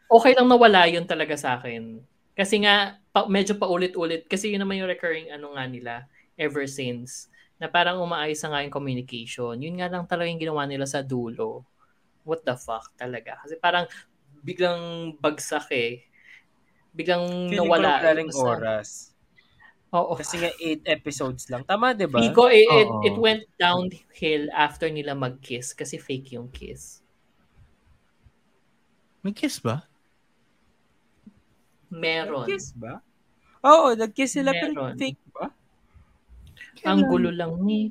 okay 0.08 0.32
lang 0.34 0.48
nawala 0.48 0.80
yun 0.88 1.04
talaga 1.04 1.34
sa 1.36 1.60
akin. 1.60 2.00
Kasi 2.32 2.64
nga, 2.64 2.96
pa, 3.12 3.28
medyo 3.28 3.54
paulit-ulit. 3.60 4.24
Kasi 4.24 4.50
yun 4.56 4.64
naman 4.64 4.80
yung 4.80 4.88
recurring 4.88 5.28
ano 5.28 5.52
nga 5.52 5.64
nila 5.68 5.92
ever 6.40 6.64
since. 6.64 7.28
Na 7.58 7.66
parang 7.66 7.98
umaayos 7.98 8.38
na 8.42 8.54
nga 8.54 8.62
yung 8.62 8.72
communication. 8.72 9.58
Yun 9.58 9.76
nga 9.76 9.90
lang 9.90 10.06
talaga 10.06 10.30
yung 10.30 10.38
ginawa 10.38 10.62
nila 10.64 10.86
sa 10.86 11.02
dulo. 11.02 11.66
What 12.22 12.46
the 12.46 12.54
fuck 12.54 12.94
talaga? 12.94 13.42
Kasi 13.42 13.58
parang 13.58 13.90
biglang 14.40 15.12
bagsak 15.18 15.66
eh. 15.74 16.06
Biglang 16.94 17.50
Feeling 17.50 17.58
ko 17.58 17.64
nawala. 17.66 17.90
wala 17.98 18.10
ring 18.14 18.30
Basta- 18.30 18.46
oras. 18.46 18.88
Oo. 19.88 20.12
Kasi 20.14 20.36
nga 20.36 20.52
8 20.54 20.84
episodes 20.86 21.48
lang. 21.48 21.64
Tama, 21.64 21.96
di 21.96 22.04
ba? 22.04 22.20
Feeling 22.20 22.36
ko 22.36 22.46
it, 22.46 22.62
it, 22.62 22.88
it 23.08 23.16
went 23.16 23.42
downhill 23.56 24.46
after 24.52 24.86
nila 24.86 25.16
mag-kiss 25.16 25.72
kasi 25.72 25.96
fake 25.96 26.36
yung 26.36 26.52
kiss. 26.52 27.00
May 29.24 29.34
kiss 29.34 29.58
ba? 29.58 29.82
Meron. 31.88 32.44
Nag-kiss 32.46 32.76
ba? 32.76 33.00
Oo, 33.64 33.96
nag-kiss 33.96 34.38
sila 34.38 34.52
pero 34.52 34.76
Meron. 34.76 34.94
fake 34.94 35.24
ba? 35.32 35.50
Ang 36.86 37.00
gulo 37.08 37.30
lang 37.32 37.58
ni. 37.64 37.90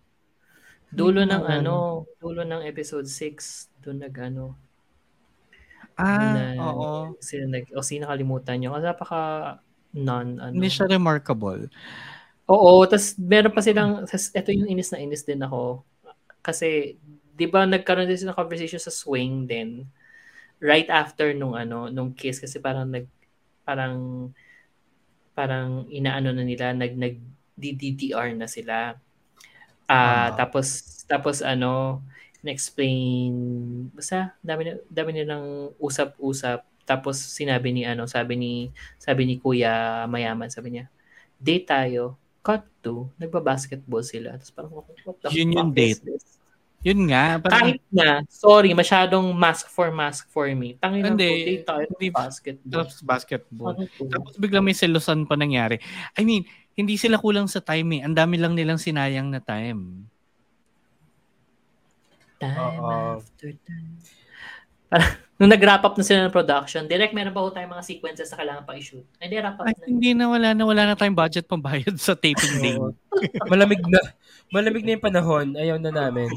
Dulo 0.88 1.27
ng 1.27 1.43
Meron. 1.43 1.51
ano, 1.51 1.76
dulo 2.22 2.47
ng 2.47 2.64
episode 2.64 3.07
6, 3.09 3.68
doon 3.84 4.07
nag 4.07 4.15
ano, 4.15 4.55
Ah, 5.97 6.53
na, 6.55 6.72
oo. 6.77 7.18
sila 7.18 7.49
nag, 7.49 7.73
o 7.73 7.81
sino 7.81 8.05
nakalimutan 8.05 8.61
nyo. 8.61 8.77
Kasi 8.77 8.85
napaka 8.85 9.22
non, 9.97 10.38
ano. 10.38 10.53
Hindi 10.53 10.69
siya 10.69 10.85
remarkable. 10.85 11.73
Oo, 12.47 12.85
tas 12.85 13.18
meron 13.18 13.51
pa 13.51 13.65
silang, 13.65 14.05
tas 14.05 14.30
ito 14.31 14.53
yung 14.53 14.69
inis 14.69 14.93
na 14.93 15.01
inis 15.01 15.26
din 15.26 15.41
ako. 15.41 15.81
Kasi, 16.45 16.95
di 17.34 17.45
ba 17.49 17.65
nagkaroon 17.65 18.07
din 18.07 18.15
sila 18.15 18.31
ng 18.31 18.39
conversation 18.39 18.80
sa 18.80 18.93
swing 18.93 19.49
din. 19.49 19.84
Right 20.61 20.88
after 20.88 21.34
nung 21.34 21.57
ano, 21.57 21.89
nung 21.89 22.14
kiss. 22.14 22.38
Kasi 22.39 22.61
parang 22.61 22.88
nag, 22.93 23.09
parang, 23.65 24.30
parang 25.34 25.89
inaano 25.89 26.30
na 26.30 26.45
nila, 26.45 26.72
nag, 26.77 26.93
nag, 26.93 27.18
DDTR 27.57 28.38
na 28.38 28.45
sila. 28.45 28.95
Ah, 29.84 30.29
Ah. 30.29 30.29
tapos, 30.38 30.67
tapos 31.03 31.41
ano, 31.41 31.99
na-explain, 32.39 33.34
basta, 33.91 34.38
dami, 34.39 34.77
dami 34.88 35.09
nilang 35.11 35.73
usap-usap. 35.77 36.61
Tapos 36.85 37.19
sinabi 37.19 37.73
ni 37.73 37.84
ano, 37.84 38.07
sabi 38.07 38.39
ni 38.39 38.53
sabi 38.95 39.25
ni 39.25 39.35
Kuya 39.38 40.05
Mayaman, 40.07 40.47
sabi 40.47 40.77
niya, 40.77 40.85
date 41.35 41.67
tayo. 41.67 42.15
Cut 42.39 42.63
to, 42.79 43.11
nagba-basketball 43.19 43.99
sila. 44.01 44.39
Tapos 44.39 44.51
parang, 44.53 44.71
what 44.71 44.88
the 45.19 45.27
Yun 45.35 45.51
yung 45.51 45.71
date. 45.75 45.99
this? 45.99 46.39
Yun 46.79 47.11
nga. 47.11 47.41
Parang, 47.43 47.75
Kahit 47.75 47.84
na, 47.91 48.23
sorry, 48.29 48.71
masyadong 48.71 49.35
mask 49.35 49.67
for 49.67 49.91
mask 49.91 50.31
for 50.31 50.47
me. 50.55 50.79
Tangin 50.79 51.03
Hindi. 51.03 51.27
date 51.57 51.65
tayo 51.65 51.84
Hindi. 51.89 52.07
basketball. 52.07 52.71
tapos 52.85 52.97
basketball. 53.03 53.75
Tapos 54.07 54.34
bigla 54.39 54.63
may 54.63 54.71
selosan 54.71 55.27
pa 55.27 55.35
nangyari. 55.35 55.81
I 56.15 56.23
mean, 56.23 56.47
hindi 56.78 56.94
sila 56.95 57.18
kulang 57.18 57.49
sa 57.49 57.58
time 57.58 57.99
eh. 57.99 58.02
Ang 58.06 58.14
dami 58.14 58.38
lang 58.38 58.54
nilang 58.54 58.78
sinayang 58.78 59.34
na 59.34 59.41
time. 59.41 60.06
Time 62.38 62.54
Oo. 62.54 63.18
after 63.18 63.49
time. 63.66 63.98
Parang, 64.86 65.12
nung 65.41 65.49
nag-wrap 65.49 65.82
up 65.82 65.98
na 65.98 66.06
sila 66.06 66.30
ng 66.30 66.34
production, 66.38 66.86
direct 66.86 67.18
meron 67.18 67.34
pa 67.34 67.41
ho 67.41 67.49
tayong 67.49 67.74
mga 67.74 67.86
sequences 67.86 68.30
na 68.30 68.38
kailangan 68.38 68.64
pa 68.64 68.78
i-shoot. 68.78 69.04
Ay, 69.18 69.26
di, 69.34 69.41
wrap 69.41 69.58
up 69.58 69.66
Ay, 69.66 69.74
na. 69.74 69.86
hindi 69.90 70.14
na 70.14 70.30
wala 70.30 70.54
na 70.54 70.64
wala 70.64 70.84
na 70.86 70.95
tayong 70.95 71.18
budget 71.18 71.49
pambayad 71.49 71.98
sa 71.98 72.14
taping 72.14 72.62
day. 72.62 72.78
Malamig 73.52 73.82
na. 73.90 74.02
Malamig 74.54 74.86
na 74.86 74.94
yung 74.94 75.06
panahon. 75.06 75.48
Ayaw 75.58 75.82
na 75.82 75.90
namin. 75.90 76.30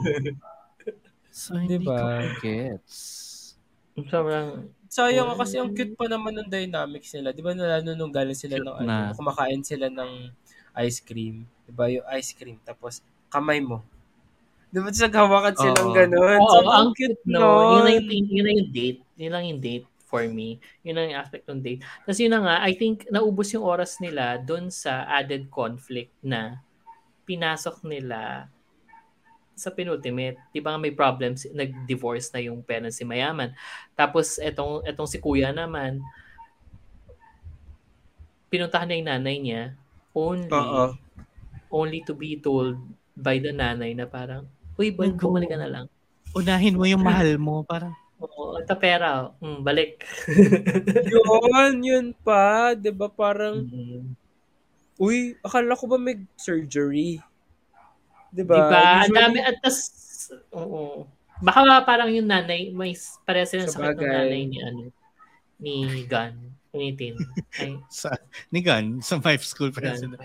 So, 1.31 1.55
hindi 1.55 1.85
Diba? 1.85 1.95
ko 1.95 2.43
gets. 2.43 2.97
Sobrang, 4.09 4.73
Sayang 4.91 5.31
nga 5.31 5.47
kasi 5.47 5.55
ang 5.55 5.71
cute 5.71 5.95
pa 5.95 6.11
naman 6.11 6.35
ng 6.35 6.51
dynamics 6.51 7.15
nila. 7.15 7.31
Di 7.31 7.39
ba 7.47 7.55
lalo 7.55 7.95
nung 7.95 8.11
galing 8.11 8.35
sila 8.35 8.59
Cute 8.59 8.67
ng 8.67 8.77
ano, 8.83 9.15
kumakain 9.15 9.62
sila 9.62 9.87
ng 9.87 10.35
ice 10.83 10.99
cream. 10.99 11.47
Di 11.62 11.71
ba 11.71 11.87
yung 11.87 12.03
ice 12.11 12.35
cream. 12.35 12.59
Tapos 12.67 12.99
kamay 13.31 13.62
mo. 13.62 13.87
Di 14.75 14.83
ba 14.83 14.91
naghawakan 14.91 15.55
silang 15.55 15.91
Oo. 15.91 15.95
ganun? 15.95 16.39
Oo, 16.43 16.51
Sobrang 16.59 16.75
ang 16.75 16.91
cute 16.99 17.23
no, 17.23 17.39
nun. 17.39 17.71
yun 17.71 17.83
na 17.87 17.93
yung, 17.95 18.09
yun 18.11 18.45
na 18.45 18.53
yung 18.59 18.71
date. 18.75 19.01
Yun 19.15 19.31
lang 19.31 19.45
yung 19.47 19.62
date 19.62 19.87
for 20.11 20.27
me. 20.27 20.59
Yun 20.83 20.95
lang 20.99 21.07
yung 21.15 21.21
aspect 21.23 21.47
ng 21.47 21.62
date. 21.62 21.87
Tapos 22.03 22.19
yun 22.19 22.35
na 22.35 22.43
nga, 22.43 22.57
I 22.67 22.75
think 22.75 23.07
naubos 23.15 23.55
yung 23.55 23.62
oras 23.62 24.03
nila 24.03 24.43
dun 24.43 24.75
sa 24.75 25.07
added 25.07 25.47
conflict 25.55 26.11
na 26.19 26.67
pinasok 27.31 27.87
nila 27.87 28.51
sa 29.61 29.69
penultimate. 29.69 30.41
Di 30.51 30.65
ba 30.65 30.81
may 30.81 30.91
problems, 30.91 31.45
nag-divorce 31.53 32.32
na 32.32 32.41
yung 32.41 32.65
parents 32.65 32.97
si 32.97 33.05
Mayaman. 33.05 33.53
Tapos 33.93 34.41
etong, 34.41 34.81
etong 34.89 35.09
si 35.09 35.20
Kuya 35.20 35.53
naman, 35.53 36.01
pinuntahan 38.49 38.89
na 38.89 38.97
yung 38.97 39.09
nanay 39.12 39.37
niya 39.39 39.62
only, 40.16 40.51
Oo. 40.51 40.97
only 41.70 42.01
to 42.03 42.16
be 42.16 42.41
told 42.41 42.81
by 43.15 43.39
the 43.39 43.53
nanay 43.53 43.93
na 43.93 44.09
parang, 44.09 44.49
Uy, 44.81 44.89
boy, 44.89 45.12
bumalik 45.12 45.53
ka 45.53 45.61
na 45.61 45.69
lang. 45.69 45.87
Unahin 46.32 46.81
mo 46.81 46.89
yung 46.89 47.05
mahal 47.05 47.37
mo. 47.37 47.61
Parang, 47.69 47.93
Oo, 48.20 48.57
ito 48.57 48.73
pera. 48.81 49.28
Mm, 49.41 49.61
balik. 49.61 50.05
yun, 51.12 51.77
yun 51.85 52.07
pa. 52.24 52.73
Di 52.73 52.89
ba 52.89 53.12
parang, 53.12 53.61
Mm. 53.65 54.16
uy, 54.97 55.37
akala 55.45 55.77
ko 55.77 55.85
ba 55.85 56.01
may 56.01 56.20
surgery? 56.37 57.20
Di 58.31 58.43
ba? 58.47 58.57
Diba? 58.57 58.82
Ang 59.05 59.15
dami. 59.15 59.39
At 59.43 59.59
tas, 59.59 59.78
oo. 60.55 61.07
Baka 61.40 61.61
nga 61.65 61.78
parang 61.82 62.11
yung 62.12 62.28
nanay, 62.28 62.70
may 62.70 62.93
pareha 63.24 63.48
silang 63.48 63.73
Sa 63.73 63.81
sakit 63.81 63.97
ng 63.97 64.07
nanay 64.07 64.43
ni 64.47 64.59
ano, 64.61 64.82
ni 65.61 66.05
Gun. 66.07 66.36
Ni 66.70 66.94
Tin. 66.94 67.19
Ay, 67.59 67.82
sa, 67.90 68.15
ni 68.55 68.62
Gun, 68.62 69.02
sa 69.02 69.19
my 69.19 69.35
school 69.43 69.74
Gun. 69.74 69.82
president. 69.82 70.20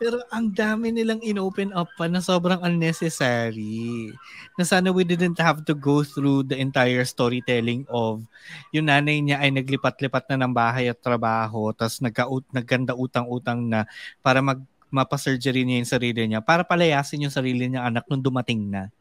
Pero 0.00 0.24
ang 0.32 0.48
dami 0.48 0.88
nilang 0.88 1.20
in-open 1.20 1.74
up 1.76 1.90
pa 2.00 2.08
na 2.08 2.24
sobrang 2.24 2.62
unnecessary. 2.64 4.08
Na 4.56 4.64
sana 4.64 4.88
we 4.88 5.04
didn't 5.04 5.36
have 5.36 5.68
to 5.68 5.76
go 5.76 6.00
through 6.00 6.48
the 6.48 6.56
entire 6.56 7.04
storytelling 7.04 7.84
of 7.92 8.24
yung 8.72 8.88
nanay 8.88 9.20
niya 9.20 9.44
ay 9.44 9.52
naglipat-lipat 9.52 10.32
na 10.32 10.46
ng 10.46 10.52
bahay 10.56 10.88
at 10.88 10.96
trabaho 11.04 11.76
tapos 11.76 12.00
nagka 12.00 12.24
nagganda 12.54 12.96
utang-utang 12.96 13.60
na 13.68 13.84
para 14.24 14.40
mag 14.40 14.64
mapasurgery 14.92 15.64
niya 15.64 15.80
yung 15.80 15.90
sarili 15.90 16.22
niya 16.28 16.44
para 16.44 16.62
palayasin 16.62 17.24
yung 17.24 17.32
sarili 17.34 17.66
niya 17.72 17.88
anak 17.88 18.04
nung 18.06 18.20
dumating 18.20 18.68
na. 18.68 18.92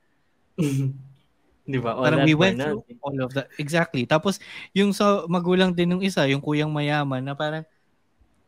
Di 1.71 1.77
ba? 1.77 1.93
All 1.93 2.03
Parang 2.07 2.25
we 2.25 2.33
went 2.33 2.57
through 2.57 2.81
nothing. 2.81 2.99
all 3.05 3.17
of 3.21 3.31
that. 3.37 3.47
Exactly. 3.61 4.03
Tapos, 4.09 4.41
yung 4.73 4.91
sa 4.91 5.23
magulang 5.29 5.71
din 5.71 5.93
ng 5.93 6.01
isa, 6.01 6.25
yung 6.25 6.41
kuyang 6.41 6.73
mayaman, 6.73 7.21
na 7.21 7.37
parang, 7.37 7.63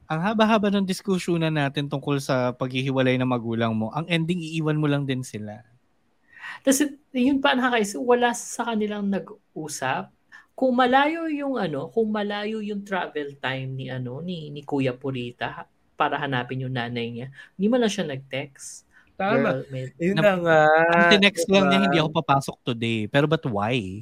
ang 0.10 0.20
haba-haba 0.20 0.74
ng 0.74 0.84
diskusyonan 0.84 1.54
natin 1.54 1.88
tungkol 1.88 2.18
sa 2.20 2.52
paghihiwalay 2.58 3.16
ng 3.22 3.30
magulang 3.30 3.72
mo, 3.78 3.94
ang 3.94 4.10
ending, 4.10 4.42
iiwan 4.42 4.80
mo 4.80 4.90
lang 4.90 5.06
din 5.06 5.22
sila. 5.22 5.62
Tapos, 6.66 6.90
yun 7.14 7.40
pa 7.40 7.54
nakakaisip, 7.54 8.02
wala 8.02 8.34
sa 8.34 8.74
kanilang 8.74 9.08
nag-usap. 9.08 10.10
Kung 10.54 10.74
malayo 10.78 11.26
yung 11.30 11.58
ano, 11.58 11.90
kung 11.90 12.14
malayo 12.14 12.62
yung 12.62 12.86
travel 12.86 13.34
time 13.42 13.74
ni 13.74 13.90
ano 13.90 14.22
ni 14.22 14.54
ni 14.54 14.62
Kuya 14.62 14.94
Purita 14.94 15.66
para 15.94 16.18
hanapin 16.18 16.64
yung 16.64 16.74
nanay 16.74 17.08
niya, 17.10 17.28
hindi 17.56 17.68
man 17.68 17.82
lang 17.82 17.92
siya 17.92 18.06
nag-text. 18.06 18.86
Tama. 19.14 19.38
Girl, 19.38 19.62
may- 19.70 19.94
Yun 19.96 20.18
Na- 20.18 20.24
na 20.26 20.34
nga. 20.40 20.60
Ang 20.92 21.06
tinext 21.14 21.46
lang 21.46 21.64
diba? 21.64 21.70
niya, 21.70 21.80
hindi 21.86 21.98
ako 21.98 22.10
papasok 22.16 22.58
today. 22.64 23.06
Pero 23.06 23.26
but 23.26 23.46
why? 23.46 24.02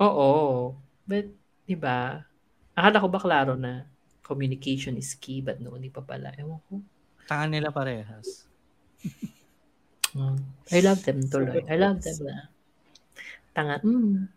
Oo. 0.00 0.72
But, 1.04 1.28
di 1.62 1.76
ba? 1.76 2.24
Akala 2.72 2.96
ko 2.96 3.08
ba 3.08 3.20
klaro 3.20 3.52
na 3.54 3.84
communication 4.22 4.96
is 4.96 5.12
key, 5.14 5.44
but 5.44 5.60
no, 5.60 5.76
hindi 5.76 5.92
pa 5.92 6.00
pala. 6.00 6.32
Ewan 6.34 6.58
ko. 6.64 6.80
Taka 7.28 7.44
nila 7.44 7.68
parehas. 7.68 8.48
Mm. 10.12 10.40
I 10.68 10.80
love 10.80 11.00
them 11.02 11.20
tuloy. 11.24 11.64
I 11.64 11.76
love 11.76 12.00
them 12.00 12.18
na. 12.24 12.48
Tanga. 13.52 13.76
Mm. 13.80 14.28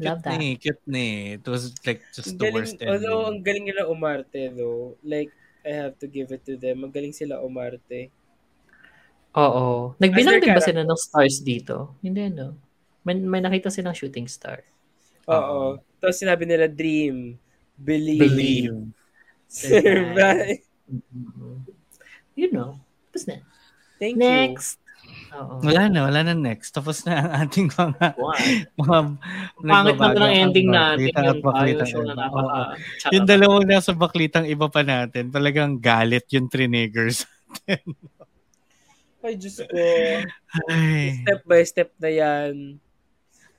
Love 0.00 0.18
Cute 0.18 0.24
that. 0.24 0.40
eh, 0.40 0.54
cute 0.56 0.84
eh. 0.90 1.18
It 1.36 1.46
was 1.46 1.74
like 1.84 2.00
just 2.10 2.34
the 2.34 2.40
galing, 2.40 2.54
worst 2.56 2.78
although 2.80 2.96
ending. 3.26 3.28
ang 3.28 3.38
galing 3.44 3.64
nila 3.68 3.82
umarte 3.86 4.42
though. 4.50 4.96
Like, 5.02 5.30
I 5.66 5.72
have 5.76 5.94
to 6.00 6.06
give 6.08 6.32
it 6.32 6.42
to 6.48 6.56
them. 6.56 6.84
Ang 6.84 6.92
galing 6.92 7.12
sila 7.12 7.40
umarte. 7.44 8.08
Oo. 9.36 9.94
Nagbilang 10.00 10.42
din 10.42 10.56
ba 10.56 10.62
sila 10.64 10.82
ng 10.82 10.98
stars 10.98 11.38
dito? 11.44 11.94
Hindi, 12.02 12.32
no? 12.32 12.56
May, 13.06 13.16
may 13.20 13.40
nakita 13.40 13.70
silang 13.70 13.94
shooting 13.94 14.26
star. 14.26 14.64
Oo. 15.30 15.78
Tapos 16.02 16.18
sinabi 16.18 16.48
nila 16.48 16.66
dream, 16.66 17.38
believe, 17.78 18.24
Believe. 18.24 18.76
survive. 19.46 20.64
Mm-hmm. 20.90 21.56
You 22.34 22.48
know. 22.50 22.80
Tapos 23.12 23.24
na. 23.28 23.38
Thank 24.00 24.16
Next. 24.16 24.80
Oo. 25.30 25.62
Wala 25.62 25.82
na, 25.86 25.98
wala 26.04 26.20
na 26.22 26.34
next. 26.34 26.74
Tapos 26.74 27.06
na 27.06 27.22
ang 27.22 27.30
ating 27.44 27.70
mga 27.70 28.18
Wow. 28.18 29.14
mga 29.56 29.70
Pangit 29.70 29.96
na 29.96 30.10
ng 30.10 30.34
ending 30.34 30.68
ang 30.68 30.98
natin. 30.98 31.06
baklita 31.06 31.20
at 31.20 31.26
Yung 31.30 31.42
baklita. 31.42 31.84
show 31.86 32.02
na 32.02 32.14
napaka 32.14 32.60
Yung 33.14 33.26
dalawang 33.26 33.66
nasa 33.66 33.92
baklitang 33.92 34.46
iba 34.46 34.66
pa 34.66 34.82
natin, 34.82 35.30
talagang 35.30 35.78
galit 35.78 36.26
yung 36.30 36.50
triggers. 36.50 37.24
Ay, 39.22 39.36
Diyos 39.36 39.60
ko. 39.60 39.68
Ay, 40.66 41.20
Step 41.22 41.40
by 41.44 41.62
step 41.62 41.90
na 41.96 42.08
yan. 42.08 42.80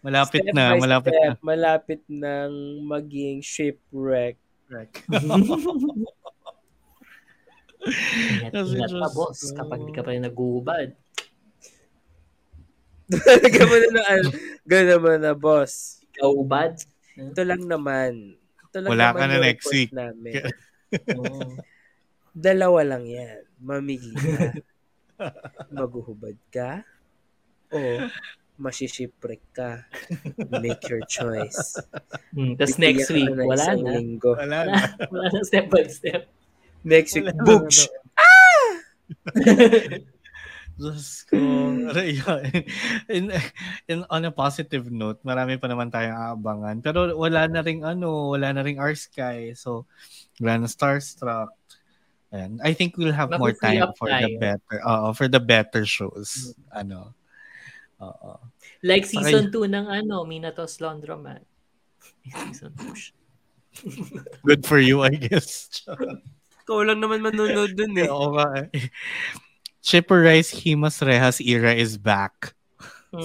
malapit 0.01 0.41
step 0.41 0.55
na, 0.57 0.73
malapit 0.75 1.13
step, 1.13 1.37
Malapit 1.39 2.01
nang 2.09 2.53
maging 2.83 3.39
shipwreck. 3.39 4.41
na. 4.67 4.89
Ingat, 7.81 8.53
ingat 8.53 8.91
pa, 8.93 9.07
Diyos 9.09 9.13
boss. 9.15 9.39
Kapag 9.51 9.79
di 9.81 9.91
ka 9.91 10.01
pa 10.01 10.13
rin 10.13 10.21
nagubad. 10.21 10.93
Talaga 13.11 13.59
mo 13.67 13.75
na 13.75 13.89
na, 13.91 14.03
gano'n 14.63 15.01
mo 15.01 15.11
na, 15.19 15.31
boss. 15.35 15.99
Ikaw, 16.15 16.31
bad? 16.47 16.75
Ito 17.19 17.41
lang 17.43 17.63
naman. 17.67 18.39
Ito 18.71 18.77
lang 18.79 18.91
Wala 18.91 19.05
naman 19.11 19.19
ka 19.19 19.25
na 19.27 19.37
next 19.43 19.67
week. 19.69 19.91
Namin. 19.91 20.33
Oo. 21.19 21.59
Dalawa 22.31 22.79
lang 22.87 23.03
yan. 23.03 23.43
Mamili 23.59 24.11
ka. 24.15 24.55
Maguhubad 25.75 26.33
ka 26.49 26.81
o 27.71 27.77
masishipwreck 28.57 29.41
ka. 29.53 29.85
Make 30.61 30.85
your 30.91 31.01
choice. 31.09 31.79
Hmm, 32.35 32.53
Tapos 32.59 32.77
next 32.77 33.09
week, 33.09 33.29
ng 33.29 33.41
wala 33.47 33.73
na. 33.73 33.97
linggo. 33.97 34.37
Wala 34.37 34.65
Wala, 34.65 34.71
na. 34.71 34.79
wala 35.11 35.25
na 35.29 35.41
step 35.41 35.65
by 35.69 35.85
step. 35.89 36.29
Next 36.85 37.13
week, 37.17 37.25
Wala 37.29 37.37
na, 37.37 37.45
boosh! 37.45 37.89
Diyos 40.77 41.27
ko. 41.27 41.35
Yun, 41.35 41.91
in, 43.17 43.25
in, 43.87 43.99
on 44.07 44.23
a 44.25 44.33
positive 44.33 44.91
note, 44.91 45.19
marami 45.23 45.59
pa 45.59 45.67
naman 45.67 45.91
tayong 45.91 46.15
aabangan. 46.15 46.79
Pero 46.79 47.15
wala 47.15 47.47
na 47.47 47.61
ring 47.63 47.83
ano, 47.83 48.35
wala 48.35 48.51
na 48.51 48.61
ring 48.63 48.79
Our 48.79 48.95
Sky. 48.95 49.55
So, 49.55 49.85
wala 50.39 50.63
na 50.63 50.67
Starstruck. 50.67 51.53
And 52.31 52.63
I 52.63 52.71
think 52.71 52.95
we'll 52.95 53.11
have 53.11 53.27
more 53.35 53.51
Mapu-free 53.51 53.83
time 53.83 53.91
for 53.99 54.07
the 54.07 54.31
tayo. 54.31 54.39
better, 54.39 54.77
uh, 54.87 55.11
for 55.11 55.27
the 55.27 55.43
better 55.43 55.83
shows. 55.83 56.55
Ano. 56.71 57.11
Oo. 57.99 58.39
Like 58.81 59.03
season 59.05 59.51
2 59.51 59.67
ng 59.67 59.85
ano, 59.91 60.23
Minatos 60.23 60.79
Laundromat. 60.79 61.43
season 62.49 62.71
2 62.79 62.95
siya. 62.95 63.15
Good 64.43 64.67
for 64.67 64.79
you, 64.79 65.03
I 65.03 65.15
guess. 65.15 65.69
Ikaw 66.65 66.79
lang 66.87 66.99
naman 66.99 67.23
manunod 67.23 67.71
dun 67.75 67.95
eh. 67.99 68.07
Oo 68.07 68.35
nga. 68.35 68.67
eh. 68.71 68.87
Chipper 69.81 70.21
Rice 70.21 70.53
Himas 70.53 71.01
Rehas 71.01 71.41
era 71.41 71.73
is 71.73 71.97
back 71.97 72.53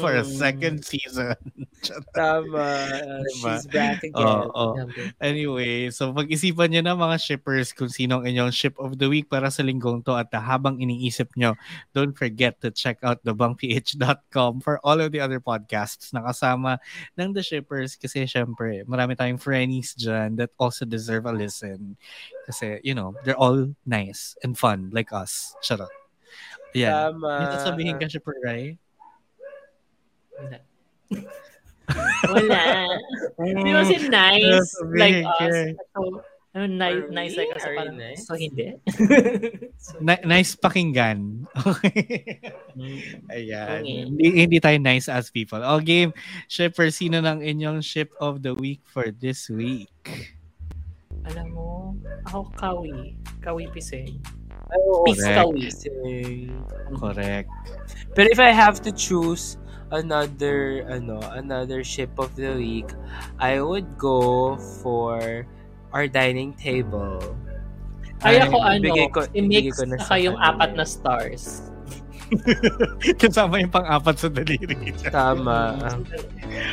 for 0.02 0.18
a 0.18 0.26
Mm. 0.26 0.34
second 0.34 0.76
season. 0.82 1.38
Tama. 2.16 2.58
Uh, 2.58 3.22
Diba? 3.22 3.54
she's 3.54 3.66
back 3.70 4.02
again. 4.02 4.18
Oo. 4.50 4.74
Grabe. 4.74 5.14
Anyway, 5.22 5.94
so 5.94 6.10
pag-isipan 6.10 6.74
nyo 6.74 6.82
na 6.82 6.98
mga 6.98 7.22
shippers 7.22 7.70
kung 7.70 7.86
sino 7.86 8.18
ang 8.18 8.26
inyong 8.26 8.50
ship 8.50 8.74
of 8.82 8.98
the 8.98 9.06
week 9.06 9.30
para 9.30 9.46
sa 9.46 9.62
linggong 9.62 10.02
to 10.02 10.10
at 10.18 10.26
habang 10.34 10.82
iniisip 10.82 11.30
nyo, 11.38 11.54
don't 11.94 12.18
forget 12.18 12.58
to 12.58 12.74
check 12.74 12.98
out 13.06 13.22
thebangph.com 13.22 14.58
for 14.58 14.82
all 14.82 14.98
of 14.98 15.14
the 15.14 15.22
other 15.22 15.38
podcasts 15.38 16.10
na 16.10 16.18
kasama 16.26 16.82
ng 17.14 17.30
The 17.30 17.46
Shippers 17.46 17.94
kasi 17.94 18.26
syempre, 18.26 18.82
marami 18.90 19.14
tayong 19.14 19.38
friends 19.38 19.94
dyan 19.94 20.34
that 20.34 20.50
also 20.58 20.82
deserve 20.82 21.30
a 21.30 21.32
listen. 21.36 21.94
Kasi, 22.50 22.82
you 22.82 22.98
know, 22.98 23.14
they're 23.22 23.38
all 23.38 23.70
nice 23.86 24.34
and 24.42 24.58
fun 24.58 24.90
like 24.90 25.14
us. 25.14 25.54
Charot. 25.62 25.94
Yan. 26.74 26.90
Tama. 27.14 27.32
May 27.38 27.46
sasabihin 27.54 27.96
ka, 28.00 28.06
Shipper 28.10 28.36
Rai? 28.42 28.74
Wala. 30.36 30.58
Wala. 32.34 32.62
Di 33.38 33.70
ba 33.70 33.82
si 33.86 33.96
nice 34.10 34.50
Sasabihin 34.50 34.98
like 34.98 35.22
us? 35.38 35.56
So, 35.94 36.00
ano, 36.56 36.72
nice, 36.72 37.04
nice 37.12 37.34
like 37.36 37.52
us. 37.52 37.64
Parang, 37.68 38.00
nice? 38.00 38.24
so 38.24 38.32
hindi. 38.32 38.80
Ni- 40.08 40.24
nice 40.24 40.56
pakinggan. 40.56 41.44
Okay. 41.52 42.40
Mm. 42.72 43.28
Ayan. 43.28 43.80
Okay. 43.84 44.00
Hindi, 44.08 44.26
hindi 44.48 44.58
tayo 44.60 44.80
nice 44.80 45.12
as 45.12 45.28
people. 45.28 45.60
O 45.60 45.76
game, 45.84 46.16
shipper, 46.48 46.88
sino 46.88 47.20
ng 47.20 47.44
inyong 47.44 47.84
ship 47.84 48.08
of 48.24 48.40
the 48.40 48.56
week 48.56 48.80
for 48.88 49.12
this 49.12 49.52
week? 49.52 49.92
Alam 51.28 51.46
mo, 51.52 51.68
ako 52.24 52.48
kawi. 52.56 53.20
Kawi 53.44 53.68
piseng. 53.68 54.16
Ay, 54.66 54.80
oo, 54.90 55.04
Peace 55.06 55.86
correct. 56.98 57.50
Pero 58.18 58.26
if 58.32 58.40
I 58.42 58.50
have 58.50 58.82
to 58.82 58.90
choose 58.90 59.56
another 59.94 60.82
ano 60.90 61.22
another 61.38 61.86
ship 61.86 62.10
of 62.18 62.34
the 62.34 62.58
week, 62.58 62.90
I 63.38 63.62
would 63.62 63.86
go 63.94 64.56
for 64.82 65.46
our 65.94 66.10
dining 66.10 66.52
table. 66.58 67.22
Ay, 68.24 68.40
Ay, 68.40 68.48
ako 68.48 68.56
ano, 68.58 68.92
ko- 69.12 69.30
i-mix 69.36 69.76
ko 69.76 69.84
na 69.86 70.00
na 70.00 70.02
sa 70.02 70.16
kayong 70.16 70.38
apat 70.40 70.70
na 70.74 70.84
stars. 70.88 71.70
Kasama 73.22 73.62
yung 73.62 73.70
pang-apat 73.70 74.16
sa 74.18 74.28
daliri. 74.28 74.92
Tama. 75.06 75.78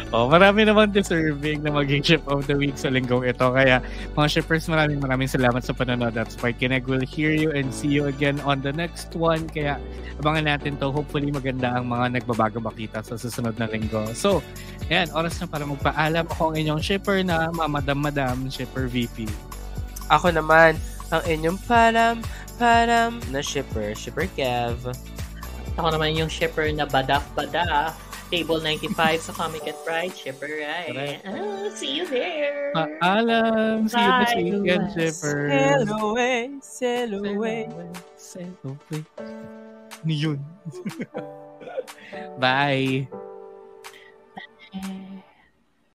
oh, 0.09 0.25
marami 0.25 0.65
naman 0.65 0.89
deserving 0.89 1.61
na 1.61 1.71
maging 1.71 2.01
ship 2.01 2.23
of 2.25 2.45
the 2.49 2.57
week 2.57 2.73
sa 2.75 2.89
linggong 2.89 3.25
ito. 3.25 3.45
Kaya 3.53 3.80
mga 4.17 4.27
shippers, 4.30 4.65
maraming 4.65 4.97
maraming 4.97 5.30
salamat 5.30 5.61
sa 5.61 5.73
panonood. 5.77 6.13
That's 6.17 6.38
why 6.41 6.53
Kineg 6.53 6.89
will 6.89 7.03
hear 7.03 7.34
you 7.34 7.53
and 7.53 7.69
see 7.69 7.89
you 7.89 8.09
again 8.09 8.41
on 8.41 8.65
the 8.65 8.73
next 8.73 9.13
one. 9.13 9.45
Kaya 9.49 9.77
abangan 10.21 10.57
natin 10.57 10.81
to. 10.81 10.89
Hopefully 10.89 11.30
maganda 11.30 11.77
ang 11.77 11.89
mga 11.89 12.21
nagbabago 12.21 12.57
makita 12.57 13.05
sa 13.05 13.13
susunod 13.13 13.53
na 13.61 13.69
linggo. 13.69 14.09
So, 14.17 14.41
ayan, 14.89 15.13
oras 15.13 15.38
na 15.38 15.45
para 15.45 15.65
magpaalam. 15.69 16.25
Ako 16.34 16.53
ang 16.53 16.55
inyong 16.57 16.81
shipper 16.81 17.21
na 17.21 17.53
mamadam-madam, 17.53 18.49
shipper 18.49 18.89
VP. 18.89 19.30
Ako 20.09 20.34
naman 20.34 20.77
ang 21.13 21.21
inyong 21.30 21.61
param 21.69 22.17
param 22.57 23.19
na 23.34 23.41
shipper, 23.41 23.97
shipper 23.97 24.30
Kev. 24.38 24.77
Ako 25.73 25.87
naman 25.89 26.13
yung 26.13 26.29
shipper 26.29 26.69
na 26.69 26.85
badaf-badaf. 26.85 27.97
Table 28.33 28.61
95 28.65 29.29
sa 29.29 29.31
Comic 29.33 29.69
and 29.69 29.77
Pride. 29.85 30.13
Shipper, 30.13 30.49
right? 30.65 31.21
Ah, 31.21 31.69
see 31.69 31.93
you 31.93 32.05
there. 32.09 32.73
Paalam! 32.73 33.85
See 33.85 34.01
you 34.01 34.13
this 34.17 34.33
Bye, 34.33 34.41
weekend, 34.41 34.85
Luas. 34.89 34.93
shippers! 34.97 35.49
Sail 35.53 35.83
away, 36.01 36.37
sail 36.61 37.11
away. 37.13 37.61
Sail 38.17 38.53
away. 38.65 39.01
Ano 40.01 40.13
yun? 40.13 40.39
Bye! 42.41 43.05